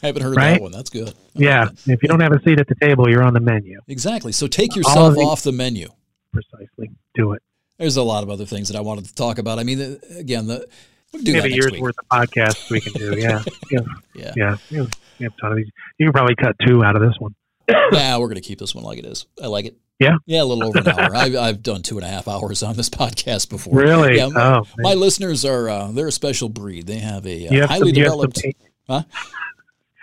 I 0.02 0.06
haven't 0.06 0.22
heard 0.22 0.36
right? 0.36 0.52
that 0.52 0.62
one. 0.62 0.72
That's 0.72 0.90
good. 0.90 1.08
I 1.10 1.12
yeah. 1.34 1.68
If 1.86 2.02
you 2.02 2.08
don't 2.08 2.20
have 2.20 2.32
a 2.32 2.42
seat 2.42 2.60
at 2.60 2.66
the 2.68 2.74
table, 2.74 3.08
you're 3.08 3.22
on 3.22 3.34
the 3.34 3.40
menu. 3.40 3.80
Exactly. 3.88 4.32
So 4.32 4.46
take 4.46 4.76
yourself 4.76 5.16
off 5.18 5.42
the 5.42 5.52
menu. 5.52 5.88
Precisely. 6.32 6.90
Do 7.14 7.32
it. 7.32 7.42
There's 7.78 7.96
a 7.96 8.02
lot 8.02 8.22
of 8.22 8.30
other 8.30 8.46
things 8.46 8.68
that 8.68 8.76
I 8.76 8.80
wanted 8.80 9.06
to 9.06 9.14
talk 9.14 9.38
about. 9.38 9.58
I 9.58 9.64
mean, 9.64 9.80
uh, 9.80 9.96
again, 10.18 10.46
the 10.46 10.66
we'll 11.12 11.22
do 11.22 11.32
maybe 11.32 11.52
a 11.52 11.56
year's 11.56 11.72
week. 11.72 11.80
worth 11.82 11.96
of 11.98 12.08
podcasts 12.08 12.70
we 12.70 12.80
can 12.80 12.92
do. 12.92 13.14
Yeah. 13.18 13.42
yeah. 13.70 13.80
Yeah. 14.14 14.32
Yeah. 14.36 14.56
You 14.70 14.86
have 15.20 15.32
a 15.36 15.40
ton 15.40 15.52
of 15.52 15.56
these. 15.56 15.70
You 15.98 16.06
can 16.06 16.12
probably 16.12 16.34
cut 16.36 16.56
two 16.66 16.84
out 16.84 16.96
of 16.96 17.02
this 17.02 17.14
one. 17.18 17.34
yeah, 17.68 18.18
we're 18.18 18.26
going 18.26 18.34
to 18.36 18.40
keep 18.40 18.58
this 18.58 18.74
one 18.74 18.84
like 18.84 18.98
it 18.98 19.06
is. 19.06 19.26
I 19.42 19.46
like 19.46 19.66
it. 19.66 19.76
Yeah. 20.02 20.16
Yeah, 20.26 20.42
a 20.42 20.44
little 20.44 20.64
over 20.64 20.78
an 20.78 20.88
hour. 20.88 21.14
I've, 21.14 21.36
I've 21.36 21.62
done 21.62 21.82
two 21.82 21.96
and 21.98 22.06
a 22.06 22.10
half 22.10 22.26
hours 22.28 22.62
on 22.62 22.76
this 22.76 22.90
podcast 22.90 23.48
before. 23.48 23.74
Really? 23.74 24.16
Yeah. 24.16 24.28
My, 24.28 24.56
oh, 24.56 24.66
my 24.78 24.94
listeners 24.94 25.44
are, 25.44 25.68
uh, 25.68 25.92
they're 25.92 26.08
a 26.08 26.12
special 26.12 26.48
breed. 26.48 26.86
They 26.86 26.98
have 26.98 27.26
a 27.26 27.48
uh, 27.48 27.52
have 27.52 27.70
highly 27.70 27.92
some, 27.92 28.02
developed. 28.02 28.42
You 28.42 28.52
huh? 28.88 29.02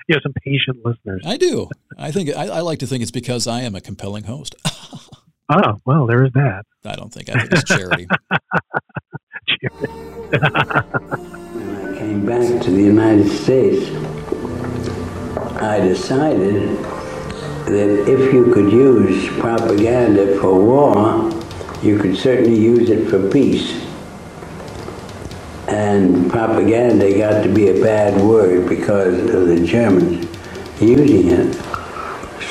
You 0.08 0.16
have 0.16 0.24
some 0.24 0.34
patient 0.44 0.78
listeners. 0.84 1.24
I 1.26 1.38
do. 1.38 1.70
I 1.98 2.12
think, 2.12 2.30
I, 2.36 2.48
I 2.48 2.60
like 2.62 2.80
to 2.80 2.88
think 2.88 3.02
it's 3.02 3.12
because 3.12 3.46
I 3.46 3.62
am 3.62 3.76
a 3.76 3.82
compelling 3.82 4.24
host. 4.24 4.56
Oh 5.52 5.82
well, 5.84 6.06
there 6.06 6.24
is 6.24 6.32
that. 6.34 6.64
I 6.86 6.96
don't 6.96 7.12
think 7.12 7.28
I 7.30 7.40
think 7.40 7.52
it's 7.54 7.64
charity. 7.64 8.06
when 10.30 11.76
I 11.76 11.98
came 11.98 12.24
back 12.24 12.62
to 12.62 12.70
the 12.70 12.84
United 12.84 13.28
States, 13.30 13.90
I 15.60 15.80
decided 15.80 16.78
that 17.70 18.10
if 18.10 18.34
you 18.34 18.52
could 18.52 18.72
use 18.72 19.28
propaganda 19.40 20.40
for 20.40 20.60
war, 20.60 21.32
you 21.84 22.00
could 22.00 22.18
certainly 22.18 22.60
use 22.60 22.90
it 22.90 23.10
for 23.10 23.30
peace. 23.30 23.86
And 25.68 26.30
propaganda 26.32 27.16
got 27.18 27.44
to 27.44 27.54
be 27.54 27.70
a 27.70 27.82
bad 27.82 28.20
word 28.20 28.68
because 28.68 29.20
of 29.34 29.48
the 29.48 29.66
Germans 29.66 30.26
using 30.82 31.30
it. 31.30 31.54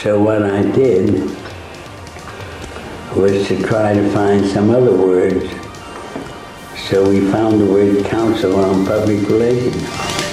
So 0.02 0.22
what 0.22 0.42
I 0.42 0.62
did 0.62 1.24
was 3.16 3.48
to 3.48 3.60
try 3.62 3.94
to 3.94 4.10
find 4.12 4.46
some 4.46 4.70
other 4.70 4.96
words. 4.96 5.50
So 6.88 7.08
we 7.08 7.20
found 7.32 7.60
the 7.60 7.66
word 7.66 8.04
counsel 8.06 8.54
on 8.56 8.86
public 8.86 9.28
relations. 9.28 10.27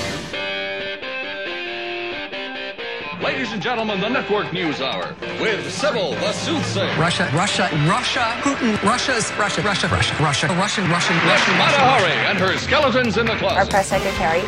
Ladies 3.25 3.53
and 3.53 3.61
gentlemen, 3.61 3.99
the 3.99 4.07
Network 4.07 4.53
News 4.53 4.81
Hour 4.81 5.15
with 5.41 5.73
Sybil 5.73 6.11
the 6.11 6.31
Soothsayer. 6.31 6.95
Russia, 6.95 7.27
Russia, 7.33 7.67
Russia, 7.89 8.21
Putin, 8.41 8.79
Russia's 8.83 9.33
Russia, 9.33 9.63
Russia, 9.63 9.87
Russia, 9.87 10.13
Russia, 10.21 10.47
Russian, 10.53 10.87
Russian, 10.87 11.17
Russian, 11.25 11.57
Mata 11.57 12.05
and 12.29 12.37
her 12.37 12.55
skeletons 12.59 13.17
in 13.17 13.25
the 13.25 13.35
closet. 13.37 13.57
Our 13.57 13.65
press 13.65 13.87
secretary 13.87 14.41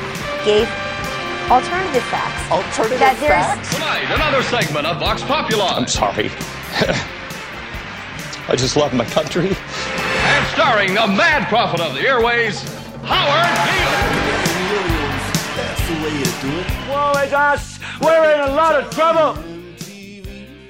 gave 0.45 0.69
alternative 1.49 2.03
facts. 2.03 2.51
Alternative 2.51 2.99
that 2.99 3.17
facts? 3.17 3.73
Tonight, 3.73 4.13
another 4.13 4.43
segment 4.43 4.85
of 4.85 4.99
Vox 4.99 5.23
Populi. 5.23 5.65
I'm 5.65 5.87
sorry. 5.87 6.29
I 8.47 8.55
just 8.55 8.77
love 8.77 8.93
my 8.93 9.05
country. 9.05 9.47
And 9.47 10.47
starring 10.53 10.93
the 10.93 11.07
mad 11.07 11.49
prophet 11.49 11.81
of 11.81 11.95
the 11.95 12.01
airways, 12.01 12.61
Howard 13.01 13.57
Beale. 13.65 14.46
The 15.87 15.93
way 15.93 16.19
you 16.19 16.25
do 16.41 16.59
it. 16.59 16.89
Woe 16.89 17.13
is 17.23 17.31
us! 17.31 17.79
We're 18.01 18.33
in 18.33 18.41
a 18.41 18.53
lot 18.53 18.75
of 18.75 18.91
trouble! 18.91 19.41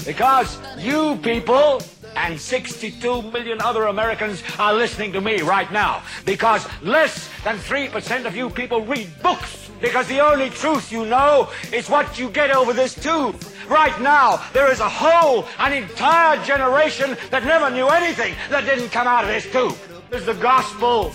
Because 0.06 0.60
you 0.77 1.15
people 1.23 1.81
and 2.15 2.39
62 2.39 3.23
million 3.23 3.60
other 3.60 3.88
Americans 3.88 4.44
are 4.60 4.76
listening 4.76 5.11
to 5.14 5.19
me 5.19 5.41
right 5.41 5.72
now. 5.72 6.03
Because 6.23 6.68
less 6.84 7.31
than 7.44 7.57
3% 7.57 8.26
of 8.26 8.35
you 8.35 8.52
people 8.52 8.81
read 8.85 9.10
books. 9.23 9.72
Because 9.81 10.07
the 10.07 10.19
only 10.19 10.52
truth 10.52 10.91
you 10.91 11.03
know 11.07 11.49
is 11.73 11.89
what 11.89 12.19
you 12.19 12.30
get 12.30 12.52
over 12.52 12.72
this 12.72 12.94
tube. 12.94 13.41
Right 13.68 13.99
now, 13.99 14.45
there 14.53 14.72
is 14.72 14.81
a 14.81 14.89
whole, 14.89 15.48
an 15.57 15.73
entire 15.73 16.44
generation 16.44 17.18
that 17.31 17.44
never 17.44 17.72
knew 17.72 17.88
anything 17.88 18.35
that 18.52 18.65
didn't 18.65 18.89
come 18.89 19.07
out 19.07 19.23
of 19.23 19.31
this 19.31 19.52
tube. 19.52 19.76
This 20.11 20.19
is 20.19 20.27
the 20.27 20.35
gospel, 20.35 21.11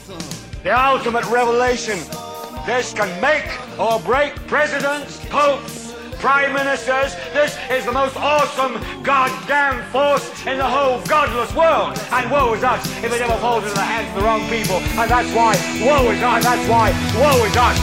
the 0.64 0.76
ultimate 0.76 1.24
revelation. 1.26 2.00
This 2.64 2.94
can 2.94 3.20
make 3.20 3.44
or 3.76 3.98
break 4.00 4.36
presidents, 4.46 5.18
popes, 5.30 5.96
prime 6.20 6.52
ministers. 6.52 7.16
This 7.32 7.58
is 7.68 7.84
the 7.84 7.90
most 7.90 8.16
awesome 8.16 8.80
goddamn 9.02 9.82
force 9.90 10.46
in 10.46 10.58
the 10.58 10.64
whole 10.64 11.02
godless 11.06 11.52
world. 11.56 11.98
And 12.12 12.30
woe 12.30 12.54
is 12.54 12.62
us 12.62 12.86
if 13.02 13.12
it 13.12 13.20
ever 13.20 13.36
falls 13.38 13.64
into 13.64 13.74
the 13.74 13.80
hands 13.80 14.08
of 14.10 14.14
the 14.14 14.22
wrong 14.22 14.48
people. 14.48 14.76
And 14.76 15.10
that's 15.10 15.28
why 15.34 15.56
woe 15.84 16.08
is 16.12 16.22
us. 16.22 16.44
That's 16.44 16.68
why 16.68 16.92
woe 17.16 17.44
is 17.44 17.56
us. 17.56 17.76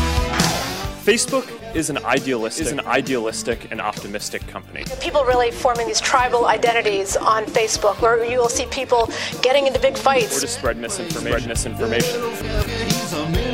Facebook 1.05 1.51
is 1.75 1.89
an 1.89 1.97
idealistic, 2.05 2.67
is 2.67 2.71
an 2.71 2.79
idealistic 2.81 3.69
and 3.71 3.81
optimistic 3.81 4.47
company. 4.47 4.85
People 5.01 5.25
really 5.25 5.51
forming 5.51 5.87
these 5.87 5.99
tribal 5.99 6.45
identities 6.45 7.17
on 7.17 7.43
Facebook, 7.45 7.99
where 8.01 8.23
you 8.23 8.37
will 8.37 8.47
see 8.47 8.65
people 8.67 9.11
getting 9.41 9.67
into 9.67 9.79
big 9.79 9.97
fights. 9.97 10.37
Or 10.37 10.41
to 10.41 10.47
spread 10.47 10.77
misinformation. 10.77 11.41
Spread 11.41 11.49
misinformation 11.49 13.48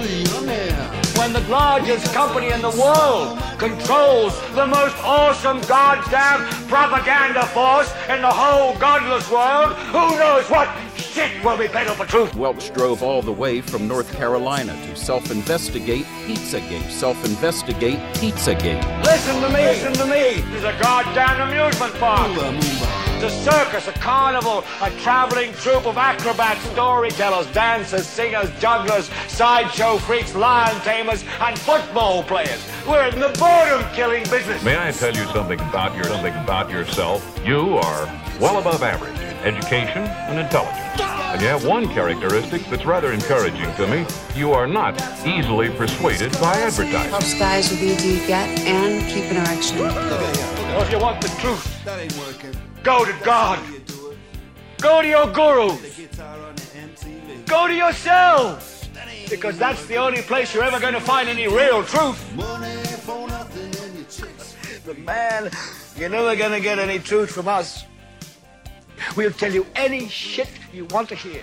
when 1.18 1.34
the 1.34 1.42
largest 1.42 2.14
company 2.14 2.52
in 2.52 2.62
the 2.62 2.70
world 2.72 3.40
controls 3.58 4.40
the 4.52 4.66
most 4.66 4.96
awesome 5.04 5.62
goddamn 5.62 6.46
propaganda 6.68 7.46
force 7.48 7.92
in 8.10 8.22
the 8.22 8.32
whole 8.32 8.78
godless 8.78 9.30
world, 9.32 9.74
who 9.92 10.18
knows 10.18 10.50
what 10.50 10.70
shit 10.98 11.44
will 11.44 11.58
be 11.58 11.68
peddled 11.68 11.98
for 11.98 12.06
truth? 12.06 12.36
Welch 12.36 12.74
drove 12.74 13.02
all 13.02 13.22
the 13.22 13.32
way 13.32 13.62
from 13.62 13.88
North 13.88 14.12
Carolina 14.14 14.74
to 14.88 14.96
self-investigate 14.96 16.06
Pizzagate. 16.26 16.90
Self-investigate 16.90 18.00
Pizzagate. 18.16 19.04
Listen 19.04 19.42
to 19.42 19.50
me, 19.50 19.64
listen 19.64 19.94
to 19.94 20.06
me. 20.06 20.42
This 20.52 20.60
is 20.60 20.64
a 20.64 20.78
goddamn 20.82 21.50
amusement 21.50 21.94
park. 21.96 23.05
It's 23.16 23.24
a 23.24 23.50
circus, 23.50 23.88
a 23.88 23.94
carnival, 23.94 24.66
a 24.82 24.92
traveling 25.00 25.54
troupe 25.54 25.86
of 25.86 25.98
acrobats, 25.98 26.60
storytellers, 26.72 27.48
dancers, 27.54 28.06
singers, 28.06 28.50
jugglers, 28.60 29.10
sideshow 29.30 29.98
freaks, 30.00 30.36
lion 30.36 30.76
tamers, 30.82 31.24
and 31.40 31.58
football 31.58 32.24
players. 32.24 32.62
We're 32.86 33.08
in 33.08 33.22
the 33.22 33.30
boredom-killing 33.40 34.24
business. 34.24 34.62
May 34.66 34.78
I 34.78 34.92
tell 34.92 35.16
you 35.16 35.24
something 35.28 35.58
about 35.62 35.96
your 35.96 36.04
something 36.04 36.34
about 36.34 36.70
yourself? 36.70 37.40
You 37.46 37.78
are 37.78 38.06
well 38.42 38.60
above 38.60 38.84
average 38.84 39.18
in 39.18 39.56
education 39.56 40.04
and 40.04 40.38
intelligence. 40.38 41.00
And 41.00 41.42
you 41.42 41.48
have 41.48 41.66
one 41.66 41.88
characteristic 41.88 42.66
that's 42.66 42.86
rather 42.86 43.14
encouraging 43.14 43.74
to 43.76 43.88
me. 43.88 44.06
You 44.36 44.52
are 44.52 44.68
not 44.68 45.02
easily 45.26 45.70
persuaded 45.70 46.34
by 46.34 46.58
advertising. 46.58 47.12
Helps 47.12 47.40
guys 47.40 47.72
with 47.72 47.82
ED 47.82 48.28
get 48.28 48.60
and 48.60 49.08
keep 49.10 49.32
an 49.32 49.38
erection. 49.38 49.78
Well, 49.80 50.82
if 50.82 50.92
you 50.92 51.00
want 51.00 51.22
the 51.22 51.30
truth, 51.40 51.86
that 51.86 51.98
ain't 51.98 52.18
working. 52.18 52.54
Go 52.86 53.04
to 53.04 53.16
God. 53.24 53.58
Go 54.80 55.02
to 55.02 55.08
your 55.08 55.26
guru. 55.32 55.76
Go 57.48 57.68
to 57.68 57.74
yourself. 57.74 58.88
Because 59.28 59.58
that's 59.58 59.88
the 59.88 59.96
only 59.96 60.22
place 60.22 60.54
you're 60.54 60.64
ever 60.64 60.80
going 60.80 60.94
to 60.94 61.00
find 61.00 61.28
any 61.28 61.48
real 61.48 61.84
truth. 61.84 62.24
But 64.86 65.00
man, 65.00 65.50
you're 65.98 66.10
never 66.10 66.36
going 66.36 66.52
to 66.52 66.60
get 66.60 66.78
any 66.78 67.00
truth 67.00 67.32
from 67.32 67.48
us. 67.48 67.86
We'll 69.16 69.32
tell 69.32 69.52
you 69.52 69.66
any 69.76 70.08
shit 70.08 70.52
you 70.72 70.86
want 70.86 71.10
to 71.10 71.16
hear. 71.16 71.42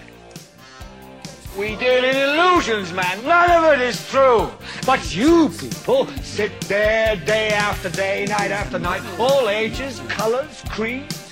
We 1.59 1.75
deal 1.75 2.05
in 2.05 2.17
illusions, 2.17 2.93
man. 2.93 3.25
None 3.25 3.51
of 3.51 3.65
it 3.73 3.81
is 3.81 4.09
true. 4.09 4.49
But 4.87 5.13
you 5.13 5.49
people 5.49 6.07
sit 6.23 6.53
there 6.63 7.17
day 7.17 7.49
after 7.49 7.91
day, 7.91 8.27
night 8.27 8.53
after 8.53 8.79
night, 8.79 9.03
all 9.19 9.49
ages, 9.49 10.01
colors, 10.09 10.63
creeds, 10.71 11.32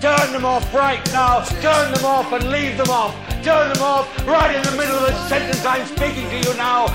Turn 0.00 0.32
them 0.32 0.44
off 0.44 0.72
right 0.72 1.04
now. 1.12 1.42
Turn 1.60 1.92
them 1.92 2.04
off 2.04 2.32
and 2.32 2.50
leave 2.50 2.76
them 2.76 2.88
off. 2.88 3.16
Turn 3.42 3.72
them 3.72 3.82
off 3.82 4.06
right 4.28 4.54
in 4.54 4.62
the 4.62 4.70
middle 4.76 4.94
of 4.94 5.06
the 5.08 5.28
sentence 5.28 5.64
I'm 5.64 5.84
speaking 5.86 6.30
to 6.30 6.36
you 6.36 6.54
now. 6.56 6.86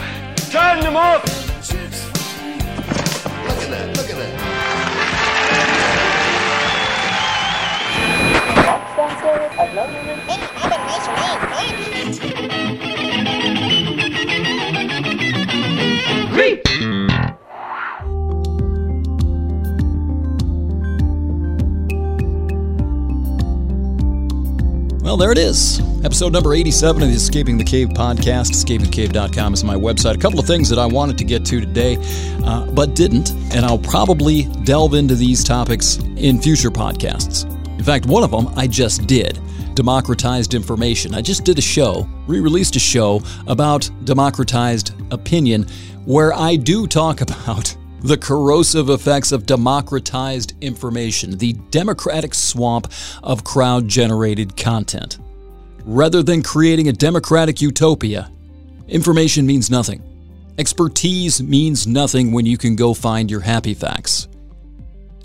Turn 0.49 0.79
them 0.79 0.95
off. 0.95 1.21
Look 3.43 3.61
at 3.61 3.69
that. 3.71 3.97
Look 3.97 4.09
at 4.09 4.15
that. 4.15 4.43
Well, 25.13 25.19
there 25.19 25.31
it 25.31 25.37
is. 25.37 25.79
Episode 26.03 26.33
number 26.33 26.55
87 26.55 27.03
of 27.03 27.07
the 27.07 27.13
Escaping 27.13 27.59
the 27.59 27.63
Cave 27.63 27.89
podcast. 27.89 28.49
EscapingTheCave.com 28.49 29.53
is 29.53 29.63
my 29.63 29.75
website. 29.75 30.15
A 30.15 30.17
couple 30.17 30.39
of 30.39 30.47
things 30.47 30.67
that 30.69 30.79
I 30.79 30.87
wanted 30.87 31.19
to 31.19 31.23
get 31.23 31.45
to 31.45 31.59
today, 31.59 31.97
uh, 32.43 32.65
but 32.71 32.95
didn't, 32.95 33.29
and 33.53 33.63
I'll 33.63 33.77
probably 33.77 34.45
delve 34.63 34.95
into 34.95 35.13
these 35.13 35.43
topics 35.43 35.99
in 36.17 36.41
future 36.41 36.71
podcasts. 36.71 37.45
In 37.77 37.83
fact, 37.83 38.07
one 38.07 38.23
of 38.23 38.31
them 38.31 38.47
I 38.57 38.65
just 38.65 39.05
did 39.05 39.39
democratized 39.75 40.55
information. 40.55 41.13
I 41.13 41.21
just 41.21 41.43
did 41.43 41.59
a 41.59 41.61
show, 41.61 42.09
re 42.25 42.39
released 42.39 42.75
a 42.75 42.79
show 42.79 43.21
about 43.45 43.87
democratized 44.05 44.93
opinion 45.11 45.67
where 46.05 46.33
I 46.33 46.55
do 46.55 46.87
talk 46.87 47.21
about 47.29 47.77
the 48.03 48.17
corrosive 48.17 48.89
effects 48.89 49.31
of 49.31 49.45
democratized 49.45 50.53
information, 50.61 51.37
the 51.37 51.53
democratic 51.71 52.33
swamp 52.33 52.91
of 53.23 53.43
crowd 53.43 53.87
generated 53.87 54.57
content. 54.57 55.19
Rather 55.85 56.21
than 56.21 56.43
creating 56.43 56.89
a 56.89 56.93
democratic 56.93 57.61
utopia, 57.61 58.29
information 58.87 59.45
means 59.45 59.69
nothing. 59.69 60.01
Expertise 60.57 61.41
means 61.41 61.87
nothing 61.87 62.31
when 62.31 62.45
you 62.45 62.57
can 62.57 62.75
go 62.75 62.93
find 62.93 63.31
your 63.31 63.39
happy 63.39 63.73
facts. 63.73 64.27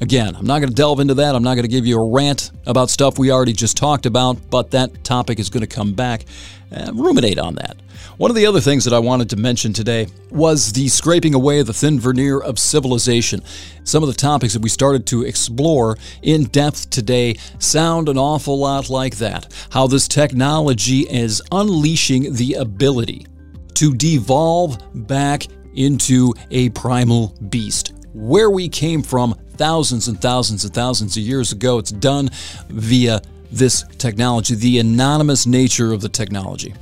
Again, 0.01 0.37
I'm 0.37 0.47
not 0.47 0.61
going 0.61 0.69
to 0.69 0.75
delve 0.75 1.01
into 1.01 1.15
that. 1.15 1.35
I'm 1.35 1.43
not 1.43 1.55
going 1.55 1.65
to 1.65 1.69
give 1.69 1.85
you 1.85 2.01
a 2.01 2.13
rant 2.13 2.53
about 2.67 2.89
stuff 2.89 3.19
we 3.19 3.33
already 3.33 3.53
just 3.53 3.77
talked 3.77 4.07
about, 4.07 4.39
but 4.49 4.71
that 4.71 5.03
topic 5.03 5.41
is 5.41 5.51
going 5.51 5.63
to 5.63 5.67
come 5.67 5.93
back. 5.93 6.25
Uh, 6.71 6.93
ruminate 6.95 7.39
on 7.39 7.55
that. 7.57 7.79
One 8.19 8.31
of 8.31 8.37
the 8.37 8.47
other 8.47 8.61
things 8.61 8.85
that 8.85 8.93
I 8.93 8.99
wanted 8.99 9.31
to 9.31 9.37
mention 9.37 9.73
today 9.73 10.07
was 10.31 10.73
the 10.73 10.89
scraping 10.89 11.35
away 11.35 11.61
of 11.61 11.67
the 11.67 11.73
thin 11.73 11.99
veneer 11.99 12.39
of 12.39 12.59
civilization. 12.59 13.43
Some 13.85 14.03
of 14.03 14.09
the 14.09 14.15
topics 14.15 14.53
that 14.53 14.63
we 14.63 14.69
started 14.69 15.07
to 15.07 15.25
explore 15.25 15.97
in 16.23 16.45
depth 16.45 16.91
today 16.91 17.37
sound 17.59 18.09
an 18.09 18.19
awful 18.19 18.59
lot 18.59 18.91
like 18.91 19.17
that. 19.17 19.53
How 19.71 19.87
this 19.87 20.07
technology 20.07 21.01
is 21.09 21.43
unleashing 21.51 22.35
the 22.35 22.55
ability 22.55 23.27
to 23.75 23.95
devolve 23.95 24.79
back 25.07 25.47
into 25.75 26.35
a 26.51 26.69
primal 26.71 27.35
beast. 27.49 27.95
Where 28.13 28.51
we 28.51 28.69
came 28.69 29.03
from 29.03 29.35
thousands 29.59 30.09
and 30.09 30.21
thousands 30.21 30.65
and 30.65 30.73
thousands 30.73 31.17
of 31.17 31.23
years 31.23 31.53
ago, 31.53 31.79
it's 31.79 31.91
done 31.91 32.31
via 32.69 33.21
this 33.51 33.85
technology, 33.99 34.55
the 34.55 34.79
anonymous 34.79 35.47
nature 35.47 35.93
of 35.93 36.01
the 36.01 36.09
technology. 36.09 36.75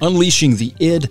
Unleashing 0.00 0.56
the 0.56 0.74
id. 0.80 1.08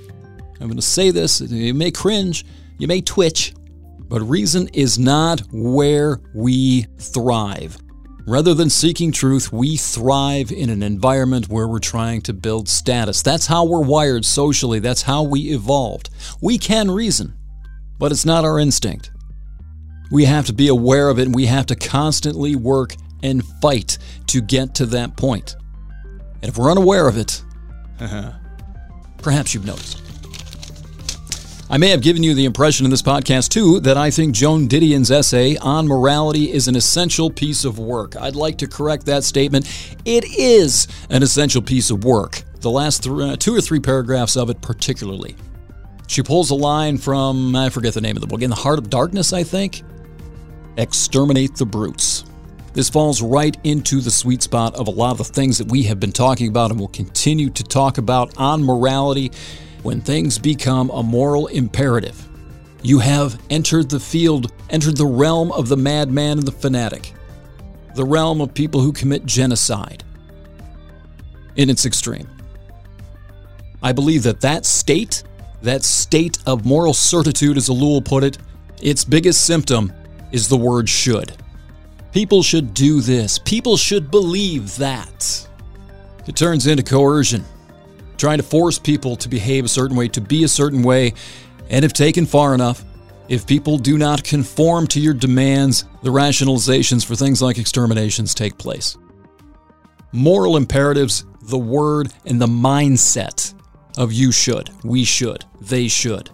I'm 0.59 0.67
going 0.67 0.75
to 0.75 0.81
say 0.81 1.11
this, 1.11 1.41
you 1.41 1.73
may 1.73 1.91
cringe, 1.91 2.45
you 2.77 2.87
may 2.87 3.01
twitch, 3.01 3.53
but 3.99 4.21
reason 4.21 4.69
is 4.73 4.99
not 4.99 5.41
where 5.51 6.21
we 6.33 6.83
thrive. 6.97 7.77
Rather 8.25 8.53
than 8.53 8.69
seeking 8.69 9.11
truth, 9.11 9.51
we 9.51 9.75
thrive 9.75 10.51
in 10.51 10.69
an 10.69 10.81
environment 10.81 11.49
where 11.49 11.67
we're 11.67 11.79
trying 11.79 12.21
to 12.21 12.33
build 12.33 12.69
status. 12.69 13.21
That's 13.21 13.47
how 13.47 13.65
we're 13.65 13.81
wired 13.81 14.23
socially. 14.23 14.79
That's 14.79 15.01
how 15.01 15.23
we 15.23 15.53
evolved. 15.53 16.09
We 16.41 16.57
can 16.57 16.89
reason, 16.89 17.33
but 17.99 18.13
it's 18.13 18.25
not 18.25 18.45
our 18.45 18.59
instinct. 18.59 19.11
We 20.11 20.25
have 20.25 20.45
to 20.47 20.53
be 20.53 20.67
aware 20.67 21.09
of 21.09 21.19
it 21.19 21.23
and 21.23 21.35
we 21.35 21.45
have 21.47 21.65
to 21.67 21.75
constantly 21.75 22.55
work 22.55 22.95
and 23.21 23.43
fight 23.61 23.97
to 24.27 24.41
get 24.41 24.75
to 24.75 24.85
that 24.87 25.15
point. 25.17 25.55
And 26.41 26.49
if 26.49 26.57
we're 26.57 26.69
unaware 26.69 27.07
of 27.07 27.17
it, 27.17 27.41
perhaps 29.17 29.53
you've 29.53 29.65
noticed. 29.65 30.01
I 31.69 31.77
may 31.77 31.89
have 31.89 32.01
given 32.01 32.21
you 32.21 32.35
the 32.35 32.45
impression 32.45 32.85
in 32.85 32.91
this 32.91 33.01
podcast, 33.01 33.49
too, 33.49 33.79
that 33.79 33.97
I 33.97 34.11
think 34.11 34.35
Joan 34.35 34.67
Didion's 34.67 35.09
essay 35.09 35.55
on 35.57 35.87
morality 35.87 36.51
is 36.51 36.67
an 36.67 36.75
essential 36.75 37.31
piece 37.31 37.65
of 37.65 37.79
work. 37.79 38.15
I'd 38.15 38.35
like 38.35 38.59
to 38.59 38.67
correct 38.67 39.07
that 39.07 39.23
statement. 39.23 39.65
It 40.05 40.25
is 40.37 40.87
an 41.09 41.23
essential 41.23 41.63
piece 41.63 41.89
of 41.89 42.03
work. 42.03 42.43
The 42.59 42.69
last 42.69 43.03
th- 43.03 43.19
uh, 43.19 43.37
two 43.37 43.55
or 43.55 43.61
three 43.61 43.79
paragraphs 43.79 44.37
of 44.37 44.51
it, 44.51 44.61
particularly. 44.61 45.35
She 46.07 46.21
pulls 46.21 46.51
a 46.51 46.55
line 46.55 46.97
from, 46.99 47.55
I 47.55 47.69
forget 47.69 47.95
the 47.95 48.01
name 48.01 48.17
of 48.17 48.21
the 48.21 48.27
book, 48.27 48.43
In 48.43 48.51
the 48.51 48.55
Heart 48.55 48.77
of 48.77 48.89
Darkness, 48.91 49.33
I 49.33 49.43
think. 49.43 49.81
Exterminate 50.77 51.55
the 51.55 51.65
Brutes. 51.65 52.25
This 52.73 52.89
falls 52.89 53.21
right 53.21 53.55
into 53.63 54.01
the 54.01 54.09
sweet 54.09 54.41
spot 54.41 54.73
of 54.75 54.87
a 54.87 54.91
lot 54.91 55.11
of 55.11 55.19
the 55.19 55.23
things 55.25 55.59
that 55.59 55.69
we 55.69 55.83
have 55.83 55.99
been 55.99 56.11
talking 56.11 56.47
about 56.47 56.71
and 56.71 56.79
will 56.79 56.87
continue 56.87 57.51
to 57.51 57.63
talk 57.63 57.99
about 57.99 58.35
on 58.37 58.63
morality 58.63 59.31
when 59.83 60.01
things 60.01 60.39
become 60.39 60.89
a 60.89 61.03
moral 61.03 61.45
imperative. 61.47 62.27
You 62.81 62.97
have 62.99 63.39
entered 63.51 63.89
the 63.89 63.99
field, 63.99 64.51
entered 64.71 64.97
the 64.97 65.05
realm 65.05 65.51
of 65.51 65.69
the 65.69 65.77
madman 65.77 66.39
and 66.39 66.47
the 66.47 66.51
fanatic, 66.51 67.13
the 67.93 68.03
realm 68.03 68.41
of 68.41 68.55
people 68.55 68.81
who 68.81 68.91
commit 68.91 69.25
genocide 69.25 70.03
in 71.55 71.69
its 71.69 71.85
extreme. 71.85 72.27
I 73.83 73.91
believe 73.91 74.23
that 74.23 74.41
that 74.41 74.65
state, 74.65 75.21
that 75.61 75.83
state 75.83 76.39
of 76.47 76.65
moral 76.65 76.95
certitude, 76.95 77.57
as 77.57 77.69
Ellul 77.69 78.03
put 78.03 78.23
it, 78.23 78.39
its 78.81 79.05
biggest 79.05 79.45
symptom 79.45 79.93
is 80.33 80.49
the 80.49 80.57
word 80.57 80.89
should. 80.89 81.37
People 82.11 82.43
should 82.43 82.73
do 82.73 82.99
this. 82.99 83.39
People 83.39 83.77
should 83.77 84.11
believe 84.11 84.75
that. 84.75 85.47
It 86.27 86.35
turns 86.35 86.67
into 86.67 86.83
coercion 86.83 87.45
trying 88.17 88.37
to 88.37 88.43
force 88.43 88.79
people 88.79 89.17
to 89.17 89.27
behave 89.27 89.65
a 89.65 89.67
certain 89.67 89.97
way, 89.97 90.07
to 90.07 90.21
be 90.21 90.45
a 90.45 90.47
certain 90.47 90.81
way. 90.81 91.13
And 91.69 91.83
if 91.83 91.91
taken 91.91 92.25
far 92.25 92.53
enough, 92.53 92.85
if 93.27 93.45
people 93.45 93.77
do 93.77 93.97
not 93.97 94.23
conform 94.23 94.87
to 94.87 94.99
your 95.01 95.13
demands, 95.13 95.83
the 96.03 96.09
rationalizations 96.09 97.05
for 97.05 97.15
things 97.15 97.41
like 97.41 97.57
exterminations 97.57 98.33
take 98.33 98.57
place. 98.57 98.97
Moral 100.13 100.57
imperatives, 100.57 101.25
the 101.41 101.57
word 101.57 102.13
and 102.25 102.39
the 102.39 102.47
mindset 102.47 103.53
of 103.97 104.13
you 104.13 104.31
should, 104.31 104.69
we 104.83 105.03
should, 105.03 105.43
they 105.59 105.87
should. 105.87 106.29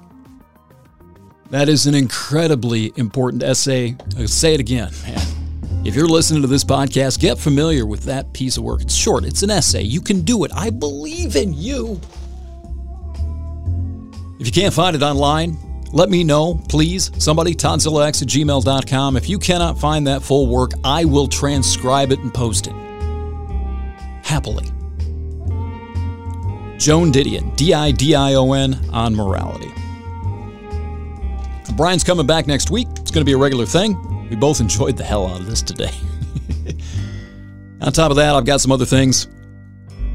That 1.51 1.67
is 1.67 1.88
an 1.88 1.95
incredibly 1.95 2.93
important 2.95 3.41
essay. 3.41 3.95
I'll 4.17 4.27
say 4.27 4.53
it 4.53 4.59
again, 4.59 4.91
man. 5.03 5.19
If 5.84 5.95
you're 5.95 6.07
listening 6.07 6.43
to 6.43 6.47
this 6.47 6.63
podcast, 6.63 7.19
get 7.19 7.39
familiar 7.39 7.85
with 7.85 8.03
that 8.03 8.31
piece 8.34 8.57
of 8.57 8.63
work. 8.63 8.81
It's 8.81 8.93
short, 8.93 9.26
it's 9.26 9.41
an 9.41 9.49
essay. 9.49 9.81
You 9.81 10.01
can 10.01 10.21
do 10.21 10.43
it. 10.43 10.51
I 10.53 10.69
believe 10.69 11.35
in 11.35 11.53
you. 11.53 11.99
If 14.39 14.45
you 14.45 14.51
can't 14.51 14.73
find 14.73 14.95
it 14.95 15.01
online, 15.01 15.57
let 15.91 16.09
me 16.09 16.23
know, 16.23 16.61
please. 16.69 17.09
Somebody, 17.17 17.55
ToddZillaX 17.55 18.21
at 18.21 18.27
gmail.com. 18.27 19.17
If 19.17 19.27
you 19.27 19.39
cannot 19.39 19.80
find 19.80 20.05
that 20.05 20.21
full 20.21 20.47
work, 20.47 20.71
I 20.84 21.05
will 21.05 21.27
transcribe 21.27 22.11
it 22.11 22.19
and 22.19 22.31
post 22.31 22.67
it. 22.67 22.73
Happily. 24.23 24.65
Joan 26.77 27.11
Didion, 27.11 27.55
D 27.55 27.73
I 27.73 27.91
D 27.91 28.13
I 28.13 28.35
O 28.35 28.53
N, 28.53 28.80
on 28.93 29.15
morality. 29.15 29.71
Brian's 31.76 32.04
coming 32.04 32.26
back 32.26 32.48
next 32.48 32.70
week. 32.70 32.88
It's 32.98 33.12
going 33.12 33.22
to 33.22 33.26
be 33.26 33.34
a 33.34 33.38
regular 33.38 33.66
thing. 33.66 34.30
We 34.30 34.36
both 34.36 34.60
enjoyed 34.62 34.98
the 34.98 35.04
hell 35.04 35.28
out 35.28 35.40
of 35.40 35.46
this 35.46 35.62
today. 35.62 35.91
On 37.82 37.91
top 37.91 38.12
of 38.12 38.18
that, 38.18 38.36
I've 38.36 38.46
got 38.46 38.62
some 38.62 38.72
other 38.72 38.86
things 38.86 39.28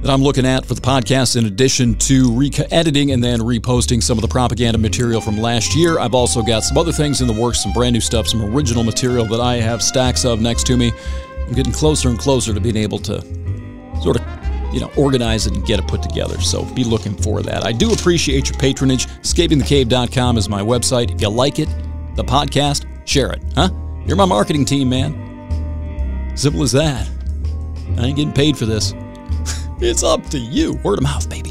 that 0.02 0.12
I'm 0.12 0.22
looking 0.22 0.44
at 0.44 0.66
for 0.66 0.74
the 0.74 0.82
podcast 0.82 1.36
in 1.36 1.46
addition 1.46 1.94
to 1.94 2.30
re- 2.32 2.50
editing 2.70 3.12
and 3.12 3.24
then 3.24 3.40
reposting 3.40 4.02
some 4.02 4.18
of 4.18 4.22
the 4.22 4.28
propaganda 4.28 4.78
material 4.78 5.22
from 5.22 5.38
last 5.38 5.74
year. 5.74 5.98
I've 5.98 6.14
also 6.14 6.42
got 6.42 6.62
some 6.62 6.76
other 6.76 6.92
things 6.92 7.22
in 7.22 7.26
the 7.26 7.32
works, 7.32 7.62
some 7.62 7.72
brand 7.72 7.94
new 7.94 8.00
stuff, 8.00 8.28
some 8.28 8.42
original 8.54 8.84
material 8.84 9.24
that 9.26 9.40
I 9.40 9.54
have 9.56 9.82
stacks 9.82 10.26
of 10.26 10.42
next 10.42 10.66
to 10.66 10.76
me. 10.76 10.92
I'm 11.46 11.54
getting 11.54 11.72
closer 11.72 12.10
and 12.10 12.18
closer 12.18 12.52
to 12.52 12.60
being 12.60 12.76
able 12.76 12.98
to 12.98 13.22
sort 14.02 14.16
of 14.16 14.43
you 14.74 14.80
know, 14.80 14.90
organize 14.96 15.46
it 15.46 15.54
and 15.54 15.64
get 15.64 15.78
it 15.78 15.86
put 15.86 16.02
together. 16.02 16.40
So 16.40 16.64
be 16.74 16.84
looking 16.84 17.16
for 17.16 17.42
that. 17.42 17.64
I 17.64 17.72
do 17.72 17.92
appreciate 17.92 18.50
your 18.50 18.58
patronage. 18.58 19.06
EscapingTheCave.com 19.06 20.36
is 20.36 20.48
my 20.48 20.60
website. 20.60 21.14
If 21.14 21.20
you 21.20 21.28
like 21.28 21.58
it, 21.60 21.68
the 22.16 22.24
podcast, 22.24 22.86
share 23.06 23.32
it. 23.32 23.42
Huh? 23.54 23.70
You're 24.04 24.16
my 24.16 24.24
marketing 24.24 24.64
team, 24.64 24.88
man. 24.88 26.32
Simple 26.36 26.62
as 26.62 26.72
that. 26.72 27.08
I 27.98 28.06
ain't 28.06 28.16
getting 28.16 28.32
paid 28.32 28.56
for 28.56 28.66
this. 28.66 28.92
it's 29.80 30.02
up 30.02 30.26
to 30.30 30.38
you. 30.38 30.74
Word 30.82 30.98
of 30.98 31.04
mouth, 31.04 31.28
baby. 31.30 31.50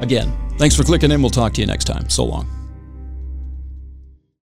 Again, 0.00 0.36
thanks 0.58 0.74
for 0.74 0.82
clicking 0.82 1.10
in. 1.10 1.20
We'll 1.20 1.30
talk 1.30 1.52
to 1.54 1.60
you 1.60 1.66
next 1.66 1.84
time. 1.84 2.08
So 2.08 2.24
long. 2.24 2.61